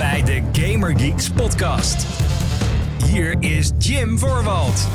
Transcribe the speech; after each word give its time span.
bij 0.00 0.22
de 0.22 0.42
Gamer 0.52 0.98
Geeks 0.98 1.30
podcast. 1.30 2.06
Hier 3.06 3.36
is 3.40 3.70
Jim 3.78 4.18
Voorwald. 4.18 4.88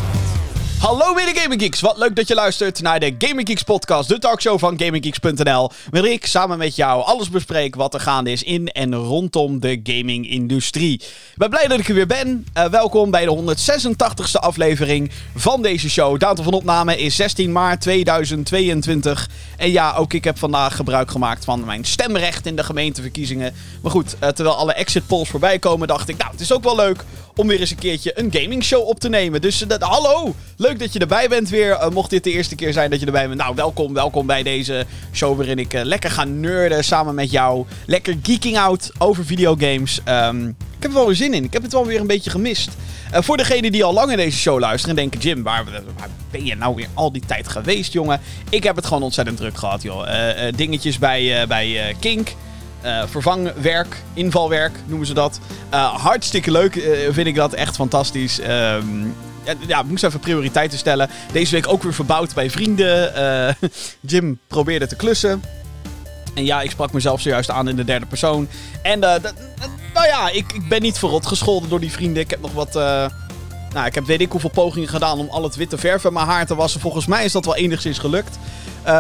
Hallo 0.86 1.14
mede 1.14 1.40
Gaming 1.40 1.62
Geeks, 1.62 1.82
wat 1.82 1.98
leuk 1.98 2.16
dat 2.16 2.28
je 2.28 2.34
luistert 2.34 2.82
naar 2.82 3.00
de 3.00 3.16
Gaming 3.18 3.48
Geeks 3.48 3.64
podcast, 3.64 4.10
de 4.10 4.20
talkshow 4.20 4.60
van 4.60 4.80
GamingGeeks.nl, 4.80 5.72
waarin 5.90 6.12
ik 6.12 6.26
samen 6.26 6.58
met 6.58 6.76
jou 6.76 7.04
alles 7.04 7.30
bespreek 7.30 7.76
wat 7.76 7.94
er 7.94 8.00
gaande 8.00 8.32
is 8.32 8.44
in 8.44 8.68
en 8.68 8.96
rondom 8.96 9.60
de 9.60 9.80
gaming-industrie. 9.84 10.94
Ik 10.94 11.36
ben 11.36 11.50
blij 11.50 11.68
dat 11.68 11.80
ik 11.80 11.88
er 11.88 11.94
weer 11.96 12.08
ben. 12.08 12.48
Uh, 12.58 12.66
welkom 12.66 13.12
bij 13.12 13.26
de 13.26 13.56
186e 13.58 14.40
aflevering 14.40 15.12
van 15.36 15.62
deze 15.62 15.90
show. 15.90 16.20
Datum 16.20 16.44
van 16.44 16.54
opname 16.54 16.98
is 16.98 17.16
16 17.16 17.52
maart 17.52 17.82
2022. 17.82 19.30
En 19.58 19.72
ja, 19.72 19.96
ook 19.96 20.14
ik 20.14 20.24
heb 20.24 20.38
vandaag 20.38 20.76
gebruik 20.76 21.12
gemaakt 21.12 21.46
van 21.46 21.66
mijn 21.66 21.86
stemrecht 21.86 22.46
in 22.46 22.56
de 22.56 22.64
gemeenteverkiezingen. 22.64 23.54
Maar 23.82 23.92
goed, 23.92 24.16
uh, 24.24 24.30
terwijl 24.30 24.58
alle 24.58 24.74
exit 24.74 25.08
polls 25.08 25.30
voorbij 25.30 25.60
komen, 25.60 25.88
dacht 25.88 26.10
ik, 26.10 26.18
nou, 26.18 26.32
het 26.32 26.42
is 26.42 26.54
ook 26.54 26.64
wel 26.64 26.76
leuk 26.76 27.04
om 27.36 27.48
weer 27.48 27.60
eens 27.60 27.72
een 27.72 27.78
keertje 27.78 28.20
een 28.20 28.32
gaming 28.32 28.64
show 28.64 28.88
op 28.88 29.00
te 29.00 29.10
nemen. 29.10 29.42
Dus 29.42 29.62
uh, 29.62 29.78
hallo, 29.80 30.36
leuk 30.58 30.75
dat 30.80 30.94
je 30.94 31.00
erbij 31.00 31.28
bent 31.28 31.50
weer. 31.50 31.72
Uh, 31.72 31.90
mocht 31.90 32.10
dit 32.10 32.24
de 32.24 32.32
eerste 32.32 32.56
keer 32.56 32.74
zijn 32.74 32.90
dat 32.90 33.00
je 33.00 33.06
erbij 33.06 33.28
bent. 33.28 33.40
Nou, 33.40 33.56
welkom, 33.56 33.94
welkom 33.94 34.26
bij 34.26 34.44
deze 34.44 34.86
show 35.14 35.38
waarin 35.38 35.60
ik 35.60 35.74
uh, 35.74 35.82
lekker 35.84 36.12
ga 36.12 36.24
nerden 36.24 36.84
samen 36.84 37.16
met 37.16 37.32
jou. 37.32 37.66
Lekker 37.86 38.18
geeking 38.24 38.58
out 38.58 38.92
over 38.98 39.26
videogames. 39.26 40.00
Um, 40.10 40.48
ik 40.48 40.56
heb 40.80 40.92
er 40.92 40.98
wel 40.98 41.06
weer 41.06 41.16
zin 41.16 41.34
in. 41.34 41.44
Ik 41.44 41.54
heb 41.54 41.62
het 41.64 41.72
wel 41.72 41.86
weer 41.86 42.00
een 42.00 42.08
beetje 42.08 42.30
gemist. 42.30 42.70
Uh, 43.14 43.22
voor 43.22 43.38
degenen 43.38 43.72
die 43.72 43.84
al 43.84 43.94
lang 43.94 44.12
in 44.12 44.18
deze 44.18 44.38
show 44.38 44.60
luisteren 44.60 44.98
en 44.98 45.02
denken... 45.02 45.20
Jim, 45.30 45.44
waar, 45.44 45.64
ben 46.32 46.46
je 46.46 46.56
nou 46.56 46.76
weer 46.76 46.88
al 46.94 47.12
die 47.12 47.24
tijd 47.26 47.48
geweest, 47.48 47.94
jongen? 47.94 48.22
Ik 48.50 48.64
heb 48.64 48.76
het 48.76 48.86
gewoon 48.86 49.04
ontzettend 49.04 49.38
druk 49.38 49.58
gehad, 49.58 49.82
joh. 49.82 50.08
dingetjes 50.56 51.00
bij, 51.00 51.48
bij 51.48 51.96
Kink... 52.00 52.34
Uh, 52.86 53.04
vervangwerk, 53.08 54.02
invalwerk 54.14 54.80
noemen 54.86 55.08
ze 55.08 55.14
dat. 55.14 55.40
Hartstikke 55.94 56.52
leuk 56.52 56.74
vind 57.10 57.28
ik 57.28 57.36
dat, 57.36 57.54
echt 57.54 57.76
fantastisch. 57.76 58.40
Um, 58.40 59.16
ja, 59.46 59.54
ja, 59.68 59.84
moest 59.84 60.04
even 60.04 60.20
prioriteiten 60.20 60.78
stellen. 60.78 61.10
Deze 61.32 61.52
week 61.52 61.68
ook 61.68 61.84
weer 61.84 61.94
verbouwd 61.94 62.34
bij 62.34 62.50
vrienden. 62.50 63.14
Jim 64.00 64.40
probeerde 64.48 64.88
te 64.88 64.96
klussen. 64.96 65.44
En 66.34 66.46
ja, 66.46 66.62
ik 66.62 66.72
sprak 66.72 66.92
mezelf 66.92 67.22
zojuist 67.22 67.50
aan 67.50 67.68
in 67.68 67.76
de 67.76 67.84
derde 67.84 68.06
persoon. 68.06 68.48
En 68.82 69.00
nou 69.94 70.08
ja, 70.08 70.30
ik, 70.30 70.54
ik 70.54 70.70
ben 70.70 70.82
niet 70.82 70.98
verrot 70.98 71.26
gescholden 71.26 71.70
door 71.70 71.80
die 71.80 71.92
vrienden. 71.92 72.24
Ik 72.24 72.30
heb 72.30 72.42
nog 72.42 72.54
wat... 72.54 72.74
nou, 73.74 73.86
ik 73.86 73.96
heb 73.96 74.06
weet 74.06 74.22
ik 74.22 74.32
hoeveel 74.32 74.50
pogingen 74.50 74.90
gedaan 74.90 75.20
om 75.20 75.28
al 75.30 75.44
het 75.44 75.56
witte 75.56 75.78
verf 75.78 76.04
in 76.04 76.14
mijn 76.14 76.26
haar 76.26 76.46
te 76.46 76.56
wassen. 76.56 76.82
Volgens 76.82 77.06
mij 77.06 77.26
is 77.26 77.32
dat 77.32 77.46
wel 77.46 77.56
enigszins 77.56 77.98
gelukt. 77.98 78.38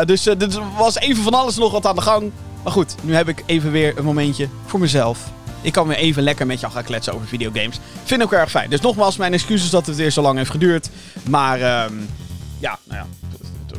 dus 0.05 0.25
er 0.25 0.38
was 0.77 0.95
even 0.95 1.23
van 1.23 1.33
alles 1.33 1.57
nog 1.57 1.71
wat 1.71 1.85
aan 1.85 1.95
de 1.95 2.01
gang. 2.01 2.31
Maar 2.63 2.73
goed, 2.73 2.95
nu 3.01 3.16
heb 3.16 3.27
ik 3.27 3.43
even 3.45 3.71
weer 3.71 3.97
een 3.97 4.05
momentje 4.05 4.47
voor 4.66 4.79
mezelf. 4.79 5.19
Ik 5.66 5.73
kan 5.73 5.88
weer 5.88 5.97
even 5.97 6.23
lekker 6.23 6.45
met 6.45 6.59
jou 6.59 6.73
gaan 6.73 6.83
kletsen 6.83 7.13
over 7.13 7.27
videogames. 7.27 7.80
Vind 8.03 8.21
ik 8.21 8.25
ook 8.25 8.33
erg 8.33 8.49
fijn. 8.49 8.69
Dus 8.69 8.81
nogmaals, 8.81 9.17
mijn 9.17 9.33
excuses 9.33 9.69
dat 9.69 9.85
het 9.85 9.95
weer 9.95 10.11
zo 10.11 10.22
lang 10.22 10.38
heeft 10.38 10.49
geduurd. 10.49 10.89
Maar 11.30 11.85
um, 11.85 12.07
ja, 12.59 12.80
nou 12.83 13.05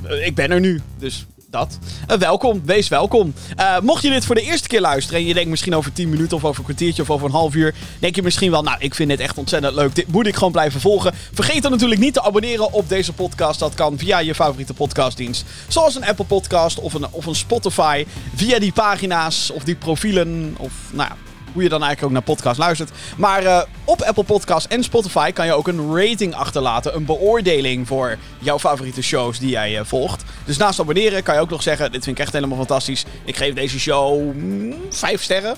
ja, 0.03 0.15
ik 0.15 0.35
ben 0.35 0.51
er 0.51 0.61
nu. 0.61 0.81
Dus 0.99 1.27
dat. 1.51 1.79
Uh, 2.11 2.17
welkom, 2.17 2.63
wees 2.65 2.89
welkom. 2.89 3.35
Uh, 3.61 3.81
mocht 3.81 4.03
je 4.03 4.11
dit 4.11 4.25
voor 4.25 4.35
de 4.35 4.43
eerste 4.43 4.69
keer 4.69 4.81
luisteren 4.81 5.21
en 5.21 5.27
je 5.27 5.35
denkt 5.35 5.51
misschien 5.51 5.75
over 5.75 5.93
10 5.93 6.09
minuten 6.09 6.37
of 6.37 6.45
over 6.45 6.59
een 6.59 6.65
kwartiertje 6.65 7.03
of 7.03 7.11
over 7.11 7.27
een 7.27 7.33
half 7.33 7.55
uur, 7.55 7.75
denk 7.99 8.15
je 8.15 8.23
misschien 8.23 8.51
wel, 8.51 8.63
nou, 8.63 8.77
ik 8.81 8.95
vind 8.95 9.09
dit 9.09 9.21
echt 9.21 9.39
ontzettend 9.39 9.75
leuk. 9.75 9.95
Dit 9.95 10.09
moet 10.09 10.27
ik 10.27 10.35
gewoon 10.35 10.53
blijven 10.53 10.81
volgen. 10.81 11.13
Vergeet 11.33 11.63
dan 11.63 11.71
natuurlijk 11.71 12.01
niet 12.01 12.15
te 12.15 12.23
abonneren 12.23 12.73
op 12.73 12.89
deze 12.89 13.13
podcast. 13.13 13.59
Dat 13.59 13.75
kan 13.75 13.99
via 13.99 14.19
je 14.19 14.35
favoriete 14.35 14.75
podcastdienst. 14.75 15.45
Zoals 15.69 15.95
een 15.95 16.05
Apple 16.05 16.25
Podcast 16.25 16.79
of 16.79 16.95
een, 16.95 17.07
of 17.11 17.27
een 17.27 17.35
Spotify. 17.35 18.07
Via 18.35 18.59
die 18.59 18.73
pagina's 18.73 19.51
of 19.51 19.65
die 19.65 19.75
profielen. 19.75 20.55
Of 20.59 20.73
nou 20.93 21.09
ja, 21.09 21.17
hoe 21.57 21.65
je 21.65 21.71
dan 21.71 21.83
eigenlijk 21.83 22.13
ook 22.13 22.27
naar 22.27 22.35
podcast 22.35 22.59
luistert. 22.59 22.91
Maar 23.17 23.43
uh, 23.43 23.63
op 23.85 24.03
Apple 24.03 24.25
Podcasts 24.25 24.69
en 24.69 24.83
Spotify 24.83 25.33
kan 25.33 25.47
je 25.47 25.53
ook 25.53 25.69
een 25.69 25.97
rating 25.97 26.35
achterlaten. 26.35 26.97
Een 26.97 27.05
beoordeling 27.05 27.87
voor 27.87 28.17
jouw 28.39 28.59
favoriete 28.59 29.03
shows 29.03 29.39
die 29.39 29.51
jij 29.51 29.79
uh, 29.79 29.81
volgt. 29.85 30.25
Dus 30.45 30.57
naast 30.57 30.81
abonneren 30.81 31.23
kan 31.23 31.35
je 31.35 31.41
ook 31.41 31.51
nog 31.51 31.63
zeggen: 31.63 31.93
Dit 31.93 32.05
vind 32.05 32.19
ik 32.19 32.25
echt 32.25 32.33
helemaal 32.33 32.57
fantastisch. 32.57 33.05
Ik 33.25 33.37
geef 33.37 33.55
deze 33.55 33.81
show 33.81 34.35
mm, 34.35 34.75
5 34.91 35.23
sterren. 35.23 35.57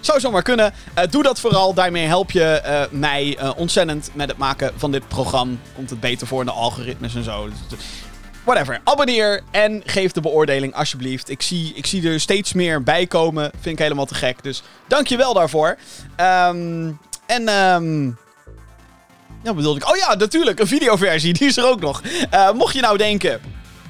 Zou 0.00 0.20
zomaar 0.20 0.42
kunnen. 0.42 0.72
Uh, 0.98 1.04
doe 1.10 1.22
dat 1.22 1.40
vooral. 1.40 1.74
Daarmee 1.74 2.06
help 2.06 2.30
je 2.30 2.88
mij 2.90 3.38
uh, 3.40 3.50
ontzettend 3.56 4.10
met 4.14 4.28
het 4.28 4.38
maken 4.38 4.72
van 4.76 4.90
dit 4.90 5.08
programma. 5.08 5.54
Komt 5.74 5.90
het 5.90 6.00
beter 6.00 6.26
voor 6.26 6.40
in 6.40 6.46
de 6.46 6.52
algoritmes 6.52 7.14
en 7.14 7.24
zo. 7.24 7.48
Whatever. 8.46 8.80
Abonneer 8.84 9.42
en 9.50 9.82
geef 9.86 10.12
de 10.12 10.20
beoordeling 10.20 10.74
alsjeblieft. 10.74 11.30
Ik 11.30 11.42
zie, 11.42 11.72
ik 11.74 11.86
zie 11.86 12.08
er 12.08 12.20
steeds 12.20 12.52
meer 12.52 12.82
bij 12.82 13.06
komen. 13.06 13.50
Vind 13.60 13.74
ik 13.74 13.78
helemaal 13.78 14.06
te 14.06 14.14
gek. 14.14 14.42
Dus 14.42 14.62
dankjewel 14.88 15.34
daarvoor. 15.34 15.76
Um, 16.20 16.98
en... 17.26 17.48
Um, 17.48 18.18
ja, 19.42 19.54
bedoelde 19.54 19.80
ik. 19.80 19.90
Oh 19.90 19.96
ja, 19.96 20.14
natuurlijk. 20.14 20.60
Een 20.60 20.66
videoversie. 20.66 21.32
Die 21.32 21.46
is 21.46 21.56
er 21.56 21.66
ook 21.66 21.80
nog. 21.80 22.02
Uh, 22.34 22.52
mocht 22.52 22.74
je 22.74 22.80
nou 22.80 22.98
denken. 22.98 23.40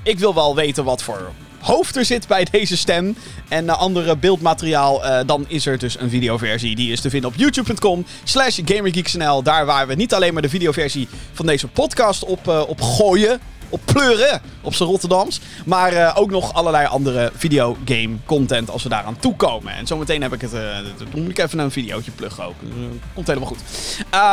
Ik 0.02 0.18
wil 0.18 0.34
wel 0.34 0.54
weten 0.54 0.84
wat 0.84 1.02
voor 1.02 1.30
hoofd 1.60 1.96
er 1.96 2.04
zit 2.04 2.26
bij 2.26 2.46
deze 2.50 2.76
stem. 2.76 3.16
En 3.48 3.68
andere 3.68 4.16
beeldmateriaal. 4.16 5.04
Uh, 5.04 5.18
dan 5.26 5.44
is 5.48 5.66
er 5.66 5.78
dus 5.78 6.00
een 6.00 6.10
videoversie. 6.10 6.76
Die 6.76 6.92
is 6.92 7.00
te 7.00 7.10
vinden 7.10 7.30
op 7.30 7.36
youtube.com. 7.36 8.06
Slash 8.24 8.60
GamerGeeksNL. 8.64 9.42
Daar 9.42 9.66
waar 9.66 9.86
we 9.86 9.94
niet 9.94 10.14
alleen 10.14 10.32
maar 10.32 10.42
de 10.42 10.48
videoversie 10.48 11.08
van 11.32 11.46
deze 11.46 11.68
podcast 11.68 12.24
op, 12.24 12.48
uh, 12.48 12.62
op 12.66 12.80
gooien 12.80 13.40
op 13.68 13.80
pleuren 13.84 14.40
op 14.60 14.74
zijn 14.74 14.88
Rotterdams. 14.88 15.40
Maar 15.64 15.92
uh, 15.92 16.12
ook 16.14 16.30
nog 16.30 16.52
allerlei 16.52 16.86
andere 16.86 17.32
videogame 17.34 18.16
content 18.24 18.70
als 18.70 18.82
we 18.82 18.88
daaraan 18.88 19.18
toekomen. 19.18 19.72
En 19.72 19.86
zometeen 19.86 20.22
heb 20.22 20.32
ik 20.32 20.40
het. 20.40 20.54
Uh, 20.54 20.60
dan 20.98 21.22
moet 21.22 21.30
ik 21.30 21.38
even 21.38 21.58
een 21.58 21.70
videootje 21.70 22.10
pluggen 22.10 22.44
ook. 22.44 22.54
Uh, 22.62 22.70
komt 23.14 23.26
helemaal 23.26 23.48
goed. 23.48 23.58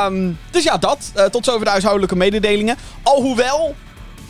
Um, 0.07 0.39
dus 0.51 0.63
ja, 0.63 0.77
dat. 0.77 1.11
tot 1.31 1.45
zover 1.45 1.65
de 1.65 1.71
huishoudelijke 1.71 2.15
mededelingen. 2.15 2.77
Alhoewel. 3.03 3.75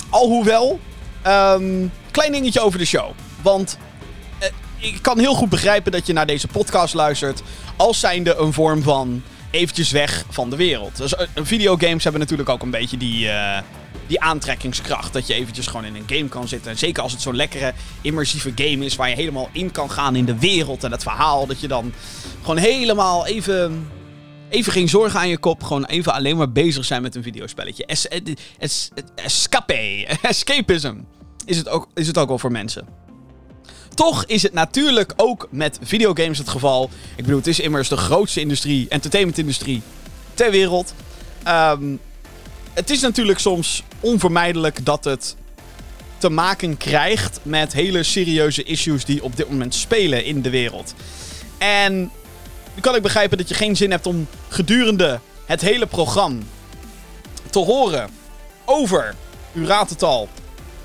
Alhoewel. 0.09 0.79
Um, 1.27 1.91
klein 2.11 2.31
dingetje 2.31 2.61
over 2.61 2.79
de 2.79 2.85
show. 2.85 3.11
Want. 3.41 3.77
ik 4.77 4.99
kan 5.01 5.19
heel 5.19 5.33
goed 5.35 5.49
begrijpen 5.49 5.91
dat 5.91 6.07
je 6.07 6.13
naar 6.13 6.25
deze 6.25 6.47
podcast 6.47 6.93
luistert. 6.93 7.41
Als 7.75 7.99
zijnde 7.99 8.35
een 8.35 8.53
vorm 8.53 8.83
van. 8.83 9.23
eventjes 9.51 9.91
weg 9.91 10.25
van 10.29 10.49
de 10.49 10.55
wereld. 10.55 10.97
Dus 10.97 11.15
videogames 11.35 12.03
hebben 12.03 12.21
natuurlijk 12.21 12.49
ook 12.49 12.61
een 12.61 12.71
beetje 12.71 12.97
die 12.97 13.29
die 14.13 14.21
aantrekkingskracht. 14.21 15.13
Dat 15.13 15.27
je 15.27 15.33
eventjes 15.33 15.67
gewoon 15.67 15.85
in 15.85 15.95
een 15.95 16.17
game 16.17 16.29
kan 16.29 16.47
zitten. 16.47 16.71
En 16.71 16.77
zeker 16.77 17.03
als 17.03 17.11
het 17.11 17.21
zo'n 17.21 17.35
lekkere, 17.35 17.73
immersieve 18.01 18.51
game 18.55 18.85
is. 18.85 18.95
Waar 18.95 19.09
je 19.09 19.15
helemaal 19.15 19.49
in 19.51 19.71
kan 19.71 19.91
gaan 19.91 20.15
in 20.15 20.25
de 20.25 20.39
wereld 20.39 20.83
en 20.83 20.91
het 20.91 21.03
verhaal. 21.03 21.47
Dat 21.47 21.59
je 21.59 21.67
dan 21.67 21.93
gewoon 22.41 22.57
helemaal 22.57 23.25
even. 23.25 23.87
Even 24.49 24.71
geen 24.71 24.89
zorgen 24.89 25.19
aan 25.19 25.29
je 25.29 25.37
kop. 25.37 25.63
Gewoon 25.63 25.85
even 25.85 26.13
alleen 26.13 26.37
maar 26.37 26.51
bezig 26.51 26.85
zijn 26.85 27.01
met 27.01 27.15
een 27.15 27.23
videospelletje. 27.23 27.85
Es, 27.85 28.07
es, 28.07 28.21
es, 28.57 28.89
escape. 29.15 30.07
Escapism. 30.21 30.95
Is 31.45 31.57
het, 31.57 31.69
ook, 31.69 31.87
is 31.93 32.07
het 32.07 32.17
ook 32.17 32.27
wel 32.27 32.39
voor 32.39 32.51
mensen. 32.51 32.87
Toch 33.93 34.25
is 34.25 34.43
het 34.43 34.53
natuurlijk 34.53 35.13
ook 35.15 35.47
met 35.51 35.79
videogames 35.81 36.37
het 36.37 36.49
geval. 36.49 36.89
Ik 37.15 37.23
bedoel, 37.23 37.37
het 37.37 37.47
is 37.47 37.59
immers 37.59 37.89
de 37.89 37.97
grootste 37.97 38.39
industrie, 38.39 38.87
entertainmentindustrie 38.89 39.81
ter 40.33 40.51
wereld. 40.51 40.93
Um, 41.47 41.99
het 42.73 42.89
is 42.89 43.01
natuurlijk 43.01 43.39
soms 43.39 43.83
onvermijdelijk 43.99 44.85
dat 44.85 45.03
het 45.03 45.35
te 46.17 46.29
maken 46.29 46.77
krijgt 46.77 47.39
met 47.43 47.73
hele 47.73 48.03
serieuze 48.03 48.63
issues 48.63 49.05
die 49.05 49.23
op 49.23 49.35
dit 49.35 49.49
moment 49.49 49.75
spelen 49.75 50.25
in 50.25 50.41
de 50.41 50.49
wereld. 50.49 50.93
En 51.57 52.11
nu 52.75 52.81
kan 52.81 52.95
ik 52.95 53.01
begrijpen 53.01 53.37
dat 53.37 53.49
je 53.49 53.55
geen 53.55 53.75
zin 53.75 53.91
hebt 53.91 54.05
om 54.05 54.27
gedurende 54.47 55.19
het 55.45 55.61
hele 55.61 55.85
programma 55.85 56.41
te 57.49 57.59
horen 57.59 58.09
over, 58.65 59.15
u 59.53 59.65
raadt 59.65 59.89
het 59.89 60.03
al, 60.03 60.29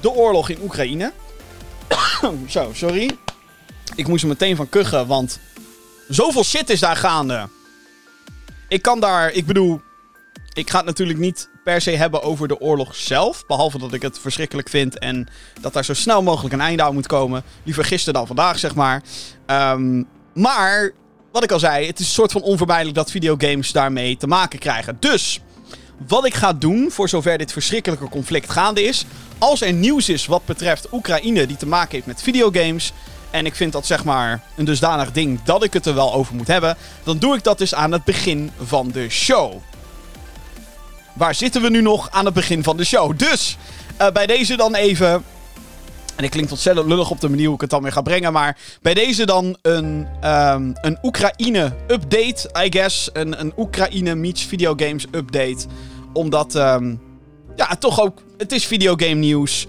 de 0.01 0.11
oorlog 0.11 0.49
in 0.49 0.63
Oekraïne. 0.63 1.13
Zo, 2.49 2.71
sorry. 2.73 3.17
Ik 3.95 4.07
moest 4.07 4.23
er 4.23 4.29
meteen 4.29 4.57
van 4.57 4.69
kuchen, 4.69 5.07
want 5.07 5.41
zoveel 6.09 6.45
shit 6.45 6.71
is 6.71 6.81
daar 6.81 6.97
gaande. 6.97 7.49
Ik 8.69 8.83
kan 8.83 9.01
daar, 9.01 9.33
ik 9.33 9.47
bedoel, 9.47 9.81
ik 10.59 10.71
ga 10.71 10.77
het 10.77 10.87
natuurlijk 10.87 11.19
niet 11.19 11.49
per 11.65 11.81
se 11.81 11.91
hebben 11.91 12.23
over 12.23 12.49
de 12.49 12.61
oorlog 12.61 12.95
zelf. 12.95 13.47
Behalve 13.47 13.79
dat 13.79 13.93
ik 13.93 14.03
het 14.03 14.19
verschrikkelijk 14.19 14.69
vind 14.69 14.99
en 14.99 15.29
dat 15.61 15.73
daar 15.73 15.85
zo 15.85 15.95
snel 15.95 16.23
mogelijk 16.23 16.55
een 16.55 16.61
einde 16.61 16.83
aan 16.83 16.95
moet 16.95 17.07
komen. 17.07 17.43
Liever 17.63 17.85
gisteren 17.85 18.15
dan 18.15 18.27
vandaag, 18.27 18.59
zeg 18.59 18.75
maar. 18.75 19.03
Um, 19.47 20.07
maar, 20.35 20.93
wat 21.33 21.43
ik 21.43 21.53
al 21.53 21.59
zei, 21.59 21.87
het 21.87 21.99
is 21.99 22.07
een 22.07 22.13
soort 22.13 22.33
van 22.33 22.43
onvermijdelijk 22.43 22.97
dat 22.97 23.11
videogames 23.11 23.73
daarmee 23.73 24.17
te 24.17 24.27
maken 24.27 24.59
krijgen. 24.59 24.97
Dus, 25.01 25.41
wat 26.07 26.27
ik 26.27 26.35
ga 26.35 26.53
doen 26.53 26.91
voor 26.91 27.09
zover 27.09 27.39
dit 27.39 27.53
verschrikkelijke 27.53 28.09
conflict 28.09 28.51
gaande 28.51 28.83
is. 28.83 29.05
Als 29.39 29.61
er 29.61 29.73
nieuws 29.73 30.09
is 30.09 30.27
wat 30.27 30.45
betreft 30.45 30.93
Oekraïne 30.93 31.47
die 31.47 31.57
te 31.57 31.67
maken 31.67 31.93
heeft 31.93 32.07
met 32.07 32.23
videogames. 32.23 32.93
En 33.31 33.47
ik 33.47 33.55
vind 33.55 33.73
dat 33.73 33.87
zeg 33.87 34.05
maar 34.05 34.43
een 34.57 34.65
dusdanig 34.65 35.13
ding 35.13 35.43
dat 35.43 35.65
ik 35.65 35.73
het 35.73 35.87
er 35.87 35.95
wel 35.95 36.15
over 36.15 36.35
moet 36.35 36.47
hebben. 36.47 36.77
Dan 37.05 37.19
doe 37.19 37.37
ik 37.37 37.45
dat 37.45 37.59
dus 37.59 37.75
aan 37.75 37.93
het 37.93 38.05
begin 38.05 38.51
van 38.65 38.91
de 38.91 39.09
show 39.09 39.61
waar 41.19 41.35
zitten 41.35 41.63
we 41.63 41.71
nu 41.71 41.83
nog 41.83 42.11
aan 42.11 42.25
het 42.25 42.35
begin 42.35 42.63
van 42.63 42.77
de 42.77 42.85
show? 42.85 43.19
Dus 43.19 43.57
uh, 44.01 44.11
bij 44.11 44.27
deze 44.27 44.57
dan 44.57 44.75
even 44.75 45.25
En 46.17 46.25
ik 46.25 46.31
klinkt 46.31 46.51
ontzettend 46.51 46.87
lullig 46.87 47.11
op 47.11 47.21
de 47.21 47.29
manier 47.29 47.47
hoe 47.47 47.55
ik 47.55 47.61
het 47.61 47.71
dan 47.71 47.83
weer 47.83 47.93
ga 47.93 48.03
brengen. 48.03 48.33
Maar 48.33 48.59
bij 48.83 48.95
deze 48.95 49.27
dan 49.27 49.57
een, 49.63 50.07
um, 50.25 50.73
een 50.81 50.99
Oekraïne-update, 51.03 52.51
I 52.65 52.71
guess. 52.71 53.11
Een, 53.13 53.41
een 53.41 53.53
Oekraïne 53.57 54.15
meets 54.15 54.45
videogames 54.45 55.07
update. 55.11 55.67
Omdat, 56.13 56.55
um, 56.55 57.01
ja, 57.57 57.67
toch 57.67 58.01
ook... 58.01 58.23
Het 58.37 58.53
is 58.53 58.67
videogame 58.67 59.15
nieuws. 59.15 59.67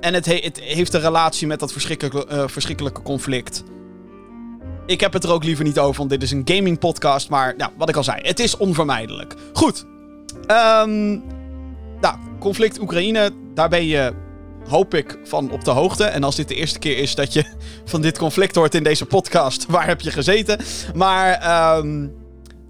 En 0.00 0.14
het, 0.14 0.26
he 0.26 0.34
het 0.34 0.60
heeft 0.60 0.94
een 0.94 1.00
relatie 1.00 1.46
met 1.46 1.60
dat 1.60 1.72
verschrikkelijke, 1.72 2.26
uh, 2.32 2.42
verschrikkelijke 2.46 3.02
conflict. 3.02 3.62
Ik 4.86 5.00
heb 5.00 5.12
het 5.12 5.24
er 5.24 5.32
ook 5.32 5.44
liever 5.44 5.64
niet 5.64 5.78
over, 5.78 5.96
want 5.96 6.10
dit 6.10 6.22
is 6.22 6.30
een 6.30 6.42
gaming 6.44 6.78
podcast. 6.78 7.28
Maar 7.28 7.56
wat 7.76 7.88
ik 7.88 7.96
al 7.96 8.04
zei, 8.04 8.20
het 8.22 8.40
is 8.40 8.56
onvermijdelijk. 8.56 9.34
Goed. 9.52 9.84
Um, 10.46 11.22
nou, 12.00 12.16
conflict 12.38 12.80
Oekraïne, 12.80 13.30
daar 13.54 13.68
ben 13.68 13.84
je, 13.86 14.12
hoop 14.68 14.94
ik, 14.94 15.18
van 15.24 15.50
op 15.50 15.64
de 15.64 15.70
hoogte. 15.70 16.04
En 16.04 16.24
als 16.24 16.36
dit 16.36 16.48
de 16.48 16.54
eerste 16.54 16.78
keer 16.78 16.98
is 16.98 17.14
dat 17.14 17.32
je 17.32 17.44
van 17.84 18.00
dit 18.00 18.18
conflict 18.18 18.54
hoort 18.54 18.74
in 18.74 18.82
deze 18.82 19.06
podcast, 19.06 19.66
waar 19.74 19.86
heb 19.86 20.00
je 20.00 20.10
gezeten? 20.10 20.58
Maar 20.94 21.76
um, 21.78 22.14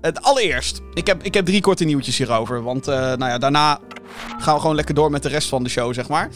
het 0.00 0.22
allereerst, 0.22 0.80
ik 0.94 1.06
heb, 1.06 1.22
ik 1.22 1.34
heb 1.34 1.44
drie 1.44 1.60
korte 1.60 1.84
nieuwtjes 1.84 2.19
hierover. 2.19 2.62
Want 2.62 2.88
uh, 2.88 2.94
nou 2.94 3.24
ja, 3.24 3.38
daarna 3.38 3.80
gaan 4.38 4.54
we 4.54 4.60
gewoon 4.60 4.76
lekker 4.76 4.94
door 4.94 5.10
met 5.10 5.22
de 5.22 5.28
rest 5.28 5.48
van 5.48 5.62
de 5.62 5.68
show, 5.68 5.94
zeg 5.94 6.08
maar. 6.08 6.28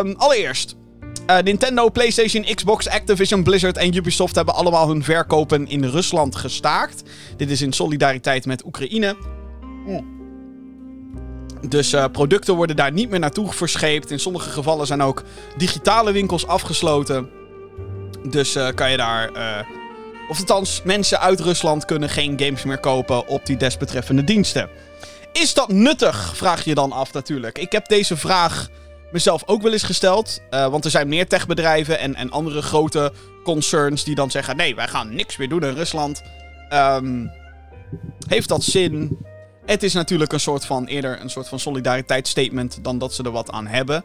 Um, 0.00 0.14
allereerst, 0.16 0.76
uh, 1.30 1.38
Nintendo, 1.38 1.90
PlayStation, 1.90 2.44
Xbox, 2.54 2.88
Activision, 2.88 3.42
Blizzard 3.42 3.76
en 3.76 3.96
Ubisoft 3.96 4.34
hebben 4.34 4.54
allemaal 4.54 4.88
hun 4.88 5.04
verkopen 5.04 5.66
in 5.66 5.84
Rusland 5.84 6.36
gestaakt. 6.36 7.02
Dit 7.36 7.50
is 7.50 7.62
in 7.62 7.72
solidariteit 7.72 8.46
met 8.46 8.64
Oekraïne. 8.64 9.16
Mm. 9.86 10.13
Dus 11.68 11.92
uh, 11.92 12.04
producten 12.12 12.54
worden 12.54 12.76
daar 12.76 12.92
niet 12.92 13.10
meer 13.10 13.18
naartoe 13.18 13.52
verscheept. 13.52 14.10
In 14.10 14.18
sommige 14.18 14.50
gevallen 14.50 14.86
zijn 14.86 15.02
ook 15.02 15.22
digitale 15.56 16.12
winkels 16.12 16.46
afgesloten. 16.46 17.30
Dus 18.30 18.56
uh, 18.56 18.68
kan 18.74 18.90
je 18.90 18.96
daar. 18.96 19.30
of 20.28 20.38
althans, 20.38 20.82
mensen 20.84 21.20
uit 21.20 21.40
Rusland 21.40 21.84
kunnen 21.84 22.08
geen 22.08 22.40
games 22.40 22.64
meer 22.64 22.78
kopen 22.78 23.26
op 23.28 23.46
die 23.46 23.56
desbetreffende 23.56 24.24
diensten. 24.24 24.68
Is 25.32 25.54
dat 25.54 25.68
nuttig? 25.68 26.36
Vraag 26.36 26.64
je 26.64 26.74
dan 26.74 26.92
af 26.92 27.12
natuurlijk. 27.12 27.58
Ik 27.58 27.72
heb 27.72 27.88
deze 27.88 28.16
vraag 28.16 28.68
mezelf 29.12 29.42
ook 29.46 29.62
wel 29.62 29.72
eens 29.72 29.82
gesteld. 29.82 30.40
Uh, 30.50 30.66
want 30.68 30.84
er 30.84 30.90
zijn 30.90 31.08
meer 31.08 31.28
techbedrijven 31.28 31.98
en, 31.98 32.14
en 32.14 32.30
andere 32.30 32.62
grote 32.62 33.12
concerns 33.44 34.04
die 34.04 34.14
dan 34.14 34.30
zeggen: 34.30 34.56
nee, 34.56 34.74
wij 34.74 34.88
gaan 34.88 35.14
niks 35.14 35.36
meer 35.36 35.48
doen 35.48 35.62
in 35.62 35.74
Rusland. 35.74 36.22
Um, 36.72 37.30
heeft 38.28 38.48
dat 38.48 38.62
zin? 38.62 39.18
Het 39.66 39.82
is 39.82 39.92
natuurlijk 39.92 40.32
een 40.32 40.40
soort 40.40 40.64
van 40.64 40.86
eerder 40.86 41.20
een 41.20 41.30
soort 41.30 41.48
van 41.48 41.58
solidariteitsstatement 41.58 42.84
dan 42.84 42.98
dat 42.98 43.14
ze 43.14 43.22
er 43.22 43.30
wat 43.30 43.50
aan 43.50 43.66
hebben. 43.66 44.04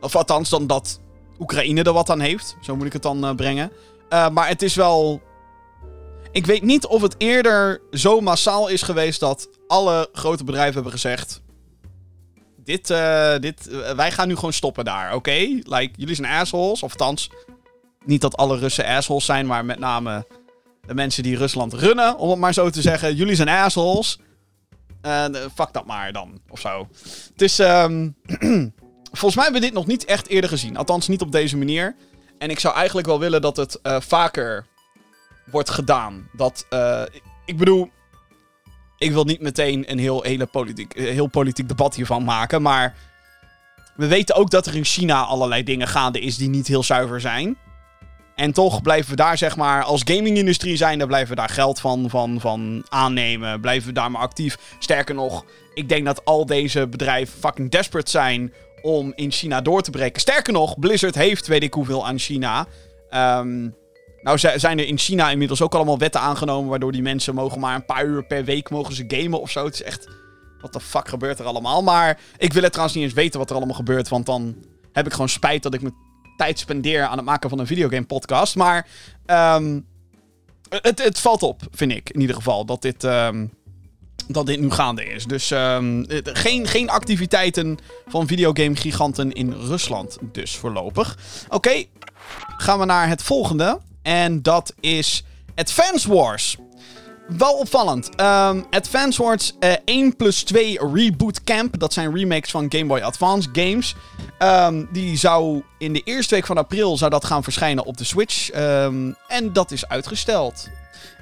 Of 0.00 0.16
althans, 0.16 0.48
dan 0.48 0.66
dat 0.66 1.00
Oekraïne 1.38 1.82
er 1.82 1.92
wat 1.92 2.10
aan 2.10 2.20
heeft. 2.20 2.56
Zo 2.60 2.76
moet 2.76 2.86
ik 2.86 2.92
het 2.92 3.02
dan 3.02 3.24
uh, 3.24 3.34
brengen. 3.34 3.72
Uh, 4.10 4.28
maar 4.28 4.48
het 4.48 4.62
is 4.62 4.74
wel. 4.74 5.22
Ik 6.32 6.46
weet 6.46 6.62
niet 6.62 6.86
of 6.86 7.02
het 7.02 7.14
eerder 7.18 7.80
zo 7.90 8.20
massaal 8.20 8.68
is 8.68 8.82
geweest 8.82 9.20
dat 9.20 9.48
alle 9.66 10.08
grote 10.12 10.44
bedrijven 10.44 10.74
hebben 10.74 10.92
gezegd: 10.92 11.42
dit, 12.56 12.90
uh, 12.90 13.36
dit, 13.38 13.68
wij 13.96 14.12
gaan 14.12 14.28
nu 14.28 14.34
gewoon 14.34 14.52
stoppen 14.52 14.84
daar, 14.84 15.14
oké? 15.14 15.60
Like, 15.62 15.90
jullie 15.96 16.14
zijn 16.14 16.32
assholes. 16.32 16.82
Of 16.82 16.90
althans, 16.90 17.30
niet 18.04 18.20
dat 18.20 18.36
alle 18.36 18.58
Russen 18.58 18.84
assholes 18.84 19.24
zijn, 19.24 19.46
maar 19.46 19.64
met 19.64 19.78
name 19.78 20.26
de 20.86 20.94
mensen 20.94 21.22
die 21.22 21.36
Rusland 21.36 21.72
runnen, 21.72 22.18
om 22.18 22.30
het 22.30 22.38
maar 22.38 22.54
zo 22.54 22.70
te 22.70 22.82
zeggen. 22.82 23.14
Jullie 23.14 23.34
zijn 23.34 23.48
assholes. 23.48 24.18
Uh, 25.02 25.24
fuck 25.54 25.72
dat 25.72 25.86
maar 25.86 26.12
dan, 26.12 26.40
of 26.48 26.60
zo. 26.60 26.88
Het 27.32 27.42
is, 27.42 27.58
um, 27.58 28.16
volgens 29.18 29.34
mij 29.34 29.44
hebben 29.44 29.60
we 29.60 29.66
dit 29.66 29.72
nog 29.72 29.86
niet 29.86 30.04
echt 30.04 30.26
eerder 30.28 30.50
gezien. 30.50 30.76
Althans, 30.76 31.08
niet 31.08 31.22
op 31.22 31.32
deze 31.32 31.56
manier. 31.56 31.96
En 32.38 32.50
ik 32.50 32.60
zou 32.60 32.74
eigenlijk 32.74 33.06
wel 33.06 33.18
willen 33.18 33.40
dat 33.40 33.56
het 33.56 33.78
vaker 33.82 34.66
wordt 35.50 35.70
gedaan. 35.70 36.28
Dat, 36.32 36.66
ik 37.44 37.56
bedoel, 37.56 37.90
ik 38.98 39.12
wil 39.12 39.24
niet 39.24 39.40
meteen 39.40 39.90
een 39.90 39.98
heel, 39.98 40.22
hele 40.22 40.46
politiek, 40.46 40.94
eh, 40.94 41.04
heel 41.04 41.26
politiek 41.26 41.68
debat 41.68 41.94
hiervan 41.94 42.24
maken. 42.24 42.62
Maar 42.62 42.96
we 43.96 44.06
weten 44.06 44.34
ook 44.34 44.50
dat 44.50 44.66
er 44.66 44.74
in 44.74 44.84
China 44.84 45.22
allerlei 45.22 45.62
dingen 45.62 45.88
gaande 45.88 46.20
is 46.20 46.36
die 46.36 46.48
niet 46.48 46.66
heel 46.66 46.82
zuiver 46.82 47.20
zijn. 47.20 47.56
En 48.38 48.52
toch 48.52 48.82
blijven 48.82 49.10
we 49.10 49.16
daar, 49.16 49.38
zeg 49.38 49.56
maar, 49.56 49.84
als 49.84 50.02
gaming-industrie 50.04 50.76
zijn, 50.76 50.98
daar 50.98 51.06
blijven 51.06 51.28
we 51.28 51.34
daar 51.34 51.48
geld 51.48 51.80
van, 51.80 52.10
van, 52.10 52.40
van 52.40 52.84
aannemen. 52.88 53.60
Blijven 53.60 53.88
we 53.88 53.94
daar 53.94 54.10
maar 54.10 54.20
actief. 54.20 54.58
Sterker 54.78 55.14
nog, 55.14 55.44
ik 55.74 55.88
denk 55.88 56.04
dat 56.04 56.24
al 56.24 56.46
deze 56.46 56.86
bedrijven 56.86 57.38
fucking 57.38 57.70
desperate 57.70 58.10
zijn 58.10 58.52
om 58.82 59.12
in 59.14 59.30
China 59.30 59.60
door 59.60 59.82
te 59.82 59.90
breken. 59.90 60.20
Sterker 60.20 60.52
nog, 60.52 60.78
Blizzard 60.78 61.14
heeft 61.14 61.46
weet 61.46 61.62
ik 61.62 61.74
hoeveel 61.74 62.06
aan 62.06 62.18
China. 62.18 62.66
Um, 63.10 63.74
nou 64.22 64.38
zijn 64.38 64.78
er 64.78 64.86
in 64.86 64.98
China 64.98 65.30
inmiddels 65.30 65.62
ook 65.62 65.74
allemaal 65.74 65.98
wetten 65.98 66.20
aangenomen... 66.20 66.70
waardoor 66.70 66.92
die 66.92 67.02
mensen 67.02 67.34
mogen 67.34 67.60
maar 67.60 67.74
een 67.74 67.84
paar 67.84 68.04
uur 68.04 68.24
per 68.24 68.44
week 68.44 68.70
mogen 68.70 68.94
ze 68.94 69.04
gamen 69.08 69.40
of 69.40 69.50
zo. 69.50 69.64
Het 69.64 69.74
is 69.74 69.82
echt... 69.82 70.08
Wat 70.60 70.72
de 70.72 70.80
fuck 70.80 71.08
gebeurt 71.08 71.38
er 71.38 71.44
allemaal? 71.44 71.82
Maar 71.82 72.20
ik 72.36 72.52
wil 72.52 72.62
het 72.62 72.72
trouwens 72.72 72.98
niet 72.98 73.08
eens 73.08 73.16
weten 73.16 73.38
wat 73.38 73.50
er 73.50 73.56
allemaal 73.56 73.74
gebeurt... 73.74 74.08
want 74.08 74.26
dan 74.26 74.56
heb 74.92 75.06
ik 75.06 75.12
gewoon 75.12 75.28
spijt 75.28 75.62
dat 75.62 75.74
ik 75.74 75.82
mijn 75.82 75.94
tijd 76.38 76.58
spendeer 76.58 77.06
aan 77.06 77.16
het 77.16 77.26
maken 77.26 77.50
van 77.50 77.58
een 77.58 77.66
videogame 77.66 78.06
podcast. 78.06 78.56
Maar 78.56 78.86
um, 79.26 79.86
het, 80.68 81.04
het 81.04 81.18
valt 81.18 81.42
op, 81.42 81.62
vind 81.70 81.92
ik 81.92 82.10
in 82.10 82.20
ieder 82.20 82.36
geval, 82.36 82.64
dat 82.64 82.82
dit... 82.82 83.04
Um, 83.04 83.56
dat 84.30 84.46
dit 84.46 84.60
nu 84.60 84.70
gaande 84.70 85.04
is. 85.04 85.24
Dus 85.24 85.50
um, 85.50 86.06
geen, 86.22 86.66
geen 86.66 86.90
activiteiten 86.90 87.78
van 88.06 88.26
videogame-giganten 88.26 89.32
in 89.32 89.52
Rusland, 89.52 90.18
dus 90.32 90.56
voorlopig. 90.56 91.18
Oké, 91.48 91.84
gaan 92.56 92.78
we 92.78 92.84
naar 92.84 93.08
het 93.08 93.22
volgende. 93.22 93.80
En 94.02 94.42
dat 94.42 94.74
is 94.80 95.24
Advance 95.54 96.08
Wars. 96.14 96.56
Wel 97.36 97.52
opvallend. 97.52 98.08
Um, 98.20 98.66
Advance 98.70 99.22
Wars 99.22 99.52
uh, 99.60 99.72
1 99.84 100.16
plus 100.16 100.42
2 100.42 100.78
Reboot 100.92 101.44
Camp. 101.44 101.78
Dat 101.78 101.92
zijn 101.92 102.14
remakes 102.14 102.50
van 102.50 102.66
Game 102.68 102.86
Boy 102.86 103.00
Advance 103.00 103.48
games. 103.52 103.94
Um, 104.38 104.88
die 104.92 105.16
zou 105.16 105.62
in 105.78 105.92
de 105.92 106.00
eerste 106.04 106.34
week 106.34 106.46
van 106.46 106.58
april 106.58 106.96
zou 106.96 107.10
dat 107.10 107.24
gaan 107.24 107.42
verschijnen 107.42 107.84
op 107.84 107.96
de 107.96 108.04
Switch. 108.04 108.54
Um, 108.54 109.16
en 109.26 109.52
dat 109.52 109.70
is 109.70 109.88
uitgesteld. 109.88 110.68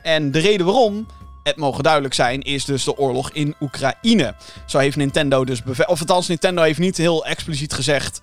En 0.02 0.30
de 0.30 0.38
reden 0.38 0.66
waarom, 0.66 1.06
het 1.42 1.56
mogen 1.56 1.82
duidelijk 1.82 2.14
zijn, 2.14 2.42
is 2.42 2.64
dus 2.64 2.84
de 2.84 2.96
oorlog 2.96 3.30
in 3.30 3.54
Oekraïne. 3.60 4.34
Zo 4.66 4.78
heeft 4.78 4.96
Nintendo 4.96 5.44
dus 5.44 5.62
bevestigd. 5.62 5.90
Of 5.90 6.00
althans, 6.00 6.28
Nintendo 6.28 6.62
heeft 6.62 6.78
niet 6.78 6.96
heel 6.96 7.26
expliciet 7.26 7.72
gezegd 7.72 8.20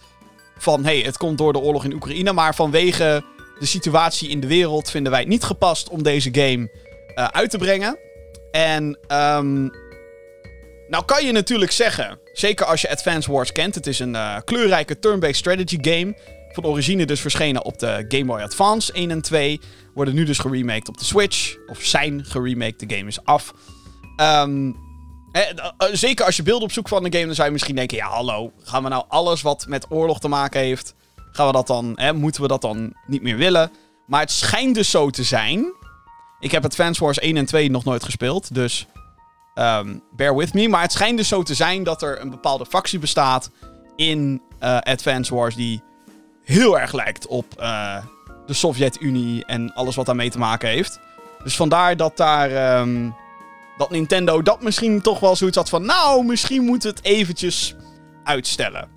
van... 0.57 0.83
hey, 0.83 0.99
het 0.99 1.17
komt 1.17 1.37
door 1.37 1.53
de 1.53 1.59
oorlog 1.59 1.83
in 1.83 1.93
Oekraïne. 1.93 2.33
Maar 2.33 2.55
vanwege 2.55 3.23
de 3.59 3.65
situatie 3.65 4.29
in 4.29 4.39
de 4.39 4.47
wereld 4.47 4.89
vinden 4.89 5.11
wij 5.11 5.21
het 5.21 5.29
niet 5.29 5.43
gepast 5.43 5.89
om 5.89 6.03
deze 6.03 6.29
game 6.31 6.69
uh, 7.15 7.25
uit 7.25 7.49
te 7.49 7.57
brengen. 7.57 7.97
En 8.51 8.83
um, 9.07 9.71
nou 10.87 11.05
kan 11.05 11.25
je 11.25 11.31
natuurlijk 11.31 11.71
zeggen, 11.71 12.19
zeker 12.33 12.65
als 12.65 12.81
je 12.81 12.89
Advance 12.89 13.31
Wars 13.31 13.51
kent, 13.51 13.75
het 13.75 13.87
is 13.87 13.99
een 13.99 14.13
uh, 14.13 14.37
kleurrijke 14.45 14.99
turn-based 14.99 15.35
strategy 15.35 15.77
game. 15.81 16.17
Van 16.51 16.65
origine 16.65 17.05
dus 17.05 17.21
verschenen 17.21 17.65
op 17.65 17.79
de 17.79 18.05
Game 18.07 18.25
Boy 18.25 18.41
Advance 18.41 18.93
1 18.93 19.11
en 19.11 19.21
2. 19.21 19.59
Worden 19.93 20.13
nu 20.13 20.23
dus 20.23 20.39
geremaked 20.39 20.87
op 20.87 20.97
de 20.97 21.05
Switch. 21.05 21.55
Of 21.67 21.79
zijn 21.81 22.25
geremaked, 22.25 22.89
de 22.89 22.95
game 22.95 23.07
is 23.07 23.23
af. 23.23 23.53
Um, 24.17 24.75
eh, 25.31 25.41
zeker 25.91 26.25
als 26.25 26.35
je 26.35 26.43
beelden 26.43 26.63
opzoekt 26.63 26.89
van 26.89 27.03
de 27.03 27.11
game, 27.11 27.25
dan 27.25 27.35
zou 27.35 27.47
je 27.47 27.53
misschien 27.53 27.75
denken: 27.75 27.97
ja, 27.97 28.07
hallo, 28.07 28.51
gaan 28.63 28.83
we 28.83 28.89
nou 28.89 29.03
alles 29.07 29.41
wat 29.41 29.65
met 29.67 29.85
oorlog 29.89 30.19
te 30.19 30.27
maken 30.27 30.61
heeft 30.61 30.95
Gaan 31.33 31.47
we 31.47 31.53
dat 31.53 31.67
dan, 31.67 31.97
moeten 32.15 32.41
we 32.41 32.47
dat 32.47 32.61
dan 32.61 32.93
niet 33.07 33.21
meer 33.21 33.37
willen? 33.37 33.71
Maar 34.07 34.21
het 34.21 34.31
schijnt 34.31 34.75
dus 34.75 34.89
zo 34.89 35.09
te 35.09 35.23
zijn. 35.23 35.73
Ik 36.43 36.51
heb 36.51 36.73
Fans 36.73 36.99
Wars 36.99 37.19
1 37.19 37.37
en 37.37 37.45
2 37.45 37.71
nog 37.71 37.83
nooit 37.83 38.03
gespeeld, 38.03 38.53
dus 38.53 38.87
um, 39.55 40.03
bear 40.11 40.35
with 40.35 40.53
me. 40.53 40.67
Maar 40.67 40.81
het 40.81 40.91
schijnt 40.91 41.17
dus 41.17 41.27
zo 41.27 41.43
te 41.43 41.53
zijn 41.53 41.83
dat 41.83 42.01
er 42.01 42.21
een 42.21 42.29
bepaalde 42.29 42.65
factie 42.65 42.99
bestaat 42.99 43.51
in 43.95 44.41
Advance 44.59 45.35
Wars 45.35 45.55
die 45.55 45.81
heel 46.43 46.79
erg 46.79 46.93
lijkt 46.93 47.27
op 47.27 47.45
uh, 47.59 47.97
de 48.45 48.53
Sovjet-Unie 48.53 49.45
en 49.45 49.73
alles 49.73 49.95
wat 49.95 50.05
daarmee 50.05 50.29
te 50.29 50.37
maken 50.37 50.69
heeft. 50.69 50.99
Dus 51.43 51.55
vandaar 51.55 51.97
dat 51.97 52.17
daar. 52.17 52.79
Um, 52.79 53.15
dat 53.77 53.89
Nintendo 53.89 54.41
dat 54.41 54.61
misschien 54.61 55.01
toch 55.01 55.19
wel 55.19 55.35
zoiets 55.35 55.57
had 55.57 55.69
van. 55.69 55.85
Nou, 55.85 56.25
misschien 56.25 56.63
moeten 56.63 56.89
we 56.89 56.95
het 56.95 57.05
eventjes 57.05 57.75
uitstellen. 58.23 58.89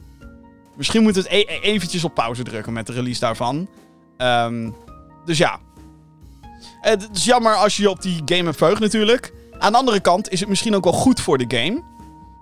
Misschien 0.76 1.02
moet 1.02 1.14
het 1.16 1.26
e 1.26 1.44
eventjes 1.44 2.04
op 2.04 2.14
pauze 2.14 2.42
drukken 2.42 2.72
met 2.72 2.86
de 2.86 2.92
release 2.92 3.20
daarvan. 3.20 3.68
Um, 4.18 4.74
dus 5.24 5.38
ja. 5.38 5.58
Het 6.88 7.08
is 7.12 7.24
jammer 7.24 7.54
als 7.54 7.76
je 7.76 7.90
op 7.90 8.02
die 8.02 8.22
game 8.24 8.52
hebt 8.58 8.80
natuurlijk. 8.80 9.32
Aan 9.58 9.72
de 9.72 9.78
andere 9.78 10.00
kant 10.00 10.30
is 10.30 10.40
het 10.40 10.48
misschien 10.48 10.74
ook 10.74 10.84
wel 10.84 10.92
goed 10.92 11.20
voor 11.20 11.38
de 11.38 11.56
game. 11.56 11.82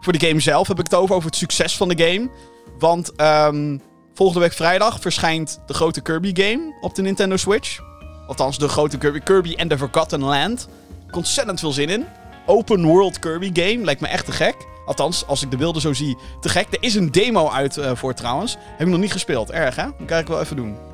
Voor 0.00 0.12
de 0.12 0.26
game 0.26 0.40
zelf 0.40 0.68
heb 0.68 0.78
ik 0.78 0.84
het 0.84 0.94
over, 0.94 1.14
over 1.14 1.28
het 1.28 1.38
succes 1.38 1.76
van 1.76 1.88
de 1.88 2.04
game. 2.04 2.30
Want 2.78 3.12
um, 3.20 3.80
volgende 4.14 4.40
week 4.40 4.52
vrijdag 4.52 5.00
verschijnt 5.00 5.60
de 5.66 5.74
grote 5.74 6.00
Kirby 6.00 6.42
game 6.42 6.74
op 6.80 6.94
de 6.94 7.02
Nintendo 7.02 7.36
Switch. 7.36 7.80
Althans, 8.26 8.58
de 8.58 8.68
grote 8.68 8.98
Kirby, 8.98 9.18
Kirby 9.18 9.54
and 9.56 9.70
the 9.70 9.78
Forgotten 9.78 10.20
Land. 10.20 10.68
Ontzettend 11.10 11.60
veel 11.60 11.72
zin 11.72 11.88
in. 11.88 12.06
Open 12.46 12.84
world 12.84 13.18
Kirby 13.18 13.50
game, 13.52 13.84
lijkt 13.84 14.00
me 14.00 14.06
echt 14.06 14.24
te 14.24 14.32
gek. 14.32 14.56
Althans, 14.86 15.26
als 15.26 15.42
ik 15.42 15.50
de 15.50 15.56
beelden 15.56 15.82
zo 15.82 15.92
zie, 15.92 16.16
te 16.40 16.48
gek. 16.48 16.66
Er 16.70 16.82
is 16.82 16.94
een 16.94 17.10
demo 17.10 17.50
uit 17.50 17.76
eh, 17.76 17.90
voor 17.94 18.14
trouwens. 18.14 18.56
Heb 18.60 18.86
ik 18.86 18.92
nog 18.92 19.00
niet 19.00 19.12
gespeeld. 19.12 19.50
Erg, 19.50 19.76
hè? 19.76 19.84
Dat 19.98 20.06
kan 20.06 20.18
ik 20.18 20.26
wel 20.26 20.40
even 20.40 20.56
doen. 20.56 20.93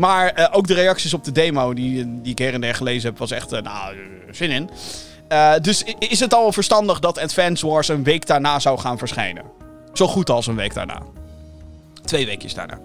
Maar 0.00 0.28
eh, 0.28 0.56
ook 0.56 0.66
de 0.66 0.74
reacties 0.74 1.14
op 1.14 1.24
de 1.24 1.32
demo 1.32 1.74
die, 1.74 2.20
die 2.22 2.32
ik 2.32 2.38
her 2.38 2.54
en 2.54 2.60
der 2.60 2.74
gelezen 2.74 3.08
heb, 3.08 3.18
was 3.18 3.30
echt, 3.30 3.52
eh, 3.52 3.62
nou, 3.62 3.96
zin 4.30 4.50
in. 4.50 4.70
Eh, 5.28 5.54
dus 5.60 5.84
is 5.98 6.20
het 6.20 6.34
al 6.34 6.52
verstandig 6.52 6.98
dat 6.98 7.18
Advance 7.18 7.66
Wars 7.66 7.88
een 7.88 8.02
week 8.02 8.26
daarna 8.26 8.58
zou 8.58 8.78
gaan 8.78 8.98
verschijnen? 8.98 9.44
Zo 9.92 10.06
goed 10.06 10.30
als 10.30 10.46
een 10.46 10.56
week 10.56 10.74
daarna. 10.74 11.02
Twee 12.04 12.26
weekjes 12.26 12.54
daarna. 12.54 12.78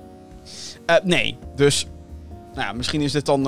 Nee, 1.03 1.37
dus 1.55 1.87
nou 2.53 2.67
ja, 2.67 2.73
misschien 2.73 3.01
is 3.01 3.11
dit 3.11 3.25
dan 3.25 3.43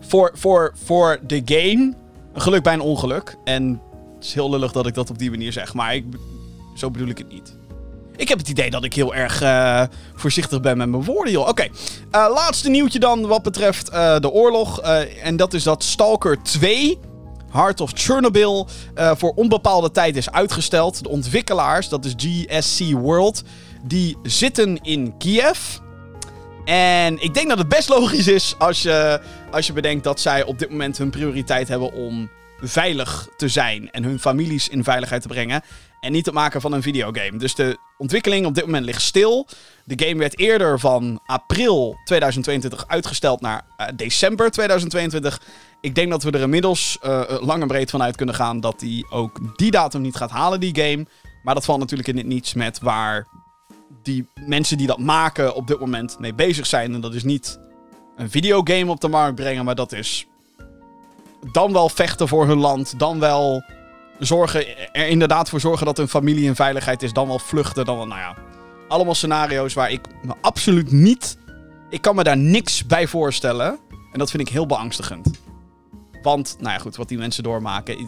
voor, 0.00 0.30
voor, 0.34 0.72
voor 0.84 1.18
de 1.22 1.42
game 1.44 1.94
een 2.32 2.40
geluk 2.40 2.62
bij 2.62 2.72
een 2.72 2.80
ongeluk. 2.80 3.36
En 3.44 3.80
het 4.14 4.24
is 4.24 4.34
heel 4.34 4.50
lullig 4.50 4.72
dat 4.72 4.86
ik 4.86 4.94
dat 4.94 5.10
op 5.10 5.18
die 5.18 5.30
manier 5.30 5.52
zeg, 5.52 5.74
maar 5.74 5.94
ik, 5.94 6.04
zo 6.74 6.90
bedoel 6.90 7.08
ik 7.08 7.18
het 7.18 7.32
niet. 7.32 7.56
Ik 8.16 8.28
heb 8.28 8.38
het 8.38 8.48
idee 8.48 8.70
dat 8.70 8.84
ik 8.84 8.94
heel 8.94 9.14
erg 9.14 9.42
eh, 9.42 9.82
voorzichtig 10.14 10.60
ben 10.60 10.76
met 10.76 10.88
mijn 10.88 11.04
woorden, 11.04 11.32
joh. 11.32 11.48
Oké, 11.48 11.62
eh, 11.62 12.26
laatste 12.34 12.70
nieuwtje 12.70 12.98
dan 12.98 13.26
wat 13.26 13.42
betreft 13.42 13.88
eh, 13.88 14.18
de 14.18 14.30
oorlog. 14.30 14.80
en 15.22 15.36
dat 15.36 15.54
is 15.54 15.62
dat 15.62 15.84
Stalker 15.84 16.42
2, 16.42 16.98
Heart 17.50 17.80
of 17.80 17.90
Chernobyl, 17.94 18.68
voor 18.94 19.32
onbepaalde 19.34 19.90
tijd 19.90 20.16
is 20.16 20.30
uitgesteld. 20.30 21.02
De 21.02 21.08
ontwikkelaars, 21.08 21.88
dat 21.88 22.04
is 22.04 22.14
GSC 22.16 22.92
World, 22.92 23.42
die 23.84 24.16
zitten 24.22 24.82
in 24.82 25.16
Kiev. 25.18 25.58
En 26.64 27.22
ik 27.22 27.34
denk 27.34 27.48
dat 27.48 27.58
het 27.58 27.68
best 27.68 27.88
logisch 27.88 28.28
is 28.28 28.54
als 28.58 28.82
je, 28.82 29.20
als 29.50 29.66
je 29.66 29.72
bedenkt 29.72 30.04
dat 30.04 30.20
zij 30.20 30.44
op 30.44 30.58
dit 30.58 30.70
moment 30.70 30.98
hun 30.98 31.10
prioriteit 31.10 31.68
hebben 31.68 31.92
om 31.92 32.30
veilig 32.60 33.28
te 33.36 33.48
zijn 33.48 33.90
en 33.90 34.04
hun 34.04 34.20
families 34.20 34.68
in 34.68 34.84
veiligheid 34.84 35.22
te 35.22 35.28
brengen. 35.28 35.62
En 36.00 36.12
niet 36.12 36.26
het 36.26 36.34
maken 36.34 36.60
van 36.60 36.72
een 36.72 36.82
videogame. 36.82 37.36
Dus 37.36 37.54
de 37.54 37.78
ontwikkeling 37.98 38.46
op 38.46 38.54
dit 38.54 38.64
moment 38.64 38.84
ligt 38.84 39.02
stil. 39.02 39.48
De 39.84 40.06
game 40.06 40.18
werd 40.18 40.38
eerder 40.38 40.80
van 40.80 41.20
april 41.26 41.96
2022 42.04 42.84
uitgesteld 42.88 43.40
naar 43.40 43.64
eh, 43.76 43.86
december 43.96 44.50
2022. 44.50 45.40
Ik 45.80 45.94
denk 45.94 46.10
dat 46.10 46.22
we 46.22 46.30
er 46.30 46.40
inmiddels 46.40 46.98
eh, 47.02 47.22
lang 47.40 47.62
en 47.62 47.68
breed 47.68 47.90
van 47.90 48.02
uit 48.02 48.16
kunnen 48.16 48.34
gaan 48.34 48.60
dat 48.60 48.80
die 48.80 49.10
ook 49.10 49.56
die 49.56 49.70
datum 49.70 50.00
niet 50.00 50.16
gaat 50.16 50.30
halen, 50.30 50.60
die 50.60 50.76
game. 50.76 51.06
Maar 51.42 51.54
dat 51.54 51.64
valt 51.64 51.78
natuurlijk 51.78 52.08
in 52.08 52.16
het 52.16 52.26
niets 52.26 52.54
met 52.54 52.80
waar 52.80 53.26
die 54.02 54.28
mensen 54.46 54.78
die 54.78 54.86
dat 54.86 54.98
maken 54.98 55.54
op 55.54 55.66
dit 55.66 55.80
moment 55.80 56.18
mee 56.18 56.34
bezig 56.34 56.66
zijn. 56.66 56.94
En 56.94 57.00
dat 57.00 57.14
is 57.14 57.24
niet 57.24 57.58
een 58.16 58.30
videogame 58.30 58.90
op 58.90 59.00
de 59.00 59.08
markt 59.08 59.34
brengen, 59.34 59.64
maar 59.64 59.74
dat 59.74 59.92
is 59.92 60.26
dan 61.52 61.72
wel 61.72 61.88
vechten 61.88 62.28
voor 62.28 62.46
hun 62.46 62.58
land, 62.58 62.98
dan 62.98 63.20
wel 63.20 63.62
zorgen, 64.18 64.92
er 64.92 65.08
inderdaad 65.08 65.48
voor 65.48 65.60
zorgen 65.60 65.86
dat 65.86 65.96
hun 65.96 66.08
familie 66.08 66.44
in 66.44 66.54
veiligheid 66.54 67.02
is, 67.02 67.12
dan 67.12 67.26
wel 67.26 67.38
vluchten, 67.38 67.84
dan 67.84 67.96
wel, 67.96 68.06
nou 68.06 68.20
ja. 68.20 68.36
Allemaal 68.88 69.14
scenario's 69.14 69.74
waar 69.74 69.90
ik 69.90 70.00
me 70.22 70.34
absoluut 70.40 70.92
niet, 70.92 71.38
ik 71.90 72.00
kan 72.00 72.14
me 72.14 72.22
daar 72.22 72.36
niks 72.36 72.86
bij 72.86 73.06
voorstellen. 73.06 73.78
En 74.12 74.18
dat 74.18 74.30
vind 74.30 74.42
ik 74.42 74.48
heel 74.48 74.66
beangstigend. 74.66 75.30
Want, 76.22 76.56
nou 76.58 76.72
ja, 76.72 76.78
goed, 76.78 76.96
wat 76.96 77.08
die 77.08 77.18
mensen 77.18 77.42
doormaken, 77.42 77.98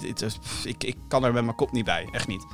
ik, 0.65 0.85
ik 0.85 0.97
kan 1.09 1.25
er 1.25 1.33
met 1.33 1.45
mijn 1.45 1.57
kop 1.57 1.73
niet 1.73 1.85
bij, 1.85 2.09
echt 2.13 2.27
niet. 2.27 2.47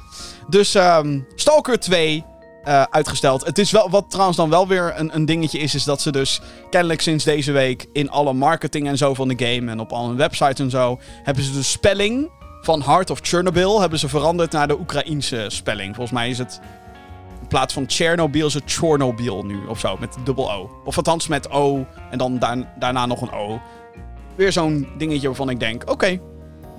Dus, 0.49 0.75
ehm, 0.75 1.21
Stalker 1.35 1.81
2, 1.81 2.25
eh, 2.65 2.83
uitgesteld. 2.83 3.45
Het 3.45 3.59
is 3.59 3.71
wel, 3.71 3.91
wat 3.91 4.11
trouwens 4.11 4.37
dan 4.37 4.51
wel 4.51 4.69
weer 4.69 4.93
een, 4.97 5.15
een 5.15 5.25
dingetje 5.25 5.59
is, 5.59 5.75
is 5.75 5.85
dat 5.85 6.01
ze 6.01 6.13
dus 6.13 6.41
kennelijk 6.71 7.01
sinds 7.01 7.25
deze 7.25 7.53
week 7.53 7.87
in 7.93 8.11
alle 8.11 8.33
marketing 8.33 8.89
en 8.89 8.97
zo 8.97 9.15
van 9.15 9.29
de 9.29 9.47
game 9.47 9.71
en 9.71 9.81
op 9.81 9.93
al 9.93 10.07
hun 10.07 10.17
websites 10.17 10.59
en 10.59 10.71
zo, 10.71 10.99
hebben 11.23 11.45
ze 11.45 11.53
de 11.53 11.63
spelling 11.63 12.31
van 12.63 12.83
Heart 12.83 13.11
of 13.11 13.19
Chernobyl 13.23 13.81
hebben 13.81 13.99
ze 13.99 14.09
veranderd 14.09 14.53
naar 14.53 14.69
de 14.69 14.79
Oekraïense 14.79 15.45
spelling. 15.49 15.95
Volgens 15.95 16.17
mij 16.19 16.29
is 16.29 16.39
het 16.39 16.61
in 17.41 17.47
plaats 17.49 17.75
van 17.75 17.85
Chernobyl 17.87 18.47
is 18.47 18.55
het 18.55 18.63
Chornobyl 18.67 19.45
nu 19.45 19.67
of 19.69 19.79
zo, 19.79 19.97
met 20.01 20.17
dubbel 20.25 20.53
O. 20.53 20.71
Of 20.85 20.97
althans 20.97 21.29
met 21.29 21.51
O 21.51 21.87
en 22.11 22.19
dan 22.19 22.39
daar- 22.39 22.73
daarna 22.79 23.07
nog 23.07 23.21
een 23.21 23.33
O. 23.33 23.61
Weer 24.35 24.53
zo'n 24.53 24.89
dingetje 24.99 25.27
waarvan 25.27 25.51
ik 25.51 25.61
denk, 25.61 25.91
oké, 25.91 26.21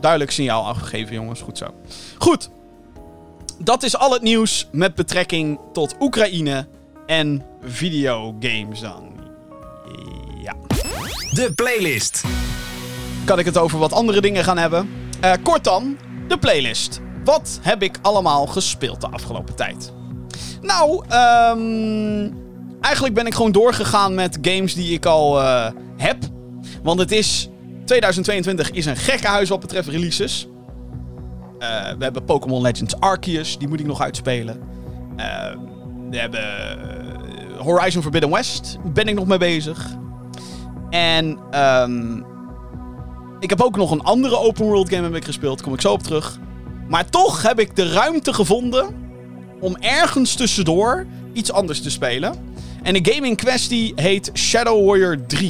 duidelijk 0.01 0.31
signaal 0.31 0.65
afgegeven 0.65 1.13
jongens, 1.15 1.41
goed 1.41 1.57
zo. 1.57 1.65
Goed, 2.17 2.49
dat 3.59 3.83
is 3.83 3.97
al 3.97 4.11
het 4.13 4.21
nieuws 4.21 4.67
met 4.71 4.95
betrekking 4.95 5.59
tot 5.73 5.95
Oekraïne 5.99 6.67
en 7.05 7.45
videogames 7.61 8.79
dan. 8.79 9.11
Ja. 10.41 10.53
De 11.31 11.51
playlist. 11.55 12.23
Kan 13.25 13.39
ik 13.39 13.45
het 13.45 13.57
over 13.57 13.79
wat 13.79 13.93
andere 13.93 14.21
dingen 14.21 14.43
gaan 14.43 14.57
hebben? 14.57 14.89
Eh, 15.23 15.31
kort 15.43 15.63
dan, 15.63 15.97
de 16.27 16.37
playlist. 16.37 17.01
Wat 17.23 17.59
heb 17.61 17.83
ik 17.83 17.97
allemaal 18.01 18.45
gespeeld 18.45 19.01
de 19.01 19.07
afgelopen 19.07 19.55
tijd? 19.55 19.93
Nou, 20.61 21.03
ehm, 21.07 22.31
eigenlijk 22.81 23.13
ben 23.13 23.25
ik 23.25 23.33
gewoon 23.33 23.51
doorgegaan 23.51 24.15
met 24.15 24.37
games 24.41 24.73
die 24.73 24.93
ik 24.93 25.05
al 25.05 25.41
eh, 25.41 25.71
heb. 25.97 26.17
Want 26.83 26.99
het 26.99 27.11
is... 27.11 27.49
2022 27.85 28.71
is 28.71 28.85
een 28.85 28.97
gekke 28.97 29.27
huis 29.27 29.49
wat 29.49 29.59
betreft 29.59 29.87
releases. 29.87 30.47
Eh, 31.59 31.67
we 31.97 32.03
hebben 32.03 32.25
Pokémon 32.25 32.61
Legends 32.61 32.99
Arceus, 32.99 33.57
die 33.57 33.67
moet 33.67 33.79
ik 33.79 33.85
nog 33.85 34.01
uitspelen. 34.01 34.61
Eh, 35.15 35.55
we 36.09 36.17
hebben 36.17 36.45
Horizon 37.57 38.01
Forbidden 38.01 38.29
West, 38.29 38.77
ben 38.93 39.07
ik 39.07 39.15
nog 39.15 39.27
mee 39.27 39.37
bezig. 39.37 39.87
En 40.89 41.39
ehm, 41.51 42.21
ik 43.43 43.49
heb 43.49 43.61
ook 43.61 43.75
nog 43.75 43.91
een 43.91 44.03
andere 44.03 44.37
open 44.37 44.65
world 44.65 44.89
game 44.89 45.03
heb 45.03 45.15
ik 45.15 45.25
gespeeld, 45.25 45.61
kom 45.61 45.73
ik 45.73 45.81
zo 45.81 45.91
op 45.91 46.03
terug. 46.03 46.39
Maar 46.87 47.09
toch 47.09 47.41
heb 47.41 47.59
ik 47.59 47.75
de 47.75 47.91
ruimte 47.91 48.33
gevonden 48.33 48.95
om 49.59 49.75
ergens 49.79 50.35
tussendoor 50.35 51.05
iets 51.33 51.51
anders 51.51 51.81
te 51.81 51.89
spelen. 51.89 52.35
En 52.83 52.93
de 52.93 53.11
game 53.11 53.27
in 53.27 53.35
kwestie 53.35 53.93
heet 53.95 54.31
Shadow 54.33 54.87
Warrior 54.87 55.25
3. 55.25 55.49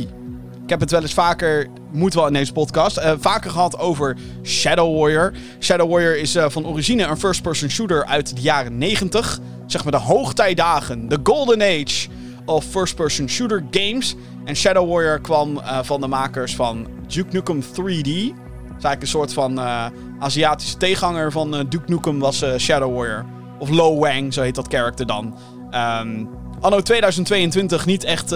Ik 0.63 0.69
heb 0.69 0.79
het 0.79 0.91
wel 0.91 1.01
eens 1.01 1.13
vaker, 1.13 1.67
moet 1.91 2.13
wel 2.13 2.27
in 2.27 2.33
deze 2.33 2.51
podcast, 2.51 2.97
eh, 2.97 3.13
vaker 3.19 3.51
gehad 3.51 3.79
over 3.79 4.17
Shadow 4.43 4.99
Warrior. 4.99 5.33
Shadow 5.59 5.91
Warrior 5.91 6.17
is 6.17 6.35
eh, 6.35 6.45
van 6.49 6.65
origine 6.65 7.03
een 7.03 7.17
first-person 7.17 7.69
shooter 7.69 8.05
uit 8.05 8.35
de 8.35 8.41
jaren 8.41 8.77
90. 8.77 9.39
Zeg 9.65 9.83
maar 9.83 9.91
de 9.91 9.97
hoogtijdagen, 9.97 11.09
de 11.09 11.19
golden 11.23 11.61
age 11.61 12.07
of 12.45 12.65
first-person 12.65 13.29
shooter 13.29 13.65
games. 13.71 14.15
En 14.45 14.55
Shadow 14.55 14.91
Warrior 14.91 15.19
kwam 15.21 15.57
eh, 15.57 15.79
van 15.81 16.01
de 16.01 16.07
makers 16.07 16.55
van 16.55 16.87
Duke 17.13 17.29
Nukem 17.31 17.61
3D. 17.61 17.73
Dat 17.73 18.77
is 18.77 18.83
eigenlijk 18.83 19.01
een 19.01 19.07
soort 19.07 19.33
van 19.33 19.59
eh, 19.59 19.85
Aziatische 20.19 20.77
tegenhanger 20.77 21.31
van 21.31 21.55
eh, 21.55 21.61
Duke 21.69 21.91
Nukem 21.91 22.19
was 22.19 22.41
eh, 22.41 22.57
Shadow 22.57 22.95
Warrior. 22.95 23.25
Of 23.59 23.69
Lo 23.69 23.97
Wang, 23.97 24.33
zo 24.33 24.41
heet 24.41 24.55
dat 24.55 24.67
character 24.67 25.05
dan. 25.05 25.37
Ehm, 25.71 26.25
anno 26.59 26.81
2022 26.81 27.85
niet 27.85 28.03
echt 28.03 28.29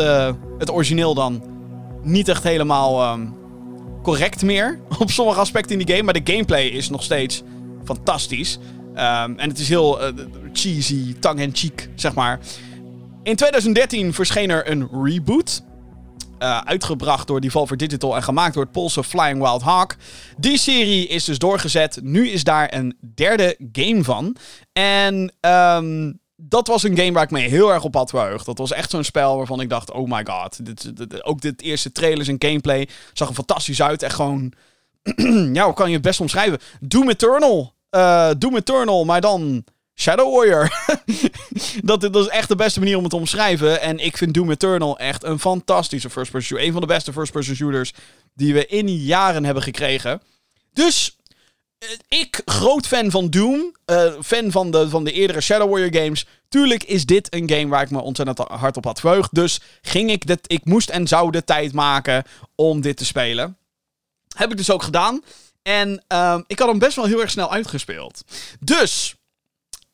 het 0.58 0.72
origineel 0.72 1.14
dan. 1.14 1.44
Niet 2.04 2.28
echt 2.28 2.44
helemaal 2.44 3.02
ehm, 3.02 3.28
correct 4.04 4.42
meer 4.44 4.80
op 5.00 5.12
sommige 5.12 5.40
aspecten 5.40 5.80
in 5.80 5.86
die 5.86 5.96
game. 5.96 6.12
Maar 6.12 6.24
de 6.24 6.32
gameplay 6.34 6.66
is 6.66 6.90
nog 6.90 7.04
steeds 7.04 7.44
fantastisch. 7.86 8.60
Ehm, 8.96 9.34
en 9.38 9.50
het 9.50 9.60
is 9.60 9.70
heel 9.70 10.00
cheesy, 10.54 11.16
tongue-in-cheek, 11.20 11.90
zeg 11.96 12.14
maar. 12.14 12.40
In 13.24 13.36
2013 13.36 14.14
verscheen 14.14 14.50
er 14.50 14.72
een 14.72 14.90
reboot. 15.04 15.64
Eh, 16.40 16.58
uitgebracht 16.58 17.28
door 17.28 17.42
Devolver 17.42 17.78
Digital 17.78 18.16
en 18.16 18.24
gemaakt 18.24 18.54
door 18.54 18.64
het 18.64 18.72
Poolse 18.72 19.04
Flying 19.04 19.40
Wild 19.40 19.62
Hawk. 19.62 19.96
Die 20.38 20.58
serie 20.58 21.08
is 21.08 21.24
dus 21.24 21.38
doorgezet. 21.38 22.00
Nu 22.02 22.30
is 22.30 22.44
daar 22.44 22.74
een 22.74 22.98
derde 23.16 23.58
game 23.72 24.04
van. 24.04 24.36
En 24.74 25.34
ehm, 25.40 26.12
dat 26.36 26.68
was 26.68 26.84
een 26.84 26.98
game 26.98 27.12
waar 27.12 27.24
ik 27.24 27.32
me 27.32 27.40
heel 27.40 27.74
erg 27.74 27.84
op 27.84 27.94
had 27.94 28.10
verheugd. 28.10 28.46
Dat 28.46 28.58
was 28.58 28.72
echt 28.72 28.90
zo'n 28.90 29.04
spel 29.04 29.38
waarvan 29.38 29.62
ik 29.62 29.70
dacht: 29.70 29.92
oh 29.92 30.10
my 30.10 30.26
god. 30.26 30.66
Dit, 30.66 31.24
ook 31.24 31.42
dit 31.42 31.62
eerste 31.62 31.92
trailers 31.92 32.28
en 32.28 32.36
gameplay 32.40 32.90
zag 33.14 33.28
er 33.28 33.34
fantastisch 33.34 33.82
uit. 33.82 34.04
Echt 34.04 34.16
gewoon. 34.16 34.54
ja, 35.54 35.66
hoe 35.66 35.74
kan 35.74 35.88
je 35.88 35.94
het 35.94 36.02
best 36.02 36.20
omschrijven? 36.20 36.60
Doom 36.80 37.10
Eternal. 37.10 37.74
Eh, 37.90 38.30
Doom 38.38 38.56
Eternal, 38.56 39.06
maar 39.06 39.22
dan 39.22 39.64
Shadow 40.00 40.36
Warrior. 40.36 40.70
dat, 41.84 42.16
is 42.16 42.28
echt 42.28 42.48
de 42.48 42.56
beste 42.56 42.80
manier 42.80 42.96
om 42.96 43.02
het 43.02 43.12
te 43.12 43.18
omschrijven. 43.18 43.82
En 43.82 44.00
ik 44.00 44.18
vind 44.18 44.34
Doom 44.34 44.52
Eternal 44.52 45.00
echt 45.00 45.24
een 45.24 45.40
fantastische 45.40 46.10
first-person 46.10 46.42
shooter. 46.48 46.66
Een 46.66 46.72
van 46.72 46.82
de 46.82 46.88
beste 46.88 47.14
first-person 47.14 47.56
shooters 47.56 47.94
die 48.34 48.54
we 48.54 48.66
in 48.66 48.96
jaren 48.96 49.46
hebben 49.46 49.64
gekregen. 49.64 50.22
Dus 50.74 51.18
eh, 51.78 51.90
ik, 52.08 52.42
groot 52.46 52.88
fan 52.88 53.12
van 53.12 53.30
Doom, 53.30 53.76
eh, 53.86 54.14
fan 54.24 54.52
van 54.52 54.72
de, 54.72 54.90
van 54.90 55.04
de 55.04 55.12
eerdere 55.12 55.42
Shadow 55.42 55.70
Warrior 55.70 56.04
games. 56.04 56.26
Tuurlijk 56.50 56.84
is 56.84 57.06
dit 57.06 57.34
een 57.34 57.50
game 57.50 57.68
waar 57.68 57.82
ik 57.82 57.92
me 57.92 58.02
ontzettend 58.02 58.38
hard 58.38 58.78
op 58.78 58.84
had 58.84 59.00
verheugd. 59.00 59.36
Dus 59.36 59.60
ging 59.82 60.12
ik, 60.12 60.28
dit, 60.28 60.40
ik 60.48 60.66
moest 60.66 60.90
en 60.90 61.08
zou 61.08 61.32
de 61.32 61.44
tijd 61.44 61.74
maken 61.74 62.24
om 62.56 62.82
dit 62.82 62.98
te 62.98 63.06
spelen. 63.06 63.58
Heb 64.36 64.52
ik 64.52 64.58
dus 64.58 64.72
ook 64.72 64.84
gedaan. 64.84 65.24
En 65.62 66.04
ehm, 66.08 66.42
ik 66.48 66.60
had 66.60 66.68
hem 66.68 66.80
best 66.80 66.96
wel 66.96 67.06
heel 67.06 67.22
erg 67.22 67.32
snel 67.32 67.52
uitgespeeld. 67.52 68.24
Dus 68.60 69.17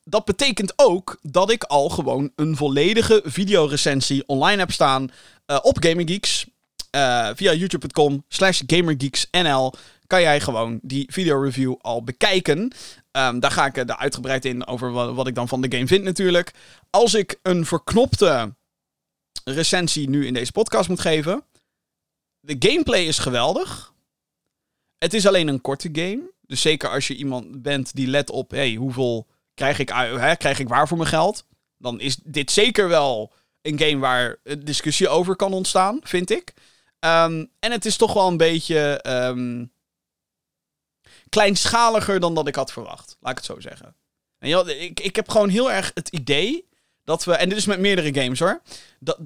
dat 0.03 0.25
betekent 0.25 0.73
ook 0.75 1.17
dat 1.21 1.51
ik 1.51 1.63
al 1.63 1.89
gewoon 1.89 2.31
een 2.35 2.55
volledige 2.55 3.21
videorecensie 3.25 4.27
online 4.27 4.59
heb 4.59 4.71
staan 4.71 5.11
eh, 5.45 5.59
op 5.61 5.77
Gaming. 5.83 6.21
Eh, 6.89 7.29
via 7.35 7.53
youtube.com 7.53 8.23
slash 8.27 8.61
gamergeeksnl 8.67 9.73
kan 10.07 10.21
jij 10.21 10.39
gewoon 10.39 10.79
die 10.81 11.11
video-review 11.11 11.75
al 11.81 12.03
bekijken. 12.03 12.71
Ehm, 13.11 13.39
daar 13.39 13.51
ga 13.51 13.65
ik 13.65 13.77
er 13.77 13.97
uitgebreid 13.97 14.45
in 14.45 14.67
over 14.67 14.91
wat, 14.91 15.15
wat 15.15 15.27
ik 15.27 15.35
dan 15.35 15.47
van 15.47 15.61
de 15.61 15.71
game 15.71 15.87
vind 15.87 16.03
natuurlijk. 16.03 16.53
Als 16.89 17.13
ik 17.13 17.39
een 17.41 17.65
verknopte 17.65 18.53
recensie 19.43 20.09
nu 20.09 20.25
in 20.25 20.33
deze 20.33 20.51
podcast 20.51 20.89
moet 20.89 20.99
geven. 20.99 21.43
De 22.39 22.55
gameplay 22.59 23.05
is 23.05 23.19
geweldig. 23.19 23.93
Het 24.97 25.13
is 25.13 25.27
alleen 25.27 25.47
een 25.47 25.61
korte 25.61 25.89
game. 25.91 26.31
Dus 26.41 26.61
zeker 26.61 26.89
als 26.89 27.07
je 27.07 27.15
iemand 27.15 27.61
bent 27.61 27.95
die 27.95 28.07
let 28.07 28.29
op, 28.29 28.51
hey, 28.51 28.73
hoeveel 28.73 29.27
krijg 29.53 29.79
ik, 29.79 29.89
hè, 29.89 30.35
krijg 30.35 30.59
ik 30.59 30.67
waar 30.67 30.87
voor 30.87 30.97
mijn 30.97 31.09
geld? 31.09 31.45
Dan 31.77 31.99
is 31.99 32.17
dit 32.23 32.51
zeker 32.51 32.87
wel 32.87 33.33
een 33.61 33.79
game 33.79 33.97
waar 33.97 34.37
discussie 34.59 35.09
over 35.09 35.35
kan 35.35 35.53
ontstaan, 35.53 35.99
vind 36.03 36.29
ik. 36.29 36.53
Ehm, 36.99 37.45
en 37.59 37.71
het 37.71 37.85
is 37.85 37.97
toch 37.97 38.13
wel 38.13 38.27
een 38.27 38.37
beetje 38.37 39.05
um, 39.07 39.71
kleinschaliger 41.29 42.19
dan 42.19 42.35
dat 42.35 42.47
ik 42.47 42.55
had 42.55 42.71
verwacht. 42.71 43.17
Laat 43.19 43.31
ik 43.31 43.37
het 43.37 43.45
zo 43.45 43.59
zeggen. 43.59 43.95
En 44.37 44.49
ja, 44.49 44.65
ik, 44.65 44.99
ik 44.99 45.15
heb 45.15 45.29
gewoon 45.29 45.49
heel 45.49 45.71
erg 45.71 45.91
het 45.93 46.09
idee 46.09 46.67
dat 47.03 47.23
we. 47.23 47.33
En 47.33 47.49
dit 47.49 47.57
is 47.57 47.65
met 47.65 47.79
meerdere 47.79 48.21
games 48.21 48.39
hoor. 48.39 48.61
Dat, 48.99 49.19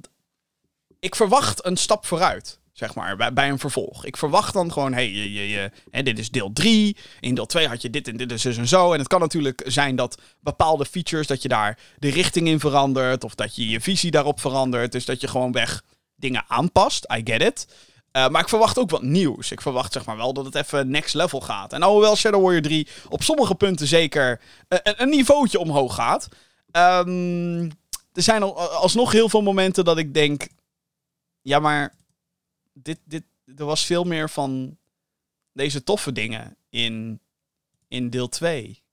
ik 0.99 1.15
verwacht 1.15 1.65
een 1.65 1.77
stap 1.77 2.05
vooruit 2.05 2.59
zeg 2.77 2.93
maar, 2.93 3.33
bij, 3.33 3.49
een 3.49 3.59
vervolg. 3.59 4.05
Ik 4.05 4.17
verwacht 4.17 4.53
dan 4.53 4.71
gewoon, 4.71 4.93
hey, 4.93 5.09
je, 5.09 5.49
je, 5.49 5.71
dit 6.03 6.19
is 6.19 6.29
deel 6.29 6.53
3. 6.53 6.97
In 7.19 7.35
deel 7.35 7.45
2 7.45 7.67
had 7.67 7.81
je 7.81 7.89
dit 7.89 8.07
en 8.07 8.17
dit 8.17 8.31
is 8.31 8.41
dus 8.41 8.57
en 8.57 8.67
zo. 8.67 8.93
En 8.93 8.99
het 8.99 9.07
kan 9.07 9.19
natuurlijk 9.19 9.63
zijn 9.65 9.95
dat 9.95 10.21
bepaalde 10.39 10.85
features, 10.85 11.27
dat 11.27 11.41
je 11.41 11.47
daar 11.47 11.79
de 11.97 12.09
richting 12.09 12.47
in 12.47 12.59
verandert. 12.59 13.23
Of 13.23 13.35
dat 13.35 13.55
je 13.55 13.69
je 13.69 13.81
visie 13.81 14.11
daarop 14.11 14.39
verandert. 14.39 14.91
Dus 14.91 15.05
dat 15.05 15.21
je 15.21 15.27
gewoon 15.27 15.51
weg 15.51 15.83
dingen 16.15 16.43
aanpast. 16.47 17.05
I 17.17 17.21
get 17.23 17.41
it. 17.41 17.67
Uh, 18.11 18.27
maar 18.27 18.41
ik 18.41 18.49
verwacht 18.49 18.79
ook 18.79 18.89
wat 18.89 19.01
nieuws. 19.01 19.51
Ik 19.51 19.61
verwacht 19.61 19.93
zeg 19.93 20.05
maar 20.05 20.17
wel 20.17 20.33
dat 20.33 20.45
het 20.45 20.55
even 20.55 20.89
next 20.89 21.13
level 21.13 21.41
gaat. 21.41 21.73
En 21.73 21.81
alhoewel 21.81 22.15
Shadow 22.15 22.41
Warrior 22.41 22.61
3 22.61 22.87
op 23.09 23.23
sommige 23.23 23.55
punten 23.55 23.87
zeker 23.87 24.41
uh, 24.69 24.79
een, 24.83 25.09
niveautje 25.09 25.59
omhoog 25.59 25.95
gaat. 25.95 26.27
Um, 26.71 27.63
er 28.13 28.23
zijn 28.23 28.43
al, 28.43 28.59
alsnog 28.59 29.11
heel 29.11 29.29
veel 29.29 29.41
momenten 29.41 29.85
dat 29.85 29.97
ik 29.97 30.13
denk... 30.13 30.47
Ja, 31.41 31.59
maar 31.59 31.93
dit, 32.83 32.99
dit, 33.03 33.23
er 33.55 33.65
was 33.65 33.85
veel 33.85 34.03
meer 34.03 34.29
van 34.29 34.77
deze 35.53 35.83
toffe 35.83 36.11
dingen 36.11 36.57
in, 36.69 37.19
in 37.87 38.09
deel 38.09 38.29
2. 38.29 38.83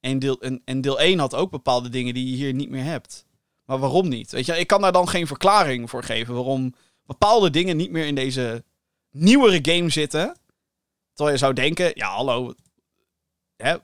En 0.00 0.18
deel, 0.18 0.40
en, 0.40 0.62
en 0.64 0.80
deel 0.80 1.00
1 1.00 1.18
had 1.18 1.34
ook 1.34 1.50
bepaalde 1.50 1.88
dingen 1.88 2.14
die 2.14 2.30
je 2.30 2.36
hier 2.36 2.54
niet 2.54 2.70
meer 2.70 2.84
hebt. 2.84 3.26
Maar 3.64 3.78
waarom 3.78 4.08
niet? 4.08 4.30
Weet 4.30 4.46
je, 4.46 4.58
ik 4.58 4.66
kan 4.66 4.80
daar 4.80 4.92
dan 4.92 5.08
geen 5.08 5.26
verklaring 5.26 5.90
voor 5.90 6.02
geven 6.02 6.34
waarom 6.34 6.74
bepaalde 7.06 7.50
dingen 7.50 7.76
niet 7.76 7.90
meer 7.90 8.06
in 8.06 8.14
deze 8.14 8.64
nieuwere 9.10 9.72
game 9.72 9.90
zitten. 9.90 10.36
Terwijl 11.12 11.36
je 11.36 11.42
zou 11.42 11.52
denken, 11.52 11.90
ja 11.94 12.08
hallo, 12.08 12.54
hè, 13.56 13.76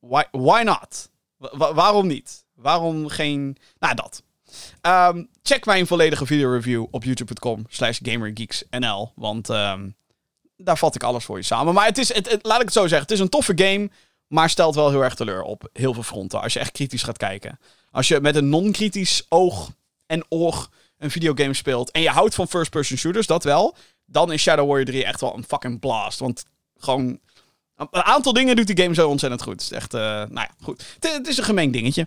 why, 0.00 0.22
why 0.30 0.62
not? 0.64 1.10
waarom 1.74 2.06
niet? 2.06 2.46
Waarom 2.54 3.08
geen... 3.08 3.56
Nou, 3.78 3.94
dat. 3.94 4.22
Um, 4.82 5.28
check 5.48 5.66
mijn 5.66 5.86
volledige 5.86 6.26
video-review 6.26 6.84
op 6.90 7.04
youtube.com 7.04 7.66
slash 7.68 7.98
gamergeeksnl. 8.02 9.12
Want 9.14 9.48
um, 9.48 9.96
daar 10.56 10.78
vat 10.78 10.94
ik 10.94 11.02
alles 11.02 11.24
voor 11.24 11.36
je 11.36 11.42
samen. 11.42 11.74
Maar 11.74 11.86
het 11.86 11.98
is, 11.98 12.14
het, 12.14 12.38
laat 12.42 12.58
ik 12.58 12.64
het 12.64 12.72
zo 12.72 12.80
zeggen, 12.80 13.00
het 13.00 13.10
is 13.10 13.20
een 13.20 13.28
toffe 13.28 13.52
game. 13.56 13.90
Maar 14.26 14.50
stelt 14.50 14.74
wel 14.74 14.90
heel 14.90 15.04
erg 15.04 15.14
teleur 15.14 15.42
op 15.42 15.68
heel 15.72 15.94
veel 15.94 16.02
fronten. 16.02 16.40
Als 16.40 16.52
je 16.52 16.58
echt 16.58 16.72
kritisch 16.72 17.02
gaat 17.02 17.16
kijken. 17.16 17.58
Als 17.90 18.08
je 18.08 18.20
met 18.20 18.36
een 18.36 18.48
non-kritisch 18.48 19.26
oog 19.28 19.70
en 20.06 20.24
oog 20.28 20.70
een 20.98 21.10
videogame 21.10 21.54
speelt. 21.54 21.90
En 21.90 22.02
je 22.02 22.08
houdt 22.08 22.34
van 22.34 22.48
first-person 22.48 22.98
shooters, 22.98 23.26
dat 23.26 23.44
wel. 23.44 23.76
Dan 24.06 24.32
is 24.32 24.42
Shadow 24.42 24.66
Warrior 24.66 24.86
3 24.86 25.04
echt 25.04 25.20
wel 25.20 25.36
een 25.36 25.44
fucking 25.44 25.80
blast. 25.80 26.18
Want 26.18 26.44
gewoon 26.76 27.18
een 27.76 28.02
aantal 28.02 28.32
dingen 28.32 28.56
doet 28.56 28.66
die 28.66 28.82
game 28.82 28.94
zo 28.94 29.08
ontzettend 29.08 29.42
goed. 29.42 29.52
Het 29.52 29.62
is 29.62 29.72
echt, 29.72 29.94
uh, 29.94 30.00
nou 30.00 30.30
ja, 30.32 30.50
goed. 30.62 30.84
Het, 31.00 31.26
is 31.26 31.38
een 31.38 31.44
gemeen 31.44 31.70
dingetje. 31.70 32.06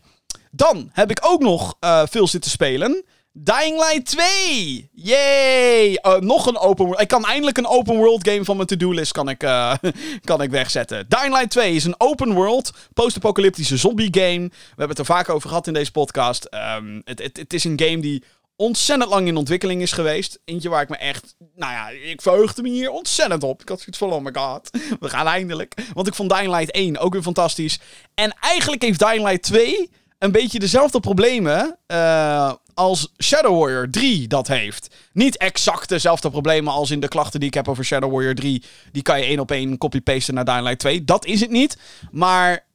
Dan 0.51 0.89
heb 0.93 1.09
ik 1.09 1.19
ook 1.21 1.41
nog 1.41 1.75
uh, 1.79 2.03
veel 2.05 2.27
zitten 2.27 2.51
spelen. 2.51 3.03
Dying 3.33 3.77
Light 3.77 4.05
2! 4.05 4.89
Yay! 4.91 5.99
Uh, 6.01 6.15
nog 6.15 6.45
een 6.45 6.57
open 6.57 6.85
world. 6.85 7.01
Ik 7.01 7.07
kan 7.07 7.25
eindelijk 7.25 7.57
een 7.57 7.67
open 7.67 7.95
world 7.95 8.27
game 8.27 8.43
van 8.43 8.55
mijn 8.55 8.67
to-do-list 8.67 9.11
kan 9.11 9.29
ik, 9.29 9.43
uh, 9.43 9.73
kan 10.23 10.41
ik 10.41 10.49
wegzetten. 10.49 11.05
Dying 11.09 11.33
Light 11.33 11.49
2 11.49 11.75
is 11.75 11.83
een 11.83 11.95
open 11.97 12.33
world, 12.33 12.71
post-apocalyptische 12.93 13.77
zombie 13.77 14.09
game. 14.11 14.47
We 14.47 14.67
hebben 14.67 14.89
het 14.89 14.99
er 14.99 15.05
vaak 15.05 15.29
over 15.29 15.49
gehad 15.49 15.67
in 15.67 15.73
deze 15.73 15.91
podcast. 15.91 16.47
Um, 16.77 17.01
het, 17.05 17.19
het, 17.19 17.37
het 17.37 17.53
is 17.53 17.63
een 17.63 17.81
game 17.83 17.99
die 17.99 18.23
ontzettend 18.55 19.09
lang 19.09 19.27
in 19.27 19.37
ontwikkeling 19.37 19.81
is 19.81 19.91
geweest. 19.91 20.39
Eentje 20.45 20.69
waar 20.69 20.81
ik 20.81 20.89
me 20.89 20.97
echt, 20.97 21.35
nou 21.55 21.71
ja, 21.71 21.89
ik 21.89 22.21
verheugde 22.21 22.61
me 22.61 22.69
hier 22.69 22.89
ontzettend 22.89 23.43
op. 23.43 23.61
Ik 23.61 23.69
had 23.69 23.79
zoiets 23.79 23.97
van, 23.97 24.11
oh 24.11 24.23
my 24.23 24.31
god, 24.33 24.69
we 24.99 25.09
gaan 25.09 25.27
eindelijk. 25.27 25.73
Want 25.93 26.07
ik 26.07 26.15
vond 26.15 26.29
Dying 26.29 26.51
Light 26.55 26.71
1 26.71 26.97
ook 26.97 27.13
weer 27.13 27.21
fantastisch. 27.21 27.79
En 28.13 28.35
eigenlijk 28.39 28.81
heeft 28.81 28.99
Dying 28.99 29.23
Light 29.23 29.43
2 29.43 29.89
een 30.21 30.31
beetje 30.31 30.59
dezelfde 30.59 30.99
problemen 30.99 31.77
uh, 31.87 32.53
als 32.73 33.11
Shadow 33.23 33.59
Warrior 33.59 33.89
3 33.89 34.27
dat 34.27 34.47
heeft. 34.47 34.95
Niet 35.13 35.37
exact 35.37 35.89
dezelfde 35.89 36.29
problemen 36.29 36.73
als 36.73 36.91
in 36.91 36.99
de 36.99 37.07
klachten 37.07 37.39
die 37.39 37.49
ik 37.49 37.55
heb 37.55 37.67
over 37.67 37.85
Shadow 37.85 38.11
Warrior 38.11 38.35
3. 38.35 38.63
Die 38.91 39.01
kan 39.01 39.19
je 39.19 39.25
één 39.25 39.39
op 39.39 39.51
één 39.51 39.77
copy-pasten 39.77 40.33
naar 40.33 40.45
Dying 40.45 40.63
Light 40.63 40.79
2. 40.79 41.03
Dat 41.03 41.25
is 41.25 41.39
het 41.39 41.49
niet. 41.49 41.77
Maar 42.11 42.65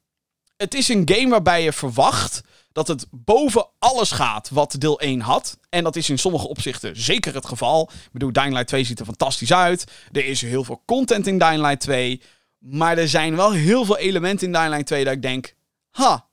het 0.57 0.75
is 0.75 0.89
een 0.89 1.11
game 1.13 1.29
waarbij 1.29 1.63
je 1.63 1.73
verwacht 1.73 2.41
dat 2.73 2.89
het 2.89 3.07
boven 3.11 3.67
alles 3.79 4.11
gaat 4.11 4.51
wat 4.51 4.77
deel 4.79 5.01
1 5.01 5.21
had. 5.21 5.59
En 5.69 5.85
dat 5.85 5.97
is 5.97 6.11
in 6.11 6.19
sommige 6.19 6.49
opzichten 6.49 7.01
zeker 7.01 7.35
het 7.35 7.47
geval. 7.47 7.91
Ik 7.93 8.13
bedoel, 8.13 8.33
Dying 8.33 8.53
Light 8.53 8.69
2 8.69 8.85
ziet 8.85 9.01
er 9.01 9.07
fantastisch 9.07 9.53
uit. 9.53 9.85
Er 10.13 10.25
is 10.25 10.41
heel 10.41 10.65
veel 10.65 10.83
content 10.87 11.27
in 11.27 11.39
Dying 11.39 11.63
Light 11.63 11.81
2. 11.81 12.23
Maar 12.59 12.99
er 12.99 13.09
zijn 13.09 13.37
wel 13.37 13.53
heel 13.53 13.85
veel 13.85 13.99
elementen 13.99 14.47
in 14.47 14.53
Dying 14.53 14.71
Light 14.71 14.87
2 14.87 15.05
dat 15.05 15.13
ik 15.13 15.23
denk... 15.23 15.55
Ha, 15.91 16.27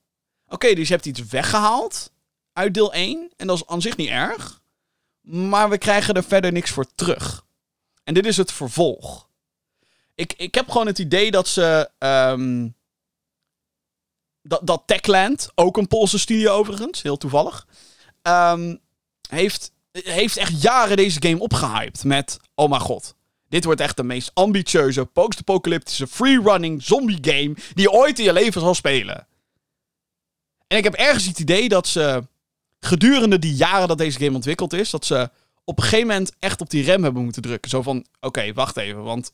oké, 0.54 0.74
dus 0.74 0.88
je 0.88 0.94
hebt 0.94 1.06
iets 1.06 1.26
weggehaald 1.26 2.12
uit 2.54 2.74
deel 2.74 2.94
1. 2.94 3.32
En 3.38 3.48
dat 3.48 3.56
is 3.56 3.68
aan 3.68 3.82
zich 3.82 3.98
niet 3.98 4.10
erg. 4.10 4.62
Maar 5.22 5.70
we 5.70 5.78
krijgen 5.78 6.14
er 6.14 6.24
verder 6.24 6.52
niks 6.52 6.72
voor 6.72 6.86
terug. 6.96 7.46
En 8.04 8.14
dit 8.14 8.26
is 8.26 8.38
het 8.38 8.52
vervolg. 8.52 9.30
Ik, 10.16 10.34
ik 10.38 10.56
heb 10.56 10.70
gewoon 10.70 10.88
het 10.88 11.00
idee 11.00 11.32
dat 11.32 11.48
ze... 11.48 11.90
Um, 12.00 12.76
dat, 14.42 14.68
dat 14.68 14.84
Techland, 14.86 15.50
ook 15.56 15.78
een 15.78 15.88
Poolse 15.88 16.20
studio 16.20 16.54
overigens, 16.54 17.02
heel 17.02 17.18
toevallig, 17.18 17.68
um, 18.22 18.80
heeft, 19.30 19.72
heeft 19.92 20.38
echt 20.38 20.62
jaren 20.62 20.98
deze 20.98 21.22
game 21.22 21.40
opgehyped 21.40 22.04
met, 22.04 22.40
oh 22.56 22.70
mijn 22.70 22.82
god, 22.82 23.16
dit 23.50 23.64
wordt 23.64 23.82
echt 23.82 23.98
de 23.98 24.04
meest 24.04 24.32
ambitieuze, 24.34 25.06
post-apocalyptische, 25.06 26.08
free-running 26.08 26.84
zombie 26.84 27.18
game 27.22 27.54
die 27.54 27.82
je 27.84 27.92
ooit 27.92 28.20
in 28.20 28.26
je 28.26 28.34
leven 28.34 28.62
zal 28.62 28.76
spelen. 28.76 29.28
En 30.74 30.80
ik 30.80 30.86
heb 30.86 30.94
ergens 30.94 31.26
het 31.26 31.40
idee 31.40 31.70
dat 31.70 31.88
ze 31.88 32.28
gedurende 32.80 33.40
die 33.40 33.54
jaren 33.54 33.88
dat 33.88 33.98
deze 33.98 34.20
game 34.20 34.36
ontwikkeld 34.36 34.74
is, 34.74 34.90
dat 34.90 35.06
ze 35.06 35.30
op 35.64 35.78
een 35.78 35.84
gegeven 35.84 36.08
moment 36.08 36.32
echt 36.40 36.62
op 36.62 36.70
die 36.70 36.84
rem 36.84 37.04
hebben 37.04 37.24
moeten 37.24 37.42
drukken. 37.42 37.70
Zo 37.70 37.82
van, 37.82 38.06
oké, 38.20 38.54
wacht 38.54 38.78
even, 38.78 39.04
want 39.04 39.34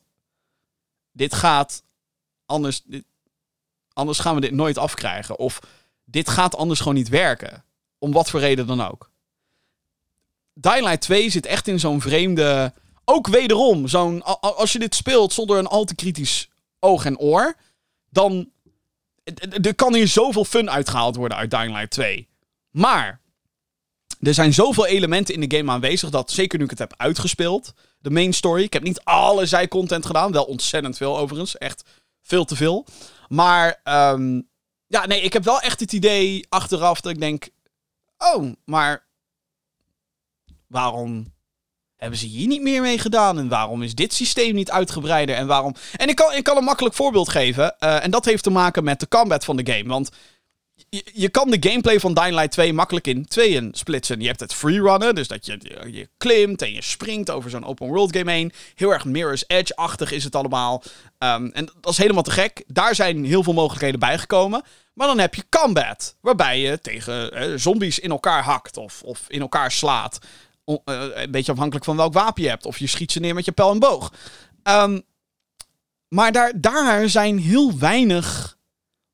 dit 1.12 1.34
gaat 1.34 1.84
anders, 2.46 2.82
dit, 2.84 3.04
Anders 3.94 4.20
gaan 4.20 4.36
we 4.36 4.42
dit 4.42 4.52
nooit 4.52 4.78
afkrijgen. 4.78 5.40
Of 5.40 5.60
dit 6.06 6.30
gaat 6.30 6.56
anders 6.56 6.80
gewoon 6.80 6.94
niet 6.94 7.10
werken. 7.10 7.64
Om 7.98 8.12
wat 8.12 8.30
voor 8.30 8.40
reden 8.40 8.68
dan 8.68 8.82
ook. 8.82 9.12
Dying 10.54 10.86
Light 10.86 11.02
2 11.02 11.30
zit 11.30 11.46
echt 11.46 11.68
in 11.68 11.80
zo'n 11.80 12.02
vreemde... 12.02 12.74
Ook 13.06 13.28
wederom, 13.28 13.88
zo'n, 13.88 14.24
als 14.42 14.72
je 14.72 14.80
dit 14.80 14.96
speelt 14.96 15.34
zonder 15.34 15.58
een 15.58 15.68
al 15.68 15.86
te 15.86 15.96
kritisch 15.96 16.50
oog 16.80 17.06
en 17.06 17.18
oor... 17.18 17.56
Dan... 18.10 18.50
Er 19.62 19.76
kan 19.76 19.94
hier 19.94 20.08
zoveel 20.08 20.46
fun 20.46 20.70
uitgehaald 20.70 21.16
worden 21.16 21.38
uit 21.38 21.52
Dying 21.52 21.74
Light 21.74 21.92
2. 21.92 22.28
Maar... 22.72 23.22
Er 24.20 24.34
zijn 24.34 24.54
zoveel 24.54 24.86
elementen 24.86 25.34
in 25.34 25.50
de 25.50 25.58
game 25.58 25.72
aanwezig 25.72 26.10
dat, 26.10 26.32
zeker 26.32 26.58
nu 26.58 26.64
ik 26.64 26.70
het 26.70 26.80
heb 26.80 26.94
uitgespeeld, 26.98 27.74
de 28.00 28.10
main 28.10 28.34
story. 28.34 28.64
Ik 28.64 28.74
heb 28.74 28.84
niet 28.84 29.04
alle 29.04 29.46
zijcontent 29.46 30.06
gedaan, 30.06 30.32
wel 30.32 30.44
ontzettend 30.44 30.98
veel 30.98 31.18
overigens. 31.18 31.58
Echt 31.58 31.84
veel 32.22 32.46
te 32.46 32.56
veel. 32.56 32.86
Maar 33.28 33.82
um, 33.84 34.50
ja, 34.88 35.06
nee, 35.06 35.22
ik 35.22 35.34
heb 35.34 35.44
wel 35.44 35.60
echt 35.60 35.80
het 35.80 35.94
idee 35.94 36.46
achteraf 36.50 37.02
dat 37.02 37.12
ik 37.12 37.20
denk... 37.20 37.50
Oh, 38.18 38.54
maar 38.66 39.08
waarom 40.68 41.34
hebben 42.00 42.20
ze 42.20 42.26
hier 42.26 42.48
niet 42.48 42.62
meer 42.62 42.82
mee 42.82 42.98
gedaan? 42.98 43.38
En 43.40 43.48
waarom 43.48 43.84
is 43.84 43.96
dit 43.96 44.14
systeem 44.14 44.56
niet 44.56 44.72
uitgebreider? 44.72 45.36
En 45.36 45.48
waarom... 45.48 45.76
En 45.96 46.10
ik 46.10 46.16
kan, 46.16 46.34
ik 46.34 46.44
kan 46.44 46.58
een 46.58 46.64
makkelijk 46.64 46.96
voorbeeld 46.96 47.30
geven. 47.30 47.76
Uh, 47.80 48.04
en 48.04 48.12
dat 48.12 48.26
heeft 48.26 48.44
te 48.44 48.50
maken 48.50 48.84
met 48.84 49.00
de 49.00 49.08
combat 49.08 49.46
van 49.46 49.58
de 49.58 49.74
game. 49.74 49.90
Want 49.90 50.10
je, 51.14 51.30
kan 51.30 51.50
de 51.50 51.70
gameplay 51.70 52.00
van 52.00 52.14
Dying 52.14 52.36
Light 52.36 52.52
2 52.52 52.74
makkelijk 52.74 53.08
in 53.08 53.26
tweeën 53.26 53.70
splitsen. 53.72 54.22
Je 54.22 54.28
hebt 54.28 54.40
het 54.40 54.54
freerunnen, 54.54 55.16
dus 55.16 55.28
dat 55.28 55.46
je, 55.46 55.60
je, 55.92 56.10
klimt 56.18 56.62
en 56.62 56.74
je 56.74 56.84
springt 56.84 57.30
over 57.30 57.50
zo'n 57.50 57.66
open 57.66 57.88
world 57.88 58.16
game 58.16 58.32
heen. 58.32 58.52
Heel 58.76 58.94
erg 58.94 59.06
Mirror's 59.06 59.44
Edge-achtig 59.48 60.12
is 60.12 60.24
het 60.24 60.36
allemaal. 60.36 60.84
Um, 61.18 61.52
en 61.52 61.70
dat 61.82 61.92
is 61.92 61.98
helemaal 61.98 62.24
te 62.24 62.32
gek. 62.32 62.64
Daar 62.68 62.96
zijn 62.96 63.26
heel 63.26 63.44
veel 63.44 63.54
mogelijkheden 63.54 64.00
bijgekomen. 64.00 64.64
Maar 64.94 65.08
dan 65.08 65.20
heb 65.20 65.36
je 65.36 65.44
combat, 65.50 66.16
waarbij 66.22 66.60
je 66.60 66.82
tegen 66.82 67.34
eh, 67.34 67.52
zombies 67.56 68.00
in 68.00 68.12
elkaar 68.12 68.44
hakt 68.44 68.78
of, 68.78 69.02
of 69.04 69.26
in 69.28 69.42
elkaar 69.42 69.72
slaat. 69.72 70.20
Uh, 70.70 70.78
een 71.14 71.32
beetje 71.32 71.52
afhankelijk 71.52 71.86
van 71.86 71.96
welk 71.96 72.14
wapen 72.14 72.44
je 72.44 72.50
hebt. 72.50 72.66
Of 72.66 72.78
je 72.78 72.88
schiet 72.88 73.12
ze 73.12 73.20
neer 73.20 73.34
met 73.34 73.46
je 73.46 73.52
pijl 73.52 73.72
en 73.72 73.80
boog. 73.80 74.14
Um, 74.64 75.02
Maar 76.10 76.32
daar, 76.32 76.62
daar 76.62 77.10
zijn 77.10 77.38
heel 77.38 77.78
weinig 77.78 78.58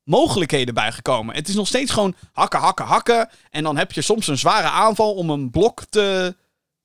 mogelijkheden 0.02 0.74
bij 0.74 0.92
gekomen. 0.92 1.34
Het 1.34 1.48
is 1.48 1.54
nog 1.54 1.66
steeds 1.66 1.90
gewoon 1.92 2.14
hakken, 2.32 2.60
hakken, 2.60 2.84
hakken. 2.84 3.28
En 3.50 3.62
dan 3.62 3.76
heb 3.76 3.92
je 3.92 4.02
soms 4.02 4.26
een 4.26 4.38
zware 4.38 4.68
aanval 4.68 5.14
om 5.14 5.30
een 5.30 5.50
blok 5.50 5.84
te, 5.88 6.36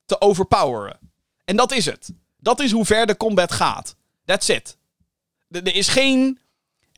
te 0.05 0.21
overpoweren. 0.21 0.99
En 1.45 1.55
dat 1.55 1.71
is 1.71 1.85
het. 1.85 2.13
Dat 2.37 2.59
is 2.59 2.71
hoe 2.71 2.85
ver 2.85 3.05
de 3.05 3.17
combat 3.17 3.51
gaat. 3.51 3.95
That's 4.25 4.47
it. 4.47 4.77
Er 5.49 5.75
is 5.75 5.87
geen 5.87 6.39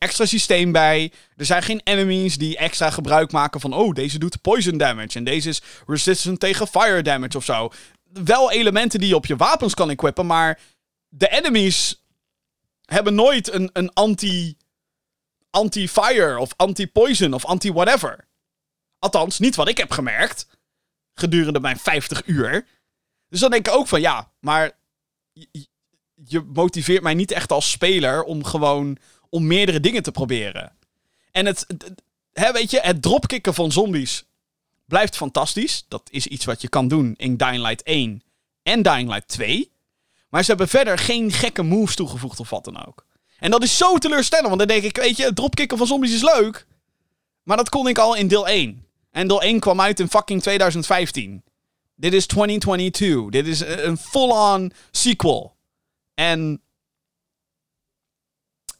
extra 0.03 0.25
systeem 0.25 0.71
bij. 0.71 1.11
Er 1.35 1.45
zijn 1.45 1.63
geen 1.63 1.81
enemies 1.83 2.37
die 2.37 2.57
extra 2.57 2.89
gebruik 2.89 3.31
maken 3.31 3.59
van... 3.59 3.73
Oh, 3.73 3.93
deze 3.93 4.19
doet 4.19 4.41
poison 4.41 4.77
damage. 4.77 5.17
En 5.17 5.23
deze 5.23 5.49
is 5.49 5.61
resistant 5.87 6.39
tegen 6.39 6.67
fire 6.67 7.01
damage 7.01 7.37
of 7.37 7.45
zo. 7.45 7.71
Wel 8.03 8.51
elementen 8.51 8.99
die 8.99 9.07
je 9.09 9.15
op 9.15 9.25
je 9.25 9.35
wapens 9.35 9.73
kan 9.73 9.89
equippen, 9.89 10.25
maar... 10.25 10.59
De 11.15 11.29
enemies 11.29 12.03
hebben 12.85 13.15
nooit 13.15 13.53
een, 13.53 13.69
een 13.73 13.93
anti... 13.93 14.57
Anti-fire 15.49 16.39
of 16.39 16.53
anti-poison 16.55 17.33
of 17.33 17.45
anti-whatever. 17.45 18.27
Althans, 18.99 19.39
niet 19.39 19.55
wat 19.55 19.67
ik 19.67 19.77
heb 19.77 19.91
gemerkt. 19.91 20.47
Gedurende 21.13 21.59
mijn 21.59 21.77
50 21.77 22.25
uur. 22.25 22.67
Dus 23.29 23.39
dan 23.39 23.51
denk 23.51 23.67
ik 23.67 23.73
ook 23.73 23.87
van 23.87 24.01
ja, 24.01 24.31
maar 24.39 24.71
je 26.25 26.41
motiveert 26.53 27.03
mij 27.03 27.13
niet 27.13 27.31
echt 27.31 27.51
als 27.51 27.71
speler 27.71 28.23
om 28.23 28.43
gewoon 28.43 28.97
om 29.33 29.47
meerdere 29.47 29.79
dingen 29.79 30.03
te 30.03 30.11
proberen. 30.11 30.71
En 31.31 31.45
het, 31.45 31.65
hè, 32.33 32.51
weet 32.51 32.71
je, 32.71 32.79
het 32.79 33.01
dropkicken 33.01 33.53
van 33.53 33.71
zombies 33.71 34.23
blijft 34.85 35.15
fantastisch. 35.15 35.85
Dat 35.87 36.01
is 36.11 36.27
iets 36.27 36.45
wat 36.45 36.61
je 36.61 36.69
kan 36.69 36.87
doen 36.87 37.13
in 37.17 37.37
Dying 37.37 37.63
Light 37.63 37.83
1 37.83 38.23
en 38.63 38.81
Dying 38.81 39.09
Light 39.09 39.27
2. 39.27 39.71
Maar 40.29 40.41
ze 40.43 40.49
hebben 40.49 40.67
verder 40.67 40.97
geen 40.97 41.31
gekke 41.31 41.61
moves 41.61 41.95
toegevoegd 41.95 42.39
of 42.39 42.49
wat 42.49 42.63
dan 42.63 42.85
ook. 42.85 43.05
En 43.39 43.51
dat 43.51 43.63
is 43.63 43.77
zo 43.77 43.97
teleurstellend, 43.97 44.47
want 44.47 44.59
dan 44.59 44.67
denk 44.67 44.83
ik, 44.83 44.97
weet 44.97 45.17
je, 45.17 45.23
het 45.23 45.35
dropkicken 45.35 45.77
van 45.77 45.87
zombies 45.87 46.13
is 46.13 46.23
leuk. 46.23 46.67
Maar 47.43 47.57
dat 47.57 47.69
kon 47.69 47.87
ik 47.87 47.97
al 47.97 48.15
in 48.15 48.27
deel 48.27 48.47
1. 48.47 48.85
En 49.11 49.27
deel 49.27 49.41
1 49.41 49.59
kwam 49.59 49.81
uit 49.81 49.99
in 49.99 50.09
fucking 50.09 50.41
2015. 50.41 51.43
Dit 51.95 52.13
is 52.13 52.25
2022. 52.25 53.29
Dit 53.29 53.47
is 53.47 53.59
een 53.59 53.97
full-on 53.97 54.71
sequel. 54.91 55.55
En 56.13 56.61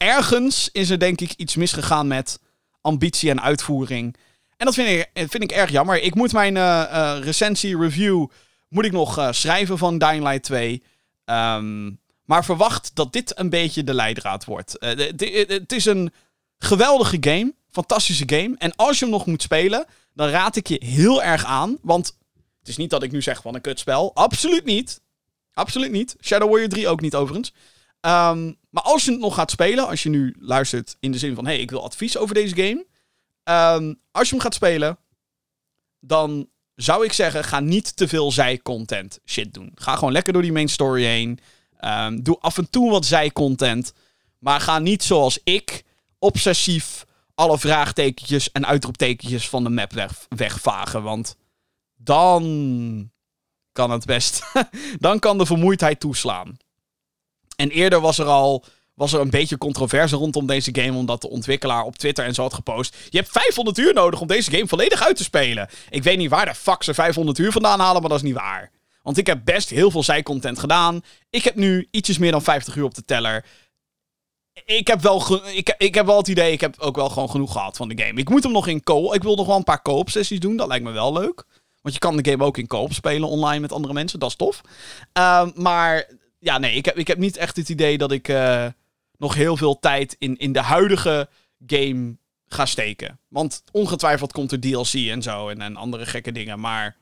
ergens 0.03 0.69
is 0.71 0.89
er 0.89 0.99
denk 0.99 1.21
ik 1.21 1.33
iets 1.37 1.55
misgegaan 1.55 2.07
met 2.07 2.39
ambitie 2.81 3.29
en 3.29 3.41
uitvoering. 3.41 4.15
En 4.57 4.65
dat 4.65 4.73
vind 4.73 4.89
ik, 4.89 5.29
vind 5.29 5.43
ik 5.43 5.51
erg 5.51 5.71
jammer. 5.71 6.01
Ik 6.01 6.15
moet 6.15 6.33
mijn 6.33 6.55
uh, 6.55 7.17
recensie, 7.21 7.77
review, 7.77 8.27
moet 8.67 8.85
ik 8.85 8.91
nog 8.91 9.29
schrijven 9.31 9.77
van 9.77 9.97
Dying 9.97 10.23
Light 10.23 10.43
2. 10.43 10.71
Um, 10.71 10.81
ehm, 11.25 11.91
maar 12.23 12.45
verwacht 12.45 12.91
dat 12.93 13.13
dit 13.13 13.39
een 13.39 13.49
beetje 13.49 13.83
de 13.83 13.93
leidraad 13.93 14.45
wordt. 14.45 14.75
het 14.79 15.71
is 15.71 15.85
een 15.85 16.13
geweldige 16.57 17.17
game. 17.19 17.53
Fantastische 17.71 18.23
game. 18.25 18.55
En 18.57 18.75
als 18.75 18.99
je 18.99 19.05
hem 19.05 19.13
nog 19.13 19.25
moet 19.25 19.41
spelen, 19.41 19.85
dan 20.13 20.29
raad 20.29 20.55
ik 20.55 20.67
je 20.67 20.85
heel 20.85 21.23
erg 21.23 21.45
aan. 21.45 21.77
Want 21.81 22.17
het 22.59 22.67
is 22.67 22.77
niet 22.77 22.89
dat 22.89 23.03
ik 23.03 23.11
nu 23.11 23.21
zeg 23.21 23.41
van 23.41 23.55
een 23.55 23.61
kutspel. 23.61 24.11
Absoluut 24.13 24.65
niet. 24.65 25.01
Absoluut 25.53 25.91
niet. 25.91 26.15
Shadow 26.21 26.49
Warrior 26.49 26.69
3 26.69 26.87
ook 26.87 27.01
niet 27.01 27.15
overigens. 27.15 27.53
Um, 28.05 28.57
maar 28.69 28.83
als 28.83 29.05
je 29.05 29.11
het 29.11 29.19
nog 29.19 29.35
gaat 29.35 29.51
spelen, 29.51 29.87
als 29.87 30.03
je 30.03 30.09
nu 30.09 30.35
luistert 30.39 30.97
in 30.99 31.11
de 31.11 31.17
zin 31.17 31.35
van: 31.35 31.45
hé, 31.45 31.51
hey, 31.51 31.61
ik 31.61 31.71
wil 31.71 31.83
advies 31.83 32.17
over 32.17 32.35
deze 32.35 32.55
game. 32.55 32.85
Um, 33.79 33.99
als 34.11 34.27
je 34.27 34.33
hem 34.33 34.43
gaat 34.43 34.53
spelen, 34.53 34.97
dan 35.99 36.49
zou 36.75 37.05
ik 37.05 37.13
zeggen: 37.13 37.43
ga 37.43 37.59
niet 37.59 37.95
te 37.95 38.07
veel 38.07 38.31
zij-content 38.31 39.19
shit 39.25 39.53
doen. 39.53 39.71
Ga 39.75 39.95
gewoon 39.95 40.11
lekker 40.13 40.33
door 40.33 40.41
die 40.41 40.51
main 40.51 40.67
story 40.69 41.03
heen. 41.03 41.39
Um, 41.81 42.23
doe 42.23 42.37
af 42.39 42.57
en 42.57 42.69
toe 42.69 42.91
wat 42.91 43.05
zij-content. 43.05 43.93
Maar 44.39 44.59
ga 44.59 44.79
niet 44.79 45.03
zoals 45.03 45.39
ik 45.43 45.83
obsessief 46.19 47.05
alle 47.35 47.59
vraagtekentjes 47.59 48.51
en 48.51 48.65
uitroeptekentjes 48.65 49.49
van 49.49 49.63
de 49.63 49.69
map 49.69 49.93
weg, 49.93 50.25
wegvagen. 50.29 51.03
Want 51.03 51.37
dan 51.95 53.11
kan 53.71 53.91
het 53.91 54.05
best. 54.05 54.41
dan 54.99 55.19
kan 55.19 55.37
de 55.37 55.45
vermoeidheid 55.45 55.99
toeslaan. 55.99 56.57
En 57.55 57.69
eerder 57.69 57.99
was 58.01 58.17
er 58.17 58.25
al 58.25 58.65
was 58.93 59.13
er 59.13 59.19
een 59.19 59.29
beetje 59.29 59.57
controverse 59.57 60.15
rondom 60.15 60.47
deze 60.47 60.69
game, 60.71 60.97
omdat 60.97 61.21
de 61.21 61.29
ontwikkelaar 61.29 61.83
op 61.83 61.95
Twitter 61.95 62.25
en 62.25 62.33
zo 62.33 62.41
had 62.41 62.53
gepost. 62.53 62.97
Je 63.09 63.17
hebt 63.17 63.31
500 63.31 63.77
uur 63.77 63.93
nodig 63.93 64.21
om 64.21 64.27
deze 64.27 64.51
game 64.51 64.67
volledig 64.67 65.05
uit 65.05 65.15
te 65.15 65.23
spelen. 65.23 65.69
Ik 65.89 66.03
weet 66.03 66.17
niet 66.17 66.29
waar 66.29 66.45
de 66.45 66.55
fuck 66.55 66.83
ze 66.83 66.93
500 66.93 67.37
uur 67.37 67.51
vandaan 67.51 67.79
halen, 67.79 68.01
maar 68.01 68.09
dat 68.09 68.19
is 68.19 68.25
niet 68.25 68.35
waar. 68.35 68.71
Want 69.01 69.17
ik 69.17 69.27
heb 69.27 69.41
best 69.43 69.69
heel 69.69 69.91
veel 69.91 70.03
zijcontent 70.03 70.59
gedaan. 70.59 71.01
Ik 71.29 71.43
heb 71.43 71.55
nu 71.55 71.87
ietsjes 71.91 72.17
meer 72.17 72.31
dan 72.31 72.41
50 72.41 72.75
uur 72.75 72.83
op 72.83 72.95
de 72.95 73.05
teller. 73.05 73.45
Ik 74.65 74.87
heb, 74.87 75.01
wel 75.01 75.45
ik, 75.47 75.75
ik 75.77 75.95
heb 75.95 76.05
wel 76.05 76.17
het 76.17 76.27
idee, 76.27 76.51
ik 76.51 76.61
heb 76.61 76.79
ook 76.79 76.95
wel 76.95 77.09
gewoon 77.09 77.29
genoeg 77.29 77.51
gehad 77.51 77.77
van 77.77 77.87
de 77.89 78.03
game. 78.03 78.19
Ik 78.19 78.29
moet 78.29 78.43
hem 78.43 78.51
nog 78.51 78.67
in 78.67 78.83
co 78.83 79.13
Ik 79.13 79.23
wil 79.23 79.35
nog 79.35 79.47
wel 79.47 79.55
een 79.55 79.63
paar 79.63 79.81
co-op 79.81 80.09
sessies 80.09 80.39
doen, 80.39 80.57
dat 80.57 80.67
lijkt 80.67 80.83
me 80.83 80.91
wel 80.91 81.13
leuk. 81.13 81.43
Want 81.81 81.95
je 81.95 81.99
kan 81.99 82.17
de 82.17 82.29
game 82.31 82.43
ook 82.43 82.57
in 82.57 82.67
co-op 82.67 82.93
spelen 82.93 83.29
online 83.29 83.59
met 83.59 83.71
andere 83.71 83.93
mensen, 83.93 84.19
dat 84.19 84.29
is 84.29 84.35
tof. 84.35 84.61
Uh, 85.17 85.47
maar 85.55 86.07
ja, 86.43 86.57
nee, 86.57 86.75
ik 86.75 86.85
heb, 86.85 86.97
ik 86.97 87.07
heb 87.07 87.17
niet 87.17 87.37
echt 87.37 87.55
het 87.55 87.69
idee 87.69 87.97
dat 87.97 88.11
ik 88.11 88.27
uh, 88.27 88.67
nog 89.17 89.33
heel 89.33 89.57
veel 89.57 89.79
tijd 89.79 90.15
in, 90.19 90.37
in 90.37 90.51
de 90.51 90.61
huidige 90.61 91.29
game 91.65 92.17
ga 92.47 92.65
steken. 92.65 93.19
Want 93.27 93.63
ongetwijfeld 93.71 94.31
komt 94.31 94.51
er 94.51 94.59
DLC 94.59 94.93
en 94.93 95.21
zo 95.21 95.49
en, 95.49 95.61
en 95.61 95.75
andere 95.75 96.05
gekke 96.05 96.31
dingen. 96.31 96.59
Maar 96.59 96.95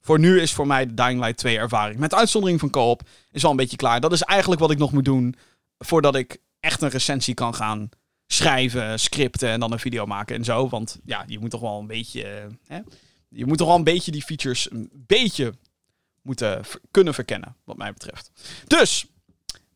voor 0.00 0.18
nu 0.18 0.40
is 0.40 0.52
voor 0.52 0.66
mij 0.66 0.86
de 0.86 0.94
Dying 0.94 1.20
Light 1.20 1.36
2 1.36 1.58
ervaring. 1.58 1.98
Met 1.98 2.14
uitzondering 2.14 2.60
van 2.60 2.70
co-op 2.70 3.02
is 3.30 3.44
al 3.44 3.50
een 3.50 3.56
beetje 3.56 3.76
klaar. 3.76 4.00
Dat 4.00 4.12
is 4.12 4.22
eigenlijk 4.22 4.60
wat 4.60 4.70
ik 4.70 4.78
nog 4.78 4.92
moet 4.92 5.04
doen 5.04 5.34
voordat 5.78 6.14
ik 6.14 6.38
echt 6.60 6.82
een 6.82 6.88
recensie 6.88 7.34
kan 7.34 7.54
gaan 7.54 7.88
schrijven, 8.26 9.00
scripten 9.00 9.48
en 9.48 9.60
dan 9.60 9.72
een 9.72 9.78
video 9.78 10.06
maken 10.06 10.36
en 10.36 10.44
zo. 10.44 10.68
Want 10.68 10.98
ja, 11.04 11.24
je 11.26 11.38
moet 11.38 11.50
toch 11.50 11.60
wel 11.60 11.78
een 11.78 11.86
beetje. 11.86 12.22
Uh, 12.22 12.54
hè? 12.66 12.80
Je 13.28 13.46
moet 13.46 13.58
toch 13.58 13.66
wel 13.66 13.76
een 13.76 13.84
beetje 13.84 14.10
die 14.10 14.22
features 14.22 14.70
een 14.70 14.90
beetje 14.92 15.54
moeten 16.24 16.62
kunnen 16.90 17.14
verkennen, 17.14 17.56
wat 17.64 17.76
mij 17.76 17.92
betreft. 17.92 18.30
Dus, 18.66 19.06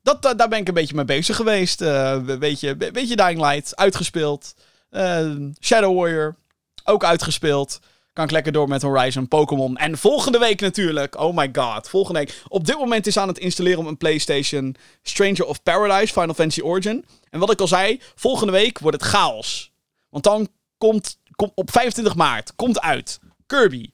dat, 0.02 0.22
daar 0.22 0.48
ben 0.48 0.58
ik 0.58 0.68
een 0.68 0.74
beetje 0.74 0.94
mee 0.94 1.04
bezig 1.04 1.36
geweest. 1.36 1.82
Uh, 1.82 2.16
weet, 2.16 2.60
je, 2.60 2.76
beetje 2.76 3.16
Dying 3.16 3.40
Light, 3.40 3.76
uitgespeeld. 3.76 4.54
Uh, 4.90 5.34
Shadow 5.60 5.96
Warrior, 5.96 6.36
ook 6.84 7.04
uitgespeeld. 7.04 7.80
Kan 8.12 8.24
ik 8.24 8.30
lekker 8.30 8.52
door 8.52 8.68
met 8.68 8.82
Horizon, 8.82 9.28
Pokémon. 9.28 9.76
En 9.76 9.98
volgende 9.98 10.38
week 10.38 10.60
natuurlijk, 10.60 11.20
oh 11.20 11.36
my 11.36 11.48
god, 11.52 11.88
volgende 11.88 12.18
week. 12.18 12.42
Op 12.48 12.66
dit 12.66 12.78
moment 12.78 13.06
is 13.06 13.16
aan 13.16 13.28
het 13.28 13.38
installeren 13.38 13.78
op 13.78 13.86
een 13.86 13.96
PlayStation 13.96 14.76
Stranger 15.02 15.44
of 15.44 15.62
Paradise, 15.62 16.12
Final 16.12 16.34
Fantasy 16.34 16.60
Origin. 16.60 17.04
En 17.30 17.40
wat 17.40 17.52
ik 17.52 17.60
al 17.60 17.68
zei, 17.68 18.00
volgende 18.14 18.52
week 18.52 18.78
wordt 18.78 19.00
het 19.00 19.10
chaos. 19.10 19.72
Want 20.10 20.24
dan 20.24 20.48
komt, 20.78 21.18
komt 21.36 21.52
op 21.54 21.70
25 21.70 22.14
maart, 22.14 22.52
komt 22.56 22.80
uit 22.80 23.18
Kirby 23.46 23.90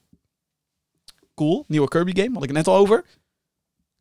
cool. 1.35 1.65
Nieuwe 1.67 1.87
Kirby 1.87 2.15
game, 2.15 2.33
had 2.33 2.43
ik 2.43 2.49
het 2.49 2.57
net 2.57 2.67
al 2.67 2.75
over. 2.75 3.05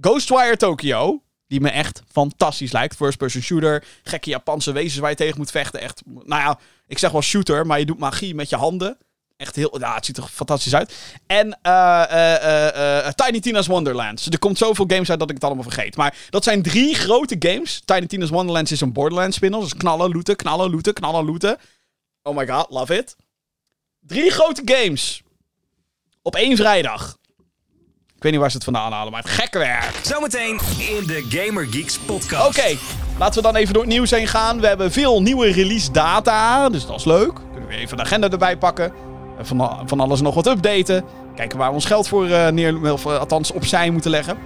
Ghostwire 0.01 0.57
Tokyo, 0.57 1.23
die 1.47 1.61
me 1.61 1.71
echt 1.71 2.03
fantastisch 2.13 2.73
lijkt. 2.73 2.97
First 2.97 3.19
person 3.19 3.43
shooter, 3.43 3.85
gekke 4.03 4.31
Japanse 4.31 4.73
wezens 4.73 4.99
waar 4.99 5.11
je 5.11 5.17
tegen 5.17 5.39
moet 5.39 5.51
vechten. 5.51 5.81
Echt, 5.81 6.03
nou 6.05 6.43
ja, 6.43 6.59
ik 6.87 6.99
zeg 6.99 7.11
wel 7.11 7.23
shooter, 7.23 7.67
maar 7.67 7.79
je 7.79 7.87
doet 7.87 7.99
magie 7.99 8.35
met 8.35 8.49
je 8.49 8.57
handen. 8.57 8.99
Echt 9.37 9.57
heel, 9.57 9.79
ja, 9.79 9.95
het 9.95 10.05
ziet 10.05 10.17
er 10.17 10.23
fantastisch 10.23 10.75
uit. 10.75 10.95
En 11.27 11.59
uh, 11.63 12.05
uh, 12.13 13.09
Tiny 13.09 13.41
Tina's 13.41 13.67
Wonderlands. 13.67 14.27
Er 14.27 14.39
komt 14.39 14.59
zoveel 14.59 14.85
games 14.89 15.11
uit 15.11 15.19
dat 15.19 15.29
ik 15.29 15.35
het 15.35 15.45
allemaal 15.45 15.63
vergeet. 15.63 15.97
Maar 15.97 16.17
dat 16.31 16.45
zijn 16.45 16.63
drie 16.63 16.95
grote 16.95 17.37
games. 17.39 17.83
Tiny 17.85 18.07
Tina's 18.07 18.29
Wonderlands 18.29 18.73
is 18.73 18.81
een 18.81 18.93
Borderlands 18.93 19.37
spin-off. 19.37 19.63
Dus 19.63 19.79
knallen, 19.79 20.13
looten, 20.13 20.37
knallen, 20.37 20.71
looten, 20.71 20.95
knallen, 20.95 21.25
looten. 21.25 21.59
Oh 22.23 22.37
my 22.37 22.47
god, 22.47 22.67
love 22.71 22.97
it. 22.97 23.17
Drie 24.01 24.31
grote 24.31 24.63
games. 24.65 25.23
Op 26.23 26.37
één 26.37 26.57
vrijdag 26.57 27.17
weet 28.25 28.33
niet 28.33 28.41
waar 28.41 28.51
ze 28.51 28.57
het 28.57 28.65
vandaan 28.65 28.93
halen, 28.93 29.13
maar 29.13 29.23
het 29.23 29.31
gekke 29.31 29.59
werk. 29.59 29.93
Zometeen 30.03 30.61
in 30.79 31.07
de 31.07 31.27
Gamer 31.29 31.67
Geeks 31.71 31.99
podcast. 31.99 32.47
Oké, 32.47 32.77
laten 33.19 33.35
we 33.35 33.43
dan 33.43 33.57
even 33.57 33.73
door 33.75 33.83
het 33.83 33.93
nieuws 33.93 34.11
heen 34.11 34.29
gaan. 34.29 34.61
We 34.61 34.67
hebben 34.67 34.93
veel 34.93 35.23
nieuwe 35.23 35.53
release 35.53 35.91
data, 35.91 36.69
dus 36.69 36.87
dat 36.87 36.99
is 36.99 37.05
leuk. 37.05 37.33
Kunnen 37.53 37.69
we 37.69 37.77
even 37.77 37.97
de 37.97 38.03
agenda 38.03 38.31
erbij 38.31 38.57
pakken. 38.57 38.93
Van, 39.41 39.83
van 39.87 40.01
alles 40.01 40.21
nog 40.21 40.35
wat 40.35 40.47
updaten. 40.47 41.05
Kijken 41.37 41.59
waar 41.59 41.69
we 41.69 41.75
ons 41.75 41.85
geld 41.85 42.09
voor 42.09 42.29
uh, 42.29 42.49
neer, 42.49 42.93
of 42.93 43.05
uh, 43.05 43.19
althans 43.19 43.53
opzij 43.53 43.91
moeten 43.91 44.11
leggen. 44.11 44.39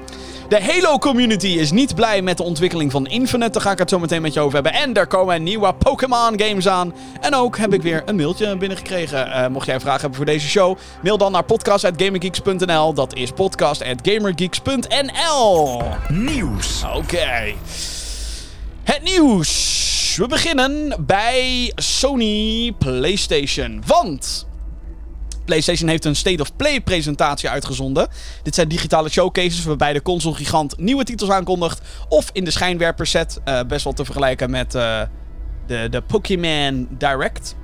De 0.48 0.62
Halo-community 0.62 1.46
is 1.46 1.70
niet 1.70 1.94
blij 1.94 2.22
met 2.22 2.36
de 2.36 2.42
ontwikkeling 2.42 2.90
van 2.90 3.06
Infinite. 3.06 3.50
Daar 3.50 3.62
ga 3.62 3.70
ik 3.70 3.78
het 3.78 3.90
zo 3.90 3.98
meteen 3.98 4.22
met 4.22 4.34
je 4.34 4.40
over 4.40 4.54
hebben. 4.54 4.72
En 4.72 4.94
er 4.94 5.06
komen 5.06 5.42
nieuwe 5.42 5.74
Pokémon-games 5.74 6.68
aan. 6.68 6.94
En 7.20 7.34
ook 7.34 7.58
heb 7.58 7.72
ik 7.72 7.82
weer 7.82 8.02
een 8.06 8.16
mailtje 8.16 8.56
binnengekregen. 8.56 9.28
Uh, 9.28 9.46
mocht 9.46 9.66
jij 9.66 9.80
vragen 9.80 10.00
hebben 10.00 10.16
voor 10.16 10.26
deze 10.26 10.48
show, 10.48 10.78
mail 11.02 11.18
dan 11.18 11.32
naar 11.32 11.44
podcast.gamergeeks.nl. 11.44 12.94
Dat 12.94 13.14
is 13.14 13.30
podcast.gamergeeks.nl. 13.30 15.82
Nieuws. 16.08 16.82
Oké. 16.94 17.54
Het 18.84 19.02
nieuws. 19.02 20.16
We 20.16 20.26
beginnen 20.26 21.04
bij 21.06 21.72
Sony 21.74 22.72
PlayStation. 22.78 23.82
Want 23.86 24.47
PlayStation 25.48 25.88
heeft 25.88 26.04
een 26.04 26.16
State 26.16 26.42
of 26.42 26.56
Play 26.56 26.80
presentatie 26.80 27.48
uitgezonden. 27.48 28.08
Dit 28.42 28.54
zijn 28.54 28.68
digitale 28.68 29.08
showcases 29.08 29.64
waarbij 29.64 29.92
de 29.92 30.02
console-gigant 30.02 30.78
nieuwe 30.78 31.04
titels 31.04 31.30
aankondigt. 31.30 31.80
Of 32.08 32.30
in 32.32 32.44
de 32.44 32.50
schijnwerperset, 32.50 33.40
uh, 33.44 33.60
best 33.68 33.84
wel 33.84 33.92
te 33.92 34.04
vergelijken 34.04 34.50
met 34.50 34.74
uh, 34.74 35.00
de, 35.66 35.88
de 35.90 36.02
Pokémon 36.02 36.88
Direct. 36.90 37.56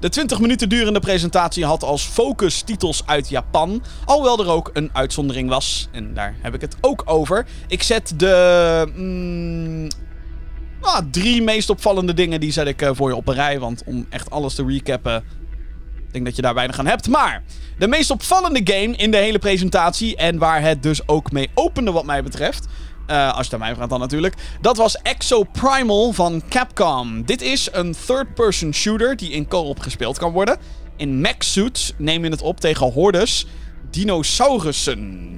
De 0.00 0.08
20 0.08 0.40
minuten 0.40 0.68
durende 0.68 1.00
presentatie 1.00 1.64
had 1.64 1.82
als 1.82 2.02
focus 2.02 2.62
titels 2.62 3.02
uit 3.06 3.28
Japan. 3.28 3.82
Alhoewel 4.04 4.40
er 4.40 4.50
ook 4.50 4.70
een 4.72 4.90
uitzondering 4.92 5.48
was. 5.48 5.88
En 5.92 6.14
daar 6.14 6.34
heb 6.40 6.54
ik 6.54 6.60
het 6.60 6.76
ook 6.80 7.02
over. 7.04 7.46
Ik 7.68 7.82
zet 7.82 8.12
de. 8.16 8.86
Mm, 8.94 9.88
nou, 10.80 11.10
drie 11.10 11.42
meest 11.42 11.70
opvallende 11.70 12.14
dingen 12.14 12.40
die 12.40 12.52
zet 12.52 12.66
ik 12.66 12.82
uh, 12.82 12.90
voor 12.92 13.08
je 13.08 13.16
op 13.16 13.28
een 13.28 13.34
rij. 13.34 13.58
Want 13.58 13.82
om 13.86 14.06
echt 14.10 14.30
alles 14.30 14.54
te 14.54 14.64
recappen. 14.66 15.39
Ik 16.10 16.16
denk 16.16 16.28
dat 16.28 16.36
je 16.36 16.42
daar 16.42 16.54
weinig 16.54 16.78
aan 16.78 16.86
hebt. 16.86 17.08
Maar 17.08 17.42
de 17.78 17.88
meest 17.88 18.10
opvallende 18.10 18.60
game 18.64 18.96
in 18.96 19.10
de 19.10 19.16
hele 19.16 19.38
presentatie. 19.38 20.16
En 20.16 20.38
waar 20.38 20.62
het 20.62 20.82
dus 20.82 21.08
ook 21.08 21.32
mee 21.32 21.50
opende, 21.54 21.92
wat 21.92 22.04
mij 22.04 22.22
betreft. 22.22 22.66
Uh, 23.10 23.34
als 23.34 23.46
je 23.46 23.52
aan 23.52 23.58
mij 23.58 23.74
vraagt 23.74 23.90
dan 23.90 24.00
natuurlijk. 24.00 24.34
Dat 24.60 24.76
was 24.76 24.96
Exo 24.96 25.42
Primal 25.42 26.12
van 26.12 26.42
Capcom. 26.48 27.24
Dit 27.24 27.42
is 27.42 27.68
een 27.72 27.94
third-person 28.06 28.74
shooter 28.74 29.16
die 29.16 29.30
in 29.30 29.48
co-op 29.48 29.78
gespeeld 29.78 30.18
kan 30.18 30.32
worden. 30.32 30.58
In 30.96 31.20
mech 31.20 31.36
suits 31.38 31.92
neem 31.96 32.24
je 32.24 32.30
het 32.30 32.42
op 32.42 32.60
tegen 32.60 32.92
hordes 32.92 33.46
dinosaurussen. 33.90 35.30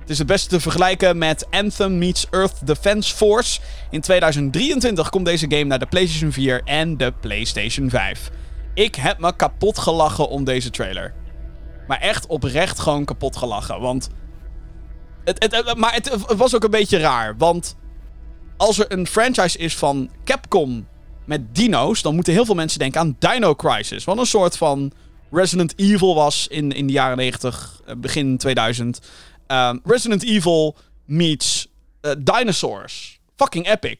Het 0.00 0.10
is 0.10 0.18
het 0.18 0.26
beste 0.26 0.48
te 0.48 0.60
vergelijken 0.60 1.18
met 1.18 1.46
Anthem 1.50 1.98
meets 1.98 2.26
Earth 2.30 2.66
Defense 2.66 3.14
Force. 3.14 3.60
In 3.90 4.00
2023 4.00 5.08
komt 5.08 5.24
deze 5.24 5.46
game 5.48 5.64
naar 5.64 5.78
de 5.78 5.86
PlayStation 5.86 6.32
4 6.32 6.60
en 6.64 6.96
de 6.96 7.12
PlayStation 7.20 7.90
5. 7.90 8.30
Ik 8.74 8.94
heb 8.94 9.18
me 9.18 9.36
kapot 9.36 9.78
gelachen 9.78 10.28
om 10.28 10.44
deze 10.44 10.70
trailer. 10.70 11.14
Maar 11.86 12.00
echt 12.00 12.26
oprecht 12.26 12.78
gewoon 12.78 13.04
kapot 13.04 13.36
gelachen. 13.36 13.80
Want 13.80 14.08
het, 15.24 15.42
het, 15.42 15.76
maar 15.76 15.94
het, 15.94 16.34
was 16.36 16.54
ook 16.54 16.64
een 16.64 16.70
beetje 16.70 16.98
raar. 16.98 17.36
Want 17.36 17.76
als 18.56 18.78
er 18.78 18.92
een 18.92 19.06
franchise 19.06 19.58
is 19.58 19.76
van 19.76 20.10
Capcom 20.24 20.88
met 21.24 21.54
dino's, 21.54 22.02
dan 22.02 22.14
moeten 22.14 22.32
heel 22.32 22.44
veel 22.44 22.54
mensen 22.54 22.78
denken 22.78 23.00
aan 23.00 23.16
Dino 23.18 23.54
Crisis. 23.54 24.04
Wat 24.04 24.18
een 24.18 24.26
soort 24.26 24.56
van 24.56 24.92
Resident 25.30 25.78
Evil 25.78 26.14
was 26.14 26.48
in, 26.48 26.72
in 26.72 26.86
de 26.86 26.92
jaren 26.92 27.16
90, 27.16 27.80
eh, 27.86 27.94
begin 27.96 28.36
2000. 28.36 29.00
Um, 29.46 29.80
Resident 29.84 30.24
Evil 30.24 30.76
meets 31.04 31.68
uh, 32.00 32.12
dinosaurs. 32.18 33.20
Fucking 33.36 33.68
epic. 33.68 33.96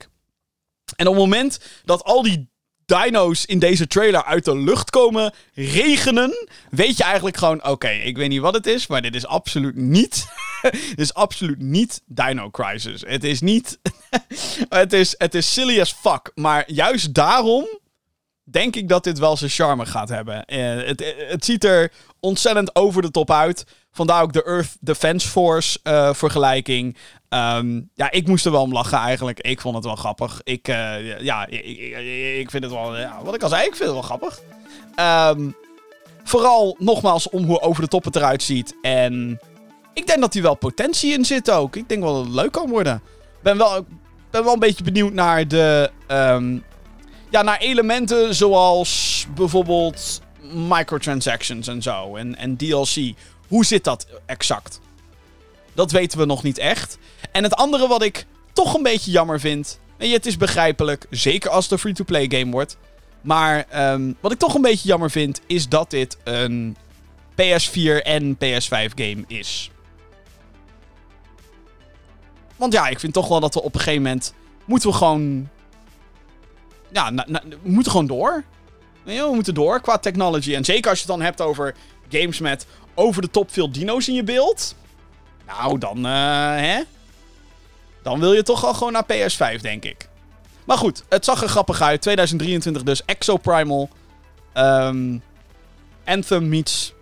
En 0.96 1.06
op 1.06 1.14
het 1.14 1.22
moment 1.22 1.60
dat 1.84 2.04
al 2.04 2.22
die 2.22 2.48
dino's 2.87 3.44
in 3.44 3.59
deze 3.59 3.87
trailer 3.87 4.25
uit 4.25 4.44
de 4.44 4.57
lucht 4.57 4.90
komen 4.90 5.35
regenen, 5.55 6.49
weet 6.70 6.97
je 6.97 7.03
eigenlijk 7.05 7.37
gewoon: 7.37 7.66
oké, 7.66 7.88
ik 7.88 8.16
weet 8.16 8.29
niet 8.29 8.40
wat 8.40 8.55
het 8.55 8.66
is, 8.66 8.87
maar 8.87 9.03
dit 9.03 9.14
is 9.14 9.27
absoluut 9.27 9.77
niet. 9.77 10.27
dit 10.70 11.01
is 11.01 11.14
absoluut 11.14 11.59
niet 11.59 12.03
Dino 12.07 12.51
Crisis. 12.51 13.03
Het 13.07 13.25
is 13.25 13.40
niet. 13.40 13.79
het, 14.68 14.92
is, 14.92 15.14
het 15.18 15.35
is 15.35 15.53
silly 15.53 15.81
as 15.81 15.92
fuck. 15.92 16.31
Maar 16.35 16.73
juist 16.73 17.14
daarom 17.14 17.66
denk 18.44 18.76
ik 18.76 18.88
dat 18.88 19.04
dit 19.04 19.18
wel 19.18 19.37
zijn 19.37 19.50
charme 19.50 19.87
gaat 19.87 20.09
hebben. 20.09 20.44
Uh, 20.46 20.87
het, 20.87 21.14
het 21.28 21.44
ziet 21.44 21.64
er 21.64 21.92
ontzettend 22.20 22.76
over 22.76 23.02
de 23.02 23.11
top 23.11 23.30
uit. 23.30 23.64
Vandaar 23.90 24.22
ook 24.22 24.33
de 24.33 24.44
Earth 24.44 24.76
Defense 24.80 25.28
Force 25.28 25.78
uh, 25.85 26.14
vergelijking. 26.14 26.96
Um, 27.28 27.90
ja, 27.94 28.11
ik 28.11 28.26
moest 28.26 28.44
er 28.44 28.52
wel 28.52 28.62
om 28.62 28.72
lachen 28.72 28.98
eigenlijk. 28.98 29.40
Ik 29.40 29.61
vond 29.61 29.74
het 29.74 29.85
wel 29.85 29.96
grappig. 29.96 30.40
Ik, 30.44 30.66
ja, 31.18 31.46
ik, 31.46 31.64
ik, 31.64 31.96
ik, 32.38 32.50
vind 32.50 32.64
het 32.64 32.72
wel... 32.72 32.94
Wat 33.22 33.35
ik 33.35 33.42
al 33.42 33.48
zei, 33.48 33.62
ik 33.62 33.76
vind 33.76 33.90
het 33.90 33.92
wel 33.92 34.02
grappig. 34.02 34.40
Um, 35.37 35.57
vooral 36.24 36.76
nogmaals 36.78 37.28
om 37.28 37.44
hoe 37.44 37.61
over 37.61 37.83
de 37.83 37.88
top 37.88 38.04
het 38.04 38.16
eruit 38.16 38.42
ziet. 38.42 38.76
En 38.83 39.40
ik 39.94 40.07
denk 40.07 40.20
dat 40.20 40.33
hij 40.33 40.42
wel 40.42 40.54
potentie 40.54 41.12
in 41.12 41.24
zit 41.24 41.50
ook. 41.50 41.76
Ik 41.76 41.88
denk 41.88 42.02
wel 42.02 42.14
dat 42.14 42.24
het 42.24 42.35
leuk 42.35 42.52
kan 42.52 42.70
worden. 42.70 43.02
Ben 43.42 43.59
wel, 43.59 43.87
ben 44.30 44.44
wel 44.44 44.52
een 44.52 44.59
beetje 44.59 44.85
benieuwd 44.85 45.12
naar 45.12 45.48
de... 45.48 45.90
Um, 46.09 46.64
ja, 47.35 47.42
naar 47.42 47.59
elementen 47.59 48.35
zoals 48.35 49.27
bijvoorbeeld 49.35 50.20
microtransactions 50.53 51.68
en 51.68 51.83
zo. 51.83 52.16
En, 52.16 52.37
en 52.37 52.57
DLC. 52.57 53.14
Hoe 53.49 53.64
zit 53.64 53.85
dat 53.85 54.07
exact? 54.27 54.81
Dat 55.73 55.90
weten 55.90 56.18
we 56.18 56.25
nog 56.25 56.42
niet 56.42 56.59
echt. 56.59 56.99
En 57.33 57.42
het 57.42 57.55
andere 57.55 57.88
wat 57.88 58.03
ik 58.03 58.27
toch 58.53 58.75
een 58.75 58.83
beetje 58.83 59.11
jammer 59.11 59.40
vind. 59.40 59.79
En 59.97 60.11
het 60.11 60.27
is 60.27 60.37
begrijpelijk, 60.37 61.07
zeker 61.11 61.51
als 61.51 61.64
het 61.64 61.73
een 61.73 61.79
free-to-play 61.79 62.27
game 62.29 62.51
wordt. 62.51 62.77
Maar 63.20 63.66
um, 63.92 64.16
wat 64.20 64.33
ik 64.33 64.38
toch 64.38 64.55
een 64.55 64.62
beetje 64.62 64.88
jammer 64.88 65.11
vind, 65.11 65.40
is 65.47 65.68
dat 65.68 65.90
dit 65.90 66.16
een 66.25 66.77
PS4 67.33 68.03
en 68.03 68.37
PS5 68.37 68.94
game 68.94 69.25
is. 69.27 69.70
Want 72.57 72.73
ja, 72.73 72.88
ik 72.88 73.01
vind 73.01 73.12
toch 73.12 73.29
wel 73.29 73.40
dat 73.40 73.55
we 73.55 73.62
op 73.62 73.75
een 73.75 73.81
gegeven 73.81 74.03
moment. 74.03 74.35
Moeten 74.64 74.90
we 74.90 74.97
gewoon. 74.97 75.49
Ja, 76.94 77.12
we 77.14 77.57
moeten 77.62 77.92
gewoon 77.92 78.07
door. 78.07 78.44
we 79.04 79.30
moeten 79.35 79.54
door 79.54 79.80
qua 79.80 79.98
technology. 79.98 80.54
En 80.54 80.64
zeker 80.64 80.90
als 80.90 81.00
je 81.00 81.07
het 81.07 81.16
dan 81.16 81.26
hebt 81.26 81.40
over 81.40 81.74
games 82.09 82.38
met 82.38 82.66
over 82.94 83.22
de 83.22 83.30
top 83.30 83.52
veel 83.52 83.72
dino's 83.72 84.09
in 84.09 84.14
je 84.14 84.22
beeld. 84.22 84.74
Nou, 85.46 85.78
dan, 85.78 85.98
uh, 85.98 86.57
hè? 86.57 86.83
Dan 88.02 88.20
wil 88.20 88.33
je 88.33 88.42
toch 88.42 88.64
al 88.64 88.74
gewoon 88.74 88.92
naar 88.92 89.04
PS5, 89.04 89.61
denk 89.61 89.85
ik. 89.85 90.09
Maar 90.64 90.78
goed, 90.78 91.04
het 91.09 91.24
zag 91.24 91.42
er 91.42 91.48
grappig 91.48 91.80
uit. 91.80 92.02
2023 92.02 92.83
dus. 92.83 93.04
Exo 93.04 93.37
Primal. 93.37 93.88
Um, 94.54 95.22
Anthem 96.04 96.48
meets 96.48 96.92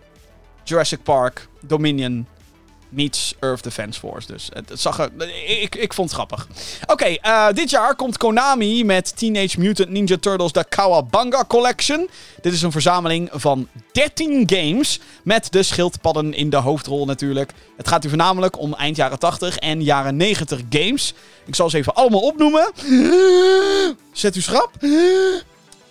Jurassic 0.64 1.02
Park. 1.02 1.48
Dominion 1.60 2.26
meets 2.92 3.34
Earth 3.40 3.62
Defense 3.62 3.98
Force. 3.98 4.32
Dus 4.32 4.48
het, 4.52 4.80
zag 4.80 4.98
er, 4.98 5.10
ik, 5.62 5.74
ik 5.74 5.94
vond 5.94 6.10
het 6.10 6.18
grappig. 6.18 6.48
Oké, 6.86 7.16
uh, 7.26 7.46
dit 7.52 7.70
jaar 7.70 7.94
komt 7.94 8.16
Konami 8.16 8.84
met 8.84 9.16
Teenage 9.16 9.60
Mutant 9.60 9.88
Ninja 9.88 10.16
Turtles 10.20 10.52
de 10.52 10.64
Kawabanga 10.68 11.44
Collection. 11.44 12.08
Dit 12.40 12.52
is 12.52 12.62
een 12.62 12.72
verzameling 12.72 13.28
van 13.32 13.68
13 13.92 14.42
games 14.46 15.00
met 15.22 15.52
de 15.52 15.62
schildpadden 15.62 16.34
in 16.34 16.50
de 16.50 16.56
hoofdrol 16.56 17.04
natuurlijk. 17.04 17.52
Het 17.76 17.88
gaat 17.88 18.04
u 18.04 18.08
voornamelijk 18.08 18.58
om 18.58 18.74
eind 18.74 18.96
jaren 18.96 19.18
80 19.18 19.56
en 19.56 19.82
jaren 19.82 20.16
90 20.16 20.60
games. 20.70 21.14
Ik 21.46 21.54
zal 21.54 21.70
ze 21.70 21.76
even 21.76 21.94
allemaal 21.94 22.20
opnoemen. 22.20 22.72
Zet 24.12 24.36
u 24.36 24.40
schrap. 24.40 24.70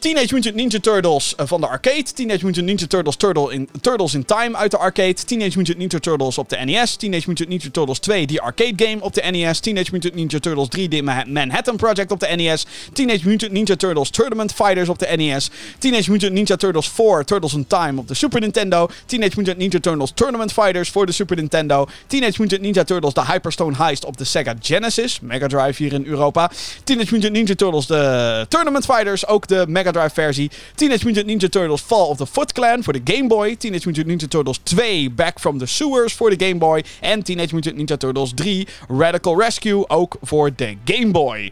Teenage 0.01 0.33
Mutant 0.33 0.55
Ninja 0.55 0.79
Turtles 0.79 1.33
uh, 1.39 1.45
van 1.45 1.61
de 1.61 1.67
arcade. 1.67 2.03
Teenage 2.03 2.45
Mutant 2.45 2.65
Ninja 2.65 2.87
Turtles 2.87 3.15
Turtle 3.15 3.53
in, 3.53 3.69
Turtles 3.81 4.13
in 4.13 4.25
Time 4.25 4.55
uit 4.55 4.71
de 4.71 4.77
arcade. 4.77 5.13
Teenage 5.13 5.57
Mutant 5.57 5.77
Ninja 5.77 5.99
Turtles 5.99 6.37
op 6.37 6.49
de 6.49 6.57
NES. 6.57 6.95
Teenage 6.95 7.23
Mutant 7.27 7.49
Ninja 7.49 7.69
Turtles 7.71 7.99
2, 7.99 8.27
die 8.27 8.41
arcade 8.41 8.85
game 8.85 9.01
op 9.01 9.13
de 9.13 9.21
NES. 9.21 9.59
Teenage 9.59 9.89
Mutant 9.91 10.15
Ninja 10.15 10.39
Turtles 10.39 10.67
3, 10.67 10.89
de 10.89 11.01
Manhattan 11.27 11.75
Project 11.75 12.11
op 12.11 12.19
de 12.19 12.27
NES. 12.35 12.65
Teenage 12.93 13.27
Mutant 13.27 13.51
Ninja 13.51 13.75
Turtles 13.75 14.09
Tournament 14.09 14.53
Fighters 14.53 14.89
op 14.89 14.99
de 14.99 15.07
NES. 15.15 15.49
Teenage 15.77 16.11
Mutant 16.11 16.33
Ninja 16.33 16.55
Turtles 16.55 16.89
4, 16.89 17.23
Turtles 17.25 17.53
in 17.53 17.67
Time 17.67 17.99
op 17.99 18.07
de 18.07 18.13
Super 18.13 18.39
Nintendo. 18.39 18.89
Teenage 19.05 19.33
Mutant 19.35 19.57
Ninja 19.57 19.79
Turtles 19.79 20.11
Tournament 20.13 20.53
Fighters 20.53 20.89
voor 20.89 21.05
de 21.05 21.11
Super 21.11 21.35
Nintendo. 21.35 21.87
Teenage 22.07 22.41
Mutant 22.41 22.61
Ninja 22.61 22.83
Turtles 22.83 23.13
The 23.13 23.25
Hyperstone 23.25 23.75
Heist 23.77 24.05
op 24.05 24.17
de 24.17 24.23
Sega 24.23 24.55
Genesis. 24.61 25.19
Mega 25.19 25.47
Drive 25.47 25.83
hier 25.83 25.93
in 25.93 26.05
Europa. 26.05 26.51
Teenage 26.83 27.13
Mutant 27.13 27.33
Ninja 27.33 27.55
Turtles 27.55 27.87
de 27.87 28.45
Tournament 28.49 28.85
Fighters, 28.85 29.27
ook 29.27 29.47
de 29.47 29.65
Mega 29.67 29.90
Drive 29.91 30.13
versie. 30.13 30.51
Teenage 30.75 31.05
Mutant 31.05 31.25
Ninja 31.25 31.49
Turtles 31.49 31.81
Fall 31.81 32.07
of 32.07 32.17
the 32.17 32.27
Foot 32.27 32.51
Clan 32.51 32.83
voor 32.83 32.93
de 32.93 33.13
Game 33.13 33.27
Boy. 33.27 33.55
Teenage 33.55 33.87
Mutant 33.87 34.07
Ninja 34.07 34.27
Turtles 34.27 34.59
2 34.63 35.09
Back 35.09 35.39
from 35.39 35.57
the 35.57 35.65
Sewers 35.65 36.13
voor 36.13 36.37
de 36.37 36.45
Game 36.45 36.57
Boy. 36.57 36.83
En 36.99 37.23
Teenage 37.23 37.55
Mutant 37.55 37.75
Ninja 37.75 37.97
Turtles 37.97 38.31
3 38.35 38.67
Radical 38.87 39.39
Rescue 39.39 39.89
ook 39.89 40.15
voor 40.21 40.51
de 40.55 40.77
Game 40.85 41.11
Boy. 41.11 41.51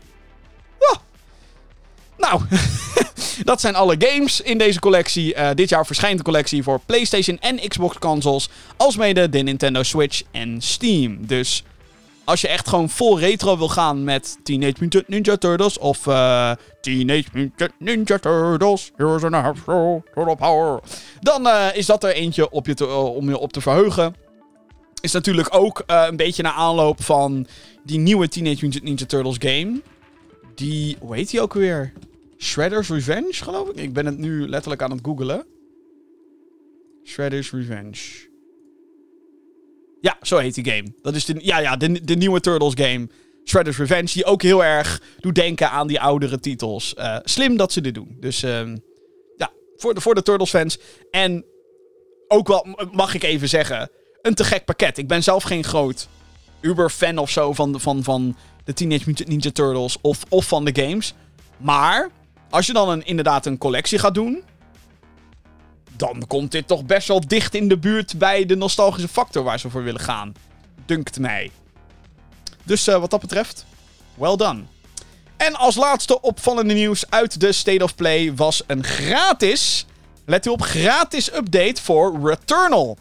Nou, 2.19 2.41
dat 3.43 3.62
zijn 3.62 3.75
alle 3.75 3.95
games 3.99 4.41
in 4.41 4.58
deze 4.58 4.80
collectie. 4.80 5.36
Uh, 5.36 5.49
dit 5.56 5.69
jaar 5.69 5.86
verschijnt 5.86 6.17
de 6.17 6.23
collectie 6.23 6.63
voor 6.63 6.80
PlayStation 6.86 7.38
en 7.39 7.60
Xbox 7.67 7.99
consoles. 7.99 8.49
Alsmede 8.78 9.30
de 9.30 9.39
Nintendo 9.39 9.84
Switch 9.84 10.21
en 10.32 10.62
Steam. 10.62 11.17
Dus 11.19 11.63
als 12.29 12.41
je 12.41 12.47
echt 12.47 12.67
gewoon 12.67 12.89
vol 12.89 13.19
retro 13.19 13.57
wil 13.57 13.69
gaan 13.69 14.03
met 14.03 14.37
Teenage 14.43 14.75
Mutant 14.79 15.07
Ninja 15.07 15.37
Turtles 15.37 15.77
of 15.77 16.05
uh, 16.05 16.51
Teenage 16.81 17.25
Mutant 17.33 17.71
Ninja 17.79 18.17
Turtles, 18.17 18.91
Heroes 18.95 19.23
in 19.23 19.33
a 19.33 19.41
Half 19.41 19.63
Turtle 20.13 20.35
Power, 20.35 20.79
dan 21.19 21.47
uh, 21.47 21.67
is 21.73 21.85
dat 21.85 22.03
er 22.03 22.13
eentje 22.13 22.49
op 22.49 22.65
je 22.65 22.73
te, 22.73 22.85
uh, 22.85 23.15
om 23.15 23.29
je 23.29 23.37
op 23.37 23.53
te 23.53 23.61
verheugen. 23.61 24.15
Is 25.01 25.11
natuurlijk 25.11 25.55
ook 25.55 25.83
een 25.85 26.15
beetje 26.15 26.43
naar 26.43 26.53
aanloop 26.53 27.03
van 27.03 27.47
die 27.83 27.99
nieuwe 27.99 28.27
Teenage 28.27 28.65
Mutant 28.65 28.83
Ninja 28.83 29.05
Turtles 29.05 29.37
game. 29.39 29.81
Die, 30.55 30.97
hoe 30.99 31.15
heet 31.15 31.29
die 31.29 31.41
ook 31.41 31.53
weer? 31.53 31.93
Shredder's 32.37 32.89
Revenge, 32.89 33.33
geloof 33.33 33.69
ik. 33.69 33.75
Ik 33.75 33.93
ben 33.93 34.05
het 34.05 34.17
nu 34.17 34.47
letterlijk 34.47 34.81
aan 34.81 34.91
het 34.91 34.99
googelen. 35.03 35.45
Shredder's 37.03 37.51
Revenge. 37.51 38.28
Ja, 40.01 40.17
zo 40.21 40.38
heet 40.38 40.55
die 40.55 40.71
game. 40.71 40.93
Dat 41.01 41.15
is 41.15 41.25
de, 41.25 41.35
ja, 41.41 41.57
ja, 41.57 41.75
de, 41.75 42.03
de 42.03 42.15
nieuwe 42.15 42.39
Turtles 42.39 42.73
game. 42.75 43.09
Shredder's 43.45 43.77
Revenge. 43.77 44.12
Die 44.13 44.25
ook 44.25 44.41
heel 44.41 44.63
erg 44.63 45.01
doet 45.19 45.35
denken 45.35 45.71
aan 45.71 45.88
die 45.88 46.01
oudere 46.01 46.39
titels. 46.39 46.93
Uh, 46.97 47.17
slim 47.23 47.57
dat 47.57 47.71
ze 47.71 47.81
dit 47.81 47.93
doen. 47.93 48.17
Dus 48.19 48.43
uh, 48.43 48.62
ja, 49.38 49.51
voor 49.75 49.93
de, 49.93 50.01
voor 50.01 50.15
de 50.15 50.21
Turtles 50.21 50.49
fans. 50.49 50.77
En 51.12 51.45
ook 52.27 52.47
wel, 52.47 52.67
mag 52.91 53.13
ik 53.13 53.23
even 53.23 53.49
zeggen, 53.49 53.89
een 54.21 54.33
te 54.33 54.43
gek 54.43 54.65
pakket. 54.65 54.97
Ik 54.97 55.07
ben 55.07 55.23
zelf 55.23 55.43
geen 55.43 55.63
groot 55.63 56.07
Uber-fan 56.62 57.17
of 57.17 57.29
zo 57.29 57.53
van, 57.53 57.79
van, 57.79 58.03
van 58.03 58.35
de 58.63 58.73
Teenage 58.73 59.03
Mutant 59.05 59.29
Ninja 59.29 59.51
Turtles 59.51 59.97
of, 60.01 60.25
of 60.29 60.47
van 60.47 60.65
de 60.65 60.81
games. 60.83 61.13
Maar 61.57 62.09
als 62.49 62.65
je 62.65 62.73
dan 62.73 62.89
een, 62.89 63.05
inderdaad 63.05 63.45
een 63.45 63.57
collectie 63.57 63.99
gaat 63.99 64.13
doen, 64.13 64.43
dan 65.99 66.23
komt 66.27 66.51
dit 66.51 66.67
toch 66.67 66.85
best 66.85 67.07
wel 67.07 67.27
dicht 67.27 67.55
in 67.55 67.67
de 67.67 67.77
buurt 67.77 68.17
bij 68.17 68.45
de 68.45 68.55
nostalgische 68.55 69.07
factor 69.07 69.43
waar 69.43 69.59
ze 69.59 69.69
voor 69.69 69.83
willen 69.83 70.01
gaan. 70.01 70.33
Dunkt 70.85 71.19
mij. 71.19 71.51
Dus 72.63 72.88
uh, 72.88 72.99
wat 72.99 73.09
dat 73.09 73.19
betreft, 73.19 73.65
well 74.13 74.35
done. 74.35 74.62
En 75.38 75.55
als 75.55 75.75
laatste 75.75 76.21
opvallende 76.21 76.73
nieuws 76.73 77.09
uit 77.09 77.39
de 77.39 77.51
State 77.51 77.83
of 77.83 77.95
Play 77.95 78.35
was 78.35 78.63
een 78.67 78.83
gratis, 78.83 79.85
let 80.25 80.45
u 80.45 80.49
op, 80.49 80.62
gratis 80.62 81.33
update 81.33 81.81
voor 81.81 82.29
Returnal. 82.29 82.97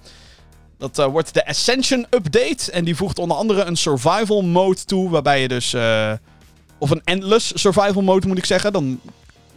Dat 0.78 0.98
uh, 0.98 1.06
wordt 1.06 1.34
de 1.34 1.46
Ascension 1.46 2.06
Update. 2.10 2.72
En 2.72 2.84
die 2.84 2.96
voegt 2.96 3.18
onder 3.18 3.36
andere 3.36 3.62
een 3.62 3.76
survival 3.76 4.42
mode 4.42 4.84
toe. 4.84 5.10
Waarbij 5.10 5.40
je 5.40 5.48
dus. 5.48 5.74
Uh, 5.74 6.12
of 6.78 6.90
een 6.90 7.02
endless 7.04 7.52
survival 7.54 8.02
mode 8.02 8.26
moet 8.26 8.38
ik 8.38 8.44
zeggen. 8.44 8.72
Dan 8.72 9.00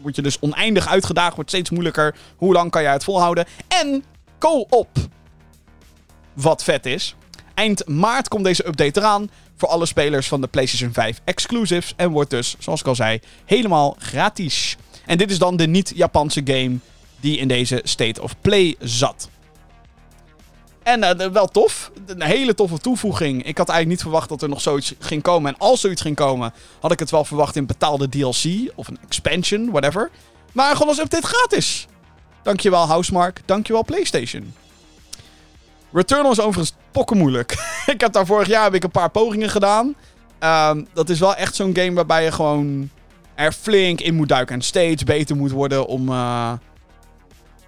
word 0.01 0.15
je 0.15 0.21
dus 0.21 0.39
oneindig 0.39 0.87
uitgedaagd. 0.87 1.35
Wordt 1.35 1.49
steeds 1.49 1.69
moeilijker. 1.69 2.15
Hoe 2.35 2.53
lang 2.53 2.71
kan 2.71 2.81
je 2.81 2.87
het 2.87 3.03
volhouden? 3.03 3.45
En 3.67 4.03
co-op. 4.39 4.89
Wat 6.33 6.63
vet 6.63 6.85
is. 6.85 7.15
Eind 7.53 7.87
maart 7.87 8.27
komt 8.27 8.43
deze 8.43 8.67
update 8.67 8.99
eraan. 8.99 9.29
Voor 9.57 9.69
alle 9.69 9.85
spelers 9.85 10.27
van 10.27 10.41
de 10.41 10.47
PlayStation 10.47 10.93
5 10.93 11.21
exclusives. 11.23 11.93
En 11.95 12.11
wordt 12.11 12.29
dus, 12.29 12.55
zoals 12.59 12.79
ik 12.79 12.87
al 12.87 12.95
zei, 12.95 13.19
helemaal 13.45 13.95
gratis. 13.99 14.77
En 15.05 15.17
dit 15.17 15.31
is 15.31 15.39
dan 15.39 15.57
de 15.57 15.67
niet-Japanse 15.67 16.41
game 16.43 16.77
die 17.19 17.37
in 17.37 17.47
deze 17.47 17.81
State 17.83 18.21
of 18.21 18.35
Play 18.41 18.75
zat. 18.79 19.29
En 20.84 21.04
uh, 21.04 21.28
wel 21.28 21.48
tof. 21.48 21.91
Een 22.06 22.22
hele 22.22 22.54
toffe 22.54 22.78
toevoeging. 22.78 23.44
Ik 23.44 23.58
had 23.58 23.70
eigenlijk 23.70 23.88
niet 23.88 24.02
verwacht 24.02 24.30
dat 24.30 24.41
er 24.41 24.50
nog 24.50 24.62
zoiets 24.62 24.94
ging 25.00 25.22
komen. 25.22 25.54
En 25.54 25.60
als 25.60 25.82
zoiets 25.82 26.02
ging 26.02 26.15
komen, 26.15 26.54
had 26.80 26.91
ik 26.91 27.00
het 27.00 27.12
wel 27.12 27.26
verwacht 27.26 27.56
in 27.56 27.65
betaalde 27.65 28.10
DLC. 28.10 28.72
Of 28.76 28.88
een 28.88 29.00
expansion, 29.08 29.72
whatever. 29.72 30.10
Maar 30.52 30.72
gewoon 30.72 30.88
als 30.88 31.00
update 31.00 31.28
gratis. 31.28 31.88
Dankjewel 32.44 32.86
Housemark. 32.88 33.41
Dankjewel 33.46 33.86
PlayStation. 33.86 34.54
Returnal 35.94 36.32
is 36.32 36.39
overigens 36.39 36.74
pokken 36.91 37.17
moeilijk. 37.17 37.52
ik 37.94 38.02
heb 38.02 38.13
daar 38.13 38.26
vorig 38.26 38.48
jaar 38.48 38.72
heb 38.72 38.84
een 38.84 38.91
paar 38.91 39.10
pogingen 39.10 39.50
gedaan. 39.50 39.96
Um, 40.39 40.88
dat 40.94 41.10
is 41.10 41.20
wel 41.20 41.36
echt 41.36 41.56
zo'n 41.56 41.76
game 41.76 41.94
waarbij 41.94 42.24
je 42.24 42.32
gewoon 42.32 42.89
er 43.36 43.52
flink 43.52 44.02
in 44.02 44.15
moet 44.15 44.30
duiken. 44.30 44.56
En 44.56 44.62
steeds 44.62 45.04
beter 45.04 45.36
moet 45.36 45.52
worden 45.52 45.86
om... 45.86 46.10
Uh, 46.10 46.52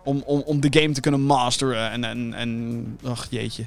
om, 0.04 0.24
om, 0.26 0.42
om 0.46 0.62
de 0.62 0.80
game 0.80 0.94
te 0.94 1.02
kunnen 1.02 1.22
masteren. 1.22 1.92
En, 1.92 2.04
en, 2.04 2.34
en 2.34 3.00
ach 3.04 3.28
jeetje. 3.30 3.66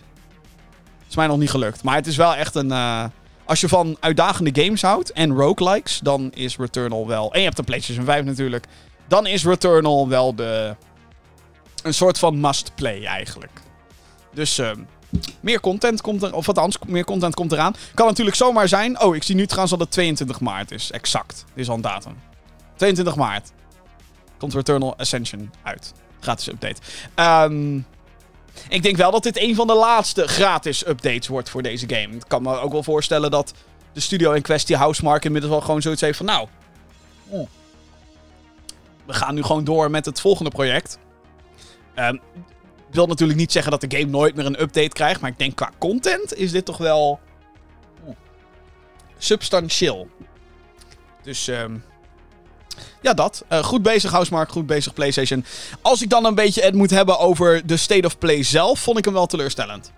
Is 1.09 1.17
mij 1.17 1.27
nog 1.27 1.39
niet 1.39 1.51
gelukt. 1.51 1.83
Maar 1.83 1.95
het 1.95 2.07
is 2.07 2.17
wel 2.17 2.35
echt 2.35 2.55
een... 2.55 2.71
Uh, 2.71 3.05
als 3.45 3.61
je 3.61 3.69
van 3.69 3.97
uitdagende 4.01 4.63
games 4.63 4.83
houdt 4.83 5.13
en 5.13 5.33
roguelikes, 5.33 6.01
dan 6.03 6.31
is 6.35 6.57
Returnal 6.57 7.07
wel... 7.07 7.33
En 7.33 7.39
je 7.39 7.45
hebt 7.45 7.57
de 7.57 7.63
PlayStation 7.63 8.05
5 8.05 8.25
natuurlijk. 8.25 8.67
Dan 9.09 9.27
is 9.27 9.45
Returnal 9.45 10.09
wel 10.09 10.35
de... 10.35 10.77
Een 11.83 11.95
soort 11.95 12.19
van 12.19 12.41
must-play 12.41 13.05
eigenlijk. 13.05 13.61
Dus 14.33 14.59
uh, 14.59 14.71
meer 15.41 15.61
content 15.61 16.01
komt 16.01 16.23
er... 16.23 16.35
Of 16.35 16.49
althans, 16.49 16.79
meer 16.87 17.05
content 17.05 17.35
komt 17.35 17.53
eraan. 17.53 17.75
Kan 17.95 18.07
natuurlijk 18.07 18.37
zomaar 18.37 18.69
zijn... 18.69 19.01
Oh, 19.01 19.17
ik 19.17 19.23
zie 19.23 19.35
nu 19.35 19.45
trouwens 19.47 19.71
dat 19.71 19.81
het 19.81 19.91
22 19.91 20.41
maart 20.41 20.71
is. 20.71 20.91
Exact. 20.91 21.45
Dit 21.55 21.65
is 21.65 21.69
al 21.69 21.75
een 21.75 21.81
datum. 21.81 22.17
22 22.77 23.17
maart. 23.17 23.53
Komt 24.39 24.55
Returnal 24.55 24.97
Ascension 24.97 25.51
uit 25.63 25.93
gratis 26.21 26.49
update. 26.49 26.81
Um, 27.17 27.87
ik 28.69 28.83
denk 28.83 28.97
wel 28.97 29.11
dat 29.11 29.23
dit 29.23 29.39
een 29.39 29.55
van 29.55 29.67
de 29.67 29.75
laatste 29.75 30.27
gratis 30.27 30.87
updates 30.87 31.29
wordt 31.29 31.51
voor 31.51 31.63
deze 31.63 31.89
game. 31.89 32.15
Ik 32.15 32.25
kan 32.27 32.43
me 32.43 32.59
ook 32.59 32.73
wel 32.73 32.83
voorstellen 32.83 33.31
dat 33.31 33.53
de 33.93 34.01
studio 34.01 34.33
in 34.33 34.43
kwestie, 34.43 34.77
Housemark, 34.77 35.25
inmiddels 35.25 35.53
wel 35.53 35.63
gewoon 35.63 35.83
zoiets 35.83 36.01
heeft 36.01 36.17
van... 36.17 36.27
Nou, 36.27 36.49
oh, 37.29 37.49
we 39.07 39.13
gaan 39.13 39.35
nu 39.35 39.43
gewoon 39.43 39.65
door 39.65 39.91
met 39.91 40.05
het 40.05 40.21
volgende 40.21 40.51
project. 40.51 40.99
Um, 41.95 42.21
wil 42.91 43.07
natuurlijk 43.07 43.39
niet 43.39 43.53
zeggen 43.53 43.71
dat 43.71 43.81
de 43.81 43.97
game 43.97 44.11
nooit 44.11 44.35
meer 44.35 44.47
een 44.47 44.61
update 44.61 44.89
krijgt. 44.89 45.21
Maar 45.21 45.31
ik 45.31 45.39
denk 45.39 45.57
qua 45.57 45.71
content 45.79 46.35
is 46.35 46.53
dit 46.53 46.65
toch 46.65 46.79
wel... 46.79 47.21
Oh, 48.05 48.17
substantieel. 49.19 50.09
Dus... 51.23 51.47
Um, 51.47 51.85
ja, 53.03 53.15
dat. 53.15 53.45
Uh, 53.53 53.65
goed 53.65 53.83
bezig, 53.83 54.11
Housemark. 54.11 54.51
Goed 54.51 54.67
bezig, 54.67 54.95
PlayStation. 54.95 55.45
Als 55.83 56.03
ik 56.03 56.11
dan 56.11 56.25
een 56.25 56.35
beetje 56.35 56.63
het 56.63 56.75
moet 56.75 56.91
hebben 56.91 57.19
over 57.19 57.67
de 57.67 57.77
State 57.77 58.07
of 58.07 58.19
Play 58.19 58.43
zelf, 58.43 58.81
vond 58.81 58.99
ik 58.99 59.05
hem 59.05 59.15
wel 59.15 59.27
teleurstellend. 59.27 59.93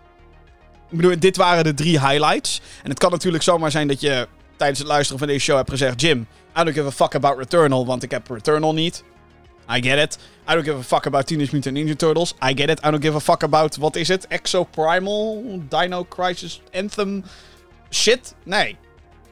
Ik 0.91 0.97
bedoel, 0.97 1.19
dit 1.19 1.37
waren 1.37 1.65
de 1.65 1.75
drie 1.75 2.01
highlights. 2.01 2.61
En 2.83 2.91
het 2.91 2.99
kan 2.99 3.11
natuurlijk 3.11 3.45
zomaar 3.45 3.71
zijn 3.71 3.89
dat 3.89 4.01
je 4.01 4.29
tijdens 4.57 4.79
het 4.79 4.89
luisteren 4.89 5.19
van 5.19 5.29
deze 5.29 5.41
show 5.41 5.57
hebt 5.57 5.71
gezegd: 5.71 6.01
Jim, 6.01 6.27
I 6.57 6.65
don't 6.65 6.75
give 6.75 6.87
a 6.87 6.91
fuck 6.91 7.15
about 7.15 7.39
Returnal, 7.39 7.87
want 7.87 8.03
ik 8.03 8.11
heb 8.11 8.31
Returnal 8.31 8.75
niet. 8.75 9.05
I 9.71 9.83
get 9.83 9.99
it. 9.99 10.19
I 10.49 10.55
don't 10.55 10.65
give 10.65 10.79
a 10.79 10.83
fuck 10.83 11.07
about 11.07 11.27
Teenage 11.27 11.53
Mutant 11.53 11.75
Ninja 11.75 11.97
Turtles. 11.97 12.35
I 12.43 12.55
get 12.55 12.71
it. 12.71 12.79
I 12.85 12.91
don't 12.91 13.03
give 13.03 13.15
a 13.17 13.21
fuck 13.21 13.43
about, 13.43 13.77
wat 13.77 13.97
is 13.97 14.09
het? 14.09 14.27
Exo 14.27 14.65
Primal? 14.65 15.45
Dino 15.69 16.05
Crisis 16.05 16.63
Anthem? 16.73 17.25
Shit? 17.91 18.35
Nee. 18.45 18.77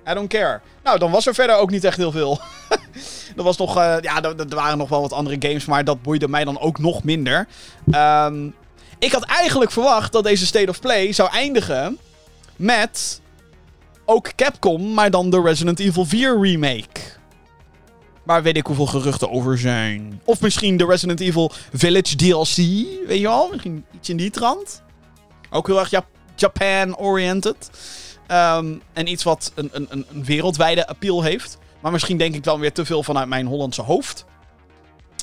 I 0.09 0.14
don't 0.14 0.29
care. 0.29 0.61
Nou, 0.83 0.99
dan 0.99 1.11
was 1.11 1.27
er 1.27 1.35
verder 1.35 1.57
ook 1.57 1.71
niet 1.71 1.85
echt 1.85 1.97
heel 1.97 2.12
veel. 2.12 2.40
er 3.37 3.42
was 3.42 3.57
nog, 3.57 3.77
uh, 3.77 3.97
ja, 4.01 4.23
er, 4.23 4.49
waren 4.49 4.79
nog 4.79 4.88
wel 4.88 5.01
wat 5.01 5.12
andere 5.12 5.37
games, 5.38 5.64
maar 5.64 5.85
dat 5.85 6.03
boeide 6.03 6.29
mij 6.29 6.45
dan 6.45 6.61
ook 6.61 6.79
nog 6.79 7.05
minder. 7.05 7.47
Um, 7.90 8.55
ik 8.99 9.12
had 9.12 9.25
eigenlijk 9.25 9.71
verwacht 9.71 10.12
dat 10.12 10.25
deze 10.25 10.47
State 10.47 10.71
of 10.71 10.81
Play 10.81 11.12
zou 11.12 11.31
eindigen 11.31 11.99
met 12.57 13.21
ook 14.05 14.33
Capcom, 14.37 14.95
maar 14.95 15.11
dan 15.11 15.31
de 15.31 15.42
Resident 15.42 15.81
Evil 15.81 16.05
4 16.05 16.40
remake. 16.40 17.01
Waar 18.25 18.42
weet 18.42 18.57
ik 18.57 18.66
hoeveel 18.66 18.87
geruchten 18.87 19.31
over 19.31 19.59
zijn. 19.59 20.21
Of 20.25 20.40
misschien 20.40 20.77
de 20.77 20.87
Resident 20.87 21.21
Evil 21.21 21.51
Village 21.73 22.16
DLC, 22.16 22.57
weet 23.07 23.19
je 23.19 23.27
wel? 23.27 23.49
Misschien 23.51 23.85
iets 23.95 24.09
in 24.09 24.16
die 24.16 24.31
trant. 24.31 24.83
Ook 25.51 25.66
heel 25.66 25.79
erg 25.79 25.90
Jap 25.90 26.07
Japan-oriented. 26.35 27.71
Um, 28.31 28.83
en 28.93 29.07
iets 29.07 29.23
wat 29.23 29.53
een, 29.55 29.71
een, 29.73 29.89
een 29.91 30.25
wereldwijde 30.25 30.87
appeal 30.87 31.23
heeft. 31.23 31.59
Maar 31.81 31.93
misschien 31.93 32.17
denk 32.17 32.35
ik 32.35 32.45
dan 32.45 32.61
weer 32.61 32.73
te 32.73 32.85
veel 32.85 33.03
vanuit 33.03 33.29
mijn 33.29 33.47
Hollandse 33.47 33.83
hoofd. 33.83 34.25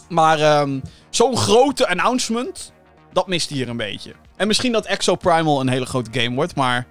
Maar 0.09 0.61
um, 0.61 0.81
zo'n 1.09 1.37
grote 1.37 1.87
announcement, 1.87 2.71
dat 3.13 3.27
mist 3.27 3.49
hier 3.49 3.69
een 3.69 3.77
beetje. 3.77 4.13
En 4.35 4.47
misschien 4.47 4.71
dat 4.71 4.85
Exo 4.85 5.15
Primal 5.15 5.59
een 5.59 5.69
hele 5.69 5.85
grote 5.85 6.19
game 6.19 6.35
wordt, 6.35 6.55
maar 6.55 6.87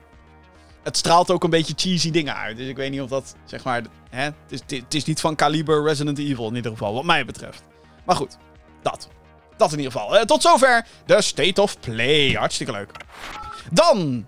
het 0.82 0.96
straalt 0.96 1.30
ook 1.30 1.44
een 1.44 1.50
beetje 1.50 1.74
cheesy 1.76 2.10
dingen 2.10 2.36
uit. 2.36 2.56
Dus 2.56 2.68
ik 2.68 2.76
weet 2.76 2.90
niet 2.90 3.00
of 3.00 3.08
dat, 3.08 3.34
zeg 3.44 3.64
maar, 3.64 3.82
hè, 4.10 4.22
het, 4.22 4.34
is, 4.48 4.60
het 4.66 4.94
is 4.94 5.04
niet 5.04 5.20
van 5.20 5.34
kaliber 5.34 5.84
Resident 5.84 6.18
Evil 6.18 6.48
in 6.48 6.54
ieder 6.54 6.72
geval, 6.72 6.94
wat 6.94 7.04
mij 7.04 7.24
betreft. 7.24 7.62
Maar 8.04 8.16
goed, 8.16 8.36
dat. 8.82 9.08
Dat 9.56 9.72
in 9.72 9.78
ieder 9.78 9.92
geval. 9.92 10.16
Uh, 10.16 10.22
tot 10.22 10.42
zover 10.42 10.86
de 11.06 11.22
State 11.22 11.62
of 11.62 11.80
Play. 11.80 12.32
Hartstikke 12.32 12.72
leuk. 12.72 12.90
Dan 13.70 14.26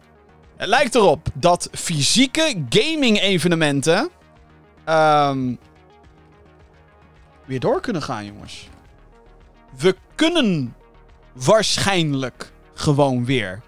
het 0.65 0.73
lijkt 0.73 0.95
erop 0.95 1.29
dat 1.35 1.69
fysieke 1.73 2.65
gaming-evenementen. 2.69 4.11
Um, 4.89 5.59
weer 7.45 7.61
door 7.61 7.81
kunnen 7.81 8.03
gaan, 8.03 8.27
jongens. 8.27 8.69
We 9.79 9.97
kunnen 10.15 10.75
waarschijnlijk 11.33 12.53
gewoon 12.75 13.25
weer. 13.25 13.63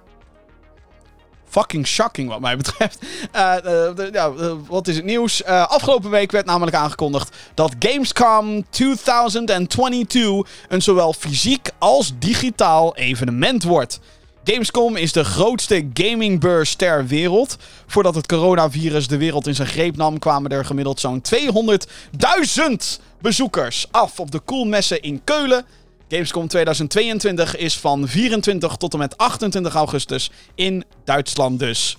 Fucking 1.49 1.87
shocking, 1.87 2.29
wat 2.29 2.41
mij 2.41 2.57
betreft. 2.57 2.99
Uh, 3.37 3.55
uh, 3.65 4.13
ja, 4.13 4.33
uh, 4.39 4.53
wat 4.69 4.89
is 4.89 4.97
het 4.97 5.05
nieuws? 5.05 5.45
afgelopen 5.45 6.11
week 6.11 6.31
werd 6.31 6.47
namelijk 6.47 6.77
aangekondigd 6.77 7.37
dat 7.55 7.75
Gamescom 7.79 8.71
2022 8.71 10.49
een 10.69 10.83
zowel 10.83 11.13
fysiek 11.13 11.71
als 11.79 12.13
digitaal 12.19 12.97
evenement 12.97 13.63
wordt. 13.63 14.01
Gamescom 14.49 14.97
is 14.97 15.13
de 15.13 15.25
grootste 15.25 15.89
gamingbeurs 15.95 16.75
ter 16.75 17.07
wereld. 17.07 17.57
Voordat 17.87 18.15
het 18.15 18.27
coronavirus 18.27 19.09
de 19.09 19.17
wereld 19.17 19.47
in 19.47 19.55
zijn 19.55 19.69
greep 19.69 19.97
nam, 19.97 20.19
kwamen 20.19 20.51
er 20.51 20.65
gemiddeld 20.65 21.01
zo'n 21.01 21.23
200.000 21.35 23.03
bezoekers 23.21 23.87
af 23.91 24.21
op 24.21 24.31
de 24.31 24.43
Coolmessen 24.45 25.03
in 25.03 25.25
Keulen. 25.25 25.65
Gamescom 26.09 26.49
2022 26.49 27.57
is 27.57 27.79
van 27.79 28.09
24 28.09 28.77
tot 28.77 28.93
en 28.93 28.99
met 28.99 29.17
28 29.17 29.75
augustus 29.75 30.31
in 30.55 30.85
Duitsland 31.05 31.59
dus. 31.59 31.97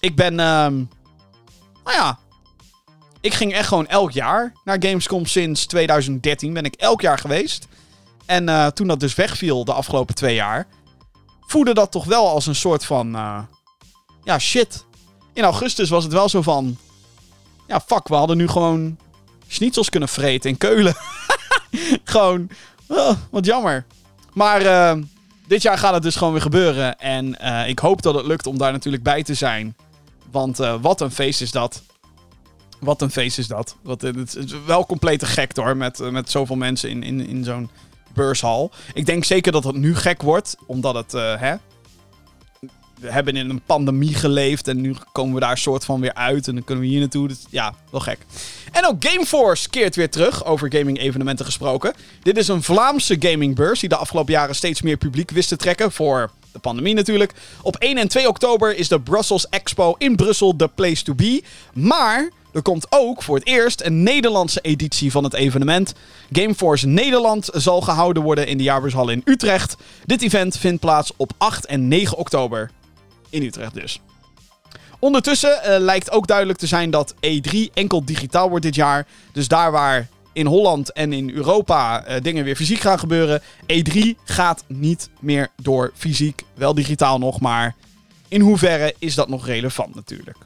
Ik 0.00 0.16
ben, 0.16 0.32
uh, 0.32 0.38
nou 0.38 0.86
ja, 1.84 2.18
ik 3.20 3.34
ging 3.34 3.52
echt 3.54 3.68
gewoon 3.68 3.86
elk 3.86 4.10
jaar 4.10 4.52
naar 4.64 4.76
Gamescom 4.80 5.26
sinds 5.26 5.66
2013 5.66 6.52
ben 6.52 6.64
ik 6.64 6.74
elk 6.74 7.00
jaar 7.00 7.18
geweest. 7.18 7.66
En 8.26 8.48
uh, 8.48 8.66
toen 8.66 8.86
dat 8.86 9.00
dus 9.00 9.14
wegviel 9.14 9.64
de 9.64 9.72
afgelopen 9.72 10.14
twee 10.14 10.34
jaar, 10.34 10.66
voelde 11.46 11.74
dat 11.74 11.90
toch 11.90 12.04
wel 12.04 12.28
als 12.28 12.46
een 12.46 12.54
soort 12.54 12.84
van. 12.84 13.14
Uh, 13.14 13.38
ja, 14.24 14.38
shit. 14.38 14.84
In 15.32 15.44
augustus 15.44 15.88
was 15.88 16.04
het 16.04 16.12
wel 16.12 16.28
zo 16.28 16.42
van. 16.42 16.76
Ja, 17.66 17.80
fuck, 17.80 18.08
we 18.08 18.14
hadden 18.14 18.36
nu 18.36 18.48
gewoon 18.48 18.98
schnitzels 19.46 19.90
kunnen 19.90 20.08
vreten 20.08 20.50
in 20.50 20.58
Keulen. 20.58 20.96
gewoon. 22.04 22.48
Oh, 22.88 23.12
wat 23.30 23.46
jammer. 23.46 23.86
Maar 24.32 24.62
uh, 24.62 25.02
dit 25.46 25.62
jaar 25.62 25.78
gaat 25.78 25.94
het 25.94 26.02
dus 26.02 26.16
gewoon 26.16 26.32
weer 26.32 26.42
gebeuren. 26.42 26.98
En 26.98 27.38
eh, 27.38 27.68
ik 27.68 27.78
hoop 27.78 28.02
dat 28.02 28.14
het 28.14 28.26
lukt 28.26 28.46
om 28.46 28.58
daar 28.58 28.72
natuurlijk 28.72 29.02
bij 29.02 29.22
te 29.22 29.34
zijn. 29.34 29.76
Want 30.30 30.60
eh, 30.60 30.74
wat 30.80 31.00
een 31.00 31.10
feest 31.10 31.40
is 31.40 31.50
dat. 31.50 31.82
Wat 32.80 33.02
een 33.02 33.10
feest 33.10 33.38
is 33.38 33.46
dat. 33.46 33.76
Wat, 33.82 34.00
het 34.00 34.36
is 34.36 34.54
wel 34.66 34.86
compleet 34.86 35.24
gek 35.24 35.56
hoor. 35.56 35.76
Met, 35.76 36.00
eh, 36.00 36.08
met 36.08 36.30
zoveel 36.30 36.56
mensen 36.56 36.90
in, 36.90 37.02
in, 37.02 37.26
in 37.26 37.44
zo'n 37.44 37.70
beurshal. 38.14 38.70
Ik 38.92 39.06
denk 39.06 39.24
zeker 39.24 39.52
dat 39.52 39.64
het 39.64 39.76
nu 39.76 39.96
gek 39.96 40.22
wordt. 40.22 40.56
Omdat 40.66 40.94
het. 40.94 41.14
eh, 41.14 41.40
hè, 41.40 41.54
we 43.04 43.12
hebben 43.12 43.36
in 43.36 43.50
een 43.50 43.62
pandemie 43.66 44.14
geleefd. 44.14 44.68
En 44.68 44.80
nu 44.80 44.94
komen 45.12 45.34
we 45.34 45.40
daar 45.40 45.58
soort 45.58 45.84
van 45.84 46.00
weer 46.00 46.14
uit. 46.14 46.48
En 46.48 46.54
dan 46.54 46.64
kunnen 46.64 46.84
we 46.84 46.90
hier 46.90 47.00
naartoe. 47.00 47.28
Dus 47.28 47.44
ja, 47.50 47.74
wel 47.90 48.00
gek. 48.00 48.18
En 48.72 48.86
ook 48.86 49.04
Gameforce 49.04 49.68
keert 49.68 49.96
weer 49.96 50.10
terug. 50.10 50.44
Over 50.44 50.72
gaming-evenementen 50.72 51.44
gesproken. 51.44 51.94
Dit 52.22 52.36
is 52.36 52.48
een 52.48 52.62
Vlaamse 52.62 53.16
gamingbeurs. 53.18 53.80
Die 53.80 53.88
de 53.88 53.96
afgelopen 53.96 54.32
jaren 54.32 54.54
steeds 54.54 54.82
meer 54.82 54.96
publiek 54.96 55.30
wist 55.30 55.48
te 55.48 55.56
trekken. 55.56 55.92
Voor 55.92 56.30
de 56.52 56.58
pandemie 56.58 56.94
natuurlijk. 56.94 57.32
Op 57.62 57.76
1 57.76 57.98
en 57.98 58.08
2 58.08 58.28
oktober 58.28 58.76
is 58.76 58.88
de 58.88 59.00
Brussels 59.00 59.48
Expo 59.48 59.94
in 59.98 60.16
Brussel 60.16 60.56
de 60.56 60.68
place 60.68 61.02
to 61.02 61.14
be. 61.14 61.42
Maar 61.72 62.30
er 62.54 62.62
komt 62.62 62.86
ook 62.88 63.22
voor 63.22 63.36
het 63.36 63.46
eerst 63.46 63.82
een 63.82 64.02
Nederlandse 64.02 64.60
editie 64.60 65.10
van 65.10 65.24
het 65.24 65.34
evenement. 65.34 65.94
Gameforce 66.32 66.86
Nederland 66.86 67.48
zal 67.52 67.80
gehouden 67.80 68.22
worden 68.22 68.46
in 68.46 68.56
de 68.56 68.62
Jaarbeurshal 68.62 69.08
in 69.08 69.22
Utrecht. 69.24 69.76
Dit 70.04 70.22
event 70.22 70.58
vindt 70.58 70.80
plaats 70.80 71.12
op 71.16 71.32
8 71.38 71.66
en 71.66 71.88
9 71.88 72.16
oktober. 72.16 72.70
In 73.30 73.42
Utrecht 73.42 73.74
dus. 73.74 74.00
Ondertussen 74.98 75.62
eh, 75.62 75.80
lijkt 75.80 76.10
ook 76.10 76.26
duidelijk 76.26 76.58
te 76.58 76.66
zijn 76.66 76.90
dat 76.90 77.14
E3 77.14 77.58
enkel 77.74 78.04
digitaal 78.04 78.48
wordt 78.48 78.64
dit 78.64 78.74
jaar. 78.74 79.06
Dus 79.32 79.48
daar 79.48 79.72
waar 79.72 80.08
in 80.32 80.46
Holland 80.46 80.92
en 80.92 81.12
in 81.12 81.30
Europa 81.30 82.04
eh, 82.04 82.22
dingen 82.22 82.44
weer 82.44 82.56
fysiek 82.56 82.80
gaan 82.80 82.98
gebeuren, 82.98 83.42
E3 83.72 84.00
gaat 84.24 84.64
niet 84.66 85.08
meer 85.20 85.48
door 85.62 85.92
fysiek. 85.94 86.42
Wel 86.54 86.74
digitaal 86.74 87.18
nog, 87.18 87.40
maar 87.40 87.74
in 88.28 88.40
hoeverre 88.40 88.94
is 88.98 89.14
dat 89.14 89.28
nog 89.28 89.46
relevant 89.46 89.94
natuurlijk. 89.94 90.36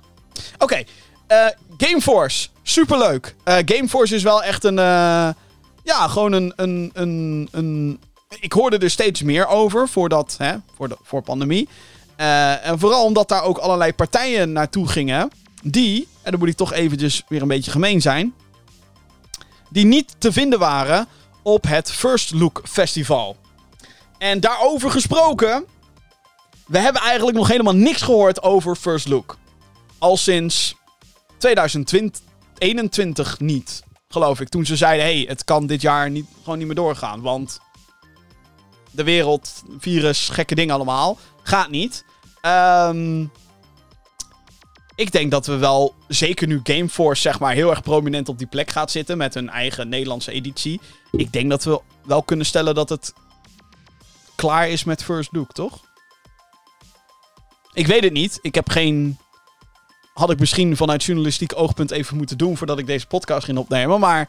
Oké, 0.59 0.82
eh, 1.29 1.47
Gameforce, 1.76 2.49
superleuk. 2.62 3.35
Eh 3.45 3.57
Gameforce 3.64 4.14
is 4.14 4.22
wel 4.22 4.43
echt 4.43 4.64
een, 4.64 4.79
eh, 4.79 5.29
ja, 5.83 6.09
gewoon 6.09 6.33
een, 6.33 6.53
een, 6.57 6.91
een, 6.95 7.49
een... 7.51 8.01
Ik 8.41 8.53
hoorde 8.53 8.79
er 8.79 8.91
steeds 8.91 9.22
meer 9.22 9.47
over 9.47 9.89
voordat, 9.89 10.35
hè, 10.39 10.55
voor, 10.76 10.89
de, 10.89 10.97
voor 11.03 11.22
pandemie. 11.22 11.68
En 12.16 12.79
vooral 12.79 13.05
omdat 13.05 13.29
daar 13.29 13.43
ook 13.43 13.59
allerlei 13.59 13.93
partijen 13.93 14.53
naartoe 14.53 14.89
gingen. 14.89 15.31
Die, 15.62 16.09
en 16.22 16.31
dan 16.31 16.41
moet 16.41 16.49
ik 16.49 16.57
toch 16.57 16.72
eventjes 16.72 17.22
weer 17.29 17.43
een 17.43 17.49
beetje 17.49 17.70
gemeen 17.70 18.01
zijn. 18.01 18.35
Die 19.70 19.85
niet 19.85 20.14
te 20.18 20.33
vinden 20.33 20.59
waren 20.59 21.09
op 21.43 21.64
het 21.68 21.93
First 21.93 22.33
Look 22.33 22.62
Festival. 22.64 23.37
En 24.18 24.41
daarover 24.41 24.91
gesproken. 24.91 25.64
We 26.66 26.79
hebben 26.79 27.03
eigenlijk 27.03 27.37
nog 27.37 27.49
helemaal 27.49 27.74
niks 27.74 28.03
gehoord 28.03 28.43
over 28.43 28.76
First 28.76 29.09
Look. 29.09 29.37
Al 29.99 30.16
sinds 30.16 30.76
2021 31.39 33.41
niet, 33.41 33.82
geloof 34.09 34.41
ik. 34.41 34.49
Toen 34.49 34.66
ze 34.66 34.76
zeiden, 34.76 35.05
hey, 35.05 35.24
het 35.28 35.45
kan 35.45 35.66
dit 35.66 35.80
jaar 35.80 36.11
niet, 36.11 36.26
gewoon 36.43 36.59
niet 36.59 36.66
meer 36.66 36.76
doorgaan. 36.76 37.20
Want 37.20 37.61
de 38.91 39.05
wereld, 39.05 39.62
virus, 39.78 40.28
gekke 40.28 40.55
dingen 40.55 40.74
allemaal. 40.74 41.18
Gaat 41.43 41.70
niet. 41.70 42.05
Ehm, 42.41 43.24
ik 44.95 45.12
denk 45.12 45.30
dat 45.30 45.47
we 45.47 45.57
wel, 45.57 45.95
zeker 46.09 46.47
nu 46.47 46.61
Gameforce 46.62 47.22
zeg 47.22 47.41
maar 47.41 47.55
heel 47.55 47.70
erg 47.70 47.82
prominent 47.82 48.28
op 48.28 48.39
die 48.39 48.47
plek 48.47 48.70
gaat 48.70 48.91
zitten 48.91 49.18
met 49.18 49.34
hun 49.34 49.49
eigen 49.49 49.89
Nederlandse 49.89 50.32
editie. 50.32 50.80
Ik 51.11 51.32
denk 51.32 51.51
dat 51.51 51.64
we 51.64 51.80
wel 52.05 52.22
kunnen 52.22 52.47
stellen 52.47 52.74
dat 52.74 52.89
het 52.89 53.12
klaar 54.34 54.68
is 54.68 54.84
met 54.84 55.05
First 55.05 55.32
Look, 55.32 55.53
toch? 55.53 55.86
Ik 57.72 57.86
weet 57.86 58.05
het 58.05 58.12
niet. 58.12 58.39
Ik 58.43 58.55
heb 58.55 58.68
geen... 58.68 59.18
Had 60.18 60.30
ik 60.30 60.38
misschien 60.38 60.76
vanuit 60.76 61.04
journalistiek 61.04 61.52
oogpunt 61.56 61.90
even 61.90 62.16
moeten 62.16 62.38
doen 62.38 62.56
voordat 62.56 62.78
ik 62.78 62.86
deze 62.86 63.06
podcast 63.06 63.44
ging 63.44 63.58
opnemen. 63.58 64.00
Maar 64.00 64.28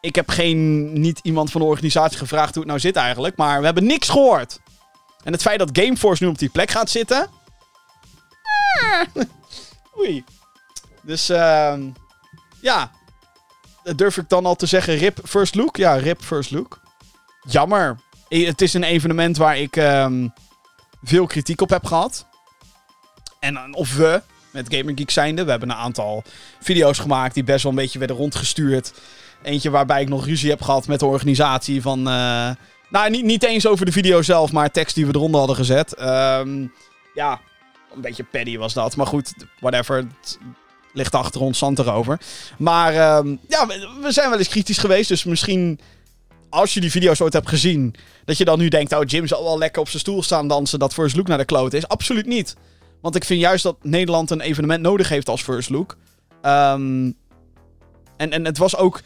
ik 0.00 0.14
heb 0.14 0.28
geen, 0.28 0.92
niet 1.00 1.20
iemand 1.22 1.50
van 1.50 1.60
de 1.60 1.66
organisatie 1.66 2.18
gevraagd 2.18 2.50
hoe 2.54 2.58
het 2.62 2.66
nou 2.66 2.80
zit 2.80 2.96
eigenlijk. 2.96 3.36
Maar 3.36 3.58
we 3.58 3.64
hebben 3.64 3.86
niks 3.86 4.08
gehoord. 4.08 4.60
En 5.24 5.32
het 5.32 5.42
feit 5.42 5.58
dat 5.58 5.70
Gameforce 5.72 6.24
nu 6.24 6.28
op 6.30 6.38
die 6.38 6.48
plek 6.48 6.70
gaat 6.70 6.90
zitten. 6.90 7.28
eh, 8.80 9.22
Oei. 9.98 10.24
Dus 11.02 11.28
ehm 11.28 11.82
ja. 12.60 12.90
Durf 13.96 14.16
ik 14.16 14.28
dan 14.28 14.46
al 14.46 14.56
te 14.56 14.66
zeggen 14.66 14.96
rip 14.96 15.20
first 15.24 15.54
look? 15.54 15.76
Ja, 15.76 15.94
rip 15.94 16.22
first 16.22 16.50
look. 16.50 16.80
Jammer. 17.48 17.98
Het 18.28 18.60
is 18.60 18.74
een 18.74 18.82
evenement 18.84 19.36
waar 19.36 19.58
ik 19.58 19.76
ehm, 19.76 20.28
veel 21.02 21.26
kritiek 21.26 21.60
op 21.60 21.70
heb 21.70 21.84
gehad. 21.84 22.26
En 23.40 23.74
of 23.74 23.94
we, 23.94 24.22
met 24.64 24.74
Gamer 24.74 24.94
Geek 24.96 25.10
zijnde. 25.10 25.44
We 25.44 25.50
hebben 25.50 25.70
een 25.70 25.76
aantal 25.76 26.22
video's 26.60 26.98
gemaakt 26.98 27.34
die 27.34 27.44
best 27.44 27.62
wel 27.62 27.72
een 27.72 27.78
beetje 27.78 27.98
werden 27.98 28.16
rondgestuurd. 28.16 28.92
Eentje 29.42 29.70
waarbij 29.70 30.02
ik 30.02 30.08
nog 30.08 30.26
ruzie 30.26 30.50
heb 30.50 30.62
gehad 30.62 30.86
met 30.86 31.00
de 31.00 31.06
organisatie 31.06 31.82
van... 31.82 31.98
eh, 31.98 32.50
nou, 32.90 33.10
niet, 33.10 33.24
niet 33.24 33.44
eens 33.44 33.66
over 33.66 33.86
de 33.86 33.92
video 33.92 34.22
zelf, 34.22 34.52
maar 34.52 34.70
tekst 34.70 34.94
die 34.94 35.06
we 35.06 35.14
eronder 35.14 35.38
hadden 35.38 35.56
gezet. 35.56 35.94
Ehm, 35.94 36.66
ja, 37.14 37.40
een 37.94 38.00
beetje 38.00 38.24
paddy 38.24 38.58
was 38.58 38.74
dat. 38.74 38.96
Maar 38.96 39.06
goed, 39.06 39.32
whatever. 39.60 39.96
Het 39.96 40.38
ligt 40.92 41.14
achter 41.14 41.40
ons 41.40 41.58
zand 41.58 41.78
erover. 41.78 42.20
Maar 42.58 42.94
ehm, 42.94 43.36
ja, 43.48 43.66
we, 44.00 44.12
zijn 44.12 44.30
wel 44.30 44.38
eens 44.38 44.48
kritisch 44.48 44.78
geweest. 44.78 45.08
Dus 45.08 45.24
misschien, 45.24 45.80
als 46.48 46.74
je 46.74 46.80
die 46.80 46.90
video's 46.90 47.20
ooit 47.20 47.32
hebt 47.32 47.48
gezien... 47.48 47.94
dat 48.24 48.36
je 48.38 48.44
dan 48.44 48.58
nu 48.58 48.68
denkt, 48.68 48.92
oh, 48.92 49.02
Jim 49.06 49.26
zal 49.26 49.44
wel 49.44 49.58
lekker 49.58 49.80
op 49.80 49.88
zijn 49.88 50.00
stoel 50.00 50.22
staan 50.22 50.48
dansen... 50.48 50.78
dat 50.78 50.94
First 50.94 51.16
Look 51.16 51.26
naar 51.26 51.38
de 51.38 51.44
kloot 51.44 51.72
is. 51.72 51.88
Absoluut 51.88 52.26
niet. 52.26 52.56
Want 53.00 53.14
ik 53.14 53.24
vind 53.24 53.40
juist 53.40 53.62
dat 53.62 53.76
Nederland 53.82 54.30
een 54.30 54.40
evenement 54.40 54.82
nodig 54.82 55.08
heeft 55.08 55.28
als 55.28 55.42
First 55.42 55.70
Look. 55.70 55.96
Ehm, 56.42 57.12
en, 58.16 58.30
en 58.30 58.44
het 58.44 58.58
was 58.58 58.76
ook... 58.76 59.00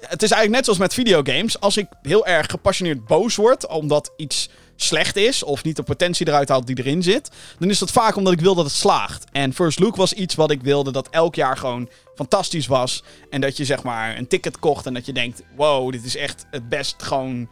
Het 0.00 0.22
is 0.22 0.30
eigenlijk 0.30 0.50
net 0.50 0.64
zoals 0.64 0.78
met 0.78 0.94
videogames. 0.94 1.60
Als 1.60 1.76
ik 1.76 1.86
heel 2.02 2.26
erg 2.26 2.46
gepassioneerd 2.50 3.06
boos 3.06 3.36
word 3.36 3.66
omdat 3.66 4.12
iets 4.16 4.48
slecht 4.76 5.16
is 5.16 5.42
of 5.42 5.64
niet 5.64 5.76
de 5.76 5.82
potentie 5.82 6.28
eruit 6.28 6.48
haalt 6.48 6.66
die 6.66 6.78
erin 6.78 7.02
zit, 7.02 7.30
dan 7.58 7.70
is 7.70 7.78
dat 7.78 7.90
vaak 7.90 8.16
omdat 8.16 8.32
ik 8.32 8.40
wil 8.40 8.54
dat 8.54 8.64
het 8.64 8.74
slaagt. 8.74 9.24
En 9.32 9.52
First 9.52 9.78
Look 9.78 9.96
was 9.96 10.12
iets 10.12 10.34
wat 10.34 10.50
ik 10.50 10.62
wilde 10.62 10.92
dat 10.92 11.08
elk 11.08 11.34
jaar 11.34 11.56
gewoon 11.56 11.88
fantastisch 12.14 12.66
was. 12.66 13.02
En 13.30 13.40
dat 13.40 13.56
je 13.56 13.64
zeg 13.64 13.82
maar 13.82 14.16
een 14.16 14.28
ticket 14.28 14.58
kocht 14.58 14.86
en 14.86 14.94
dat 14.94 15.06
je 15.06 15.12
denkt, 15.12 15.42
wow, 15.56 15.92
dit 15.92 16.04
is 16.04 16.16
echt 16.16 16.46
het 16.50 16.68
best 16.68 17.02
gewoon... 17.02 17.48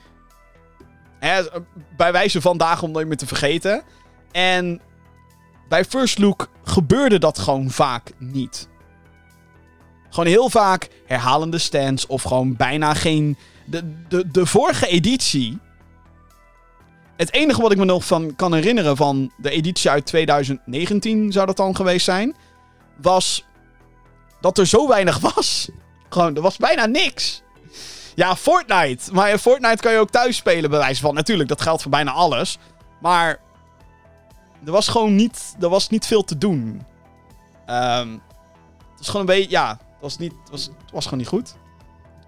Bij 1.97 2.13
wijze 2.13 2.41
van 2.41 2.59
dagen 2.59 2.87
om 2.87 2.93
nooit 2.93 3.07
meer 3.07 3.17
te 3.17 3.27
vergeten. 3.27 3.83
En 4.33 4.81
bij 5.73 5.85
First 5.85 6.19
Look 6.19 6.49
gebeurde 6.65 7.19
dat 7.19 7.39
gewoon 7.39 7.71
vaak 7.71 8.13
niet. 8.19 8.69
Gewoon 10.11 10.27
heel 10.27 10.51
vaak 10.51 10.89
herhalende 11.07 11.59
stands 11.59 12.07
of 12.07 12.23
gewoon 12.23 12.57
bijna 12.57 12.95
geen... 12.95 13.37
De, 13.67 14.05
de, 14.09 14.31
de 14.31 14.47
vorige 14.47 14.87
editie... 14.87 15.59
Het 17.17 17.33
enige 17.33 17.63
wat 17.63 17.73
ik 17.73 17.79
me 17.79 17.85
nog 17.85 18.05
van 18.05 18.37
kan 18.37 18.55
herinneren 18.55 18.97
van 18.97 19.33
de 19.37 19.51
editie 19.51 19.91
uit 19.91 20.07
2019 20.07 21.33
zou 21.33 21.47
dat 21.47 21.57
dan 21.57 21.77
geweest 21.77 22.05
zijn... 22.05 22.37
Was 22.97 23.45
dat 24.41 24.59
er 24.59 24.67
zo 24.67 24.89
weinig 24.89 25.19
was. 25.19 25.69
Gewoon, 26.09 26.37
er 26.37 26.43
was 26.43 26.57
bijna 26.57 26.87
niks. 26.87 27.43
Ja, 28.15 28.37
Fortnite. 28.37 29.13
Maar 29.13 29.39
Fortnite 29.39 29.83
kan 29.83 29.93
je 29.93 29.99
ook 29.99 30.11
thuis 30.11 30.37
spelen, 30.37 30.71
bij 30.71 30.79
wijze 30.79 31.01
van. 31.01 31.15
Natuurlijk, 31.15 31.49
dat 31.49 31.61
geldt 31.61 31.83
voor 31.83 31.91
bijna 31.91 32.11
alles. 32.11 32.59
Maar 33.01 33.41
er 34.65 34.73
was 34.73 34.89
gewoon 34.89 35.15
niet, 35.15 35.55
er 35.61 35.69
was 35.69 35.89
niet 35.89 36.07
veel 36.07 36.25
te 36.25 36.39
doen. 36.39 36.83
Ehm, 37.67 38.11
het 38.11 38.99
was 38.99 39.07
gewoon 39.07 39.21
een 39.21 39.35
beetje, 39.35 39.51
ja, 39.51 39.69
het 39.71 40.01
was, 40.01 40.19
niet, 40.19 40.33
was, 40.51 40.65
het 40.65 40.91
was 40.93 41.05
gewoon 41.05 41.19
niet 41.19 41.29
goed. 41.29 41.55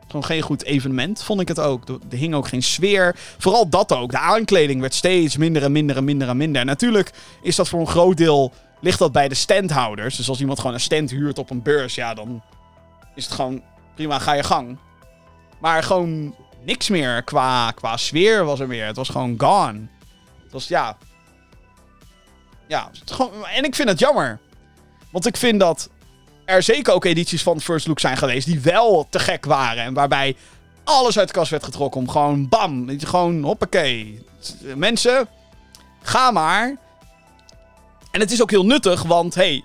Gewoon 0.07 0.25
geen 0.25 0.43
goed 0.43 0.65
evenement, 0.65 1.23
vond 1.23 1.41
ik 1.41 1.49
het 1.49 1.61
ook. 1.61 1.89
Er, 1.89 1.99
hing 2.17 2.35
ook 2.35 2.49
geen 2.49 2.63
sfeer. 2.63 3.17
Vooral 3.39 3.69
dat 3.69 3.93
ook. 3.93 4.11
De 4.11 4.19
aankleding 4.19 4.81
werd 4.81 4.95
steeds 4.95 5.37
minder 5.37 5.63
en 5.63 5.73
minder 5.73 5.97
en 5.97 6.05
minder 6.05 6.29
en 6.29 6.37
minder. 6.37 6.65
Natuurlijk 6.65 7.13
is 7.43 7.57
dat 7.57 7.69
voor 7.69 7.81
een 7.81 7.87
groot 7.87 8.17
deel, 8.17 8.53
ligt 8.81 8.99
dat 8.99 9.13
bij 9.13 9.29
de 9.29 9.35
standhouders. 9.35 10.17
Dus 10.17 10.29
als 10.29 10.41
iemand 10.41 10.59
gewoon 10.59 10.75
een 10.75 10.81
stand 10.81 11.11
huurt 11.11 11.39
op 11.39 11.51
een 11.51 11.63
beurs, 11.63 11.95
ja, 11.95 12.15
dan 12.15 12.43
is 13.15 13.25
het 13.25 13.35
gewoon 13.35 13.63
prima, 13.95 14.19
ga 14.19 14.33
je 14.33 14.43
gang. 14.43 14.79
Maar 15.61 15.83
gewoon 15.83 16.35
niks 16.65 16.89
meer 16.89 17.23
qua, 17.23 17.71
qua 17.71 17.97
sfeer 17.97 18.45
was 18.45 18.61
er 18.61 18.67
meer. 18.67 18.87
Het 18.87 18.97
was 18.97 19.09
gewoon 19.09 19.35
gone. 19.39 19.87
Het 20.43 20.53
was, 20.53 20.69
ja, 20.69 20.97
ja, 22.67 22.91
en 23.55 23.65
ik 23.65 23.75
vind 23.75 23.89
het 23.89 23.99
jammer. 23.99 24.39
Want 25.11 25.27
ik 25.27 25.37
vind 25.37 25.61
dat 25.61 25.89
er 26.45 26.63
zeker 26.63 26.93
ook 26.93 27.05
edities 27.05 27.43
van 27.43 27.61
First 27.61 27.87
Look 27.87 28.01
zijn 28.01 28.17
geweest 28.17 28.47
die 28.47 28.61
wel 28.61 29.07
te 29.11 29.19
gek 29.19 29.45
waren. 29.45 29.83
En 29.83 29.95
waarbij 29.95 30.37
alles 30.85 31.19
uit 31.19 31.29
de 31.29 31.35
kast 31.35 31.51
werd 31.51 31.65
getrokken 31.65 32.01
om 32.01 32.09
gewoon 32.09 32.49
bam. 32.49 33.01
Gewoon 33.01 33.43
hoppakee. 33.43 34.25
Mensen, 34.75 35.29
ga 36.03 36.31
maar. 36.31 36.77
En 38.11 38.21
het 38.21 38.31
is 38.31 38.43
ook 38.43 38.51
heel 38.51 38.67
nuttig, 38.67 39.03
want 39.03 39.35
hey, 39.35 39.65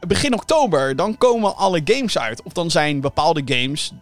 begin 0.00 0.34
oktober 0.34 0.96
dan 0.96 1.18
komen 1.18 1.56
alle 1.56 1.80
games 1.84 2.18
uit. 2.18 2.42
Of 2.42 2.52
dan 2.52 2.70
zijn 2.70 3.00
bepaalde 3.00 3.42
games 3.44 3.92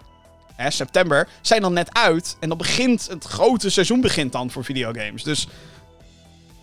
hè, 0.55 0.71
september, 0.71 1.29
zijn 1.41 1.61
dan 1.61 1.73
net 1.73 1.95
uit. 1.95 2.37
En 2.41 2.49
dan 2.49 2.59
begint 2.59 3.09
het 3.09 3.25
grote 3.25 3.71
seizoen 3.71 4.01
begint 4.01 4.33
dan 4.33 4.51
voor 4.51 4.65
videogames. 4.65 5.23
Dus 5.23 5.47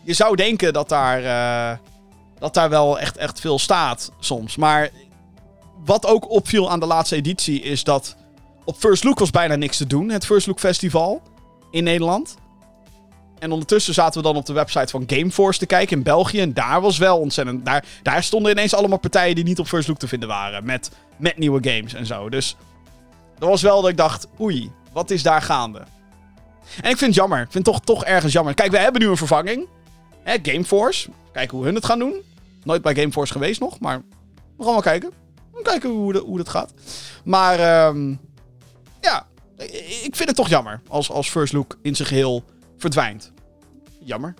je 0.03 0.13
zou 0.13 0.35
denken 0.35 0.73
dat 0.73 0.89
daar, 0.89 1.23
eh, 1.23 1.77
dat 2.39 2.53
daar 2.53 2.69
wel 2.69 2.99
echt, 2.99 3.17
echt 3.17 3.39
veel 3.39 3.59
staat 3.59 4.11
soms. 4.19 4.55
Maar 4.55 4.89
wat 5.85 6.05
ook 6.05 6.29
opviel 6.29 6.71
aan 6.71 6.79
de 6.79 6.85
laatste 6.85 7.15
editie 7.15 7.61
is 7.61 7.83
dat 7.83 8.15
op 8.65 8.75
First 8.77 9.03
Look 9.03 9.19
was 9.19 9.29
bijna 9.29 9.55
niks 9.55 9.77
te 9.77 9.87
doen. 9.87 10.09
Het 10.09 10.25
First 10.25 10.47
Look 10.47 10.59
Festival 10.59 11.21
in 11.71 11.83
Nederland. 11.83 12.37
En 13.39 13.51
ondertussen 13.51 13.93
zaten 13.93 14.21
we 14.21 14.27
dan 14.27 14.35
op 14.35 14.45
de 14.45 14.53
website 14.53 14.87
van 14.87 15.03
Gameforce 15.07 15.59
te 15.59 15.65
kijken 15.65 15.97
in 15.97 16.03
België. 16.03 16.39
En 16.39 16.53
daar 16.53 16.81
was 16.81 16.97
wel 16.97 17.19
ontzettend. 17.19 17.65
Daar, 17.65 17.85
daar 18.03 18.23
stonden 18.23 18.51
ineens 18.51 18.73
allemaal 18.73 18.97
partijen 18.97 19.35
die 19.35 19.43
niet 19.43 19.59
op 19.59 19.67
First 19.67 19.87
Look 19.87 19.97
te 19.97 20.07
vinden 20.07 20.29
waren. 20.29 20.65
Met, 20.65 20.91
met 21.17 21.37
nieuwe 21.37 21.69
games 21.69 21.93
en 21.93 22.05
zo. 22.05 22.29
Dus 22.29 22.55
dat 23.37 23.49
was 23.49 23.61
wel 23.61 23.81
dat 23.81 23.89
ik 23.89 23.97
dacht: 23.97 24.27
oei, 24.39 24.71
wat 24.91 25.09
is 25.09 25.23
daar 25.23 25.41
gaande? 25.41 25.79
En 26.81 26.89
ik 26.89 26.97
vind 26.97 26.99
het 26.99 27.15
jammer. 27.15 27.41
Ik 27.41 27.51
vind 27.51 27.65
het 27.65 27.75
toch, 27.75 27.83
toch 27.83 28.05
ergens 28.05 28.33
jammer. 28.33 28.53
Kijk, 28.53 28.71
we 28.71 28.77
hebben 28.77 29.01
nu 29.01 29.07
een 29.07 29.17
vervanging. 29.17 29.67
Hè, 30.29 30.37
Gameforce. 30.41 31.09
Kijken 31.31 31.57
hoe 31.57 31.65
hun 31.65 31.75
het 31.75 31.85
gaan 31.85 31.99
doen. 31.99 32.21
Nooit 32.63 32.81
bij 32.81 32.95
Gameforce 32.95 33.33
geweest 33.33 33.59
nog, 33.59 33.79
maar 33.79 34.01
we 34.57 34.63
gaan 34.63 34.71
wel 34.71 34.81
kijken. 34.81 35.09
We 35.09 35.53
gaan 35.53 35.63
kijken 35.63 35.89
hoe, 35.89 36.17
hoe 36.17 36.37
dat 36.37 36.49
gaat. 36.49 36.73
Maar 37.23 37.59
ehm, 37.59 38.15
ja, 39.01 39.27
ik 40.03 40.15
vind 40.15 40.27
het 40.27 40.35
toch 40.35 40.49
jammer 40.49 40.81
als, 40.87 41.11
als 41.11 41.29
First 41.29 41.53
Look 41.53 41.77
in 41.81 41.95
zijn 41.95 42.07
geheel 42.07 42.43
verdwijnt. 42.77 43.31
Jammer. 44.03 44.33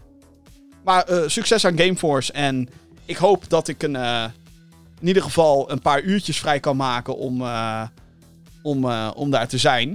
Maar 0.84 1.04
eh, 1.04 1.28
succes 1.28 1.66
aan 1.66 1.78
Gameforce. 1.78 2.34
En 2.34 2.70
ik 3.06 3.18
hoop 3.18 3.50
dat 3.50 3.68
ik 3.68 3.84
een, 3.84 3.96
eh, 3.96 4.26
in 5.00 5.08
ieder 5.08 5.24
geval 5.24 5.72
een 5.72 5.82
paar 5.82 6.02
uurtjes 6.02 6.40
vrij 6.40 6.60
kan 6.60 6.78
maken 6.78 7.18
om, 7.18 7.42
eh, 7.42 7.88
om, 8.62 8.86
om 8.92 9.30
daar 9.30 9.48
te 9.48 9.58
zijn. 9.58 9.90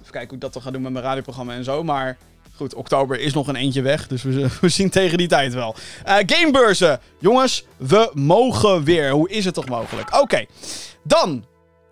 Even 0.00 0.12
kijken 0.12 0.28
hoe 0.28 0.36
ik 0.36 0.40
dat 0.40 0.52
dan 0.52 0.62
ga 0.62 0.70
doen 0.70 0.82
met 0.82 0.92
mijn 0.92 1.04
radioprogramma 1.04 1.54
en 1.54 1.64
zo. 1.64 1.84
Maar 1.84 2.18
goed, 2.58 2.74
oktober 2.74 3.20
is 3.20 3.32
nog 3.32 3.48
een 3.48 3.56
eentje 3.56 3.82
weg. 3.82 4.06
Dus 4.06 4.22
we, 4.22 4.48
zien 4.68 4.90
tegen 4.90 5.18
die 5.18 5.28
tijd 5.28 5.54
wel. 5.54 5.74
gamebeurzen. 6.04 7.00
Jongens, 7.18 7.64
we 7.76 8.10
mogen 8.14 8.84
weer. 8.84 9.10
Hoe 9.10 9.30
is 9.30 9.44
het 9.44 9.54
toch 9.54 9.68
mogelijk? 9.68 10.20
Oké, 10.20 10.44
dan 11.02 11.44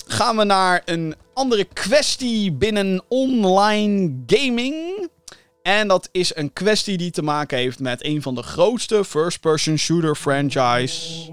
gaan 0.07 0.37
we 0.37 0.45
naar 0.45 0.83
een 0.85 1.15
andere 1.35 1.65
kwestie 1.65 2.53
binnen 2.53 3.03
online 3.09 4.23
gaming. 4.27 5.09
En 5.63 5.89
dat 5.89 6.09
is 6.13 6.37
een 6.37 6.53
kwestie 6.53 6.97
die 6.97 7.11
te 7.11 7.23
maken 7.23 7.59
heeft 7.59 7.79
met 7.79 8.05
een 8.05 8.23
van 8.23 8.35
de 8.35 8.43
grootste 8.43 9.05
first-person 9.05 9.79
shooter 9.79 10.15
franchise 10.15 11.33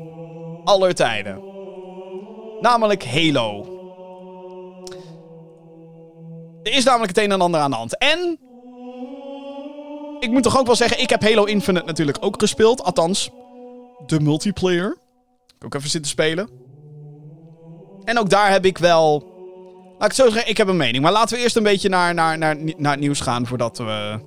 aller 0.64 0.94
tijden. 0.96 1.44
Namelijk 2.62 3.06
Halo. 3.06 3.68
Er 6.64 6.74
is 6.74 6.84
namelijk 6.84 7.16
het 7.16 7.26
een 7.26 7.32
en 7.32 7.42
ander 7.42 7.60
aan 7.60 7.72
de 7.72 7.78
hand. 7.78 7.98
En 7.98 8.40
ik 10.24 10.32
moet 10.32 10.44
toch 10.44 10.60
ook 10.60 10.66
wel 10.66 10.76
zeggen, 10.76 11.02
ik 11.02 11.10
heb 11.10 11.22
Halo 11.22 11.44
Infinite 11.44 11.86
natuurlijk 11.86 12.18
ook 12.22 12.40
gespeeld. 12.40 12.84
Althans, 12.84 13.30
de 14.06 14.20
multiplayer. 14.20 14.98
Ik 15.60 15.66
ook 15.66 15.74
even 15.74 15.90
zitten 15.90 16.12
spelen. 16.12 16.50
En 18.04 18.20
ook 18.20 18.30
daar 18.30 18.52
heb 18.52 18.66
ik 18.66 18.78
wel 18.78 19.32
Laat 20.04 20.12
ik 20.12 20.18
zo 20.18 20.30
zeggen, 20.30 20.50
ik 20.50 20.58
heb 20.58 20.68
een 20.68 20.78
mening. 20.78 21.04
Maar 21.04 21.12
laten 21.12 21.38
we 21.38 21.44
eerst 21.44 21.56
een 21.56 21.64
beetje 21.64 21.90
naar, 21.90 22.14
naar, 22.14 22.38
naar, 22.38 22.58
naar 22.78 22.92
het 22.92 23.00
nieuws 23.00 23.20
gaan 23.20 23.48
voordat 23.48 23.78
we. 23.78 24.20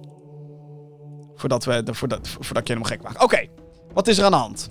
Voordat, 1.34 1.64
we, 1.64 1.82
voordat, 1.90 2.28
voordat 2.28 2.56
ik 2.56 2.66
je 2.66 2.72
helemaal 2.74 2.90
gek 2.90 3.02
maak. 3.02 3.22
Oké, 3.22 3.46
wat 3.92 4.08
is 4.08 4.18
er 4.18 4.24
aan 4.24 4.30
de 4.30 4.36
hand? 4.36 4.70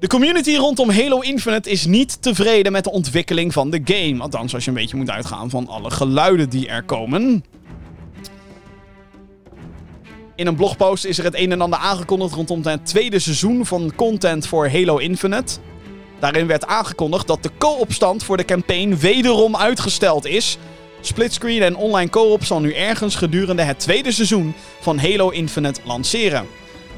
De 0.00 0.06
community 0.06 0.56
rondom 0.56 0.90
Halo 0.90 1.20
Infinite 1.20 1.70
is 1.70 1.86
niet 1.86 2.22
tevreden 2.22 2.72
met 2.72 2.84
de 2.84 2.90
ontwikkeling 2.90 3.52
van 3.52 3.70
de 3.70 3.80
game. 3.84 4.22
Althans, 4.22 4.54
als 4.54 4.64
je 4.64 4.70
een 4.70 4.76
beetje 4.76 4.96
moet 4.96 5.10
uitgaan 5.10 5.50
van 5.50 5.68
alle 5.68 5.90
geluiden 5.90 6.50
die 6.50 6.68
er 6.68 6.82
komen. 6.82 7.44
In 10.40 10.46
een 10.46 10.56
blogpost 10.56 11.04
is 11.04 11.18
er 11.18 11.24
het 11.24 11.38
een 11.38 11.52
en 11.52 11.60
ander 11.60 11.78
aangekondigd 11.78 12.34
rondom 12.34 12.62
het 12.62 12.86
tweede 12.86 13.18
seizoen 13.18 13.66
van 13.66 13.92
content 13.96 14.46
voor 14.46 14.68
Halo 14.68 14.96
Infinite. 14.96 15.58
Daarin 16.18 16.46
werd 16.46 16.66
aangekondigd 16.66 17.26
dat 17.26 17.42
de 17.42 17.50
co-opstand 17.58 18.24
voor 18.24 18.36
de 18.36 18.44
campaign 18.44 18.96
wederom 18.96 19.56
uitgesteld 19.56 20.26
is. 20.26 20.58
Splitscreen 21.00 21.62
en 21.62 21.76
online 21.76 22.10
co-op 22.10 22.44
zal 22.44 22.60
nu 22.60 22.72
ergens 22.72 23.14
gedurende 23.14 23.62
het 23.62 23.78
tweede 23.78 24.12
seizoen 24.12 24.54
van 24.80 24.98
Halo 24.98 25.28
Infinite 25.28 25.80
lanceren. 25.84 26.46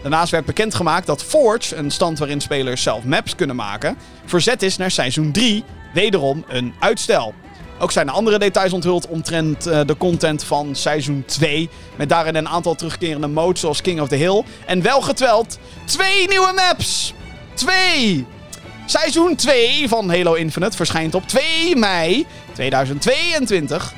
Daarnaast 0.02 0.30
werd 0.30 0.44
bekendgemaakt 0.44 1.06
dat 1.06 1.24
Forge, 1.24 1.76
een 1.76 1.90
stand 1.90 2.18
waarin 2.18 2.40
spelers 2.40 2.82
zelf 2.82 3.04
maps 3.04 3.34
kunnen 3.34 3.56
maken, 3.56 3.96
verzet 4.24 4.62
is 4.62 4.76
naar 4.76 4.90
seizoen 4.90 5.32
3, 5.32 5.64
wederom 5.94 6.44
een 6.48 6.74
uitstel. 6.78 7.34
Ook 7.82 7.92
zijn 7.92 8.08
er 8.08 8.14
andere 8.14 8.38
details 8.38 8.72
onthuld 8.72 9.06
omtrent 9.06 9.66
uh, 9.66 9.80
de 9.86 9.96
content 9.96 10.44
van 10.44 10.74
seizoen 10.74 11.24
2. 11.26 11.68
Met 11.96 12.08
daarin 12.08 12.34
een 12.34 12.48
aantal 12.48 12.74
terugkerende 12.74 13.26
modes 13.26 13.60
zoals 13.60 13.80
King 13.80 14.00
of 14.00 14.08
the 14.08 14.16
Hill. 14.16 14.42
En 14.66 14.82
wel 14.82 15.00
getweld, 15.00 15.58
twee 15.84 16.28
nieuwe 16.28 16.52
maps! 16.54 17.14
Twee! 17.54 18.26
Seizoen 18.86 19.36
2 19.36 19.88
van 19.88 20.10
Halo 20.10 20.34
Infinite 20.34 20.76
verschijnt 20.76 21.14
op 21.14 21.26
2 21.26 21.76
mei 21.76 22.26
2022. 22.52 23.92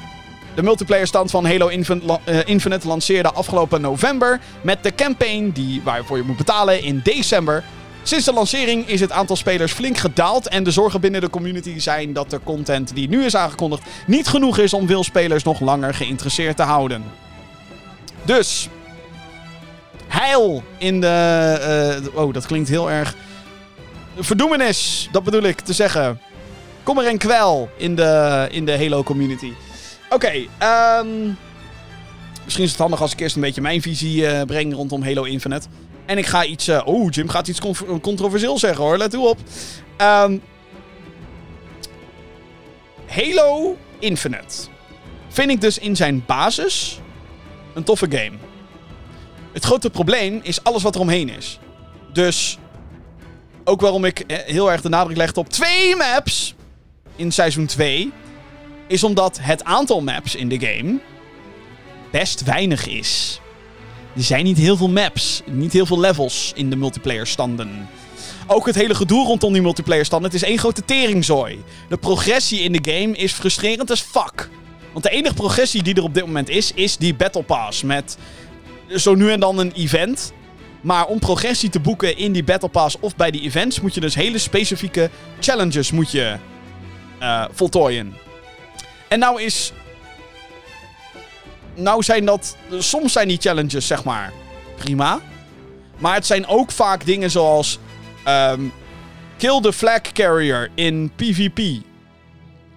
De 0.55 0.63
multiplayer 0.63 1.07
stand 1.07 1.31
van 1.31 1.47
Halo 1.47 1.69
eh, 1.69 2.39
Infinite 2.45 2.89
lanceerde 2.89 3.33
afgelopen 3.33 3.81
november 3.81 4.41
met 4.61 4.83
de 4.83 4.95
campaign 4.95 5.51
die, 5.55 5.81
waarvoor 5.85 6.17
je 6.17 6.23
moet 6.23 6.37
betalen 6.37 6.83
in 6.83 7.01
december. 7.05 7.65
Sinds 8.07 8.25
de 8.25 8.33
lancering 8.33 8.89
is 8.89 9.01
het 9.01 9.13
aantal 9.13 9.37
spelers 9.37 9.73
flink 9.73 9.97
gedaald 9.97 10.49
en 10.49 10.65
de 10.65 10.71
zorgen 10.71 11.01
binnen 11.01 11.21
de 11.21 11.31
community 11.31 11.79
zijn 11.79 12.13
dat 12.13 12.31
de 12.31 12.41
content 12.45 12.95
die 12.95 13.09
nu 13.09 13.25
is 13.25 13.37
aangekondigd 13.37 13.83
niet 14.07 14.27
genoeg 14.27 14.59
is 14.59 14.75
om 14.75 14.87
veel 14.87 15.05
spelers 15.05 15.43
nog 15.43 15.61
langer 15.61 15.95
geïnteresseerd 15.95 16.57
te 16.57 16.63
houden. 16.63 17.05
Dus, 18.25 18.69
heil 20.07 20.63
in 20.79 21.01
de... 21.01 22.01
Uh, 22.15 22.23
oh, 22.23 22.33
dat 22.33 22.47
klinkt 22.47 22.69
heel 22.69 22.91
erg 22.91 23.15
verdoemenis, 24.19 25.09
dat 25.13 25.25
bedoel 25.25 25.43
ik 25.43 25.61
te 25.61 25.73
zeggen. 25.73 26.21
Kom 26.83 26.99
er 26.99 27.07
en 27.07 27.19
kwel 27.19 27.69
in 27.77 27.95
de, 27.95 28.47
in 28.51 28.65
de 28.65 28.79
Halo 28.79 29.03
community. 29.03 29.53
Oké, 30.11 30.15
okay, 30.15 30.49
um, 31.01 31.39
misschien 32.45 32.65
is 32.65 32.71
het 32.71 32.81
handig 32.81 33.01
als 33.01 33.13
ik 33.13 33.21
eerst 33.21 33.35
een 33.35 33.43
beetje 33.43 33.61
mijn 33.61 33.83
visie 33.83 34.23
uh, 34.23 34.43
breng 34.43 34.75
rondom 34.75 35.03
Halo 35.03 35.23
Infinite. 35.23 35.67
En 36.07 36.19
ik 36.19 36.27
ga 36.27 36.45
iets. 36.45 36.69
Uh, 36.69 36.81
oh, 36.85 37.11
Jim 37.11 37.29
gaat 37.29 37.49
iets 37.49 37.61
controversieel 38.01 38.59
zeggen 38.59 38.85
hoor, 38.85 38.97
let 38.99 39.15
u 39.15 39.17
op. 39.17 39.39
Um, 39.99 40.43
Halo 43.07 43.77
Infinite 43.99 44.55
vind 45.29 45.51
ik 45.51 45.61
dus 45.61 45.79
in 45.79 45.97
zijn 45.97 46.25
basis 46.27 47.01
een 47.75 47.85
toffe 47.85 48.07
game. 48.11 48.37
Het 49.53 49.65
grote 49.65 49.91
probleem 49.91 50.41
is 50.43 50.65
alles 50.65 50.83
wat 50.83 50.95
er 50.95 51.01
omheen 51.01 51.29
is. 51.29 51.59
Dus 52.13 52.59
ook 53.65 53.81
waarom 53.81 54.05
ik 54.05 54.21
eh, 54.21 54.39
heel 54.39 54.73
erg 54.73 54.81
de 54.81 54.89
nadruk 54.89 55.17
leg 55.17 55.35
op 55.35 55.49
twee 55.49 55.97
maps 55.97 56.55
in 57.17 57.33
seizoen 57.33 57.67
2. 57.67 58.13
Is 58.87 59.05
omdat 59.05 59.39
het 59.41 59.65
aantal 59.65 60.01
maps 60.03 60.35
in 60.35 60.49
de 60.49 60.59
game 60.59 60.99
best 62.11 62.43
weinig 62.43 62.87
is. 62.87 63.41
Er 64.17 64.23
zijn 64.23 64.45
niet 64.45 64.59
heel 64.59 64.77
veel 64.77 64.89
maps, 64.89 65.43
niet 65.51 65.73
heel 65.73 65.87
veel 65.87 66.01
levels 66.01 66.53
in 66.55 66.71
de 66.71 66.77
multiplayer 66.77 67.27
standen. 67.27 67.89
Ook 68.47 68.67
het 68.67 68.75
hele 68.75 68.95
gedoe 68.95 69.27
rondom 69.27 69.53
die 69.53 69.63
multiplayer 69.63 70.05
standen, 70.05 70.31
het 70.31 70.43
is 70.43 70.49
één 70.49 70.59
grote 70.59 70.85
teringzooi. 70.85 71.65
De 71.89 71.97
progressie 71.97 72.61
in 72.61 72.73
de 72.73 72.93
game 72.93 73.17
is 73.17 73.33
frustrerend 73.33 73.91
as 73.91 74.01
fuck. 74.01 74.51
Want 74.93 75.05
de 75.05 75.11
enige 75.11 75.35
progressie 75.35 75.83
die 75.83 75.95
er 75.95 76.03
op 76.03 76.15
dit 76.15 76.27
moment 76.27 76.49
is, 76.49 76.73
is 76.73 76.97
die 76.97 77.15
Battle 77.15 77.43
Pass. 77.43 77.83
Met 77.83 78.19
zo 78.97 79.15
nu 79.15 79.31
en 79.31 79.41
dan 79.41 79.59
een 79.59 79.73
event. 79.73 80.33
Maar 80.81 81.07
om 81.07 81.19
progressie 81.19 81.71
te 81.71 81.81
boeken 81.81 82.17
in 82.17 82.33
die 82.33 82.45
Battle 82.45 82.69
Pass 82.69 82.97
of 83.01 83.17
bij 83.17 83.31
die 83.31 83.43
events, 83.43 83.81
moet 83.81 83.95
je 83.95 84.01
dus 84.01 84.15
hele 84.15 84.39
specifieke 84.39 85.11
challenges 85.41 85.91
moet 85.91 86.11
je, 86.11 86.37
uh, 87.21 87.45
voltooien. 87.53 88.15
En 89.09 89.19
nou 89.19 89.43
is. 89.43 89.73
Nou 91.75 92.03
zijn 92.03 92.25
dat. 92.25 92.57
Soms 92.79 93.13
zijn 93.13 93.29
die 93.29 93.39
challenges, 93.41 93.87
zeg 93.87 94.05
maar, 94.05 94.33
prima. 94.77 95.21
Maar 95.99 96.15
het 96.15 96.27
zijn 96.27 96.47
ook 96.47 96.71
vaak 96.71 97.07
dingen 97.07 97.31
zoals. 97.31 97.79
Um, 98.29 98.73
kill 99.37 99.61
the 99.61 99.73
flag 99.73 100.01
carrier 100.13 100.71
in 100.75 101.11
PvP. 101.17 101.83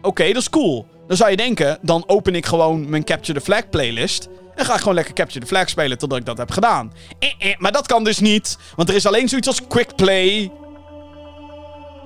Oké, 0.02 0.28
dat 0.28 0.41
is 0.41 0.50
cool. 0.50 0.88
Dan 1.08 1.18
zou 1.18 1.30
je 1.30 1.38
denken, 1.38 1.78
dan 1.82 2.04
open 2.08 2.36
ik 2.36 2.45
gewoon 2.45 2.89
mijn 2.89 3.04
Capture 3.04 3.39
the 3.39 3.45
Flag 3.45 3.70
playlist. 3.70 4.28
En 4.56 4.66
ga 4.66 4.74
ik 4.74 4.80
gewoon 4.80 4.93
lekker 4.93 5.14
Capture 5.14 5.39
the 5.39 5.45
Flag 5.45 5.70
spelen 5.70 5.98
totdat 5.98 6.20
ik 6.20 6.26
dat 6.26 6.38
heb 6.38 6.52
gedaan. 6.52 6.93
Eh, 7.20 7.34
eh, 7.39 7.58
maar 7.58 7.72
dat 7.72 7.88
kan 7.88 8.04
dus 8.04 8.20
niet. 8.20 8.58
Want 8.76 8.89
er 8.89 8.95
is 8.95 9.06
alleen 9.06 9.30
zoiets 9.30 9.48
als 9.48 9.68
Quick 9.68 9.95
Play. 9.95 10.52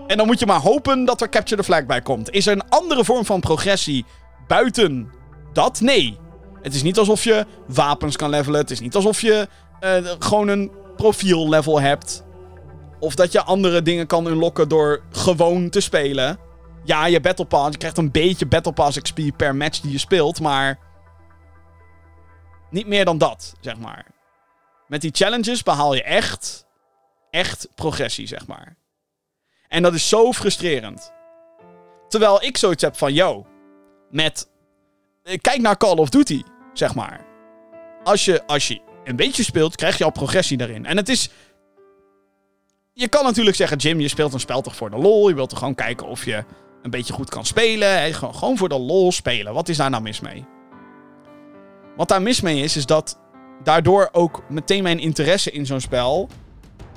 En 0.07 0.17
dan 0.17 0.25
moet 0.25 0.39
je 0.39 0.45
maar 0.45 0.59
hopen 0.59 1.05
dat 1.05 1.21
er 1.21 1.29
Capture 1.29 1.61
the 1.61 1.63
Flag 1.63 1.85
bij 1.85 2.01
komt. 2.01 2.31
Is 2.31 2.47
er 2.47 2.53
een 2.53 2.69
andere 2.69 3.05
vorm 3.05 3.25
van 3.25 3.39
progressie 3.39 4.05
buiten 4.47 5.11
dat? 5.53 5.79
Nee. 5.79 6.17
Het 6.61 6.73
is 6.73 6.83
niet 6.83 6.97
alsof 6.97 7.23
je 7.23 7.45
wapens 7.67 8.15
kan 8.15 8.29
levelen. 8.29 8.59
Het 8.59 8.71
is 8.71 8.79
niet 8.79 8.95
alsof 8.95 9.21
je 9.21 9.47
uh, 9.83 10.11
gewoon 10.19 10.47
een 10.47 10.71
profiellevel 10.95 11.81
hebt. 11.81 12.23
Of 12.99 13.15
dat 13.15 13.31
je 13.31 13.43
andere 13.43 13.81
dingen 13.81 14.07
kan 14.07 14.27
unlocken 14.27 14.67
door 14.69 15.03
gewoon 15.11 15.69
te 15.69 15.79
spelen. 15.79 16.37
Ja, 16.83 17.05
je 17.05 17.19
Battle 17.19 17.45
Pass. 17.45 17.71
Je 17.71 17.77
krijgt 17.77 17.97
een 17.97 18.11
beetje 18.11 18.45
Battle 18.45 18.73
Pass 18.73 19.01
XP 19.01 19.19
per 19.37 19.55
match 19.55 19.79
die 19.79 19.91
je 19.91 19.97
speelt. 19.97 20.39
Maar. 20.39 20.79
Niet 22.69 22.87
meer 22.87 23.05
dan 23.05 23.17
dat, 23.17 23.53
zeg 23.61 23.77
maar. 23.77 24.05
Met 24.87 25.01
die 25.01 25.11
challenges 25.13 25.63
behaal 25.63 25.93
je 25.93 26.03
echt. 26.03 26.65
Echt 27.29 27.67
progressie, 27.75 28.27
zeg 28.27 28.47
maar. 28.47 28.77
En 29.67 29.81
dat 29.83 29.93
is 29.93 30.09
zo 30.09 30.31
frustrerend. 30.31 31.11
Terwijl 32.07 32.43
ik 32.43 32.57
zoiets 32.57 32.83
heb 32.83 32.97
van, 32.97 33.13
yo, 33.13 33.45
met. 34.09 34.49
eh, 35.23 35.37
Kijk 35.41 35.61
naar 35.61 35.77
Call 35.77 35.95
of 35.97 36.09
Duty, 36.09 36.43
zeg 36.73 36.95
maar. 36.95 37.25
Als 38.03 38.25
je, 38.25 38.47
als 38.47 38.67
je 38.67 38.81
een 39.03 39.15
beetje 39.15 39.43
speelt, 39.43 39.75
krijg 39.75 39.97
je 39.97 40.03
al 40.03 40.11
progressie 40.11 40.57
daarin. 40.57 40.85
En 40.85 40.97
het 40.97 41.09
is. 41.09 41.29
Je 42.93 43.07
kan 43.07 43.23
natuurlijk 43.23 43.55
zeggen, 43.55 43.77
Jim, 43.77 43.99
je 43.99 44.07
speelt 44.07 44.33
een 44.33 44.39
spel 44.39 44.61
toch 44.61 44.75
voor 44.75 44.89
de 44.89 44.97
lol. 44.97 45.29
Je 45.29 45.35
wilt 45.35 45.49
toch 45.49 45.59
gewoon 45.59 45.75
kijken 45.75 46.07
of 46.07 46.25
je 46.25 46.43
een 46.81 46.91
beetje 46.91 47.13
goed 47.13 47.29
kan 47.29 47.45
spelen. 47.45 48.13
Gewoon, 48.13 48.35
gewoon 48.35 48.57
voor 48.57 48.69
de 48.69 48.79
lol 48.79 49.11
spelen. 49.11 49.53
Wat 49.53 49.69
is 49.69 49.77
daar 49.77 49.89
nou 49.89 50.03
mis 50.03 50.19
mee? 50.19 50.45
Wat 51.95 52.07
daar 52.07 52.21
mis 52.21 52.41
mee 52.41 52.61
is, 52.63 52.77
is 52.77 52.85
dat 52.85 53.19
daardoor 53.63 54.09
ook 54.11 54.43
meteen 54.49 54.83
mijn 54.83 54.99
interesse 54.99 55.51
in 55.51 55.65
zo'n 55.65 55.79
spel, 55.79 56.29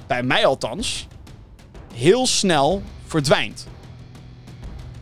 bij 0.06 0.22
mij 0.22 0.46
althans, 0.46 1.06
heel 1.94 2.26
snel 2.26 2.82
verdwijnt. 3.06 3.66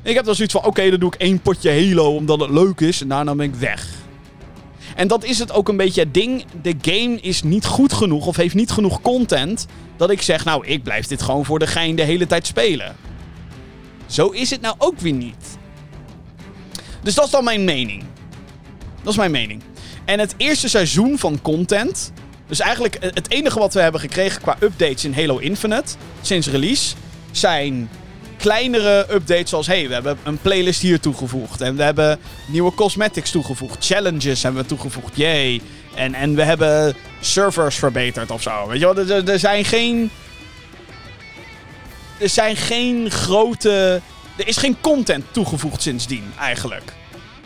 Ik 0.03 0.15
heb 0.15 0.25
dan 0.25 0.35
zoiets 0.35 0.55
van, 0.55 0.65
oké, 0.65 0.91
dan 0.91 1.01
doe 1.01 1.15
ik 1.15 1.21
één 1.21 1.41
potje 1.41 1.71
Halo 1.71 2.15
omdat 2.15 2.41
het 2.41 2.51
leuk 2.51 2.81
is 2.81 3.01
en 3.01 3.09
daarna 3.09 3.35
ben 3.35 3.47
ik 3.47 3.55
weg. 3.55 4.02
En 4.97 5.09
dat 5.09 5.25
is 5.25 5.39
het 5.39 5.53
ook 5.53 5.69
een 5.69 5.77
beetje 5.77 6.01
het 6.01 6.15
ding. 6.15 6.45
De 6.63 6.75
game 6.83 7.21
is 7.21 7.43
niet 7.43 7.67
goed 7.67 7.93
genoeg 7.93 8.27
of 8.27 8.37
heeft 8.37 8.55
niet 8.55 8.71
genoeg 8.71 9.01
content 9.01 9.67
dat 9.97 10.11
ik 10.11 10.23
zeg, 10.23 10.45
nou, 10.45 10.67
ik 10.67 10.83
blijf 10.83 11.07
dit 11.07 11.23
gewoon 11.23 11.45
voor 11.45 11.59
de 11.59 11.67
gein 11.67 11.97
de 11.97 12.03
hele 12.03 12.27
tijd 12.27 12.47
spelen. 12.47 12.97
Zo 14.07 14.29
is 14.29 14.51
het 14.51 14.61
nou 14.61 14.75
ook 14.79 14.99
weer 14.99 15.13
niet. 15.13 15.59
Dus 17.03 17.15
dat 17.15 17.25
is 17.25 17.31
dan 17.31 17.45
mijn 17.45 17.65
mening. 17.65 18.05
Dat 19.03 19.13
is 19.13 19.19
mijn 19.19 19.31
mening. 19.31 19.63
En 20.05 20.19
het 20.19 20.35
eerste 20.37 20.69
seizoen 20.69 21.19
van 21.19 21.43
content. 21.43 22.13
Dus 22.47 22.61
eigenlijk 22.61 22.99
het 23.01 23.31
enige 23.31 23.59
wat 23.59 23.75
we 23.75 23.81
hebben 23.81 24.01
gekregen 24.01 24.43
qua 24.43 24.57
updates 24.61 25.05
in 25.05 25.15
Halo 25.15 25.39
Infinite. 25.39 25.95
sinds 26.21 26.49
release. 26.49 26.95
zijn 27.31 27.89
kleinere 28.43 29.07
updates 29.11 29.51
zoals: 29.51 29.67
hey, 29.67 29.89
we 29.89 29.95
hebben 29.95 30.19
een 30.23 30.39
playlist 30.39 30.81
hier 30.83 31.01
toegevoegd. 31.01 31.61
En 31.61 31.77
we 31.77 31.83
hebben 31.83 32.19
nieuwe 32.47 32.75
cosmetics 32.75 33.31
toegevoegd. 33.31 33.87
Challenges 33.87 34.43
hebben 34.43 34.63
we 34.63 34.69
toegevoegd. 34.69 35.17
Yay. 35.17 35.61
En, 35.95 36.15
en 36.15 36.35
we 36.35 36.43
hebben 36.43 36.97
servers 37.21 37.77
verbeterd 37.77 38.31
of 38.31 38.43
zo. 38.43 38.67
Weet 38.69 38.81
je 38.81 38.95
wel, 38.95 39.25
er, 39.27 39.39
zijn 39.39 39.65
geen. 39.65 40.11
Er 42.19 42.29
zijn 42.29 42.57
geen 42.57 43.11
grote. 43.11 44.01
Er 44.37 44.49
is 44.49 44.57
geen 44.57 44.77
content 44.81 45.25
toegevoegd 45.31 45.83
sindsdien, 45.83 46.33
eigenlijk. 46.39 46.93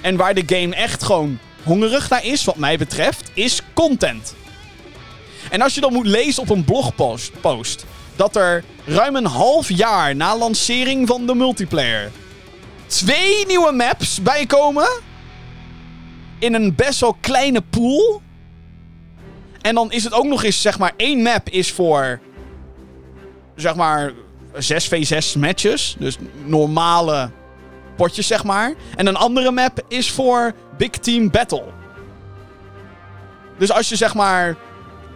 En 0.00 0.16
waar 0.16 0.34
de 0.34 0.42
game 0.46 0.74
echt 0.74 1.02
gewoon 1.02 1.38
hongerig 1.62 2.10
naar 2.10 2.24
is, 2.24 2.44
wat 2.44 2.56
mij 2.56 2.78
betreft, 2.78 3.30
is 3.34 3.60
content. 3.72 4.34
En 5.50 5.62
als 5.62 5.74
je 5.74 5.80
dan 5.80 5.92
moet 5.92 6.06
lezen 6.06 6.42
op 6.42 6.50
een 6.50 6.64
blogpost 6.64 7.40
post, 7.40 7.84
dat 8.16 8.36
er 8.36 8.64
ruim 8.84 9.16
een 9.16 9.26
half 9.26 9.68
jaar 9.68 10.16
na 10.16 10.38
lancering 10.38 11.08
van 11.08 11.26
de 11.26 11.34
multiplayer 11.34 12.10
twee 12.86 13.46
nieuwe 13.46 13.72
maps 13.72 14.22
bijkomen 14.22 14.88
in 16.38 16.54
een 16.54 16.74
best 16.74 17.00
wel 17.00 17.16
kleine 17.20 17.60
pool. 17.60 18.22
En 19.60 19.74
dan 19.74 19.92
is 19.92 20.04
het 20.04 20.12
ook 20.12 20.24
nog 20.24 20.44
eens, 20.44 20.60
zeg 20.60 20.78
maar, 20.78 20.92
één 20.96 21.22
map 21.22 21.48
is 21.48 21.72
voor, 21.72 22.20
zeg 23.54 23.74
maar, 23.74 24.12
6v6 24.54 25.38
matches. 25.38 25.96
Dus 25.98 26.16
normale 26.44 27.30
potjes, 27.96 28.26
zeg 28.26 28.44
maar. 28.44 28.74
En 28.96 29.06
een 29.06 29.16
andere 29.16 29.50
map 29.50 29.84
is 29.88 30.10
voor 30.10 30.52
Big 30.76 30.90
Team 30.90 31.30
Battle. 31.30 31.64
Dus 33.58 33.72
als 33.72 33.88
je, 33.88 33.96
zeg 33.96 34.14
maar, 34.14 34.56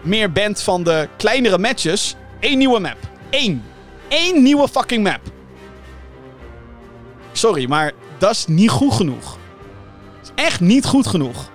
meer 0.00 0.32
bent 0.32 0.62
van 0.62 0.82
de 0.82 1.08
kleinere 1.16 1.58
matches, 1.58 2.16
één 2.40 2.58
nieuwe 2.58 2.80
map. 2.80 2.96
Eén. 3.30 3.62
Eén 4.08 4.42
nieuwe 4.42 4.68
fucking 4.68 5.02
map. 5.02 5.20
Sorry, 7.32 7.68
maar 7.68 7.92
dat 8.18 8.30
is 8.30 8.46
niet 8.46 8.70
goed 8.70 8.92
genoeg. 8.92 9.38
Is 10.22 10.30
echt 10.34 10.60
niet 10.60 10.84
goed 10.84 11.06
genoeg. 11.06 11.50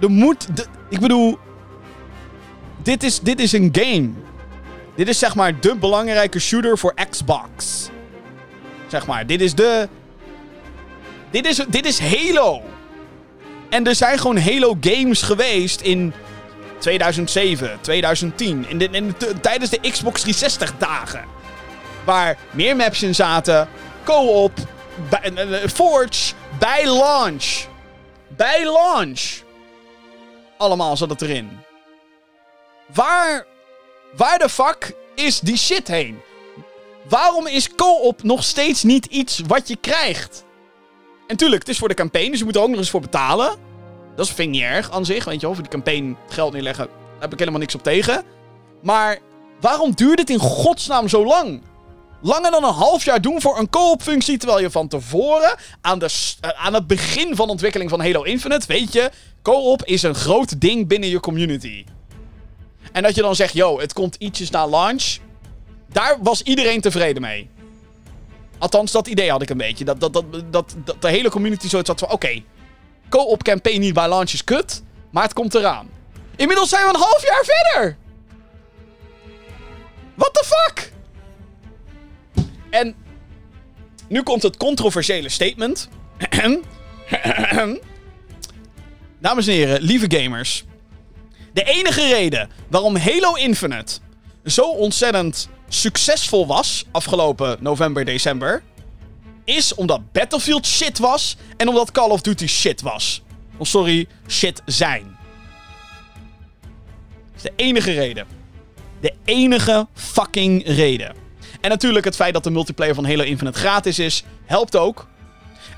Er 0.00 0.10
moet... 0.10 0.56
de- 0.56 0.66
ik 0.88 1.00
bedoel... 1.00 1.38
Dit 2.82 3.02
is, 3.02 3.20
dit 3.20 3.40
is 3.40 3.52
een 3.52 3.68
game. 3.72 4.10
Dit 4.94 5.08
is 5.08 5.18
zeg 5.18 5.34
maar 5.34 5.60
de 5.60 5.76
belangrijke 5.76 6.38
shooter 6.38 6.78
voor 6.78 6.94
Xbox. 7.10 7.88
Zeg 8.86 9.06
maar, 9.06 9.26
dit 9.26 9.40
is 9.40 9.54
de... 9.54 9.88
Dit 11.30 11.46
is, 11.46 11.64
dit 11.68 11.86
is 11.86 12.00
Halo. 12.00 12.62
En 13.70 13.86
er 13.86 13.94
zijn 13.94 14.18
gewoon 14.18 14.38
Halo 14.38 14.76
games 14.80 15.22
geweest 15.22 15.80
in 15.80 16.12
2007, 16.82 17.78
2010. 17.80 18.68
In 18.68 18.78
de, 18.78 18.88
in 18.90 19.14
tijdens 19.40 19.70
de 19.70 19.80
Xbox 19.80 20.20
360 20.20 20.78
dagen. 20.78 21.24
Waar 22.04 22.38
meer 22.50 22.76
maps 22.76 23.02
in 23.02 23.14
zaten. 23.14 23.68
Co-op. 24.04 24.52
bij- 25.10 25.32
eh, 25.34 25.62
eh, 25.62 25.68
Forge. 25.70 26.32
Bij 26.58 26.86
launch. 26.86 27.44
Bij 28.28 28.64
launch. 28.64 29.20
Allemaal 30.58 30.96
zat 30.96 31.10
het 31.10 31.22
erin. 31.22 31.58
Waar... 32.94 33.46
Waar 34.16 34.38
de 34.38 34.48
fuck 34.48 34.92
is 35.14 35.40
die 35.40 35.56
shit 35.56 35.88
heen? 35.88 36.20
Waarom 37.08 37.46
is 37.46 37.74
co-op 37.74 38.22
nog 38.22 38.44
steeds 38.44 38.82
niet 38.82 39.06
iets 39.06 39.40
wat 39.46 39.68
je 39.68 39.76
krijgt? 39.76 40.44
En 41.26 41.36
tuurlijk, 41.36 41.60
het 41.60 41.70
is 41.70 41.78
voor 41.78 41.88
de 41.88 41.94
campaign, 41.94 42.30
dus 42.30 42.38
je 42.38 42.44
moet 42.44 42.56
er 42.56 42.62
ook 42.62 42.68
nog 42.68 42.78
eens 42.78 42.90
voor 42.90 43.00
betalen. 43.00 43.56
Dat 44.16 44.26
vind 44.26 44.38
ik 44.38 44.48
niet 44.48 44.62
erg 44.62 44.90
aan 44.90 45.04
zich, 45.04 45.24
weet 45.24 45.40
je. 45.40 45.46
Voor 45.46 45.56
die 45.56 45.68
campaign 45.68 46.16
geld 46.28 46.52
neerleggen, 46.52 46.86
daar 46.86 47.20
heb 47.20 47.32
ik 47.32 47.38
helemaal 47.38 47.60
niks 47.60 47.74
op 47.74 47.82
tegen. 47.82 48.22
Maar 48.82 49.18
waarom 49.60 49.94
duurt 49.94 50.18
het 50.18 50.30
in 50.30 50.38
godsnaam 50.38 51.08
zo 51.08 51.26
lang? 51.26 51.62
Langer 52.22 52.50
dan 52.50 52.64
een 52.64 52.72
half 52.72 53.04
jaar 53.04 53.20
doen 53.20 53.40
voor 53.40 53.58
een 53.58 53.70
co-op 53.70 54.02
functie, 54.02 54.38
terwijl 54.38 54.60
je 54.60 54.70
van 54.70 54.88
tevoren, 54.88 55.54
aan, 55.80 55.98
de, 55.98 56.34
eh, 56.40 56.50
aan 56.50 56.74
het 56.74 56.86
begin 56.86 57.36
van 57.36 57.46
de 57.46 57.52
ontwikkeling 57.52 57.90
van 57.90 58.00
Halo 58.00 58.22
Infinite, 58.22 58.66
weet 58.66 58.92
je, 58.92 59.10
co-op 59.42 59.84
is 59.84 60.02
een 60.02 60.14
groot 60.14 60.60
ding 60.60 60.88
binnen 60.88 61.08
je 61.08 61.20
community. 61.20 61.84
En 62.92 63.02
dat 63.02 63.14
je 63.14 63.22
dan 63.22 63.36
zegt, 63.36 63.54
yo, 63.54 63.80
het 63.80 63.92
komt 63.92 64.16
ietsjes 64.18 64.50
na 64.50 64.68
launch. 64.68 65.16
Daar 65.88 66.18
was 66.22 66.42
iedereen 66.42 66.80
tevreden 66.80 67.22
mee. 67.22 67.50
Althans, 68.58 68.92
dat 68.92 69.06
idee 69.06 69.30
had 69.30 69.42
ik 69.42 69.50
een 69.50 69.56
beetje. 69.56 69.84
Dat, 69.84 70.00
dat, 70.00 70.12
dat, 70.12 70.24
dat, 70.50 70.74
dat 70.84 71.02
de 71.02 71.08
hele 71.08 71.30
community 71.30 71.68
zoiets 71.68 71.88
had 71.88 71.98
van, 71.98 72.10
oké, 72.10 72.42
co-op 73.12 73.42
campaign 73.42 73.80
niet 73.80 73.94
bij 73.94 74.08
launch 74.08 74.44
kut, 74.44 74.82
maar 75.10 75.22
het 75.22 75.32
komt 75.32 75.54
eraan. 75.54 75.90
Inmiddels 76.36 76.68
zijn 76.68 76.82
we 76.82 76.88
een 76.88 77.00
half 77.00 77.26
jaar 77.26 77.44
verder! 77.44 77.96
What 80.14 80.34
the 80.34 80.44
fuck? 80.44 80.92
En 82.70 82.94
nu 84.08 84.22
komt 84.22 84.42
het 84.42 84.56
controversiële 84.56 85.28
statement. 85.28 85.88
Dames 89.20 89.46
en 89.46 89.52
heren, 89.52 89.80
lieve 89.80 90.18
gamers. 90.18 90.64
De 91.52 91.62
enige 91.62 92.06
reden 92.08 92.50
waarom 92.68 92.96
Halo 92.96 93.34
Infinite 93.34 93.98
zo 94.44 94.62
ontzettend 94.62 95.48
succesvol 95.68 96.46
was 96.46 96.84
afgelopen 96.90 97.56
november, 97.60 98.04
december, 98.04 98.62
is 99.44 99.74
omdat 99.74 100.12
Battlefield 100.12 100.66
shit 100.66 100.98
was 100.98 101.36
en 101.56 101.68
omdat 101.68 101.92
Call 101.92 102.10
of 102.10 102.20
Duty 102.20 102.46
shit 102.46 102.80
was. 102.80 103.22
Of 103.56 103.66
sorry, 103.66 104.06
shit 104.28 104.62
zijn. 104.66 105.16
Dat 107.32 107.36
is 107.36 107.42
de 107.42 107.52
enige 107.56 107.92
reden. 107.92 108.26
De 109.00 109.14
enige 109.24 109.86
fucking 109.94 110.66
reden. 110.66 111.14
En 111.60 111.70
natuurlijk 111.70 112.04
het 112.04 112.14
feit 112.14 112.34
dat 112.34 112.44
de 112.44 112.50
multiplayer 112.50 112.94
van 112.94 113.04
Halo 113.04 113.22
Infinite 113.22 113.58
gratis 113.58 113.98
is, 113.98 114.24
helpt 114.44 114.76
ook. 114.76 115.06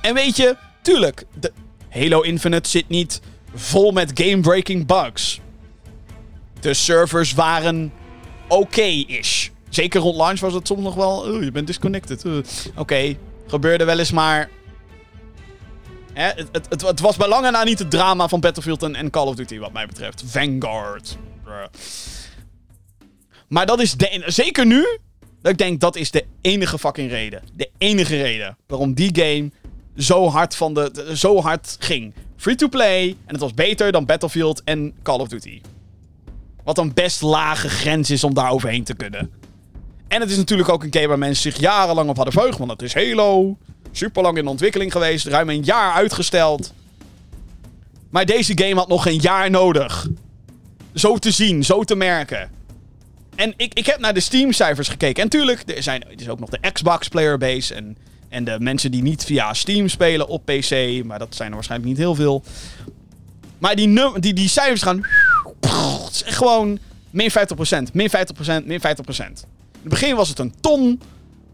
En 0.01 0.15
weet 0.15 0.37
je, 0.37 0.57
tuurlijk, 0.83 1.25
de 1.41 1.53
Halo 1.89 2.21
Infinite 2.21 2.69
zit 2.69 2.89
niet 2.89 3.21
vol 3.55 3.93
met 3.93 4.11
game-breaking 4.15 4.87
bugs. 4.87 5.41
De 6.61 6.75
servers 6.75 7.35
waren 7.35 7.93
oké-ish. 8.49 9.49
Zeker 9.69 10.01
rond 10.01 10.17
launch 10.17 10.41
was 10.41 10.55
het 10.55 10.67
soms 10.67 10.83
nog 10.83 10.95
wel... 10.95 11.19
Oh, 11.19 11.43
je 11.43 11.51
bent 11.51 11.67
disconnected. 11.67 12.25
Oké, 12.77 13.17
gebeurde 13.47 13.85
wel 13.85 13.99
eens, 13.99 14.11
maar... 14.11 14.51
Hè, 16.13 16.27
het, 16.27 16.49
het, 16.53 16.83
het, 16.83 17.01
was 17.01 17.17
bij 17.17 17.29
lange 17.29 17.51
na 17.51 17.65
niet 17.65 17.79
het 17.79 17.91
drama 17.91 18.29
van 18.29 18.41
Battlefield 18.41 18.83
en, 18.83 19.11
Call 19.11 19.27
of 19.27 19.35
Duty, 19.35 19.59
wat 19.59 19.73
mij 19.73 19.87
betreft. 19.87 20.23
Vanguard. 20.27 21.17
Maar 23.49 23.67
dat 23.67 23.81
is 23.81 23.93
de, 23.93 24.23
zeker 24.27 24.67
nu, 24.67 24.99
dat 25.43 25.53
ik 25.53 25.59
denk 25.59 25.81
dat 25.81 25.97
is 25.97 26.11
de 26.11 26.25
enige 26.41 26.79
fucking 26.79 27.11
reden. 27.11 27.43
De 27.53 27.71
enige 27.79 28.17
reden 28.17 28.57
waarom 28.67 28.95
die 28.95 29.11
game 29.15 29.51
zo 29.97 30.29
hard, 30.29 30.57
van 30.57 30.75
de, 30.75 30.91
de- 30.93 31.17
zo 31.17 31.41
hard 31.41 31.77
ging. 31.79 32.15
Free 32.37 32.55
to 32.55 32.69
play, 32.69 33.09
en 33.09 33.33
het 33.33 33.41
was 33.41 33.55
beter 33.55 33.93
dan 33.93 34.05
Battlefield 34.05 34.63
en 34.65 34.95
Call 35.03 35.19
of 35.19 35.29
Duty. 35.29 35.61
Wat 36.65 36.79
een 36.79 36.95
best 36.95 37.23
lage 37.23 37.69
grens 37.69 38.11
is 38.11 38.25
om 38.25 38.35
daar 38.35 38.51
overheen 38.51 38.85
te 38.85 38.95
kunnen. 38.95 39.33
En 40.15 40.21
het 40.21 40.31
is 40.31 40.37
natuurlijk 40.37 40.69
ook 40.69 40.83
een 40.83 40.93
game 40.93 41.07
waar 41.07 41.19
mensen 41.19 41.53
zich 41.53 41.61
jarenlang 41.61 42.09
op 42.09 42.17
hadden 42.17 42.35
verheugd. 42.35 42.59
Want 42.59 42.71
het 42.71 42.83
is 42.83 42.95
Halo. 42.95 43.57
Super 43.93 44.23
lang 44.23 44.39
in 44.39 44.47
ontwikkeling 44.47 44.93
geweest. 44.93 45.27
Ruim 45.27 45.49
een 45.49 45.63
jaar 45.63 45.93
uitgesteld. 45.93 46.73
Maar 48.11 48.27
deze 48.27 48.53
game 48.55 48.75
had 48.75 48.89
nog 48.89 49.07
een 49.07 49.19
jaar 49.19 49.51
nodig. 49.51 50.09
Zo 50.95 51.17
te 51.17 51.31
zien, 51.31 51.65
zo 51.65 51.85
te 51.85 51.95
merken. 51.95 52.51
En 53.35 53.55
ik, 53.57 53.75
ik 53.75 53.87
heb 53.87 53.99
naar 53.99 54.15
de 54.15 54.21
Steam-cijfers 54.21 54.89
gekeken. 54.89 55.23
En 55.23 55.29
tuurlijk, 55.29 55.63
er, 55.67 55.83
zijn, 55.83 56.05
er 56.05 56.21
is 56.21 56.29
ook 56.29 56.41
nog 56.41 56.51
de 56.51 56.71
Xbox-playerbase. 56.73 57.75
En, 57.75 57.97
en 58.29 58.45
de 58.45 58.57
mensen 58.61 58.91
die 58.91 59.03
niet 59.03 59.25
via 59.25 59.55
Steam 59.55 59.89
spelen 59.89 60.29
op 60.29 60.45
PC. 60.45 61.05
Maar 61.05 61.19
dat 61.19 61.35
zijn 61.35 61.49
er 61.49 61.55
waarschijnlijk 61.55 61.91
niet 61.91 61.99
heel 61.99 62.15
veel. 62.15 62.43
Maar 63.59 63.77
die, 63.77 63.89
num- 63.89 64.21
die, 64.21 64.35
die 64.35 64.49
cijfers 64.49 64.83
gaan. 64.83 65.07
Echt 65.61 66.35
gewoon 66.35 66.79
min 67.11 67.31
50%, 67.31 67.35
min 67.93 68.11
50%, 68.11 68.65
min 68.65 68.81
50%. 68.81 69.55
In 69.85 69.91
het 69.91 70.01
begin 70.01 70.17
was 70.17 70.29
het 70.29 70.39
een 70.39 70.55
ton 70.61 71.01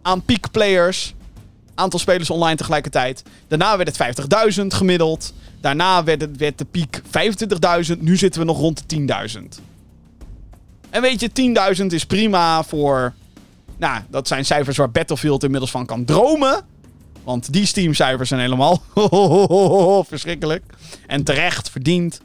aan 0.03 0.23
peak 0.23 0.51
players. 0.51 1.15
Aantal 1.75 1.99
spelers 1.99 2.31
online 2.31 2.57
tegelijkertijd. 2.57 3.23
Daarna 3.49 3.77
werd 3.77 3.97
het 3.97 4.19
50.000 4.61 4.67
gemiddeld. 4.67 5.33
Daarna 5.61 6.05
werd, 6.05 6.21
het, 6.21 6.37
werd 6.37 6.59
de 6.59 6.65
piek 6.65 7.01
25.000. 7.95 7.99
Nu 7.99 8.17
zitten 8.17 8.41
we 8.41 8.47
nog 8.47 8.59
rond 8.59 8.89
de 8.91 8.97
10.000. 9.57 9.63
En 10.91 11.03
weet 11.03 11.21
je, 11.21 11.75
10.000 11.81 11.87
is 11.87 12.07
prima 12.07 12.63
voor. 12.65 13.15
Nou, 13.77 14.01
dat 14.11 14.29
zijn 14.29 14.45
cijfers 14.45 14.77
waar 14.77 14.91
Battlefield 14.91 15.43
inmiddels 15.45 15.71
van 15.71 15.87
kan 15.87 16.05
dromen. 16.05 16.65
Want 17.25 17.53
die 17.53 17.67
Steam-cijfers 17.67 18.29
zijn 18.29 18.41
helemaal 18.41 18.83
verschrikkelijk. 20.09 20.65
En 21.07 21.25
terecht, 21.25 21.71
verdiend. 21.71 22.21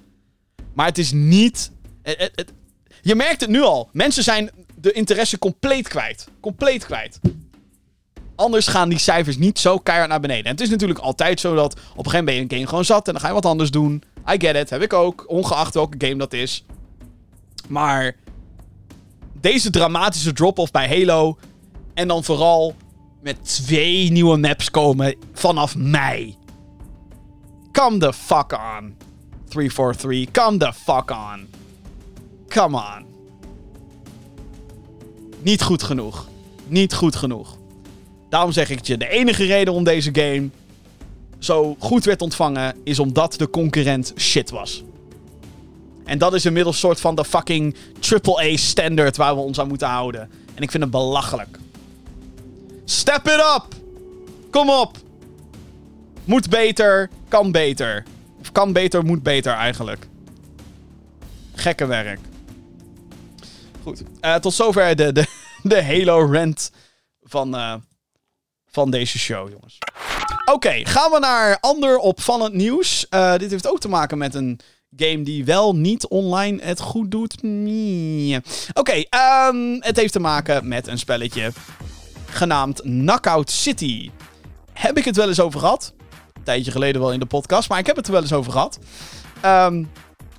Maar 0.74 0.86
het 0.86 0.97
is 0.97 1.12
niet. 1.12 1.72
het- 2.03 2.53
je 3.01 3.16
merkt 3.16 3.41
het 3.41 3.49
nu 3.49 3.62
al. 3.62 3.89
Mensen 3.93 4.24
zijn 4.24 4.49
de 4.86 4.92
interesse 4.92 5.40
compleet 5.40 5.88
kwijt. 5.88 6.28
Compleet 6.40 6.86
kwijt. 6.86 7.20
Anders 8.36 8.68
gaan 8.68 8.90
die 8.90 8.98
cijfers 8.98 9.38
niet 9.38 9.60
zo 9.60 9.78
keihard 9.78 10.10
naar 10.10 10.20
beneden. 10.20 10.44
En 10.44 10.52
het 10.52 10.62
is 10.62 10.70
natuurlijk 10.70 11.00
altijd 11.00 11.40
zo 11.40 11.56
dat 11.56 11.74
op 11.74 11.80
een 11.80 11.84
gegeven 11.96 12.18
moment 12.18 12.26
ben 12.26 12.36
je 12.36 12.42
een 12.42 12.50
game 12.50 12.68
gewoon 12.68 12.86
zat 12.86 13.08
en 13.08 13.14
dan 13.14 13.22
ga 13.22 13.28
je 13.28 13.34
wat 13.34 13.46
anders 13.46 13.72
doen. 13.72 14.04
I 14.32 14.36
get 14.38 14.56
it, 14.56 14.70
heb 14.70 14.82
ik 14.82 14.94
ook, 14.94 15.26
ongeacht 15.28 15.74
welke 15.74 16.08
game 16.08 16.16
dat 16.16 16.34
is. 16.34 16.64
Maar 17.68 18.16
deze 19.42 19.70
dramatische 19.70 20.34
drop-off 20.34 20.72
bij 20.72 20.88
Halo 20.88 21.38
en 21.94 22.08
dan 22.08 22.24
vooral 22.24 22.76
met 23.22 23.44
twee 23.44 24.12
nieuwe 24.12 24.38
maps 24.38 24.72
komen 24.72 25.16
vanaf 25.34 25.76
mei. 25.76 26.38
Come 27.72 27.98
the 27.98 28.14
fuck 28.14 28.60
on. 28.78 28.98
343, 29.50 30.32
come 30.32 30.58
the 30.58 30.74
fuck 30.74 31.12
on. 31.12 31.48
Come 32.48 32.78
on. 32.78 33.14
Niet 35.46 35.62
goed 35.62 35.84
genoeg. 35.84 36.28
Niet 36.68 36.93
goed 36.93 37.16
genoeg. 37.16 37.58
Daarom 38.30 38.52
zeg 38.52 38.70
ik 38.70 38.78
het 38.78 38.88
je, 38.88 38.98
de 38.98 39.08
enige 39.08 39.46
reden 39.46 39.74
om 39.74 39.84
deze 39.84 40.10
game 40.14 40.50
zo 41.39 41.76
goed 41.80 42.06
werd 42.06 42.22
ontvangen, 42.22 42.76
is 42.84 43.00
omdat 43.00 43.34
de 43.34 43.50
concurrent 43.50 44.14
shit 44.18 44.50
was. 44.50 44.84
En 46.06 46.18
dat 46.18 46.34
is 46.34 46.46
inmiddels 46.46 46.76
een 46.76 46.82
soort 46.82 47.00
van 47.00 47.16
de 47.16 47.26
fucking 47.26 47.76
AAA 48.24 48.58
standard 48.58 49.18
waar 49.18 49.36
we 49.36 49.41
ons 49.41 49.60
aan 49.60 49.68
moeten 49.68 49.88
houden. 49.88 50.30
En 50.56 50.64
ik 50.64 50.72
vind 50.72 50.84
het 50.84 50.91
belachelijk. 50.91 51.60
Step 52.86 53.28
it 53.28 53.56
up! 53.56 53.66
Kom 54.50 54.70
op! 54.70 54.98
Moet 56.24 56.50
beter, 56.50 57.10
kan 57.28 57.52
beter. 57.52 58.04
Of 58.39 58.52
kan 58.52 58.74
beter, 58.74 59.06
moet 59.06 59.24
beter 59.24 59.54
eigenlijk. 59.54 60.08
Gekke 61.54 61.86
werk. 61.86 62.20
Goed. 63.86 64.04
Eh, 64.20 64.36
tot 64.36 64.54
zover 64.54 64.96
de, 64.96 65.12
de, 65.12 65.26
de 65.64 65.84
Halo-rant 65.84 66.72
van, 67.22 67.56
eh, 67.56 67.74
van 68.72 68.92
deze 68.92 69.20
show, 69.20 69.50
jongens. 69.50 69.78
Oké, 70.46 70.86
gaan 70.86 71.12
we 71.12 71.20
naar 71.20 71.58
ander 71.60 71.98
opvallend 71.98 72.54
nieuws. 72.54 73.08
Eh, 73.10 73.36
dit 73.38 73.52
heeft 73.52 73.68
ook 73.68 73.80
te 73.80 73.88
maken 73.88 74.18
met 74.18 74.36
een 74.36 74.60
game 74.96 75.22
die 75.22 75.46
wel 75.46 75.76
niet 75.76 76.08
online 76.08 76.64
het 76.64 76.80
goed 76.80 77.12
doet. 77.12 77.34
Oké, 78.74 79.04
ehm, 79.10 79.78
het 79.80 79.96
heeft 79.96 80.14
te 80.14 80.20
maken 80.20 80.68
met 80.68 80.88
een 80.88 81.00
spelletje 81.00 81.52
genaamd 82.26 82.82
Knockout 82.82 83.52
City. 83.52 84.12
Heb 84.74 84.98
ik 84.98 85.06
het 85.06 85.16
wel 85.16 85.28
eens 85.28 85.40
over 85.40 85.60
gehad? 85.60 85.94
Een 86.34 86.44
tijdje 86.44 86.72
geleden 86.72 87.02
wel 87.02 87.14
in 87.14 87.20
de 87.20 87.26
podcast, 87.26 87.70
maar 87.70 87.80
ik 87.80 87.86
heb 87.86 87.96
het 87.96 88.06
er 88.06 88.12
wel 88.12 88.22
eens 88.22 88.34
over 88.34 88.52
gehad. 88.52 88.80
Ehm, 89.42 89.84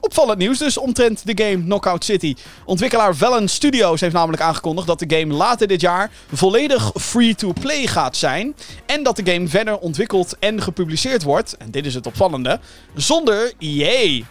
opvallend 0.06 0.38
nieuws 0.38 0.58
dus 0.58 0.78
omtrent 0.78 1.26
de 1.26 1.44
game 1.44 1.62
Knockout 1.62 2.04
City. 2.04 2.34
Ontwikkelaar 2.64 3.16
Valen 3.16 3.48
Studios 3.48 4.00
heeft 4.00 4.14
namelijk 4.14 4.42
aangekondigd 4.42 4.86
dat 4.86 4.98
de 4.98 5.16
game 5.16 5.34
later 5.34 5.66
dit 5.66 5.80
jaar 5.80 6.10
volledig 6.32 6.92
free-to-play 7.00 7.86
gaat 7.86 8.16
zijn. 8.16 8.54
En 8.86 9.02
dat 9.02 9.16
de 9.16 9.32
game 9.32 9.48
verder 9.48 9.78
ontwikkeld 9.78 10.36
en 10.38 10.62
gepubliceerd 10.62 11.22
wordt, 11.22 11.56
en 11.56 11.70
dit 11.70 11.86
is 11.86 11.94
het 11.94 12.06
opvallende, 12.06 12.60
zonder 12.94 13.52
EA. 13.58 14.22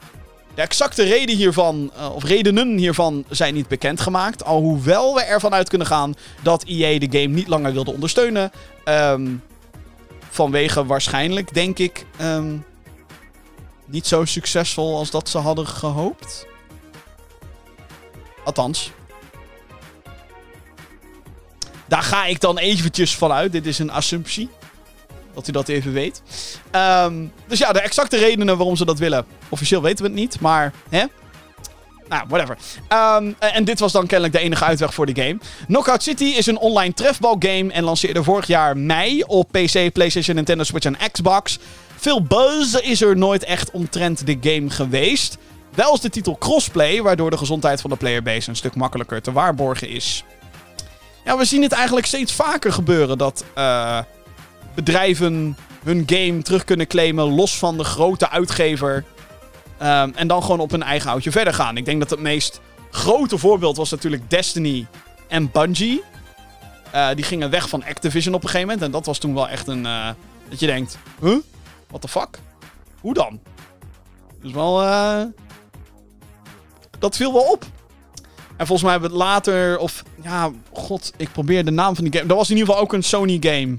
De 0.55 0.61
exacte 0.61 1.03
reden 1.03 1.35
hiervan, 1.35 1.91
eh, 1.95 2.15
of 2.15 2.23
redenen 2.23 2.77
hiervan, 2.77 3.23
zijn 3.29 3.53
niet 3.53 3.67
bekendgemaakt. 3.67 4.43
Alhoewel 4.43 5.15
we 5.15 5.21
ervan 5.21 5.53
uit 5.53 5.69
kunnen 5.69 5.87
gaan 5.87 6.13
dat 6.43 6.63
EA 6.67 6.99
de 6.99 7.19
game 7.19 7.33
niet 7.33 7.47
langer 7.47 7.73
wilde 7.73 7.93
ondersteunen. 7.93 8.51
Ehm, 8.83 9.31
vanwege 10.29 10.85
waarschijnlijk, 10.85 11.53
denk 11.53 11.79
ik, 11.79 12.05
ehm, 12.17 12.53
niet 13.85 14.07
zo 14.07 14.25
succesvol 14.25 14.97
als 14.97 15.09
dat 15.09 15.29
ze 15.29 15.37
hadden 15.37 15.67
gehoopt. 15.67 16.45
Althans. 18.43 18.91
Daar 21.85 22.03
ga 22.03 22.25
ik 22.25 22.39
dan 22.39 22.57
eventjes 22.57 23.15
vanuit. 23.15 23.51
Dit 23.51 23.65
is 23.65 23.79
een 23.79 23.91
assumptie. 23.91 24.49
Dat 25.33 25.47
u 25.47 25.51
dat 25.51 25.67
even 25.67 25.93
weet. 25.93 26.21
Ehm, 26.71 27.25
dus 27.47 27.59
ja, 27.59 27.71
de 27.71 27.81
exacte 27.81 28.17
redenen 28.17 28.57
waarom 28.57 28.75
ze 28.75 28.85
dat 28.85 28.99
willen. 28.99 29.25
Officieel 29.49 29.81
weten 29.81 30.03
we 30.03 30.11
het 30.11 30.19
niet, 30.19 30.39
maar 30.39 30.73
hè? 30.89 31.05
Nou, 32.09 32.23
whatever. 32.27 32.57
Ehm, 32.87 33.31
en 33.39 33.63
dit 33.63 33.79
was 33.79 33.91
dan 33.91 34.07
kennelijk 34.07 34.33
de 34.37 34.43
enige 34.43 34.63
uitweg 34.63 34.93
voor 34.93 35.05
de 35.05 35.21
game. 35.21 35.37
Knockout 35.67 36.03
City 36.03 36.23
is 36.23 36.45
een 36.45 36.57
online 36.57 36.93
trefbalgame 36.93 37.71
en 37.71 37.83
lanceerde 37.83 38.23
vorig 38.23 38.47
jaar 38.47 38.77
mei 38.77 39.23
op 39.23 39.51
PC, 39.51 39.91
PlayStation, 39.93 40.35
Nintendo 40.35 40.63
Switch 40.63 40.85
en 40.85 41.11
Xbox. 41.11 41.59
Veel 41.95 42.23
buzz 42.23 42.73
is 42.73 43.01
er 43.01 43.17
nooit 43.17 43.43
echt 43.43 43.71
omtrent 43.71 44.25
de 44.25 44.37
game 44.41 44.69
geweest. 44.69 45.37
Wel 45.75 45.93
is 45.93 45.99
de 45.99 46.09
titel 46.09 46.37
crossplay, 46.37 47.01
waardoor 47.01 47.29
de 47.29 47.37
gezondheid 47.37 47.81
van 47.81 47.89
de 47.89 47.95
playerbase 47.95 48.49
een 48.49 48.55
stuk 48.55 48.75
makkelijker 48.75 49.21
te 49.21 49.31
waarborgen 49.31 49.89
is. 49.89 50.23
Ja, 51.25 51.37
we 51.37 51.45
zien 51.45 51.61
het 51.61 51.71
eigenlijk 51.71 52.05
steeds 52.05 52.33
vaker 52.33 52.73
gebeuren 52.73 53.17
dat 53.17 53.45
eh, 53.53 53.99
bedrijven 54.75 55.57
hun 55.83 56.03
game 56.05 56.41
terug 56.41 56.63
kunnen 56.63 56.87
claimen 56.87 57.35
los 57.35 57.57
van 57.57 57.77
de 57.77 57.83
grote 57.83 58.29
uitgever. 58.29 59.03
Ehm, 59.77 60.11
en 60.15 60.27
dan 60.27 60.41
gewoon 60.41 60.59
op 60.59 60.71
hun 60.71 60.83
eigen 60.83 61.09
houtje 61.09 61.31
verder 61.31 61.53
gaan. 61.53 61.77
Ik 61.77 61.85
denk 61.85 61.99
dat 61.99 62.09
het 62.09 62.19
meest 62.19 62.61
grote 62.91 63.37
voorbeeld 63.37 63.77
was 63.77 63.91
natuurlijk 63.91 64.29
Destiny 64.29 64.87
en 65.27 65.51
Bungie. 65.51 66.03
Eh, 66.91 67.07
die 67.15 67.23
gingen 67.25 67.49
weg 67.49 67.69
van 67.69 67.83
Activision 67.83 68.33
op 68.33 68.43
een 68.43 68.49
gegeven 68.49 68.67
moment. 68.67 68.85
En 68.85 68.91
dat 68.91 69.05
was 69.05 69.17
toen 69.17 69.33
wel 69.33 69.49
echt 69.49 69.67
een... 69.67 69.85
eh, 69.85 70.09
dat 70.49 70.59
je 70.59 70.65
denkt, 70.65 70.97
huh? 71.21 71.37
What 71.87 72.01
the 72.01 72.07
fuck? 72.07 72.39
Hoe 73.01 73.13
dan? 73.13 73.39
Dus 74.41 74.51
wel... 74.51 74.81
eh, 74.81 75.21
dat 76.99 77.15
viel 77.15 77.33
wel 77.33 77.51
op. 77.51 77.65
En 78.57 78.67
volgens 78.67 78.81
mij 78.81 78.91
hebben 78.91 79.09
we 79.09 79.15
het 79.15 79.25
later... 79.25 79.77
Of, 79.77 80.03
ja, 80.23 80.51
god, 80.73 81.13
ik 81.17 81.31
probeer 81.31 81.65
de 81.65 81.71
naam 81.71 81.95
van 81.95 82.03
die 82.03 82.13
game... 82.13 82.25
Dat 82.25 82.37
was 82.37 82.49
in 82.49 82.55
ieder 82.55 82.69
geval 82.69 82.83
ook 82.85 82.93
een 82.93 83.03
Sony 83.03 83.37
game. 83.41 83.77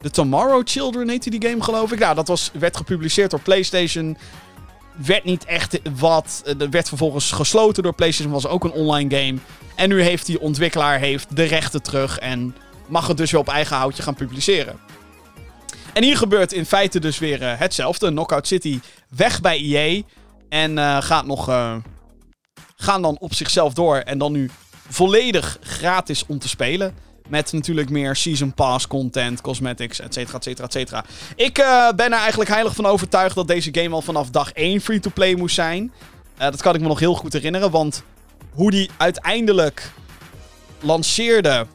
The 0.00 0.10
Tomorrow 0.10 0.62
Children 0.64 1.08
heette 1.08 1.30
die 1.30 1.48
game, 1.48 1.62
geloof 1.62 1.92
ik. 1.92 1.98
Nou, 1.98 2.14
dat 2.14 2.28
was, 2.28 2.50
werd 2.58 2.76
gepubliceerd 2.76 3.30
door 3.30 3.40
PlayStation. 3.40 4.16
Werd 4.94 5.24
niet 5.24 5.44
echt 5.44 5.80
wat. 5.98 6.42
Eh, 6.44 6.54
Dat 6.58 6.68
werd 6.68 6.88
vervolgens 6.88 7.32
gesloten 7.32 7.82
door 7.82 7.94
PlayStation. 7.94 8.32
Was 8.32 8.46
ook 8.46 8.64
een 8.64 8.72
online 8.72 9.16
game. 9.16 9.38
En 9.76 9.88
nu 9.88 10.02
heeft 10.02 10.26
die 10.26 10.40
ontwikkelaar 10.40 10.98
heeft 10.98 11.36
de 11.36 11.42
rechten 11.42 11.82
terug. 11.82 12.18
En 12.18 12.56
mag 12.86 13.06
het 13.06 13.16
dus 13.16 13.30
weer 13.30 13.40
op 13.40 13.48
eigen 13.48 13.76
houtje 13.76 14.02
gaan 14.02 14.14
publiceren. 14.14 14.78
En 15.92 16.02
hier 16.02 16.16
gebeurt 16.16 16.52
in 16.52 16.66
feite 16.66 17.00
dus 17.00 17.18
weer 17.18 17.42
eh, 17.42 17.58
hetzelfde. 17.58 18.08
Knockout 18.08 18.46
City 18.46 18.80
weg 19.08 19.40
bij 19.40 19.58
EA. 19.58 20.02
En 20.48 20.78
eh, 20.78 21.02
gaat 21.02 21.26
nog. 21.26 21.44
gaan 22.76 23.02
dan 23.02 23.16
op 23.18 23.34
zichzelf 23.34 23.72
door. 23.74 23.96
En 23.96 24.18
dan 24.18 24.32
nu 24.32 24.50
volledig 24.88 25.58
gratis 25.60 26.26
om 26.26 26.38
te 26.38 26.48
spelen. 26.48 26.94
Met 27.28 27.52
natuurlijk 27.52 27.90
meer 27.90 28.16
Season 28.16 28.52
Pass 28.52 28.86
content, 28.86 29.40
cosmetics, 29.40 30.00
et 30.00 30.14
cetera, 30.14 30.36
et 30.36 30.44
cetera, 30.44 30.66
et 30.66 30.72
cetera. 30.72 31.04
Ik 31.36 31.58
eh, 31.58 31.88
ben 31.96 32.12
er 32.12 32.18
eigenlijk 32.18 32.50
heilig 32.50 32.74
van 32.74 32.86
overtuigd 32.86 33.34
dat 33.34 33.48
deze 33.48 33.68
game 33.72 33.94
al 33.94 34.02
vanaf 34.02 34.30
dag 34.30 34.52
1 34.52 34.80
free-to-play 34.80 35.34
moest 35.34 35.54
zijn. 35.54 35.92
Eh, 36.36 36.50
dat 36.50 36.62
kan 36.62 36.74
ik 36.74 36.80
me 36.80 36.86
nog 36.86 36.98
heel 36.98 37.14
goed 37.14 37.32
herinneren, 37.32 37.70
want 37.70 38.02
hoe 38.54 38.70
die 38.70 38.90
uiteindelijk 38.96 39.92
lanceerde 40.80 41.66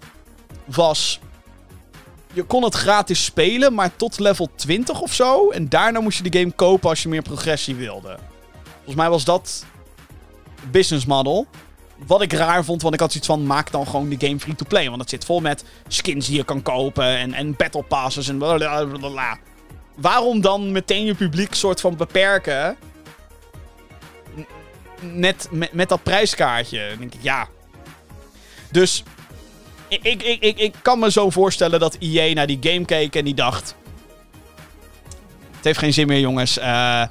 was... 0.66 1.20
Je 2.34 2.44
kon 2.44 2.64
het 2.64 2.76
gratis 2.76 3.26
spelen, 3.26 3.74
maar 3.74 3.96
tot 3.96 4.20
level 4.20 4.50
20 4.56 5.02
of 5.02 5.14
zo. 5.14 5.50
En 5.50 5.70
daarna 5.70 6.00
moest 6.00 6.18
je 6.18 6.30
de 6.30 6.40
game 6.40 6.52
kopen 6.52 6.90
als 6.90 7.04
je 7.04 7.10
meer 7.10 7.22
progressie 7.22 7.76
wilde. 7.76 8.18
Volgens 8.76 8.96
mij 8.96 9.10
was 9.10 9.26
dat 9.26 9.66
business 10.72 11.06
model. 11.06 11.48
Wat 12.08 12.22
ik 12.22 12.34
raar 12.34 12.66
vond, 12.66 12.82
want 12.82 12.94
ik 12.94 13.00
had 13.00 13.12
zoiets 13.12 13.30
van: 13.30 13.46
maak 13.46 13.72
dan 13.72 13.88
gewoon 13.88 14.10
de 14.10 14.28
game 14.28 14.40
free-to-play. 14.40 14.90
Want 14.90 15.02
het 15.02 15.10
zit 15.10 15.26
vol 15.26 15.40
met 15.40 15.64
skins 15.88 16.28
die 16.28 16.36
je 16.36 16.44
kan 16.44 16.62
kopen 16.62 17.18
en, 17.18 17.34
en 17.34 17.56
battle 17.56 17.84
passes 17.84 18.28
en 18.28 18.38
blablabla. 18.38 19.38
Waarom 19.96 20.42
dan 20.42 20.72
meteen 20.72 21.06
je 21.06 21.16
publiek 21.16 21.54
soort 21.54 21.82
van 21.82 21.96
beperken? 21.96 22.78
Net 25.02 25.48
met, 25.52 25.74
met 25.74 25.90
dat 25.90 26.04
prijskaartje. 26.04 26.88
Dan 26.90 26.98
denk 27.00 27.14
ik, 27.14 27.22
ja. 27.22 27.48
Dus 28.72 29.04
ik, 29.88 30.04
ik, 30.04 30.24
ik, 30.40 30.60
ik, 30.60 30.76
kan 30.82 31.00
me 31.00 31.12
zo 31.12 31.30
voorstellen 31.30 31.80
dat 31.80 31.98
EA 32.00 32.34
naar 32.34 32.48
die 32.48 32.58
game 32.62 32.86
keek 32.86 33.16
en 33.16 33.26
die 33.26 33.34
dacht... 33.34 33.76
Het 35.56 35.68
heeft 35.68 35.80
geen 35.80 35.94
zin 35.94 36.08
meer, 36.08 36.20
jongens. 36.20 36.58
Eh, 36.58 37.04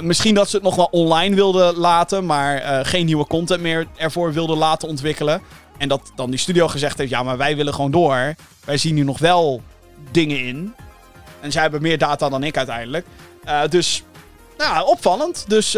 misschien 0.00 0.34
dat 0.34 0.48
ze 0.48 0.56
het 0.56 0.64
nog 0.64 0.76
wel 0.76 0.88
online 0.90 1.34
wilden 1.34 1.76
laten, 1.76 2.26
maar 2.26 2.56
eh, 2.56 2.78
geen 2.82 3.06
nieuwe 3.06 3.26
content 3.26 3.60
meer 3.60 3.86
ervoor 3.96 4.32
wilden 4.32 4.56
laten 4.56 4.88
ontwikkelen. 4.88 5.42
En 5.78 5.88
dat 5.88 6.12
dan 6.14 6.30
die 6.30 6.38
studio 6.38 6.68
gezegd 6.68 6.98
heeft: 6.98 7.10
ja, 7.10 7.22
maar 7.22 7.36
wij 7.36 7.56
willen 7.56 7.74
gewoon 7.74 7.90
door. 7.90 8.34
Wij 8.64 8.76
zien 8.76 8.94
nu 8.94 9.02
nog 9.02 9.18
wel 9.18 9.62
dingen 10.10 10.40
in. 10.40 10.74
En 11.40 11.52
zij 11.52 11.62
hebben 11.62 11.82
meer 11.82 11.98
data 11.98 12.28
dan 12.28 12.42
ik 12.42 12.56
uiteindelijk. 12.56 13.06
Uh, 13.44 13.60
dus, 13.68 14.02
nou, 14.58 14.86
opvallend. 14.86 15.44
Dus 15.48 15.76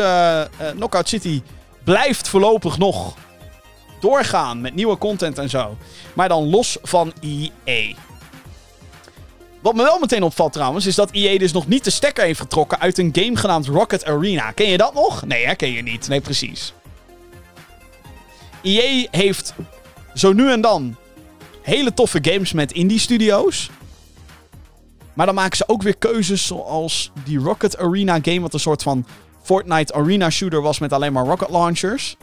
Knockout 0.75 1.09
City 1.09 1.43
blijft 1.85 2.29
voorlopig 2.29 2.79
nog 2.79 3.14
doorgaan 4.01 4.61
met 4.61 4.75
nieuwe 4.75 4.99
content 4.99 5.39
en 5.39 5.49
zo. 5.49 5.77
Maar 6.14 6.29
dan 6.29 6.51
los 6.51 6.79
van 6.83 7.12
EA. 7.21 7.95
Wat 9.61 9.74
me 9.74 9.82
wel 9.82 9.98
meteen 9.98 10.22
opvalt 10.22 10.52
trouwens, 10.52 10.86
is 10.86 10.94
dat 10.94 11.11
EA 11.11 11.38
dus 11.38 11.52
nog 11.52 11.66
niet 11.66 11.84
de 11.84 11.90
stekker 11.90 12.24
heeft 12.24 12.40
getrokken 12.40 12.80
uit 12.80 12.98
een 12.98 13.11
game 13.12 13.36
genaamd 13.36 13.66
Rocket 13.66 14.04
Arena. 14.04 14.50
Ken 14.50 14.68
je 14.68 14.76
dat 14.76 14.94
nog? 14.94 15.24
Nee, 15.26 15.46
hè? 15.46 15.54
ken 15.54 15.72
je 15.72 15.82
niet. 15.82 16.08
Nee, 16.08 16.20
precies. 16.20 16.72
EA 18.62 19.06
heeft 19.11 19.54
zo 20.14 20.32
nu 20.32 20.50
en 20.50 20.61
dan 20.61 20.96
hele 21.62 21.94
toffe 21.94 22.18
games 22.22 22.52
met 22.52 22.72
indie 22.72 22.98
studio's. 22.98 23.70
Maar 25.12 25.26
dan 25.26 25.34
maken 25.34 25.56
ze 25.56 25.68
ook 25.68 25.82
weer 25.82 25.96
keuzes 25.96 26.46
zoals 26.46 27.11
die 27.24 27.38
Rocket 27.38 27.78
Arena 27.78 28.18
game, 28.22 28.40
wat 28.40 28.54
een 28.54 28.61
soort 28.61 28.82
van 28.82 29.06
Fortnite 29.42 29.94
Arena 29.94 30.30
shooter 30.30 30.62
was 30.62 30.78
met 30.78 30.92
alleen 30.92 31.12
maar 31.12 31.24
rocket 31.24 31.50
launchers. 31.50 32.16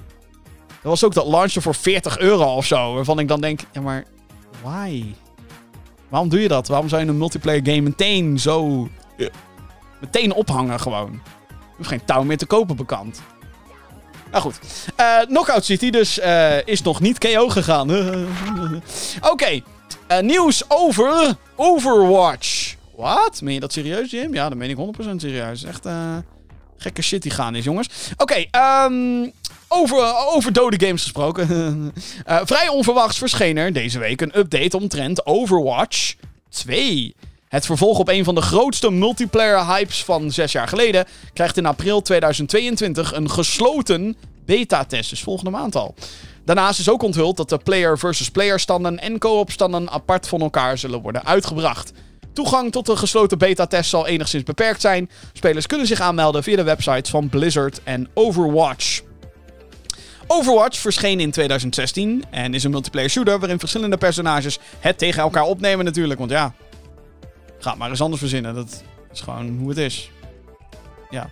Er 0.83 0.89
was 0.89 1.03
ook 1.03 1.13
dat 1.13 1.27
launcher 1.27 1.61
voor 1.61 1.75
40 1.75 2.17
euro 2.17 2.55
of 2.55 2.65
zo. 2.65 2.93
Waarvan 2.93 3.19
ik 3.19 3.27
dan 3.27 3.41
denk, 3.41 3.59
ja 3.71 3.81
maar, 3.81 4.05
why? 4.63 5.03
Waarom 6.09 6.29
doe 6.29 6.41
je 6.41 6.47
dat? 6.47 6.67
Waarom 6.67 6.89
zou 6.89 7.01
je 7.01 7.07
een 7.07 7.17
multiplayer 7.17 7.61
game 7.63 7.81
meteen 7.81 8.39
zo... 8.39 8.87
meteen 9.99 10.33
ophangen 10.33 10.79
gewoon? 10.79 11.21
Je 11.47 11.73
hoeft 11.77 11.89
geen 11.89 12.05
touw 12.05 12.23
meer 12.23 12.37
te 12.37 12.45
kopen 12.45 12.75
bekend. 12.75 13.21
Nou 14.31 14.43
goed. 14.43 14.59
Uh, 14.99 15.19
Knockout 15.19 15.65
City 15.65 15.89
dus 15.89 16.19
uh, 16.19 16.67
is 16.67 16.81
nog 16.81 16.99
niet 16.99 17.17
KO 17.17 17.49
gegaan. 17.49 17.91
Oké. 19.31 19.61
Nieuws 20.21 20.63
over 20.67 21.35
Overwatch. 21.55 22.75
Wat? 22.95 23.41
Meen 23.41 23.53
je 23.53 23.59
dat 23.59 23.73
serieus, 23.73 24.11
Jim? 24.11 24.33
Ja, 24.33 24.49
dat 24.49 24.57
meen 24.57 24.69
ik 24.69 24.77
100% 24.77 25.15
serieus. 25.15 25.63
Echt 25.63 25.85
gekke 26.77 27.01
shit 27.01 27.21
die 27.21 27.31
gaan 27.31 27.55
is, 27.55 27.63
jongens. 27.63 27.89
Oké, 28.17 28.45
um, 28.85 29.31
over, 29.67 30.13
over 30.35 30.53
dode 30.53 30.85
games 30.85 31.01
gesproken. 31.01 31.91
uh, 32.29 32.39
vrij 32.45 32.67
onverwachts 32.67 33.17
verscheen 33.17 33.57
er 33.57 33.73
deze 33.73 33.99
week 33.99 34.21
een 34.21 34.37
update 34.37 34.77
omtrent 34.77 35.25
Overwatch 35.25 36.15
2. 36.49 37.15
Het 37.47 37.65
vervolg 37.65 37.99
op 37.99 38.07
een 38.07 38.23
van 38.23 38.35
de 38.35 38.41
grootste 38.41 38.91
multiplayer 38.91 39.65
hypes 39.65 40.03
van 40.03 40.31
zes 40.31 40.51
jaar 40.51 40.67
geleden 40.67 41.05
krijgt 41.33 41.57
in 41.57 41.65
april 41.65 42.01
2022 42.01 43.13
een 43.13 43.29
gesloten 43.29 44.15
beta-test, 44.45 45.09
dus 45.09 45.23
volgende 45.23 45.51
maand 45.51 45.75
al. 45.75 45.95
Daarnaast 46.45 46.79
is 46.79 46.89
ook 46.89 47.01
onthuld 47.01 47.37
dat 47.37 47.49
de 47.49 47.57
player 47.57 47.99
versus 47.99 48.29
player 48.29 48.59
standen 48.59 48.99
en 48.99 49.19
co-op 49.19 49.51
standen 49.51 49.89
apart 49.89 50.27
van 50.27 50.41
elkaar 50.41 50.77
zullen 50.77 51.01
worden 51.01 51.25
uitgebracht. 51.25 51.91
Toegang 52.37 52.71
tot 52.71 52.85
de 52.85 52.97
gesloten 52.97 53.37
beta-test 53.37 53.89
zal 53.89 54.07
enigszins 54.07 54.43
beperkt 54.43 54.81
zijn. 54.81 55.09
Spelers 55.33 55.67
kunnen 55.67 55.87
zich 55.87 55.99
aanmelden 55.99 56.43
via 56.43 56.55
de 56.55 56.63
websites 56.63 57.09
van 57.09 57.29
Blizzard 57.29 57.83
en 57.83 58.07
Overwatch. 58.13 59.01
Overwatch 60.27 60.79
verscheen 60.79 61.19
in 61.19 61.31
2016 61.31 62.23
en 62.29 62.53
is 62.53 62.63
een 62.63 62.71
multiplayer 62.71 63.09
shooter 63.09 63.39
waarin 63.39 63.59
verschillende 63.59 63.97
personages 63.97 64.59
het 64.79 64.97
tegen 64.97 65.21
elkaar 65.21 65.43
opnemen 65.43 65.85
natuurlijk. 65.85 66.19
Want 66.19 66.31
ja, 66.31 66.53
ga 67.59 67.75
maar 67.75 67.89
eens 67.89 68.01
anders 68.01 68.21
verzinnen. 68.21 68.55
Dat 68.55 68.83
is 69.13 69.21
gewoon 69.21 69.57
hoe 69.57 69.69
het 69.69 69.77
is. 69.77 70.11
Ja. 71.09 71.29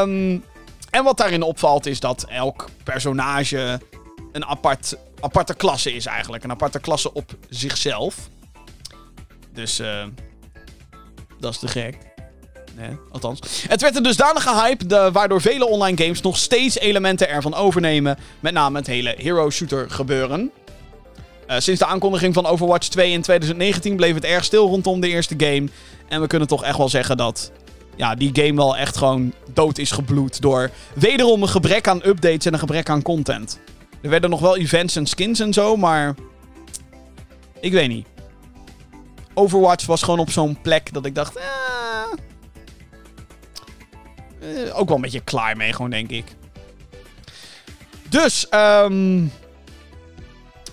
Um, 0.00 0.44
en 0.90 1.04
wat 1.04 1.16
daarin 1.16 1.42
opvalt 1.42 1.86
is 1.86 2.00
dat 2.00 2.24
elk 2.28 2.68
personage 2.84 3.80
een 4.32 4.44
apart, 4.46 4.96
aparte 5.20 5.54
klasse 5.54 5.94
is 5.94 6.06
eigenlijk. 6.06 6.44
Een 6.44 6.50
aparte 6.50 6.80
klasse 6.80 7.12
op 7.14 7.36
zichzelf. 7.48 8.30
Dus 9.54 9.80
uh, 9.80 10.04
dat 11.40 11.52
is 11.52 11.58
te 11.58 11.68
gek. 11.68 11.98
Nee, 12.76 12.96
althans. 13.10 13.64
Het 13.68 13.80
werd 13.80 13.96
een 13.96 14.02
dusdanige 14.02 14.54
hype, 14.54 14.86
de, 14.86 15.10
waardoor 15.12 15.40
vele 15.40 15.66
online 15.66 16.02
games 16.02 16.20
nog 16.20 16.36
steeds 16.36 16.78
elementen 16.78 17.28
ervan 17.28 17.54
overnemen. 17.54 18.18
Met 18.40 18.52
name 18.52 18.78
het 18.78 18.86
hele 18.86 19.14
hero 19.18 19.50
shooter 19.50 19.90
gebeuren. 19.90 20.50
Uh, 21.48 21.58
sinds 21.58 21.80
de 21.80 21.86
aankondiging 21.86 22.34
van 22.34 22.46
Overwatch 22.46 22.88
2 22.88 23.10
in 23.10 23.22
2019 23.22 23.96
bleef 23.96 24.14
het 24.14 24.24
erg 24.24 24.44
stil 24.44 24.66
rondom 24.66 25.00
de 25.00 25.08
eerste 25.08 25.34
game. 25.38 25.68
En 26.08 26.20
we 26.20 26.26
kunnen 26.26 26.48
toch 26.48 26.64
echt 26.64 26.76
wel 26.76 26.88
zeggen 26.88 27.16
dat 27.16 27.52
ja, 27.96 28.14
die 28.14 28.30
game 28.32 28.54
wel 28.54 28.76
echt 28.76 28.96
gewoon 28.96 29.32
dood 29.52 29.78
is 29.78 29.90
gebloed 29.90 30.40
door 30.40 30.70
wederom 30.94 31.42
een 31.42 31.48
gebrek 31.48 31.88
aan 31.88 32.06
updates 32.06 32.46
en 32.46 32.52
een 32.52 32.58
gebrek 32.58 32.88
aan 32.88 33.02
content. 33.02 33.60
Er 34.02 34.10
werden 34.10 34.30
nog 34.30 34.40
wel 34.40 34.56
events 34.56 34.96
en 34.96 35.06
skins 35.06 35.40
en 35.40 35.52
zo, 35.52 35.76
maar 35.76 36.14
ik 37.60 37.72
weet 37.72 37.88
niet. 37.88 38.06
Overwatch 39.34 39.86
was 39.86 40.02
gewoon 40.02 40.18
op 40.18 40.30
zo'n 40.30 40.60
plek 40.60 40.92
dat 40.92 41.06
ik 41.06 41.14
dacht, 41.14 41.36
eh, 41.36 41.44
eh, 44.40 44.78
ook 44.78 44.86
wel 44.86 44.96
een 44.96 45.02
beetje 45.02 45.20
klaar 45.20 45.56
mee, 45.56 45.72
gewoon, 45.72 45.90
denk 45.90 46.10
ik. 46.10 46.24
Dus, 48.08 48.46
um, 48.50 49.32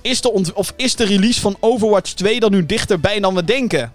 is, 0.02 0.22
de 0.22 0.52
of 0.54 0.74
is 0.76 0.96
de 0.96 1.06
release 1.06 1.42
van 1.42 1.58
Overwatch 1.60 2.12
2 2.12 2.40
dan 2.40 2.52
nu 2.52 2.66
dichterbij 2.66 3.20
dan 3.20 3.36
we 3.36 3.44
denken? 3.44 3.92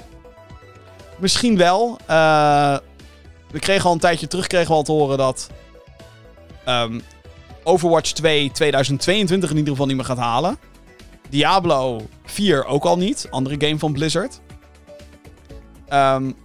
Misschien 1.19 1.57
wel. 1.57 1.99
Uh, 2.11 2.77
we 3.51 3.59
kregen 3.59 3.85
al 3.85 3.93
een 3.93 3.99
tijdje 3.99 4.27
terug 4.27 4.47
kregen 4.47 4.69
we 4.69 4.75
al 4.75 4.83
te 4.83 4.93
horen 4.93 5.19
dat 5.19 5.51
um, 6.69 7.03
Overwatch 7.63 8.13
2 8.13 8.51
2022 8.51 9.51
in 9.51 9.57
ieder 9.57 9.73
geval 9.73 9.87
niet 9.87 9.97
meer 9.97 10.05
gaat 10.05 10.19
halen. 10.19 10.59
Diablo 11.29 12.07
4 12.25 12.65
ook 12.65 12.85
al 12.85 12.97
niet. 12.97 13.27
Andere 13.31 13.67
game 13.67 13.79
van 13.79 13.93
Blizzard. 13.93 14.41
Um, 15.93 16.37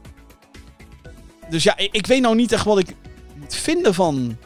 dus 1.49 1.63
ja, 1.63 1.77
ik, 1.77 2.05
weet 2.05 2.21
nou 2.21 2.35
niet 2.35 2.51
echt 2.51 2.65
wat 2.65 2.79
ik 2.79 2.95
vinden 3.47 3.93
van, 3.93 4.37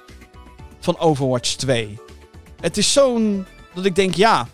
van 0.80 0.98
Overwatch 0.98 1.56
2. 1.56 2.00
Het 2.60 2.78
is 2.78 2.94
zo'n. 2.94 3.46
dat 3.74 3.86
ik 3.86 3.96
denk, 3.96 4.16
ja. 4.16 4.48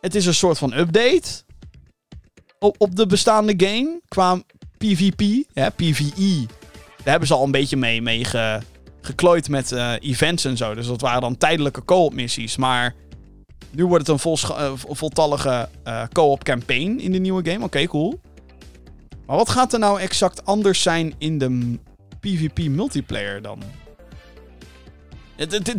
Het 0.00 0.14
is 0.14 0.26
een 0.26 0.34
soort 0.34 0.58
van 0.58 0.72
update. 0.72 1.44
Op, 2.58 2.96
de 2.96 3.06
bestaande 3.06 3.54
game. 3.56 4.00
Qua 4.08 4.42
PvP. 4.78 5.20
Ja, 5.52 5.70
PvE. 5.70 6.46
Daar 6.96 7.14
hebben 7.14 7.28
ze 7.28 7.34
al 7.34 7.44
een 7.44 7.50
beetje 7.50 7.76
mee, 7.76 8.02
mee 8.02 8.24
ge, 8.24 8.60
geklooid 9.00 9.48
met 9.48 9.72
uh, 9.72 9.92
events 10.00 10.44
en 10.44 10.56
zo. 10.56 10.74
Dus 10.74 10.86
dat 10.86 11.00
waren 11.00 11.20
dan 11.20 11.36
tijdelijke 11.36 11.84
co-op 11.84 12.14
missies. 12.14 12.56
Maar 12.56 12.94
nu 13.70 13.86
wordt 13.86 14.06
het 14.06 14.16
een 14.16 14.22
vol, 14.22 14.38
uh, 14.50 14.72
voltallige 14.74 15.68
uh, 15.86 16.02
co-op 16.12 16.44
campaign 16.44 16.98
in 16.98 17.12
de 17.12 17.18
nieuwe 17.18 17.50
game. 17.50 17.64
Oké, 17.64 17.86
cool. 17.86 18.20
Maar 19.26 19.36
wat 19.36 19.48
gaat 19.48 19.72
er 19.72 19.78
nou 19.78 20.00
exact 20.00 20.44
anders 20.44 20.82
zijn 20.82 21.14
in 21.18 21.38
de 21.38 21.78
PvP 22.20 22.68
multiplayer 22.68 23.42
dan? 23.42 23.62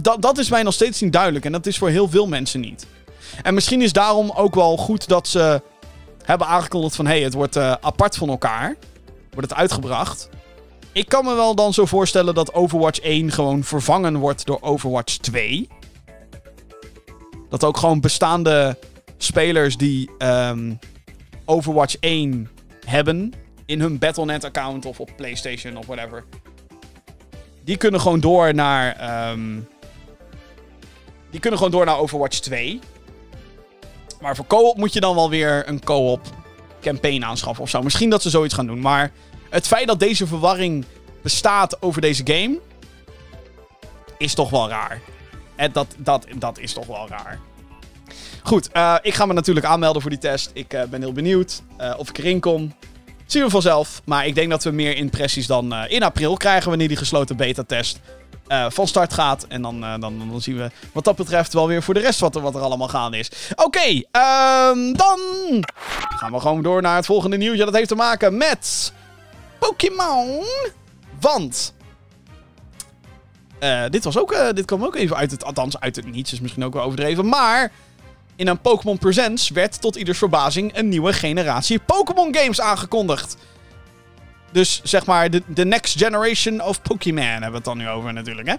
Dat, 0.01 0.21
dat 0.21 0.37
is 0.37 0.49
mij 0.49 0.63
nog 0.63 0.73
steeds 0.73 1.01
niet 1.01 1.13
duidelijk. 1.13 1.45
En 1.45 1.51
dat 1.51 1.65
is 1.65 1.77
voor 1.77 1.89
heel 1.89 2.09
veel 2.09 2.27
mensen 2.27 2.59
niet. 2.59 2.87
En 3.41 3.53
misschien 3.53 3.81
is 3.81 3.93
daarom 3.93 4.31
ook 4.35 4.55
wel 4.55 4.77
goed 4.77 5.07
dat 5.07 5.27
ze 5.27 5.61
hebben 6.23 6.47
aangekondigd 6.47 6.95
van... 6.95 7.05
hé, 7.05 7.11
hey, 7.11 7.21
het 7.21 7.33
wordt 7.33 7.55
uh, 7.55 7.71
apart 7.81 8.15
van 8.15 8.29
elkaar. 8.29 8.75
Wordt 9.31 9.49
het 9.49 9.59
uitgebracht. 9.59 10.29
Ik 10.91 11.09
kan 11.09 11.25
me 11.25 11.35
wel 11.35 11.55
dan 11.55 11.73
zo 11.73 11.85
voorstellen 11.85 12.35
dat 12.35 12.53
Overwatch 12.53 12.99
1 12.99 13.31
gewoon 13.31 13.63
vervangen 13.63 14.15
wordt 14.15 14.45
door 14.45 14.61
Overwatch 14.61 15.17
2. 15.17 15.67
Dat 17.49 17.63
ook 17.63 17.77
gewoon 17.77 17.99
bestaande 17.99 18.77
spelers 19.17 19.77
die 19.77 20.09
um, 20.17 20.79
Overwatch 21.45 21.95
1 21.99 22.49
hebben 22.87 23.33
in 23.65 23.79
hun 23.79 23.97
Battle.net-account 23.97 24.85
of 24.85 24.99
op 24.99 25.09
PlayStation 25.15 25.77
of 25.77 25.85
whatever. 25.85 26.25
Die 27.63 27.77
kunnen 27.77 28.01
gewoon 28.01 28.19
door 28.19 28.53
naar. 28.53 29.29
Um, 29.31 29.67
die 31.29 31.39
kunnen 31.39 31.59
gewoon 31.59 31.73
door 31.73 31.85
naar 31.85 31.97
Overwatch 31.97 32.39
2. 32.39 32.79
Maar 34.21 34.35
voor 34.35 34.47
co-op 34.47 34.77
moet 34.77 34.93
je 34.93 34.99
dan 34.99 35.15
wel 35.15 35.29
weer 35.29 35.69
een 35.69 35.83
co-op 35.83 36.21
campaign 36.81 37.23
aanschaffen 37.23 37.63
of 37.63 37.69
zo. 37.69 37.81
Misschien 37.83 38.09
dat 38.09 38.21
ze 38.21 38.29
zoiets 38.29 38.53
gaan 38.53 38.67
doen. 38.67 38.79
Maar 38.79 39.11
het 39.49 39.67
feit 39.67 39.87
dat 39.87 39.99
deze 39.99 40.27
verwarring 40.27 40.85
bestaat 41.21 41.81
over 41.81 42.01
deze 42.01 42.21
game. 42.25 42.59
is 44.17 44.33
toch 44.33 44.49
wel 44.49 44.69
raar. 44.69 45.01
En 45.55 45.71
dat, 45.71 45.95
dat, 45.97 46.27
dat 46.35 46.59
is 46.59 46.73
toch 46.73 46.87
wel 46.87 47.07
raar. 47.07 47.39
Goed, 48.47 48.71
eh, 48.71 48.95
ik 49.01 49.13
ga 49.13 49.25
me 49.25 49.33
natuurlijk 49.33 49.65
aanmelden 49.65 50.01
voor 50.01 50.11
die 50.11 50.19
test. 50.19 50.51
Ik 50.53 50.73
eh, 50.73 50.83
ben 50.83 51.01
heel 51.01 51.11
benieuwd 51.11 51.61
eh, 51.77 51.93
of 51.97 52.09
ik 52.09 52.17
erin 52.17 52.39
kom. 52.39 52.73
Zien 53.25 53.43
we 53.43 53.49
vanzelf. 53.49 54.01
Maar 54.05 54.25
ik 54.25 54.35
denk 54.35 54.49
dat 54.49 54.63
we 54.63 54.71
meer 54.71 54.95
impressies 54.95 55.47
dan 55.47 55.73
in 55.73 56.03
april 56.03 56.37
krijgen 56.37 56.69
wanneer 56.69 56.87
die 56.87 56.97
gesloten 56.97 57.35
beta-test 57.35 57.99
van 58.69 58.87
start 58.87 59.13
gaat. 59.13 59.45
En 59.47 59.61
dan, 59.61 59.79
dan, 59.79 59.99
dan, 59.99 60.41
zien 60.41 60.57
we 60.57 60.71
wat 60.93 61.03
dat 61.03 61.15
betreft 61.15 61.53
wel 61.53 61.67
weer 61.67 61.83
voor 61.83 61.93
de 61.93 61.99
rest 61.99 62.19
wat 62.19 62.35
er, 62.35 62.41
wat 62.41 62.55
er 62.55 62.61
allemaal 62.61 62.87
gaande 62.87 63.17
is. 63.17 63.31
Oké, 63.55 64.01
ehm, 64.11 64.93
dan 64.93 65.19
gaan 66.09 66.31
we 66.31 66.39
gewoon 66.39 66.61
door 66.61 66.81
naar 66.81 66.95
het 66.95 67.05
volgende 67.05 67.37
nieuwtje. 67.37 67.65
Dat 67.65 67.75
heeft 67.75 67.87
te 67.87 67.95
maken 67.95 68.37
met 68.37 68.93
Pokémon. 69.59 70.43
Want 71.19 71.73
dit, 73.89 74.03
was 74.03 74.17
ook, 74.17 74.35
dit 74.53 74.65
kwam 74.65 74.83
ook 74.83 74.95
even 74.95 75.15
uit 75.15 75.31
het, 75.31 75.43
althans 75.43 75.79
uit 75.79 75.95
het 75.95 76.11
niets, 76.11 76.33
is 76.33 76.39
misschien 76.39 76.65
ook 76.65 76.73
wel 76.73 76.83
overdreven. 76.83 77.29
Maar 77.29 77.71
in 78.37 78.47
een 78.47 78.61
Pokémon 78.61 78.97
Presents 78.97 79.49
werd 79.49 79.81
tot 79.81 79.95
ieders 79.95 80.17
verbazing 80.17 80.77
een 80.77 80.89
nieuwe 80.89 81.13
generatie 81.13 81.79
Pokémon 81.79 82.35
games 82.35 82.61
aangekondigd. 82.61 83.37
Dus 84.51 84.81
zeg 84.83 85.05
maar 85.05 85.29
de, 85.29 85.41
de 85.47 85.65
next 85.65 85.97
generation 85.97 86.61
of 86.61 86.81
Pokémon 86.81 87.23
hebben 87.23 87.49
we 87.49 87.55
het 87.55 87.65
dan 87.65 87.77
nu 87.77 87.89
over 87.89 88.13
natuurlijk. 88.13 88.47
Hè? 88.47 88.55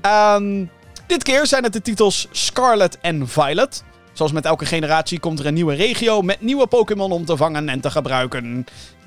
Ehm, 0.00 0.64
dit 1.06 1.22
keer 1.22 1.46
zijn 1.46 1.64
het 1.64 1.72
de 1.72 1.82
titels 1.82 2.28
Scarlet 2.30 2.98
en 3.00 3.28
Violet. 3.28 3.84
Zoals 4.12 4.32
met 4.32 4.44
elke 4.44 4.66
generatie 4.66 5.20
komt 5.20 5.38
er 5.38 5.46
een 5.46 5.54
nieuwe 5.54 5.74
regio 5.74 6.22
met 6.22 6.40
nieuwe 6.40 6.66
Pokémon 6.66 7.12
om 7.12 7.24
te 7.24 7.36
vangen 7.36 7.68
en 7.68 7.80
te 7.80 7.90
gebruiken. 7.90 8.66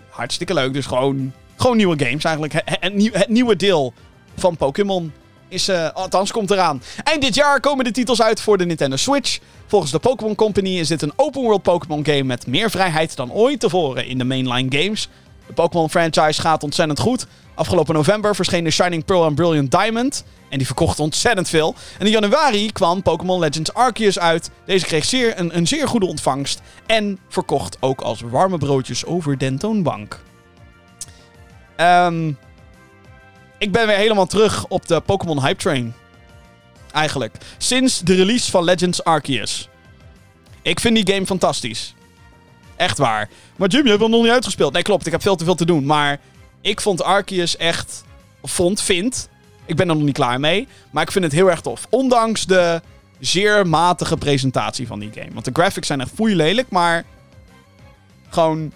Hartstikke 0.09 0.53
leuk, 0.53 0.73
dus 0.73 0.85
gewoon, 0.85 1.33
gewoon 1.57 1.77
nieuwe 1.77 2.05
games 2.05 2.23
eigenlijk. 2.23 2.53
Het, 2.53 3.13
het 3.13 3.29
nieuwe 3.29 3.55
deel 3.55 3.93
van 4.35 4.57
Pokémon 4.57 5.13
is, 5.47 5.69
uh, 5.69 5.89
althans, 5.93 6.31
komt 6.31 6.51
eraan. 6.51 6.81
Eind 7.03 7.21
dit 7.21 7.35
jaar 7.35 7.59
komen 7.59 7.85
de 7.85 7.91
titels 7.91 8.21
uit 8.21 8.41
voor 8.41 8.57
de 8.57 8.65
Nintendo 8.65 8.95
Switch. 8.95 9.39
Volgens 9.67 9.91
de 9.91 9.99
Pokémon 9.99 10.35
Company 10.35 10.79
is 10.79 10.87
dit 10.87 11.01
een 11.01 11.13
open 11.15 11.41
world 11.41 11.61
Pokémon 11.61 12.05
game 12.05 12.23
met 12.23 12.47
meer 12.47 12.69
vrijheid 12.69 13.15
dan 13.15 13.31
ooit 13.31 13.59
tevoren 13.59 14.05
in 14.05 14.17
de 14.17 14.23
mainline 14.23 14.81
games. 14.81 15.09
De 15.47 15.53
Pokémon 15.53 15.89
franchise 15.89 16.41
gaat 16.41 16.63
ontzettend 16.63 16.99
goed. 16.99 17.25
Afgelopen 17.55 17.93
november 17.93 18.35
verschenen 18.35 18.71
Shining 18.71 19.05
Pearl 19.05 19.25
en 19.25 19.35
Brilliant 19.35 19.71
Diamond. 19.71 20.23
En 20.49 20.57
die 20.57 20.67
verkocht 20.67 20.99
ontzettend 20.99 21.49
veel. 21.49 21.75
En 21.99 22.05
in 22.05 22.11
januari 22.11 22.71
kwam 22.71 23.01
Pokémon 23.01 23.39
Legends 23.39 23.73
Arceus 23.73 24.19
uit. 24.19 24.49
Deze 24.65 24.85
kreeg 24.85 25.05
zeer, 25.05 25.39
een, 25.39 25.67
zeer 25.67 25.87
goede 25.87 26.05
ontvangst. 26.05 26.61
En 26.85 27.19
verkocht 27.29 27.77
ook 27.79 28.01
als 28.01 28.21
warme 28.21 28.57
broodjes 28.57 29.05
over 29.05 29.37
den 29.37 29.57
toonbank. 29.57 30.19
Um, 31.77 32.37
ik 33.63 33.71
ben 33.71 33.87
weer 33.87 33.95
helemaal 33.95 34.25
terug 34.25 34.65
op 34.67 34.87
de 34.87 34.99
Pokémon 34.99 35.41
Hype 35.41 35.61
Train. 35.61 35.93
Eigenlijk. 36.91 37.35
Sinds 37.57 37.99
de 37.99 38.15
release 38.15 38.51
van 38.51 38.63
Legends 38.63 39.03
Arceus. 39.03 39.69
Ik 40.61 40.79
vind 40.79 40.95
die 40.95 41.13
game 41.13 41.25
fantastisch. 41.25 41.93
Echt 42.75 42.97
waar. 42.97 43.29
Maar 43.55 43.69
Jim, 43.69 43.83
je 43.83 43.89
hebt 43.89 44.01
hem 44.01 44.11
nog 44.11 44.21
niet 44.21 44.31
uitgespeeld. 44.31 44.73
Nee, 44.73 44.81
klopt. 44.81 45.05
Ik 45.05 45.11
heb 45.11 45.21
veel 45.21 45.35
te 45.35 45.43
veel 45.43 45.55
te 45.55 45.65
doen. 45.65 45.85
Maar 45.85 46.19
ik 46.61 46.81
vond 46.81 47.03
Arceus 47.03 47.57
echt... 47.57 48.03
Vond, 48.43 48.81
vind... 48.81 49.29
Ik 49.65 49.75
ben 49.75 49.89
er 49.89 49.95
nog 49.95 50.03
niet 50.03 50.13
klaar 50.13 50.39
mee. 50.39 50.67
Maar 50.91 51.03
ik 51.03 51.11
vind 51.11 51.25
het 51.25 51.33
heel 51.33 51.49
erg 51.49 51.61
tof. 51.61 51.87
Ondanks 51.89 52.45
de 52.45 52.81
zeer 53.19 53.67
matige 53.67 54.17
presentatie 54.17 54.87
van 54.87 54.99
die 54.99 55.11
game. 55.13 55.33
Want 55.33 55.45
de 55.45 55.51
graphics 55.53 55.87
zijn 55.87 56.01
echt 56.01 56.11
foei 56.15 56.35
lelijk, 56.35 56.69
maar... 56.69 57.03
Gewoon... 58.29 58.71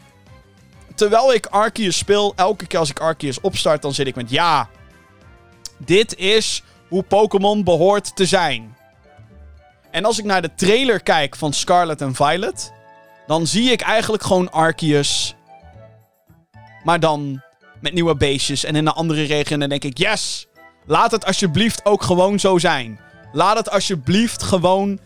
Terwijl 0.98 1.34
ik 1.34 1.46
Arceus 1.46 1.98
speel, 1.98 2.34
elke 2.36 2.68
keer 2.68 2.80
als 2.80 2.90
ik 2.90 3.00
Arceus 3.00 3.42
opstart, 3.42 3.82
dan 3.82 3.94
zit 3.94 4.08
ik 4.08 4.16
met... 4.16 4.30
Ja, 4.30 4.70
dit 5.78 6.16
is 6.16 6.64
hoe 6.88 7.04
Pokémon 7.04 7.64
behoort 7.64 8.16
te 8.16 8.26
zijn. 8.26 8.78
En 9.92 10.06
als 10.06 10.20
ik 10.20 10.26
naar 10.26 10.42
de 10.42 10.56
trailer 10.56 11.00
kijk 11.00 11.36
van 11.36 11.54
Scarlet 11.54 12.02
en 12.02 12.16
Violet, 12.16 12.74
dan 13.28 13.48
zie 13.48 13.72
ik 13.72 13.82
eigenlijk 13.82 14.24
gewoon 14.24 14.52
Arceus. 14.52 15.36
Maar 16.84 17.00
dan 17.00 17.42
met 17.82 17.94
nieuwe 17.94 18.16
beestjes 18.16 18.64
en 18.64 18.76
in 18.76 18.88
een 18.88 18.94
andere 18.94 19.24
regio. 19.24 19.54
En 19.54 19.60
dan 19.60 19.70
denk 19.70 19.84
ik, 19.84 19.98
yes! 19.98 20.48
Laat 20.86 21.12
het 21.12 21.26
alsjeblieft 21.26 21.86
ook 21.86 22.04
gewoon 22.04 22.40
zo 22.40 22.58
zijn. 22.58 23.00
Laat 23.32 23.58
het 23.58 23.70
alsjeblieft 23.70 24.44
gewoon 24.44 25.00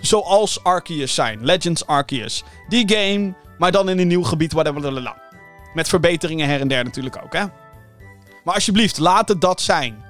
zoals 0.00 0.64
Arceus 0.64 1.14
zijn. 1.14 1.44
Legends 1.44 1.86
Arceus. 1.86 2.42
Die 2.68 2.88
game, 2.88 3.34
maar 3.62 3.72
dan 3.72 3.88
in 3.88 3.98
een 3.98 4.06
nieuw 4.06 4.22
gebied. 4.22 4.52
Whatever. 4.52 5.14
Met 5.74 5.88
verbeteringen 5.88 6.48
her 6.48 6.60
en 6.60 6.68
der 6.68 6.84
natuurlijk 6.84 7.22
ook, 7.24 7.32
hè? 7.32 7.44
Maar 8.44 8.54
alsjeblieft, 8.54 8.98
laat 8.98 9.28
het 9.28 9.40
dat 9.40 9.60
zijn. 9.60 10.04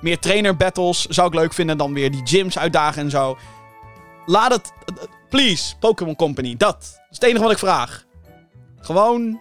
Meer 0.00 0.18
trainer 0.18 0.56
battles 0.56 1.06
zou 1.06 1.28
ik 1.28 1.34
leuk 1.34 1.52
vinden 1.52 1.78
dan 1.78 1.94
weer 1.94 2.10
die 2.10 2.20
gyms 2.24 2.58
uitdagen 2.58 3.02
en 3.02 3.10
zo. 3.10 3.38
Laat 4.26 4.52
het. 4.52 4.72
Please, 5.28 5.76
Pokémon 5.76 6.16
Company. 6.16 6.56
Dat. 6.56 6.58
Dat 6.58 7.06
is 7.10 7.16
het 7.16 7.22
enige 7.22 7.42
wat 7.42 7.52
ik 7.52 7.58
vraag. 7.58 8.04
Gewoon. 8.80 9.40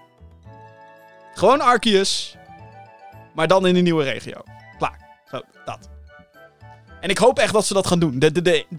Gewoon 1.34 1.62
Arceus. 1.62 2.38
Maar 3.34 3.48
dan 3.48 3.68
in 3.68 3.76
een 3.76 3.84
nieuwe 3.84 4.04
regio. 4.04 4.44
Klaar. 4.78 5.00
Zo, 5.32 5.42
dat. 5.66 5.90
En 7.02 7.10
ik 7.10 7.18
hoop 7.18 7.40
echt 7.40 7.54
dat 7.54 7.66
ze 7.66 7.74
dat 7.74 7.88
gaan 7.88 8.00
doen. 8.00 8.24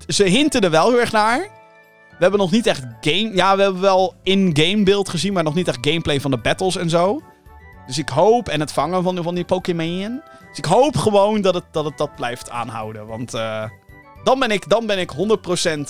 Ze 0.07 0.25
hinten 0.25 0.61
er 0.61 0.71
wel 0.71 0.91
heel 0.91 1.01
erg 1.01 1.13
naar. 1.13 1.61
We 2.23 2.29
hebben 2.29 2.47
nog 2.47 2.57
niet 2.57 2.67
echt 2.67 2.83
game. 3.01 3.31
Ja, 3.35 3.57
we 3.57 3.63
hebben 3.63 3.81
wel 3.81 4.15
in-game 4.23 4.83
beeld 4.83 5.09
gezien, 5.09 5.33
maar 5.33 5.43
nog 5.43 5.55
niet 5.55 5.69
echt 5.69 5.79
gameplay 5.81 6.21
van 6.21 6.31
de 6.31 6.39
battles 6.39 6.77
en 6.77 6.91
zo. 6.91 7.23
Dus 7.87 7.99
ik 7.99 8.09
hoop, 8.09 8.49
en 8.49 8.61
het 8.61 8.73
vangen 8.73 9.03
van, 9.03 9.23
van 9.23 9.35
die 9.35 9.45
Pokémon. 9.45 10.23
Dus 10.49 10.59
ik 10.59 10.65
hoop 10.65 10.97
gewoon 10.97 11.41
dat 11.41 11.55
het 11.55 11.65
dat, 11.71 11.99
dat 11.99 12.17
blijft 12.17 12.51
aanhouden. 12.51 13.07
Want 13.07 13.35
uh, 13.35 13.65
dan, 14.25 14.39
ben 14.39 14.51
ik, 14.51 14.69
dan 14.69 14.87
ben 14.87 14.99
ik 14.99 15.13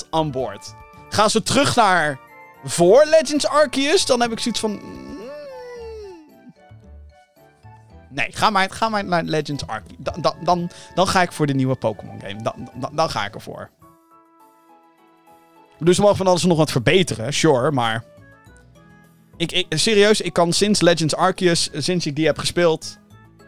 100% 0.05 0.09
aan 0.11 0.31
boord. 0.31 0.75
Gaan 1.09 1.31
ze 1.31 1.43
terug 1.43 1.77
naar 1.77 2.19
voor 2.65 3.07
Legends 3.11 3.47
Arceus, 3.47 4.07
dan 4.07 4.21
heb 4.21 4.33
ik 4.33 4.39
zoiets 4.39 4.61
van. 4.61 4.71
Mm. 4.71 5.19
Nee, 8.09 8.27
ga 8.31 8.51
maar, 8.51 8.71
ga 8.71 8.89
maar 8.89 9.05
naar 9.05 9.23
Legends 9.23 9.67
Arceus. 9.67 9.97
Dan, 9.99 10.15
dan, 10.21 10.35
dan, 10.45 10.71
dan 10.95 11.07
ga 11.07 11.23
ik 11.23 11.33
voor 11.33 11.47
de 11.47 11.55
nieuwe 11.55 11.75
Pokémon 11.75 12.21
game. 12.21 12.43
Dan, 12.43 12.71
dan, 12.75 12.91
dan 12.95 13.11
ga 13.11 13.25
ik 13.25 13.35
ervoor. 13.35 13.71
Dus 15.85 15.97
we 15.97 16.03
mogen 16.03 16.17
van 16.17 16.27
alles 16.27 16.45
nog 16.45 16.57
wat 16.57 16.71
verbeteren, 16.71 17.33
sure, 17.33 17.71
maar. 17.71 18.05
Ik, 19.37 19.53
ik, 19.53 19.67
serieus, 19.69 20.21
ik 20.21 20.33
kan 20.33 20.53
sinds 20.53 20.81
Legends 20.81 21.17
Arceus, 21.17 21.71
sinds 21.73 22.07
ik 22.07 22.17
die 22.17 22.27
heb 22.27 22.39
gespeeld... 22.39 23.01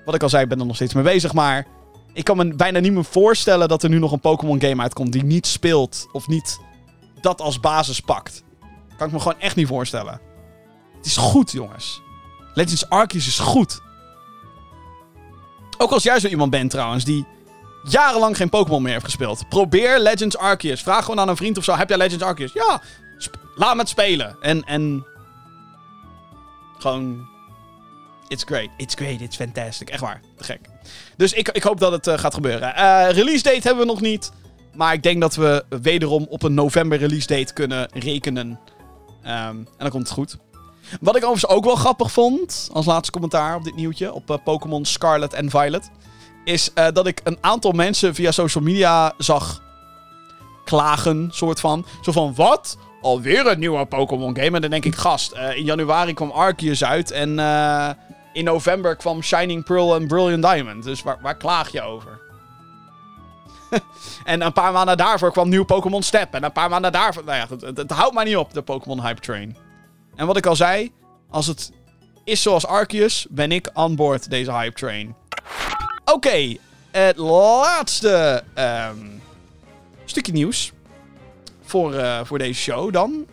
Wat 0.04 0.14
ik 0.14 0.22
al 0.22 0.28
zei, 0.28 0.42
ik 0.42 0.48
ben 0.48 0.60
er 0.60 0.66
nog 0.66 0.76
steeds 0.76 0.94
mee 0.94 1.04
bezig, 1.04 1.32
maar... 1.32 1.66
Ik 2.12 2.24
kan 2.24 2.36
me 2.36 2.54
bijna 2.54 2.78
niet 2.78 2.92
meer 2.92 3.04
voorstellen 3.04 3.68
dat 3.68 3.82
er 3.82 3.88
nu 3.88 3.98
nog 3.98 4.12
een 4.12 4.20
Pokémon 4.20 4.60
game 4.60 4.82
uitkomt 4.82 5.12
die 5.12 5.24
niet 5.24 5.46
speelt 5.46 6.08
of 6.12 6.28
niet 6.28 6.58
dat 7.20 7.40
als 7.40 7.60
basis 7.60 8.00
pakt. 8.00 8.44
Kan 8.96 9.06
ik 9.06 9.12
me 9.12 9.20
gewoon 9.20 9.40
echt 9.40 9.56
niet 9.56 9.66
voorstellen. 9.66 10.20
Het 10.96 11.06
is 11.06 11.16
goed, 11.16 11.52
jongens. 11.52 12.02
Legends 12.54 12.88
Arceus 12.88 13.26
is 13.26 13.38
goed. 13.38 13.80
Ook 15.78 15.90
als 15.90 16.02
jij 16.02 16.20
zo 16.20 16.28
iemand 16.28 16.50
bent 16.50 16.70
trouwens, 16.70 17.04
die 17.04 17.26
jarenlang 17.84 18.36
geen 18.36 18.48
Pokémon 18.48 18.82
meer 18.82 18.92
heeft 18.92 19.04
gespeeld. 19.04 19.48
Probeer 19.48 19.98
Legends 19.98 20.36
Arceus. 20.36 20.82
Vraag 20.82 21.04
gewoon 21.04 21.20
aan 21.20 21.28
een 21.28 21.36
vriend 21.36 21.58
of 21.58 21.64
zo, 21.64 21.74
heb 21.74 21.88
jij 21.88 21.98
Legends 21.98 22.24
Arceus? 22.24 22.52
Ja, 22.52 22.80
laat 23.54 23.74
me 23.74 23.80
het 23.80 23.88
spelen. 23.88 24.36
En, 24.40 24.62
en 24.62 25.06
gewoon. 26.78 27.32
It's 28.28 28.44
great. 28.44 28.68
It's 28.76 28.94
great. 28.94 29.20
It's 29.20 29.36
fantastic. 29.36 29.90
Echt 29.90 30.00
waar. 30.00 30.20
Gek. 30.36 30.60
Dus 31.16 31.32
ik, 31.32 31.48
ik 31.48 31.62
hoop 31.62 31.80
dat 31.80 31.92
het 31.92 32.06
uh, 32.06 32.18
gaat 32.18 32.34
gebeuren. 32.34 32.68
Uh, 32.68 33.06
release 33.10 33.42
date 33.42 33.60
hebben 33.62 33.86
we 33.86 33.92
nog 33.92 34.00
niet. 34.00 34.32
Maar 34.74 34.92
ik 34.92 35.02
denk 35.02 35.20
dat 35.20 35.34
we 35.34 35.64
wederom 35.68 36.26
op 36.28 36.42
een 36.42 36.54
november 36.54 36.98
release 36.98 37.26
date 37.26 37.52
kunnen 37.52 37.88
rekenen. 37.92 38.46
Um, 38.46 38.58
en 39.26 39.66
dan 39.78 39.90
komt 39.90 40.02
het 40.02 40.12
goed. 40.12 40.36
Wat 41.00 41.16
ik 41.16 41.24
overigens 41.24 41.52
ook 41.52 41.64
wel 41.64 41.76
grappig 41.76 42.12
vond, 42.12 42.68
als 42.72 42.86
laatste 42.86 43.12
commentaar 43.12 43.56
op 43.56 43.64
dit 43.64 43.76
nieuwtje, 43.76 44.12
op 44.12 44.30
uh, 44.30 44.36
Pokémon 44.44 44.84
Scarlet 44.84 45.32
en 45.32 45.50
Violet, 45.50 45.90
is 46.44 46.70
dat 46.92 47.06
ik 47.06 47.20
een 47.24 47.38
aantal 47.40 47.72
mensen 47.72 48.14
via 48.14 48.30
social 48.30 48.64
media 48.64 49.12
zag 49.18 49.62
klagen, 50.64 51.28
soort 51.32 51.60
van. 51.60 51.86
Zo 52.02 52.12
van, 52.12 52.34
wat? 52.34 52.76
alweer 53.04 53.46
een 53.46 53.58
nieuwe 53.58 53.86
Pokémon 53.86 54.36
game. 54.36 54.50
En 54.50 54.60
dan 54.60 54.70
denk 54.70 54.84
ik, 54.84 54.94
gast, 54.94 55.34
uh, 55.34 55.56
in 55.56 55.64
januari 55.64 56.14
kwam 56.14 56.30
Arceus 56.30 56.84
uit. 56.84 57.10
En 57.10 57.38
uh, 57.38 57.90
in 58.32 58.44
november 58.44 58.96
kwam 58.96 59.22
Shining 59.22 59.64
Pearl 59.64 59.94
en 59.94 60.06
Brilliant 60.06 60.42
Diamond. 60.42 60.84
Dus 60.84 61.02
waar, 61.02 61.18
waar 61.22 61.36
klaag 61.36 61.72
je 61.72 61.82
over? 61.82 62.20
en 64.24 64.42
een 64.42 64.52
paar 64.52 64.72
maanden 64.72 64.96
daarvoor 64.96 65.32
kwam 65.32 65.48
nieuw 65.48 65.64
Pokémon 65.64 66.02
Step. 66.02 66.34
En 66.34 66.44
een 66.44 66.52
paar 66.52 66.70
maanden 66.70 66.92
daarvoor... 66.92 67.24
Nou 67.24 67.36
ja, 67.36 67.46
het, 67.48 67.60
het, 67.60 67.76
het 67.76 67.90
houdt 67.90 68.14
maar 68.14 68.24
niet 68.24 68.36
op, 68.36 68.52
de 68.52 68.62
Pokémon 68.62 69.02
Hype 69.02 69.20
Train. 69.20 69.56
En 70.14 70.26
wat 70.26 70.36
ik 70.36 70.46
al 70.46 70.56
zei, 70.56 70.92
als 71.30 71.46
het 71.46 71.72
is 72.24 72.42
zoals 72.42 72.66
Arceus, 72.66 73.26
ben 73.30 73.52
ik 73.52 73.70
aan 73.72 73.96
boord 73.96 74.30
deze 74.30 74.52
Hype 74.52 74.74
Train. 74.74 75.14
Oké, 76.04 76.56
het 76.90 77.16
laatste 77.16 78.44
um, 78.58 79.22
stukje 80.04 80.32
nieuws 80.32 80.72
voor, 81.62 81.94
uh, 81.94 82.20
voor 82.24 82.38
deze 82.38 82.60
show 82.60 82.92
dan. 82.92 83.26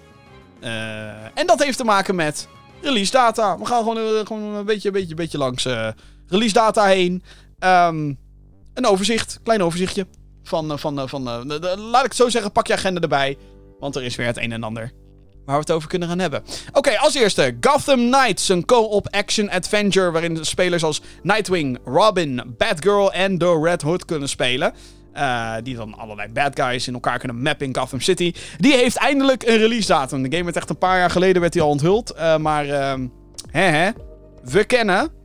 Uh, 0.63 1.38
en 1.38 1.45
dat 1.47 1.63
heeft 1.63 1.78
te 1.78 1.84
maken 1.84 2.15
met 2.15 2.47
release 2.82 3.11
data. 3.11 3.57
We 3.57 3.65
gaan 3.65 3.84
gewoon, 3.84 3.97
uh, 3.97 4.26
gewoon 4.26 4.55
een 4.55 4.65
beetje, 4.65 4.91
beetje, 4.91 5.15
beetje 5.15 5.38
langs 5.38 5.67
release 6.28 6.53
data 6.53 6.86
heen. 6.86 7.24
Um, 7.59 8.19
een 8.74 8.86
overzicht, 8.86 9.39
klein 9.43 9.63
overzichtje. 9.63 10.07
Van, 10.43 10.80
van, 10.80 11.09
van, 11.09 11.24
laat 11.78 12.03
ik 12.03 12.07
het 12.07 12.15
zo 12.15 12.30
zeggen, 12.30 12.51
pak 12.51 12.67
je 12.67 12.74
agenda 12.74 13.01
erbij. 13.01 13.38
Want 13.80 13.95
er 13.95 14.03
is 14.03 14.15
weer 14.15 14.28
het 14.28 14.38
een 14.38 14.51
en 14.51 14.63
ander 14.63 14.91
waar 15.46 15.56
we 15.56 15.62
het 15.62 15.72
over 15.72 15.89
kunnen 15.89 16.08
gaan 16.08 16.20
hebben. 16.20 16.44
Oké, 16.74 16.98
als 16.98 17.14
eerste 17.14 17.58
Gotham 17.62 18.12
Knights, 18.12 18.50
een 18.50 18.66
co-op 18.66 19.08
action 19.10 19.50
adventure 19.50 20.12
waarin 20.12 20.46
spelers 20.46 20.84
als 20.84 21.02
Nightwing, 21.24 21.80
Robin, 21.86 22.56
Batgirl 22.58 23.14
en 23.14 23.38
The 23.38 23.60
Red 23.64 23.82
Hood 23.82 24.06
kunnen 24.06 24.30
spelen. 24.30 24.74
Uh, 25.16 25.54
die 25.64 25.76
dan 25.76 25.98
allerlei 25.98 26.32
bad 26.32 26.60
guys 26.60 26.88
in 26.88 26.94
elkaar 26.94 27.20
kunnen 27.20 27.42
mappen 27.42 27.68
in 27.68 27.76
Gotham 27.76 28.00
City. 28.00 28.34
Die 28.58 28.74
heeft 28.74 28.96
eindelijk 28.96 29.44
een 29.44 29.58
release 29.58 29.88
datum. 29.88 30.24
De 30.24 30.32
game 30.32 30.44
werd 30.44 30.56
echt 30.56 30.70
een 30.70 30.78
paar 30.78 30.98
jaar 30.98 31.10
geleden 31.10 31.42
werd 31.42 31.54
die 31.54 31.62
al 31.62 31.70
onthuld. 31.70 32.14
Uh, 32.16 32.38
maar 32.38 32.66
uh, 32.66 32.94
hè, 33.52 33.62
hè, 33.62 33.89
we 34.44 34.64
kennen. 34.64 35.20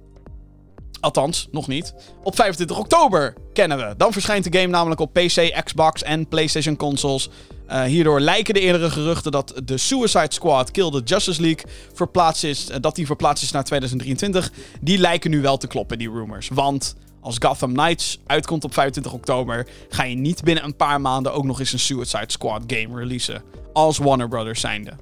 Althans, 1.00 1.48
nog 1.50 1.68
niet. 1.68 1.94
Op 2.22 2.36
25 2.36 2.78
oktober 2.78 3.34
kennen 3.52 3.78
we. 3.78 3.94
Dan 3.96 4.12
verschijnt 4.12 4.52
de 4.52 4.58
game 4.58 4.72
namelijk 4.72 5.00
op 5.00 5.12
PC, 5.12 5.60
Xbox 5.64 6.02
en 6.02 6.28
PlayStation 6.28 6.76
consoles. 6.76 7.28
Uh, 7.68 7.82
hierdoor 7.82 8.20
lijken 8.20 8.54
de 8.54 8.60
eerdere 8.60 8.90
geruchten 8.90 9.32
dat 9.32 9.54
de 9.64 9.76
Suicide 9.76 10.32
Squad 10.32 10.70
Kill 10.70 10.90
the 10.90 11.02
Justice 11.04 11.40
League 11.40 11.64
verplaatst 11.92 12.44
is, 12.44 12.66
dat 12.80 12.94
die 12.94 13.06
verplaatst 13.06 13.42
is 13.42 13.50
naar 13.50 13.64
2023. 13.64 14.52
Die 14.80 14.98
lijken 14.98 15.30
nu 15.30 15.40
wel 15.40 15.56
te 15.56 15.66
kloppen, 15.66 15.98
die 15.98 16.10
rumors. 16.10 16.48
Want 16.48 16.96
als 17.20 17.36
Gotham 17.38 17.72
Knights 17.72 18.18
uitkomt 18.26 18.64
op 18.64 18.72
25 18.74 19.12
oktober, 19.12 19.66
ga 19.88 20.04
je 20.04 20.16
niet 20.16 20.44
binnen 20.44 20.64
een 20.64 20.76
paar 20.76 21.00
maanden 21.00 21.32
ook 21.32 21.44
nog 21.44 21.60
eens 21.60 21.72
een 21.72 21.78
Suicide 21.78 22.24
Squad 22.26 22.62
game 22.66 22.98
releasen. 22.98 23.42
Als 23.72 23.98
Warner 23.98 24.28
Brothers 24.28 24.60
zijnde. 24.60 24.92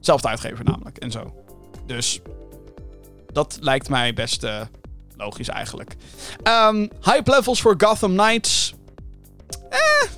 Zelfde 0.00 0.28
uitgever 0.28 0.64
namelijk 0.64 0.98
en 0.98 1.10
zo. 1.10 1.34
Dus 1.86 2.20
dat 3.32 3.58
lijkt 3.60 3.88
mij 3.88 4.14
best 4.14 4.44
uh, 4.44 4.60
logisch 5.16 5.48
eigenlijk. 5.48 5.96
Um, 6.42 6.90
hype 7.00 7.30
levels 7.30 7.60
voor 7.60 7.74
Gotham 7.78 8.16
Knights. 8.16 8.74
Eh. 9.70 10.10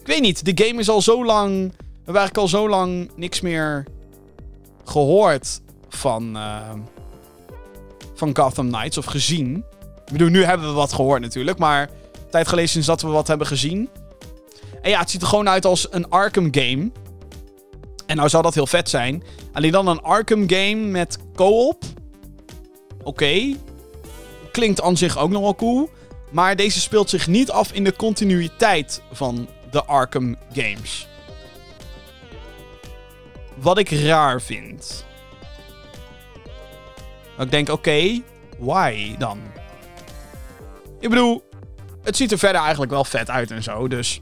Ik 0.00 0.06
weet 0.06 0.20
niet. 0.20 0.44
De 0.44 0.64
game 0.64 0.80
is 0.80 0.88
al 0.88 1.02
zo 1.02 1.24
lang. 1.24 1.72
We 2.04 2.18
hebben 2.18 2.32
al 2.32 2.48
zo 2.48 2.68
lang 2.68 3.10
niks 3.16 3.40
meer 3.40 3.86
gehoord 4.84 5.60
van. 5.88 6.36
Uh, 6.36 6.70
van 8.14 8.36
Gotham 8.36 8.68
Knights 8.68 8.98
of 8.98 9.04
gezien. 9.04 9.64
Ik 10.06 10.12
bedoel, 10.12 10.28
nu 10.28 10.44
hebben 10.44 10.66
we 10.66 10.72
wat 10.72 10.92
gehoord 10.92 11.20
natuurlijk, 11.20 11.58
maar 11.58 11.90
tijd 12.30 12.48
geleden 12.48 12.70
sinds 12.70 12.86
dat 12.86 13.02
we 13.02 13.08
wat 13.08 13.28
hebben 13.28 13.46
gezien. 13.46 13.88
En 14.82 14.90
ja, 14.90 14.98
het 14.98 15.10
ziet 15.10 15.22
er 15.22 15.28
gewoon 15.28 15.48
uit 15.48 15.64
als 15.64 15.86
een 15.90 16.10
Arkham 16.10 16.48
game. 16.50 16.90
En 18.06 18.16
nou 18.16 18.28
zou 18.28 18.42
dat 18.42 18.54
heel 18.54 18.66
vet 18.66 18.88
zijn. 18.88 19.22
Alleen 19.52 19.72
dan 19.72 19.86
een 19.86 20.02
Arkham 20.02 20.44
game 20.50 20.74
met 20.74 21.18
co-op. 21.34 21.84
Oké. 23.02 23.54
Klinkt 24.52 24.82
aan 24.82 24.96
zich 24.96 25.18
ook 25.18 25.30
nog 25.30 25.42
wel 25.42 25.54
cool. 25.54 25.90
Maar 26.30 26.56
deze 26.56 26.80
speelt 26.80 27.10
zich 27.10 27.26
niet 27.26 27.50
af 27.50 27.72
in 27.72 27.84
de 27.84 27.96
continuïteit 27.96 29.02
van 29.12 29.48
de 29.70 29.84
Arkham 29.84 30.36
games. 30.52 31.06
Wat 33.54 33.78
ik 33.78 33.90
raar 33.90 34.42
vind. 34.42 35.04
Ik 37.38 37.50
denk, 37.50 37.68
oké, 37.68 38.22
why 38.58 39.16
dan? 39.18 39.38
Ik 41.00 41.08
bedoel, 41.08 41.44
het 42.02 42.16
ziet 42.16 42.32
er 42.32 42.38
verder 42.38 42.60
eigenlijk 42.60 42.90
wel 42.90 43.04
vet 43.04 43.30
uit 43.30 43.50
en 43.50 43.62
zo. 43.62 43.88
Dus 43.88 44.18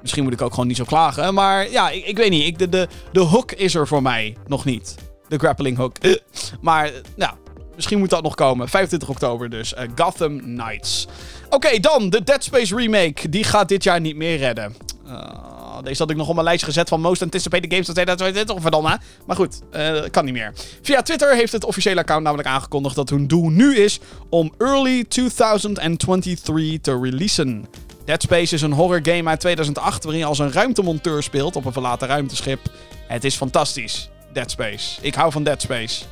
misschien 0.00 0.22
moet 0.22 0.32
ik 0.32 0.42
ook 0.42 0.50
gewoon 0.50 0.66
niet 0.66 0.76
zo 0.76 0.84
klagen. 0.84 1.34
Maar 1.34 1.70
ja, 1.70 1.90
ik, 1.90 2.04
ik 2.04 2.16
weet 2.16 2.30
niet. 2.30 2.46
Ik, 2.46 2.58
de, 2.58 2.68
de, 2.68 2.88
de 3.12 3.20
hook 3.20 3.52
is 3.52 3.74
er 3.74 3.86
voor 3.86 4.02
mij 4.02 4.36
nog 4.46 4.64
niet. 4.64 4.94
De 5.28 5.38
grappling 5.38 5.76
hook. 5.76 5.96
maar 6.60 6.90
nou, 7.16 7.34
misschien 7.78 7.98
moet 7.98 8.10
dat 8.10 8.22
nog 8.22 8.34
komen. 8.34 8.68
25 8.68 9.08
oktober 9.08 9.50
dus. 9.50 9.72
Uh, 9.72 9.80
Gotham 9.96 10.40
Knights. 10.40 11.06
Oké, 11.50 11.78
dan 11.80 12.10
de 12.10 12.24
Dead 12.24 12.44
Space 12.44 12.76
remake. 12.76 13.28
Die 13.28 13.44
gaat 13.44 13.68
dit 13.68 13.84
jaar 13.84 14.00
niet 14.00 14.16
meer 14.16 14.36
redden. 14.36 14.74
Uh, 15.06 15.78
deze 15.82 16.02
had 16.02 16.10
ik 16.10 16.16
nog 16.16 16.28
op 16.28 16.34
mijn 16.34 16.46
lijstje 16.46 16.66
gezet 16.66 16.88
van 16.88 17.00
Most 17.00 17.22
Anticipated 17.22 17.70
Games 17.70 17.86
2022. 17.86 18.60
Verdomme. 18.60 18.98
Maar 19.26 19.36
goed, 19.36 19.60
uh, 19.76 20.02
kan 20.10 20.24
niet 20.24 20.34
meer. 20.34 20.52
Via 20.82 21.02
Twitter 21.02 21.34
heeft 21.34 21.52
het 21.52 21.64
officiële 21.64 22.00
account 22.00 22.22
namelijk 22.22 22.48
aangekondigd 22.48 22.94
dat 22.94 23.10
hun 23.10 23.26
doel 23.26 23.48
nu 23.48 23.76
is 23.76 24.00
om 24.28 24.52
early 24.58 25.04
2023 25.04 26.80
te 26.80 26.98
releasen. 27.02 27.66
Dead 28.04 28.22
Space 28.22 28.54
is 28.54 28.62
een 28.62 28.72
horror 28.72 29.00
game 29.02 29.28
uit 29.28 29.40
2008 29.40 30.02
waarin 30.02 30.20
je 30.22 30.28
als 30.28 30.38
een 30.38 30.52
ruimtemonteur 30.52 31.22
speelt 31.22 31.56
op 31.56 31.64
een 31.64 31.72
verlaten 31.72 32.08
ruimteschip. 32.08 32.60
Het 33.06 33.24
is 33.24 33.34
fantastisch. 33.34 34.10
Dead 34.32 34.50
Space. 34.50 35.00
Ik 35.00 35.14
hou 35.14 35.32
van 35.32 35.44
Dead 35.44 35.62
Space. 35.62 36.04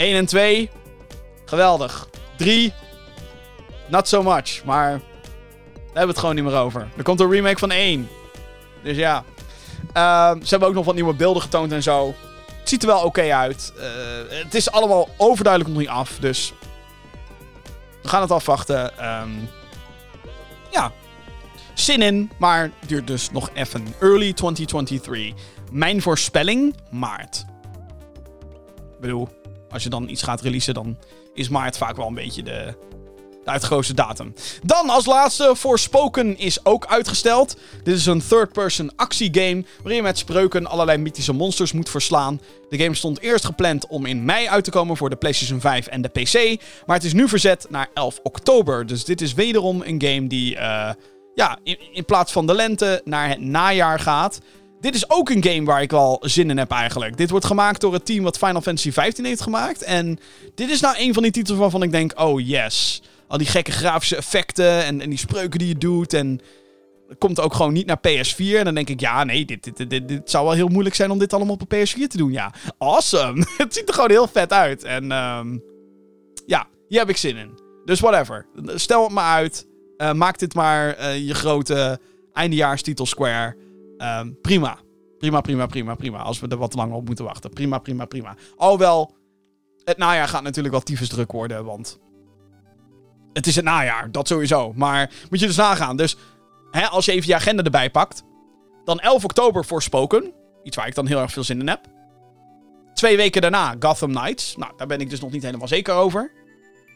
1 0.00 0.16
en 0.16 0.26
2. 0.26 0.70
Geweldig. 1.44 2.08
3. 2.36 2.72
Not 3.86 4.08
so 4.08 4.22
much. 4.22 4.64
Maar 4.64 4.90
daar 4.90 5.00
hebben 5.74 6.02
we 6.02 6.08
het 6.08 6.18
gewoon 6.18 6.34
niet 6.34 6.44
meer 6.44 6.56
over. 6.56 6.88
Er 6.96 7.02
komt 7.02 7.20
een 7.20 7.30
remake 7.30 7.58
van 7.58 7.70
1. 7.70 8.08
Dus 8.82 8.96
ja. 8.96 9.24
Uh, 9.96 10.30
ze 10.30 10.48
hebben 10.48 10.68
ook 10.68 10.74
nog 10.74 10.84
wat 10.84 10.94
nieuwe 10.94 11.14
beelden 11.14 11.42
getoond 11.42 11.72
en 11.72 11.82
zo. 11.82 12.14
Het 12.58 12.68
ziet 12.68 12.82
er 12.82 12.88
wel 12.88 13.02
oké 13.02 13.34
uit. 13.34 13.72
Uh, 13.76 13.84
het 14.28 14.54
is 14.54 14.70
allemaal 14.70 15.08
overduidelijk 15.16 15.72
nog 15.72 15.82
niet 15.82 15.90
af. 15.90 16.18
Dus 16.20 16.52
we 18.02 18.08
gaan 18.08 18.20
het 18.20 18.30
afwachten. 18.30 19.06
Um, 19.20 19.48
ja. 20.70 20.92
Zin 21.74 22.02
in, 22.02 22.30
maar 22.38 22.70
duurt 22.86 23.06
dus 23.06 23.30
nog 23.30 23.50
even. 23.54 23.86
Early 24.00 24.32
2023. 24.32 25.42
Mijn 25.70 26.02
voorspelling, 26.02 26.74
maart. 26.90 27.44
Ik 28.94 29.00
bedoel, 29.00 29.28
als 29.72 29.82
je 29.82 29.88
dan 29.88 30.08
iets 30.08 30.22
gaat 30.22 30.40
releasen, 30.40 30.74
dan 30.74 30.96
is 31.34 31.48
maart 31.48 31.76
vaak 31.76 31.96
wel 31.96 32.06
een 32.06 32.14
beetje 32.14 32.42
de, 32.42 32.74
de 33.44 33.94
datum. 33.94 34.34
Dan 34.62 34.90
als 34.90 35.06
laatste, 35.06 35.52
Forspoken 35.56 36.38
is 36.38 36.64
ook 36.64 36.86
uitgesteld. 36.86 37.56
Dit 37.82 37.96
is 37.96 38.06
een 38.06 38.22
third-person 38.28 38.92
actiegame 38.96 39.64
waarin 39.76 39.96
je 39.96 40.02
met 40.02 40.18
spreuken 40.18 40.66
allerlei 40.66 40.98
mythische 40.98 41.32
monsters 41.32 41.72
moet 41.72 41.90
verslaan. 41.90 42.40
De 42.68 42.78
game 42.78 42.94
stond 42.94 43.20
eerst 43.20 43.44
gepland 43.44 43.86
om 43.86 44.06
in 44.06 44.24
mei 44.24 44.48
uit 44.48 44.64
te 44.64 44.70
komen 44.70 44.96
voor 44.96 45.10
de 45.10 45.16
PlayStation 45.16 45.60
5 45.60 45.86
en 45.86 46.02
de 46.02 46.08
PC, 46.08 46.60
maar 46.86 46.96
het 46.96 47.04
is 47.04 47.12
nu 47.12 47.28
verzet 47.28 47.66
naar 47.68 47.88
11 47.94 48.20
oktober. 48.22 48.86
Dus 48.86 49.04
dit 49.04 49.20
is 49.20 49.34
wederom 49.34 49.82
een 49.82 50.02
game 50.02 50.26
die 50.26 50.54
uh, 50.54 50.90
ja, 51.34 51.58
in 51.92 52.04
plaats 52.04 52.32
van 52.32 52.46
de 52.46 52.54
lente 52.54 53.00
naar 53.04 53.28
het 53.28 53.40
najaar 53.40 53.98
gaat. 53.98 54.40
Dit 54.80 54.94
is 54.94 55.10
ook 55.10 55.30
een 55.30 55.44
game 55.44 55.64
waar 55.64 55.82
ik 55.82 55.90
wel 55.90 56.18
zin 56.20 56.50
in 56.50 56.58
heb 56.58 56.70
eigenlijk. 56.70 57.16
Dit 57.16 57.30
wordt 57.30 57.46
gemaakt 57.46 57.80
door 57.80 57.92
het 57.92 58.06
team 58.06 58.22
wat 58.22 58.38
Final 58.38 58.60
Fantasy 58.60 58.92
15 58.92 59.24
heeft 59.24 59.40
gemaakt. 59.40 59.82
En 59.82 60.18
dit 60.54 60.70
is 60.70 60.80
nou 60.80 60.94
een 60.98 61.14
van 61.14 61.22
die 61.22 61.32
titels 61.32 61.58
waarvan 61.58 61.82
ik 61.82 61.90
denk, 61.90 62.20
oh 62.20 62.46
yes 62.46 63.02
al 63.30 63.38
die 63.38 63.46
gekke 63.46 63.72
grafische 63.72 64.16
effecten 64.16 64.84
en, 64.84 65.00
en 65.00 65.08
die 65.08 65.18
spreuken 65.18 65.58
die 65.58 65.68
je 65.68 65.78
doet. 65.78 66.12
En 66.12 66.40
komt 67.18 67.40
ook 67.40 67.54
gewoon 67.54 67.72
niet 67.72 67.86
naar 67.86 67.98
PS4. 67.98 68.56
En 68.56 68.64
dan 68.64 68.74
denk 68.74 68.88
ik, 68.88 69.00
ja, 69.00 69.24
nee, 69.24 69.44
dit, 69.44 69.64
dit, 69.64 69.90
dit, 69.90 70.08
dit 70.08 70.30
zou 70.30 70.44
wel 70.44 70.54
heel 70.54 70.68
moeilijk 70.68 70.94
zijn 70.94 71.10
om 71.10 71.18
dit 71.18 71.32
allemaal 71.32 71.56
op 71.60 71.72
een 71.72 71.86
PS4 71.86 72.06
te 72.06 72.16
doen. 72.16 72.32
Ja, 72.32 72.52
awesome. 72.78 73.46
het 73.56 73.74
ziet 73.74 73.88
er 73.88 73.94
gewoon 73.94 74.10
heel 74.10 74.28
vet 74.28 74.52
uit. 74.52 74.84
En 74.84 75.12
um, 75.12 75.62
ja, 76.46 76.68
hier 76.88 76.98
heb 76.98 77.08
ik 77.08 77.16
zin 77.16 77.36
in. 77.36 77.58
Dus 77.84 78.00
whatever. 78.00 78.46
Stel 78.74 79.02
het 79.02 79.12
maar 79.12 79.34
uit. 79.34 79.66
Uh, 79.98 80.12
maak 80.12 80.38
dit 80.38 80.54
maar 80.54 80.98
uh, 80.98 81.26
je 81.26 81.34
grote 81.34 82.00
eindejaarstitel 82.32 83.06
Square. 83.06 83.56
Um, 84.02 84.40
prima. 84.40 84.78
Prima, 85.18 85.40
prima, 85.40 85.66
prima, 85.66 85.94
prima. 85.94 86.18
Als 86.18 86.40
we 86.40 86.48
er 86.48 86.56
wat 86.56 86.74
langer 86.74 86.96
op 86.96 87.06
moeten 87.06 87.24
wachten. 87.24 87.50
Prima, 87.50 87.78
prima, 87.78 88.04
prima. 88.04 88.36
Alhoewel, 88.56 89.14
het 89.84 89.98
najaar 89.98 90.28
gaat 90.28 90.42
natuurlijk 90.42 90.74
wel 90.74 90.82
tyfus 90.82 91.08
druk 91.08 91.32
worden. 91.32 91.64
Want 91.64 91.98
het 93.32 93.46
is 93.46 93.56
het 93.56 93.64
najaar, 93.64 94.12
dat 94.12 94.28
sowieso. 94.28 94.72
Maar 94.72 95.10
moet 95.30 95.40
je 95.40 95.46
dus 95.46 95.56
nagaan. 95.56 95.96
Dus 95.96 96.16
hè, 96.70 96.86
als 96.86 97.04
je 97.04 97.12
even 97.12 97.28
je 97.28 97.34
agenda 97.34 97.62
erbij 97.62 97.90
pakt. 97.90 98.24
Dan 98.84 98.98
11 98.98 99.24
oktober 99.24 99.64
voor 99.64 99.82
Spoken. 99.82 100.32
Iets 100.62 100.76
waar 100.76 100.86
ik 100.86 100.94
dan 100.94 101.06
heel 101.06 101.20
erg 101.20 101.32
veel 101.32 101.44
zin 101.44 101.60
in 101.60 101.68
heb. 101.68 101.80
Twee 102.94 103.16
weken 103.16 103.40
daarna 103.40 103.76
Gotham 103.78 104.14
Knights. 104.14 104.56
Nou, 104.56 104.72
daar 104.76 104.86
ben 104.86 105.00
ik 105.00 105.10
dus 105.10 105.20
nog 105.20 105.30
niet 105.30 105.42
helemaal 105.42 105.68
zeker 105.68 105.94
over. 105.94 106.32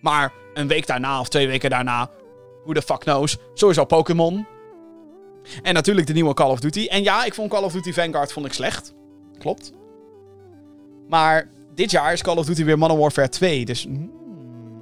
Maar 0.01 0.33
een 0.55 0.69
week 0.69 0.87
daarna 0.87 1.21
of 1.21 1.29
twee 1.29 1.47
weken 1.47 1.71
daarna. 1.71 2.11
Who 2.65 2.73
the 2.73 2.83
fuck 2.83 3.01
knows. 3.01 3.37
Sowieso 3.55 3.85
Pokémon. 3.85 4.47
En 5.63 5.75
natuurlijk 5.75 6.07
de 6.07 6.13
nieuwe 6.13 6.35
Call 6.35 6.51
of 6.51 6.61
Duty. 6.61 6.87
En 6.87 7.03
ja, 7.03 7.25
ik 7.25 7.35
vond 7.35 7.51
Call 7.51 7.63
of 7.63 7.73
Duty 7.73 7.93
Vanguard 7.93 8.33
vond 8.33 8.47
ik 8.47 8.53
slecht. 8.53 8.95
Klopt. 9.39 9.73
Maar 11.09 11.51
dit 11.75 11.91
jaar 11.91 12.13
is 12.13 12.23
Call 12.23 12.37
of 12.37 12.47
Duty 12.47 12.65
weer 12.65 12.79
Modern 12.79 13.01
Warfare 13.01 13.29
2. 13.29 13.65
Dus 13.65 13.87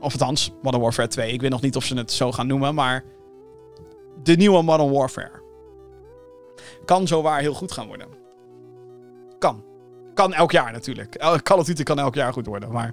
of 0.01 0.13
althans, 0.13 0.53
Modern 0.63 0.83
Warfare 0.83 1.09
2. 1.09 1.33
Ik 1.33 1.41
weet 1.41 1.51
nog 1.51 1.61
niet 1.61 1.77
of 1.77 1.85
ze 1.85 1.97
het 1.97 2.13
zo 2.13 2.33
gaan 2.33 2.47
noemen, 2.47 2.75
maar... 2.75 3.05
De 4.23 4.37
nieuwe 4.37 4.63
Modern 4.63 4.91
Warfare. 4.91 5.43
Kan 6.85 7.07
zowaar 7.07 7.41
heel 7.41 7.55
goed 7.55 7.73
gaan 7.73 7.87
worden. 7.87 8.07
Kan. 9.39 9.65
Kan 10.15 10.35
elk 10.35 10.53
jaar 10.53 10.73
natuurlijk. 10.73 11.41
Call 11.43 11.59
of 11.59 11.67
Duty 11.67 11.83
kan 11.83 11.99
elk 11.99 12.15
jaar 12.15 12.33
goed 12.33 12.47
worden. 12.47 12.73
Maar 12.73 12.93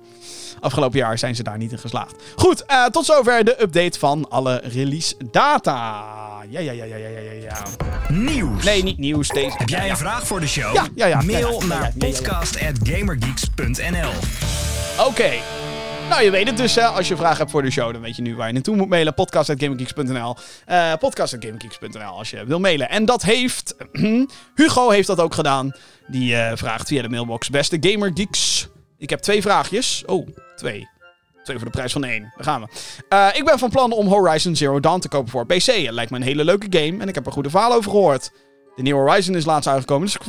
afgelopen 0.60 1.00
jaar 1.00 1.18
zijn 1.18 1.36
ze 1.36 1.44
daar 1.44 1.58
niet 1.58 1.72
in 1.72 1.80
geslaagd. 1.80 2.16
Goed, 2.36 2.64
uh, 2.72 2.86
tot 2.86 3.06
zover 3.06 3.44
de 3.44 3.62
update 3.62 4.00
van 4.00 4.30
alle 4.30 4.62
release 4.64 5.16
data. 5.32 6.04
Ja, 6.50 6.60
ja, 6.60 6.72
ja, 6.72 6.84
ja, 6.84 6.96
ja, 6.96 7.08
ja, 7.08 7.32
ja. 7.32 7.64
Nieuws. 8.10 8.64
Nee, 8.64 8.84
niet 8.84 8.98
nieuws. 8.98 9.28
Deze. 9.28 9.56
Heb 9.58 9.70
jij 9.70 9.90
een 9.90 9.98
vraag 9.98 10.28
voor 10.28 10.40
de 10.40 10.48
show? 10.48 10.74
Ja, 10.74 10.88
ja, 10.96 11.06
ja. 11.06 11.22
Mail 11.22 11.54
ja, 11.54 11.60
ja, 11.60 11.66
naar 11.66 11.94
podcast.gamergeeks.nl 11.98 14.12
Oké. 15.06 15.32
Nou, 16.10 16.24
je 16.24 16.32
weet 16.32 16.48
het 16.48 16.58
dus. 16.58 16.76
Hè. 16.76 16.86
Als 16.86 17.08
je 17.08 17.16
vragen 17.16 17.38
hebt 17.38 17.52
voor 17.52 17.62
de 17.62 17.72
show, 17.72 17.94
dan 17.94 18.02
weet 18.02 18.16
je 18.16 18.22
nu 18.22 18.36
waar 18.36 18.48
je 18.48 18.54
naartoe 18.54 18.76
moet 18.76 18.90
mailen. 18.90 19.14
podcast.gaminggeeks.nl 19.14 20.36
uh, 20.70 20.94
Podcast.gaminggeeks.nl 21.00 22.18
als 22.18 22.30
je 22.30 22.46
wil 22.46 22.60
mailen. 22.60 22.90
En 22.90 23.06
dat 23.06 23.22
heeft... 23.22 23.76
Hugo 24.56 24.90
heeft 24.90 25.08
dat 25.08 25.20
ook 25.20 25.34
gedaan. 25.34 25.72
Die 26.08 26.34
uh, 26.34 26.52
vraagt 26.54 26.88
via 26.88 27.02
de 27.02 27.10
mailbox. 27.10 27.50
Beste 27.50 27.78
Gamer 27.80 28.12
Geeks. 28.14 28.68
Ik 28.98 29.10
heb 29.10 29.20
twee 29.20 29.42
vraagjes. 29.42 30.04
Oh, 30.06 30.28
twee. 30.56 30.88
Twee 31.44 31.58
voor 31.58 31.66
de 31.66 31.72
prijs 31.72 31.92
van 31.92 32.04
één. 32.04 32.22
Daar 32.22 32.44
gaan 32.44 32.62
we. 32.62 32.68
Uh, 33.10 33.28
ik 33.34 33.46
ben 33.46 33.60
van 33.60 33.70
plan 33.70 33.92
om 33.92 34.08
Horizon 34.08 34.56
Zero 34.56 34.80
Dawn 34.80 35.00
te 35.00 35.08
kopen 35.08 35.30
voor 35.30 35.46
PC. 35.46 35.66
Het 35.66 35.92
lijkt 35.92 36.12
me 36.12 36.18
een 36.18 36.24
hele 36.24 36.44
leuke 36.44 36.68
game 36.70 37.02
en 37.02 37.08
ik 37.08 37.16
heb 37.16 37.26
er 37.26 37.32
goede 37.32 37.50
verhalen 37.50 37.78
over 37.78 37.92
gehoord. 37.92 38.32
De 38.76 38.82
nieuwe 38.82 39.00
Horizon 39.00 39.36
is 39.36 39.46
laatst 39.46 39.70
uitgekomen, 39.70 40.06
dus 40.06 40.16
ik 40.16 40.22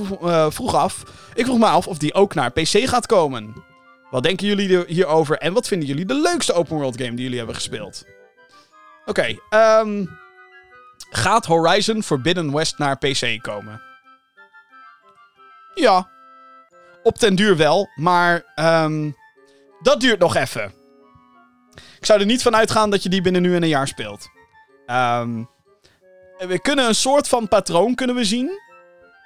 vroeg 0.53 0.75
af. 0.75 1.03
Ik 1.35 1.45
vroeg 1.45 1.59
me 1.59 1.67
af 1.67 1.87
of 1.87 1.99
die 1.99 2.15
ook 2.15 2.35
naar 2.35 2.51
PC 2.51 2.89
gaat 2.89 3.07
komen. 3.07 3.69
Wat 4.11 4.23
denken 4.23 4.47
jullie 4.47 4.85
hierover 4.87 5.39
en 5.39 5.53
wat 5.53 5.69
vinden 5.69 5.89
jullie 5.89 6.05
de 6.05 6.21
leukste 6.21 6.53
open 6.53 6.77
world 6.77 6.97
game 6.97 7.15
die 7.15 7.23
jullie 7.23 7.39
hebben 7.39 7.55
gespeeld? 7.55 8.05
Oké, 9.05 9.37
ehm, 9.51 10.05
gaat 11.11 11.47
Horizon 11.47 12.03
Forbidden 12.03 12.53
West 12.53 12.79
naar 12.79 12.99
PC 12.99 13.43
komen? 13.43 13.83
Ja, 15.75 16.09
op 17.03 17.19
ten 17.19 17.35
duur 17.35 17.57
wel, 17.57 17.89
maar 17.95 18.45
um, 18.57 19.17
dat 19.81 20.01
duurt 20.01 20.19
nog 20.19 20.37
even. 20.37 20.73
Ik 21.99 22.07
zou 22.07 22.21
er 22.21 22.27
niet 22.27 22.43
van 22.43 22.57
uitgaan 22.57 22.91
dat 22.91 23.03
je 23.03 23.09
die 23.09 23.23
binnen 23.23 23.43
nu 23.43 23.55
en 23.55 23.63
een 23.63 23.69
jaar 23.69 23.89
speelt. 23.89 24.29
Um, 24.87 25.49
we 26.39 26.59
kunnen 26.63 26.87
een 26.87 26.95
soort 26.95 27.29
van 27.29 27.49
patroon 27.49 27.95
kunnen 27.95 28.17
we 28.17 28.25
zien. 28.25 28.61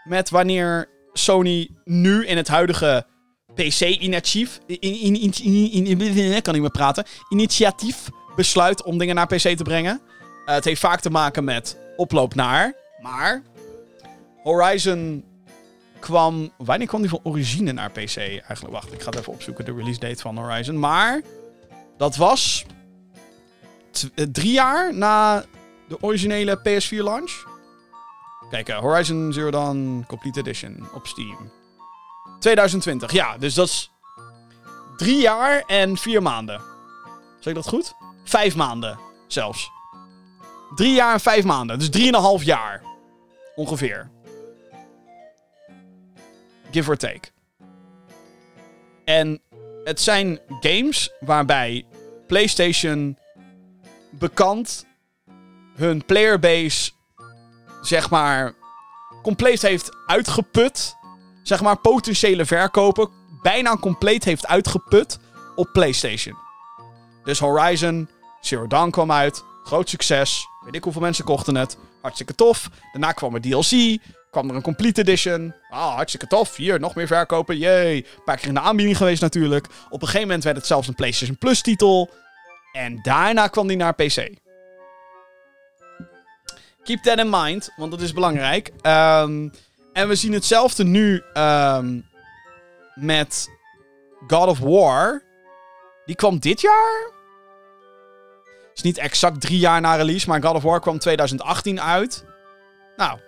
Met 0.04 0.30
wanneer 0.30 0.88
Sony 1.12 1.70
nu 1.84 2.26
in 2.26 2.36
het 2.36 2.48
huidige 2.48 3.06
PC-initiatief. 3.54 4.60
In, 4.66 5.20
in, 5.20 5.32
in, 5.42 6.42
kan 6.42 6.52
niet 6.52 6.62
meer 6.62 6.70
praten. 6.70 7.04
Initiatief 7.28 8.08
besluit 8.36 8.82
om 8.82 8.98
dingen 8.98 9.14
naar 9.14 9.26
PC 9.26 9.56
te 9.56 9.62
brengen. 9.62 10.00
Uh, 10.46 10.54
het 10.54 10.64
heeft 10.64 10.80
vaak 10.80 11.00
te 11.00 11.10
maken 11.10 11.44
met 11.44 11.76
oploop 11.96 12.34
naar. 12.34 12.74
Maar 13.00 13.42
Horizon 14.42 15.24
kwam. 15.98 16.52
Wanneer 16.56 16.86
kwam 16.86 17.00
die 17.00 17.10
van 17.10 17.20
origine 17.22 17.72
naar 17.72 17.90
PC 17.90 18.16
eigenlijk? 18.16 18.70
Wacht, 18.70 18.92
ik 18.92 19.02
ga 19.02 19.10
het 19.10 19.18
even 19.18 19.32
opzoeken. 19.32 19.64
De 19.64 19.74
release 19.74 20.00
date 20.00 20.22
van 20.22 20.38
Horizon. 20.38 20.78
Maar 20.78 21.22
dat 21.96 22.16
was. 22.16 22.64
Drie 24.32 24.52
jaar 24.52 24.94
na 24.94 25.44
de 25.88 25.96
originele 26.00 26.58
PS4 26.58 26.96
launch. 26.96 27.44
Kijk, 28.50 28.68
uh, 28.68 28.78
Horizon 28.78 29.32
Zero 29.32 29.50
Dawn 29.50 30.04
Complete 30.06 30.40
Edition 30.40 30.88
op 30.94 31.06
Steam. 31.06 31.50
2020, 32.44 33.12
ja, 33.12 33.38
dus 33.38 33.54
dat 33.54 33.68
is 33.68 33.90
drie 34.96 35.20
jaar 35.20 35.62
en 35.66 35.96
vier 35.96 36.22
maanden. 36.22 36.60
Zeg 37.40 37.46
ik 37.46 37.54
dat 37.54 37.68
goed? 37.68 37.94
Vijf 38.24 38.56
maanden 38.56 38.98
zelfs. 39.26 39.70
Drie 40.74 40.94
jaar 40.94 41.12
en 41.12 41.20
vijf 41.20 41.44
maanden, 41.44 41.78
dus 41.78 41.90
drieënhalf 41.90 42.42
jaar. 42.42 42.82
Ongeveer. 43.54 44.10
Give 46.70 46.90
or 46.90 46.96
take. 46.96 47.28
En 49.04 49.42
het 49.84 50.00
zijn 50.00 50.40
games 50.60 51.12
waarbij 51.20 51.86
PlayStation 52.26 53.18
bekend 54.10 54.86
hun 55.74 56.04
playerbase, 56.04 56.90
zeg 57.82 58.10
maar, 58.10 58.54
compleet 59.22 59.62
heeft 59.62 59.96
uitgeput. 60.06 60.96
Zeg 61.44 61.62
maar, 61.62 61.76
potentiële 61.76 62.44
verkopen 62.44 63.08
bijna 63.42 63.76
compleet 63.76 64.24
heeft 64.24 64.46
uitgeput 64.46 65.18
op 65.54 65.68
PlayStation. 65.72 66.36
Dus 67.24 67.38
Horizon, 67.38 68.08
Zero 68.40 68.66
Dawn 68.66 68.90
kwam 68.90 69.12
uit. 69.12 69.44
Groot 69.64 69.88
succes. 69.88 70.46
Weet 70.64 70.74
ik 70.74 70.84
hoeveel 70.84 71.02
mensen 71.02 71.24
kochten 71.24 71.56
het. 71.56 71.76
Hartstikke 72.02 72.34
tof. 72.34 72.70
Daarna 72.92 73.12
kwam 73.12 73.34
er 73.34 73.40
DLC. 73.40 73.98
Kwam 74.30 74.48
er 74.48 74.56
een 74.56 74.62
Complete 74.62 75.00
Edition. 75.00 75.54
Ah, 75.70 75.94
hartstikke 75.94 76.26
tof. 76.26 76.56
Hier, 76.56 76.80
nog 76.80 76.94
meer 76.94 77.06
verkopen. 77.06 77.58
Yay. 77.58 77.96
Een 77.96 78.06
paar 78.24 78.36
keer 78.36 78.48
in 78.48 78.54
de 78.54 78.60
aanbieding 78.60 78.96
geweest 78.96 79.22
natuurlijk. 79.22 79.66
Op 79.66 80.00
een 80.00 80.06
gegeven 80.06 80.26
moment 80.26 80.44
werd 80.44 80.56
het 80.56 80.66
zelfs 80.66 80.88
een 80.88 80.94
PlayStation 80.94 81.38
Plus 81.38 81.60
titel. 81.60 82.10
En 82.72 82.98
daarna 83.02 83.48
kwam 83.48 83.66
die 83.66 83.76
naar 83.76 83.94
PC. 83.94 84.32
Keep 86.82 87.02
that 87.02 87.18
in 87.18 87.30
mind, 87.30 87.70
want 87.76 87.90
dat 87.90 88.00
is 88.00 88.12
belangrijk. 88.12 88.72
Um, 88.82 89.52
en 89.94 90.08
we 90.08 90.14
zien 90.14 90.32
hetzelfde 90.32 90.84
nu 90.84 91.22
um, 91.34 92.08
met 92.94 93.48
God 94.26 94.48
of 94.48 94.58
War. 94.58 95.22
Die 96.04 96.14
kwam 96.14 96.38
dit 96.38 96.60
jaar? 96.60 97.10
Is 98.74 98.82
niet 98.82 98.98
exact 98.98 99.40
drie 99.40 99.58
jaar 99.58 99.80
na 99.80 99.94
release, 99.94 100.28
maar 100.28 100.42
God 100.42 100.54
of 100.54 100.62
War 100.62 100.80
kwam 100.80 100.98
2018 100.98 101.80
uit. 101.80 102.24
Nou, 102.96 103.18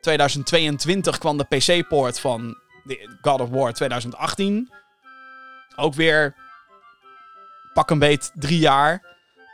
2022 0.00 1.18
kwam 1.18 1.36
de 1.36 1.44
PC-poort 1.44 2.20
van 2.20 2.56
God 3.20 3.40
of 3.40 3.48
War 3.48 3.72
2018. 3.72 4.70
Ook 5.76 5.94
weer 5.94 6.34
pak 7.74 7.90
een 7.90 7.98
beet 7.98 8.30
drie 8.34 8.58
jaar. 8.58 8.92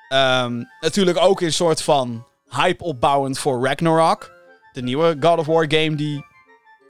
Um, 0.09 0.69
natuurlijk 0.81 1.19
ook 1.19 1.41
een 1.41 1.53
soort 1.53 1.83
van 1.83 2.27
hype 2.49 2.85
opbouwend 2.85 3.39
voor 3.39 3.67
Ragnarok. 3.67 4.31
De 4.73 4.83
nieuwe 4.83 5.17
God 5.21 5.39
of 5.39 5.47
War 5.47 5.65
game 5.69 5.95
die 5.95 6.25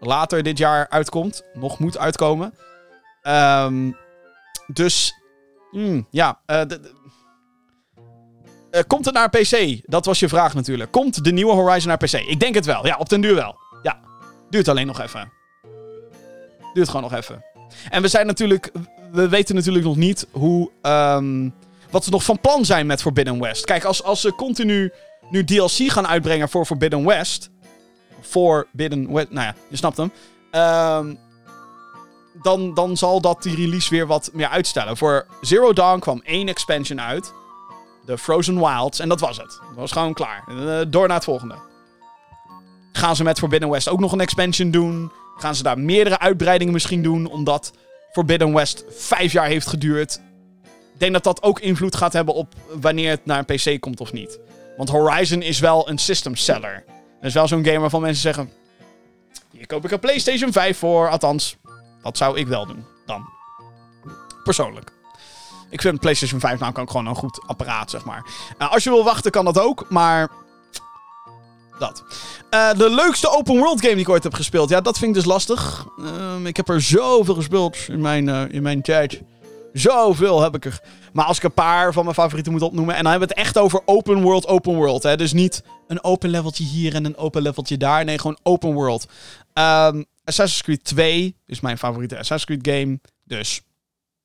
later 0.01 0.43
dit 0.43 0.59
jaar 0.59 0.89
uitkomt. 0.89 1.43
Nog 1.53 1.79
moet 1.79 1.99
uitkomen. 1.99 2.55
Um, 3.23 3.97
dus, 4.67 5.15
mm, 5.71 6.07
ja. 6.11 6.41
Uh, 6.47 6.61
uh, 8.71 8.81
komt 8.87 9.05
het 9.05 9.15
naar 9.15 9.31
PC? 9.31 9.81
Dat 9.83 10.05
was 10.05 10.19
je 10.19 10.29
vraag 10.29 10.55
natuurlijk. 10.55 10.91
Komt 10.91 11.25
de 11.25 11.33
nieuwe 11.33 11.53
Horizon 11.53 11.89
naar 11.89 11.97
PC? 11.97 12.13
Ik 12.13 12.41
denk 12.41 12.55
het 12.55 12.67
wel. 12.67 12.87
Ja, 12.87 12.97
op 12.97 13.09
den 13.09 13.21
duur 13.21 13.35
wel. 13.35 13.57
Ja. 13.83 14.01
Duurt 14.51 14.69
alleen 14.69 14.87
nog 14.87 15.01
even. 15.01 15.33
Duurt 16.75 16.89
gewoon 16.89 17.11
nog 17.11 17.15
even. 17.15 17.45
En 17.91 18.03
we 18.03 18.09
zijn 18.09 18.27
natuurlijk... 18.27 18.73
We 19.13 19.29
weten 19.29 19.55
natuurlijk 19.55 19.85
nog 19.85 19.97
niet 19.97 20.27
hoe... 20.31 20.71
Um, 20.83 21.55
wat 21.91 22.05
ze 22.05 22.11
nog 22.11 22.25
van 22.25 22.41
plan 22.41 22.65
zijn 22.65 22.87
met 22.87 23.03
Forbidden 23.03 23.41
West. 23.41 23.65
Kijk, 23.65 23.85
als, 23.85 24.03
als 24.03 24.21
ze 24.21 24.35
continu 24.35 24.93
nu 25.31 25.45
DLC 25.45 25.71
gaan 25.71 26.07
uitbrengen 26.07 26.49
voor 26.49 26.67
Forbidden 26.67 27.05
West. 27.05 27.51
Forbidden 28.23 29.13
West, 29.13 29.31
nou 29.31 29.47
ja, 29.47 29.55
je 29.69 29.77
snapt 29.77 29.97
hem. 29.97 30.13
Um, 30.53 31.19
dan, 32.43 32.75
dan 32.75 32.97
zal 32.97 33.21
dat 33.21 33.43
die 33.43 33.57
release 33.57 33.91
weer 33.91 34.07
wat 34.07 34.31
meer 34.33 34.49
uitstellen. 34.49 34.97
Voor 34.97 35.27
Zero 35.41 35.73
Dawn 35.73 35.99
kwam 35.99 36.21
één 36.25 36.49
expansion 36.49 37.01
uit. 37.01 37.33
De 38.07 38.19
Frozen 38.19 38.59
Wilds. 38.59 38.99
En 38.99 39.09
dat 39.09 39.21
was 39.21 39.37
het. 39.37 39.61
Dat 39.69 39.77
was 39.77 39.93
gewoon 39.93 40.13
klaar. 40.13 40.45
Uh, 40.51 40.81
door 40.89 41.07
naar 41.07 41.17
het 41.17 41.25
volgende. 41.25 41.55
Gaan 42.93 43.17
ze 43.17 43.23
met 43.23 43.39
Forbidden 43.39 43.71
West 43.71 43.89
ook 43.89 44.01
nog 44.01 44.13
een 44.13 44.21
expansion 44.21 44.71
doen? 44.71 45.13
Gaan 45.37 45.55
ze 45.55 45.63
daar 45.63 45.79
meerdere 45.79 46.19
uitbreidingen 46.19 46.73
misschien 46.73 47.03
doen? 47.03 47.27
Omdat 47.27 47.73
Forbidden 48.13 48.53
West 48.53 48.85
vijf 48.89 49.33
jaar 49.33 49.47
heeft 49.47 49.67
geduurd. 49.67 50.21
Ik 50.95 50.99
denk 50.99 51.13
dat 51.13 51.25
dat 51.25 51.43
ook 51.43 51.61
invloed 51.61 51.97
gaat 51.97 52.13
hebben 52.13 52.35
op 52.35 52.55
wanneer 52.81 53.11
het 53.11 53.27
naar 53.27 53.45
een 53.47 53.57
PC 53.57 53.81
komt 53.81 54.01
of 54.01 54.13
niet. 54.13 54.39
Want 54.77 54.89
Horizon 54.89 55.43
is 55.43 55.59
wel 55.59 55.89
een 55.89 55.99
system 55.99 56.37
seller. 56.37 56.85
Dat 57.23 57.31
is 57.31 57.37
wel 57.37 57.49
zo'n 57.49 57.65
game 57.65 57.79
waarvan 57.79 58.01
mensen 58.01 58.23
zeggen... 58.23 58.53
Hier 59.51 59.67
koop 59.67 59.85
ik 59.85 59.91
een 59.91 60.01
PlayStation 60.01 60.53
5 60.53 60.79
voor. 60.79 61.09
Althans, 61.09 61.57
dat 62.03 62.17
zou 62.17 62.39
ik 62.39 62.47
wel 62.47 62.67
doen. 62.67 62.85
Dan. 63.07 63.29
Persoonlijk. 64.45 64.93
Ik 65.71 65.81
vind 65.81 66.01
PlayStation 66.01 66.41
5 66.41 66.59
nou 66.61 66.75
ook 66.77 66.91
gewoon 66.91 67.07
een 67.07 67.15
goed 67.15 67.41
apparaat, 67.47 67.91
zeg 67.91 68.05
maar. 68.05 68.27
Uh, 68.59 68.73
als 68.73 68.85
je 68.85 68.91
wil 68.91 69.05
wachten, 69.05 69.31
kan 69.31 69.45
dat 69.45 69.59
ook. 69.59 69.87
Maar 69.89 70.31
dat. 71.79 72.05
Uh, 72.51 72.73
de 72.73 72.91
leukste 72.91 73.31
open 73.31 73.59
world 73.59 73.81
game 73.81 73.93
die 73.93 74.03
ik 74.03 74.09
ooit 74.09 74.23
heb 74.23 74.35
gespeeld. 74.35 74.69
Ja, 74.69 74.81
dat 74.81 74.99
vind 74.99 75.11
ik 75.11 75.17
dus 75.17 75.33
lastig. 75.33 75.87
Uh, 75.99 76.45
ik 76.45 76.57
heb 76.57 76.69
er 76.69 76.81
zoveel 76.81 77.35
gespeeld 77.35 77.77
in 77.89 78.01
mijn, 78.01 78.29
uh, 78.29 78.43
in 78.49 78.63
mijn 78.63 78.83
tijd. 78.83 79.21
Zoveel 79.73 80.43
heb 80.43 80.55
ik 80.55 80.65
er. 80.65 80.83
Maar 81.13 81.25
als 81.25 81.37
ik 81.37 81.43
een 81.43 81.53
paar 81.53 81.93
van 81.93 82.05
mijn 82.05 82.17
favorieten 82.17 82.53
moet 82.53 82.63
opnoemen. 82.63 82.95
En 82.95 83.03
dan 83.03 83.11
hebben 83.11 83.29
we 83.29 83.35
het 83.35 83.45
echt 83.47 83.59
over 83.59 83.81
open 83.85 84.23
world, 84.23 84.47
open 84.47 84.75
world. 84.75 85.03
Hè? 85.03 85.17
Dus 85.17 85.33
niet 85.33 85.63
een 85.87 86.05
open 86.05 86.31
leveltje 86.31 86.65
hier 86.65 86.95
en 86.95 87.05
een 87.05 87.17
open 87.17 87.43
leveltje 87.43 87.77
daar. 87.77 88.05
Nee, 88.05 88.19
gewoon 88.19 88.39
open 88.43 88.73
world. 88.73 89.07
Um, 89.55 90.05
Assassin's 90.25 90.63
Creed 90.63 90.85
2 90.85 91.37
is 91.47 91.61
mijn 91.61 91.79
favoriete 91.79 92.19
Assassin's 92.19 92.61
Creed 92.61 92.77
game. 92.77 93.01
Dus 93.25 93.63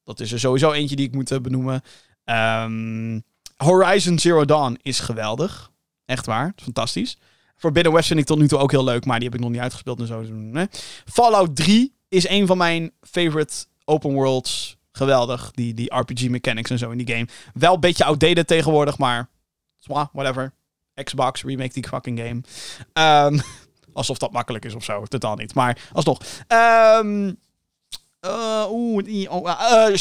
dat 0.04 0.20
is 0.20 0.32
er 0.32 0.40
sowieso 0.40 0.72
eentje 0.72 0.96
die 0.96 1.08
ik 1.08 1.14
moet 1.14 1.32
eh, 1.32 1.40
benoemen. 1.40 1.82
Um, 2.26 3.24
Horizon 3.58 4.20
Zero 4.20 4.46
Dawn 4.46 4.80
is 4.82 5.00
geweldig. 5.00 5.72
Echt 6.06 6.26
waar. 6.26 6.54
Fantastisch. 6.56 7.18
Forbidden 7.56 7.94
West 7.94 8.08
vind 8.08 8.20
ik 8.20 8.26
tot 8.26 8.40
nu 8.40 8.48
toe 8.48 8.60
ook 8.60 8.72
heel 8.72 8.84
leuk, 8.84 9.06
maar 9.06 9.20
die 9.20 9.28
heb 9.28 9.38
ik 9.38 9.44
nog 9.44 9.52
niet 9.52 9.62
uitgespeeld 9.62 10.00
en 10.00 10.08
zo. 10.08 10.22
Nee. 10.22 10.68
Fallout 11.06 11.56
3 11.56 11.94
is 12.08 12.28
een 12.28 12.48
van 12.48 12.58
mijn 12.58 12.92
favorite 13.02 13.66
open 13.86 14.14
worlds 14.14 14.77
geweldig. 14.98 15.52
Die, 15.52 15.74
die 15.74 15.96
RPG 15.96 16.30
mechanics 16.30 16.70
en 16.70 16.78
zo 16.78 16.90
in 16.92 16.98
die 16.98 17.16
game. 17.16 17.28
Wel 17.54 17.74
een 17.74 17.80
beetje 17.80 18.04
outdated 18.04 18.48
tegenwoordig, 18.48 18.98
maar 18.98 19.30
whatever. 20.12 20.54
Xbox, 21.04 21.44
remake 21.44 21.74
die 21.74 21.88
fucking 21.88 22.20
game. 22.20 22.42
Um, 23.28 23.42
alsof 23.94 24.18
dat 24.18 24.32
makkelijk 24.32 24.66
is 24.66 24.76
of 24.76 24.84
zo. 24.84 25.04
Totaal 25.06 25.36
niet. 25.36 25.54
Maar 25.54 25.90
alsnog. 25.94 26.22
Um, 26.48 27.40
Oeh, 28.70 29.96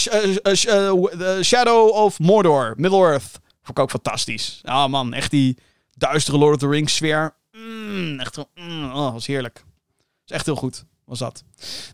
Shadow 1.43 1.90
of 1.90 2.18
Mordor, 2.18 2.74
Middle-earth. 2.77 3.40
Vond 3.62 3.78
ik 3.78 3.78
ook 3.78 3.90
fantastisch. 3.90 4.60
Ah 4.64 4.89
man, 4.89 5.12
echt 5.12 5.31
die 5.31 5.59
duistere 5.97 6.39
Lord 6.39 6.55
of 6.55 6.60
the 6.60 6.68
Rings 6.68 6.94
sfeer. 6.94 7.35
Mm, 7.52 8.20
echt, 8.20 8.36
mm, 8.55 8.85
oh, 8.85 9.12
was 9.12 9.27
heerlijk. 9.27 9.64
Is 10.27 10.32
echt 10.32 10.47
heel 10.47 10.56
goed, 10.56 10.85
was 11.05 11.18
dat. 11.18 11.44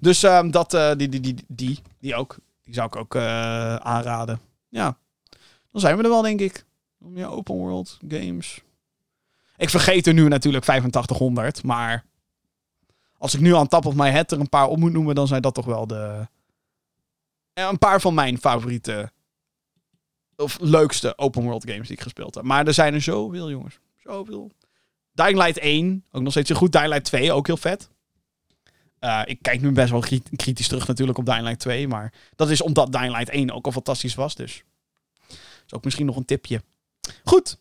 Dus 0.01 0.23
ehm, 0.23 0.51
dat, 0.51 0.75
eh, 0.75 0.91
die, 0.97 1.09
die, 1.09 1.21
die, 1.21 1.35
die, 1.49 1.79
die 2.01 2.15
ook. 2.15 2.37
Die 2.65 2.75
zou 2.75 2.87
ik 2.87 2.97
ook 2.97 3.15
eh, 3.15 3.23
aanraden. 3.77 4.41
Ja, 4.69 4.99
dan 5.71 5.81
zijn 5.81 5.97
we 5.97 6.03
er 6.03 6.09
wel, 6.09 6.23
denk 6.23 6.41
ik. 6.41 6.65
Ja, 7.15 7.27
open 7.27 7.55
world 7.55 7.99
games. 8.09 8.63
Ik 9.57 9.71
vergeet 9.71 10.07
er 10.07 10.15
nu 10.15 10.29
natuurlijk 10.29 10.65
8500, 10.69 11.63
maar 11.63 12.05
als 13.19 13.35
ik 13.35 13.41
nu 13.41 13.55
aan 13.57 13.69
top 13.69 13.87
of 13.87 13.95
my 13.95 14.11
head 14.11 14.33
er 14.33 14.41
een 14.41 14.49
paar 14.49 14.67
op 14.69 14.79
moet 14.79 14.93
noemen, 14.93 15.15
dan 15.15 15.27
zijn 15.27 15.43
dat 15.43 15.55
toch 15.55 15.65
wel 15.65 15.87
de... 15.87 16.27
eh, 17.53 17.69
Een 17.71 17.79
paar 17.79 18.01
van 18.01 18.15
mijn 18.15 18.39
favoriete 18.39 19.13
of 20.37 20.59
leukste 20.61 21.19
open 21.19 21.43
world 21.43 21.71
games 21.71 21.87
die 21.89 21.97
ik 21.97 22.03
gespeeld 22.03 22.35
heb. 22.35 22.45
Maar 22.45 22.67
er 22.67 22.75
zijn 22.75 22.95
er 22.95 23.01
zoveel, 23.03 23.51
jongens. 23.51 23.79
Zoveel. 23.97 24.51
Dying 25.13 25.37
Light 25.39 25.59
1, 25.59 26.05
ook 26.13 26.23
nog 26.23 26.33
steeds 26.33 26.49
heel 26.49 26.59
goed. 26.59 26.73
Dying 26.73 26.89
Light 26.89 27.05
2, 27.05 27.33
ook 27.33 27.47
heel 27.47 27.57
vet. 27.57 27.91
Eh, 29.03 29.21
ik 29.25 29.39
kijk 29.43 29.61
nu 29.61 29.71
best 29.73 29.91
wel 29.91 30.01
kri- 30.01 30.23
kritisch 30.37 30.69
terug 30.69 30.87
natuurlijk 30.87 31.19
op 31.19 31.25
Dying 31.27 31.43
Light 31.43 31.59
2, 31.61 31.89
maar 31.89 32.13
dat 32.37 32.51
is 32.51 32.63
omdat 32.63 32.93
Dying 32.93 33.13
Light 33.13 33.29
1 33.31 33.51
ook 33.51 33.67
al 33.67 33.73
fantastisch 33.73 34.15
was, 34.15 34.35
dus... 34.35 34.63
is 35.67 35.73
ook 35.73 35.85
misschien 35.85 36.07
nog 36.07 36.17
een 36.17 36.25
tipje. 36.25 36.63
Goed. 37.25 37.59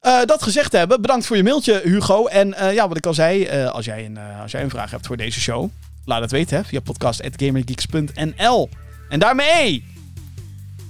Eh, 0.00 0.24
dat 0.24 0.42
gezegd 0.42 0.72
hebben, 0.72 1.00
bedankt 1.00 1.26
voor 1.26 1.36
je 1.36 1.42
mailtje, 1.42 1.80
Hugo. 1.84 2.26
En 2.26 2.54
eh, 2.54 2.74
ja, 2.74 2.88
wat 2.88 2.96
ik 2.96 3.06
al 3.06 3.14
zei, 3.14 3.48
als, 3.66 3.84
jij 3.84 4.04
een, 4.04 4.18
als 4.18 4.50
jij 4.50 4.62
een 4.62 4.70
vraag 4.70 4.90
hebt 4.90 5.06
voor 5.06 5.16
deze 5.16 5.40
show, 5.40 5.68
laat 6.04 6.20
het 6.20 6.30
weten 6.30 6.56
hè, 6.56 6.64
via 6.64 6.80
podcast.gamergeeks.nl. 6.80 8.68
En 9.08 9.18
daarmee 9.18 9.84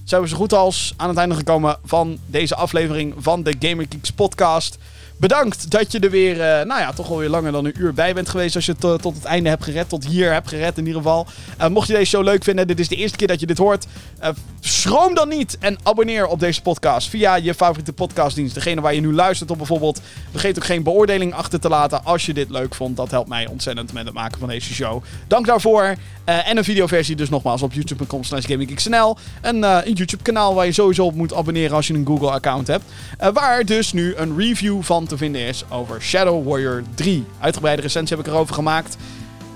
zijn 0.04 0.22
we 0.22 0.28
zo 0.28 0.36
goed 0.36 0.52
als 0.52 0.94
aan 0.96 1.08
het 1.08 1.18
einde 1.18 1.34
gekomen 1.34 1.78
van 1.84 2.18
deze 2.26 2.54
aflevering 2.54 3.14
van 3.18 3.42
de 3.42 3.54
Gamer 3.58 3.86
Geeks 3.88 4.10
podcast. 4.10 4.78
Bedankt 5.20 5.70
dat 5.70 5.92
je 5.92 5.98
er 5.98 6.10
weer, 6.10 6.32
eh, 6.32 6.66
nou 6.66 6.80
ja, 6.80 6.92
toch 6.92 7.08
wel 7.08 7.18
weer 7.18 7.28
langer 7.28 7.52
dan 7.52 7.64
een 7.64 7.74
uur 7.78 7.94
bij 7.94 8.14
bent 8.14 8.28
geweest. 8.28 8.54
Als 8.54 8.66
je 8.66 8.74
het 8.78 9.02
tot 9.02 9.14
het 9.14 9.24
einde 9.24 9.48
hebt 9.48 9.64
gered, 9.64 9.88
tot 9.88 10.06
hier 10.06 10.32
hebt 10.32 10.48
gered 10.48 10.78
in 10.78 10.86
ieder 10.86 11.02
geval. 11.02 11.26
Eh, 11.56 11.68
mocht 11.68 11.86
je 11.86 11.92
deze 11.92 12.10
show 12.10 12.22
leuk 12.22 12.44
vinden, 12.44 12.66
dit 12.66 12.80
is 12.80 12.88
de 12.88 12.96
eerste 12.96 13.16
keer 13.16 13.26
dat 13.26 13.40
je 13.40 13.46
dit 13.46 13.58
hoort. 13.58 13.86
eh, 14.18 14.30
schroom 14.60 15.14
dan 15.14 15.28
niet 15.28 15.56
en 15.58 15.78
abonneer 15.82 16.26
op 16.26 16.40
deze 16.40 16.62
podcast 16.62 17.08
via 17.08 17.34
je 17.34 17.54
favoriete 17.54 17.92
podcastdienst. 17.92 18.54
Degene 18.54 18.80
waar 18.80 18.94
je 18.94 19.00
nu 19.00 19.12
luistert 19.14 19.50
op 19.50 19.56
bijvoorbeeld. 19.56 20.00
Vergeet 20.30 20.56
ook 20.58 20.64
geen 20.64 20.82
beoordeling 20.82 21.34
achter 21.34 21.60
te 21.60 21.68
laten 21.68 22.04
als 22.04 22.26
je 22.26 22.34
dit 22.34 22.50
leuk 22.50 22.74
vond. 22.74 22.96
Dat 22.96 23.10
helpt 23.10 23.28
mij 23.28 23.46
ontzettend 23.46 23.92
met 23.92 24.04
het 24.04 24.14
maken 24.14 24.38
van 24.38 24.48
deze 24.48 24.74
show. 24.74 25.02
Dank 25.26 25.46
daarvoor. 25.46 25.94
En 26.24 26.56
een 26.56 26.64
videoversie 26.64 27.16
dus 27.16 27.28
nogmaals 27.28 27.62
op 27.62 27.72
youtube.com 27.72 28.24
slash 28.24 28.46
gaminggeeksnl. 28.46 29.16
Een, 29.40 29.62
een 29.62 29.92
YouTube 29.92 30.22
kanaal 30.22 30.54
waar 30.54 30.66
je 30.66 30.72
sowieso 30.72 31.04
op 31.04 31.14
moet 31.14 31.34
abonneren 31.34 31.76
als 31.76 31.86
je 31.86 31.94
een 31.94 32.06
Google 32.06 32.30
account 32.30 32.66
hebt. 32.66 32.84
Waar 33.32 33.64
dus 33.64 33.92
nu 33.92 34.14
een 34.16 34.38
review 34.38 34.82
van 34.82 35.06
te 35.10 35.16
vinden 35.16 35.40
is 35.40 35.64
over 35.70 36.02
Shadow 36.02 36.48
Warrior 36.48 36.82
3. 36.94 37.24
Uitgebreide 37.40 37.82
recensie 37.82 38.16
heb 38.16 38.26
ik 38.26 38.32
erover 38.32 38.54
gemaakt. 38.54 38.96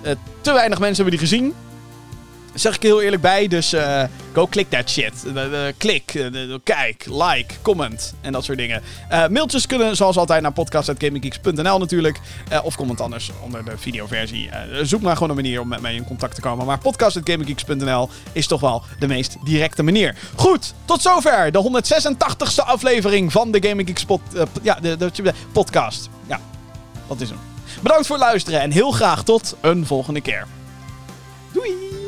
Eh, 0.02 0.12
te 0.40 0.52
weinig 0.52 0.78
mensen 0.78 1.04
hebben 1.04 1.20
die 1.20 1.28
gezien. 1.28 1.54
Zeg 2.54 2.74
ik 2.74 2.82
heel 2.82 3.02
eerlijk 3.02 3.22
bij, 3.22 3.48
dus 3.48 3.72
eh, 3.72 4.02
go 4.32 4.46
click 4.46 4.70
that 4.70 4.90
shit. 4.90 5.12
Klik, 5.76 6.30
kijk, 6.64 7.06
like, 7.06 7.54
comment 7.62 8.14
en 8.20 8.32
dat 8.32 8.44
soort 8.44 8.58
dingen. 8.58 8.82
Eh, 9.08 9.28
mailtjes 9.28 9.66
kunnen 9.66 9.96
zoals 9.96 10.16
altijd 10.16 10.42
naar 10.42 10.52
podcast.gaminggeeks.nl 10.52 11.78
natuurlijk. 11.78 12.20
Eh, 12.48 12.64
of 12.64 12.76
comment 12.76 13.00
anders 13.00 13.30
onder 13.42 13.64
de 13.64 13.78
videoversie. 13.78 14.50
Zoek 14.82 15.00
maar 15.00 15.14
gewoon 15.14 15.28
een 15.28 15.34
manier 15.34 15.60
om 15.60 15.68
met 15.68 15.80
mij 15.80 15.94
in 15.94 16.04
contact 16.04 16.34
te 16.34 16.40
komen. 16.40 16.66
Maar 16.66 16.78
podcast.gaminggeeks.nl 16.78 18.08
is 18.32 18.46
toch 18.46 18.60
wel 18.60 18.82
de 18.98 19.06
meest 19.06 19.36
directe 19.44 19.82
manier. 19.82 20.16
Goed, 20.34 20.74
tot 20.84 21.02
zover 21.02 21.52
de 21.52 21.82
186ste 21.84 22.64
aflevering 22.64 23.32
van 23.32 23.50
de 23.50 23.68
Gaming 23.68 23.88
Geeks 23.88 24.06
ja, 24.62 24.78
de, 24.80 24.96
de 24.96 25.32
podcast. 25.52 26.08
Ja, 26.26 26.40
dat 27.08 27.20
is 27.20 27.28
hem. 27.28 27.38
Bedankt 27.82 28.06
voor 28.06 28.16
het 28.16 28.24
luisteren 28.24 28.60
en 28.60 28.70
heel 28.70 28.90
graag 28.90 29.24
tot 29.24 29.56
een 29.60 29.86
volgende 29.86 30.20
keer. 30.20 30.46
Doei! 31.52 32.03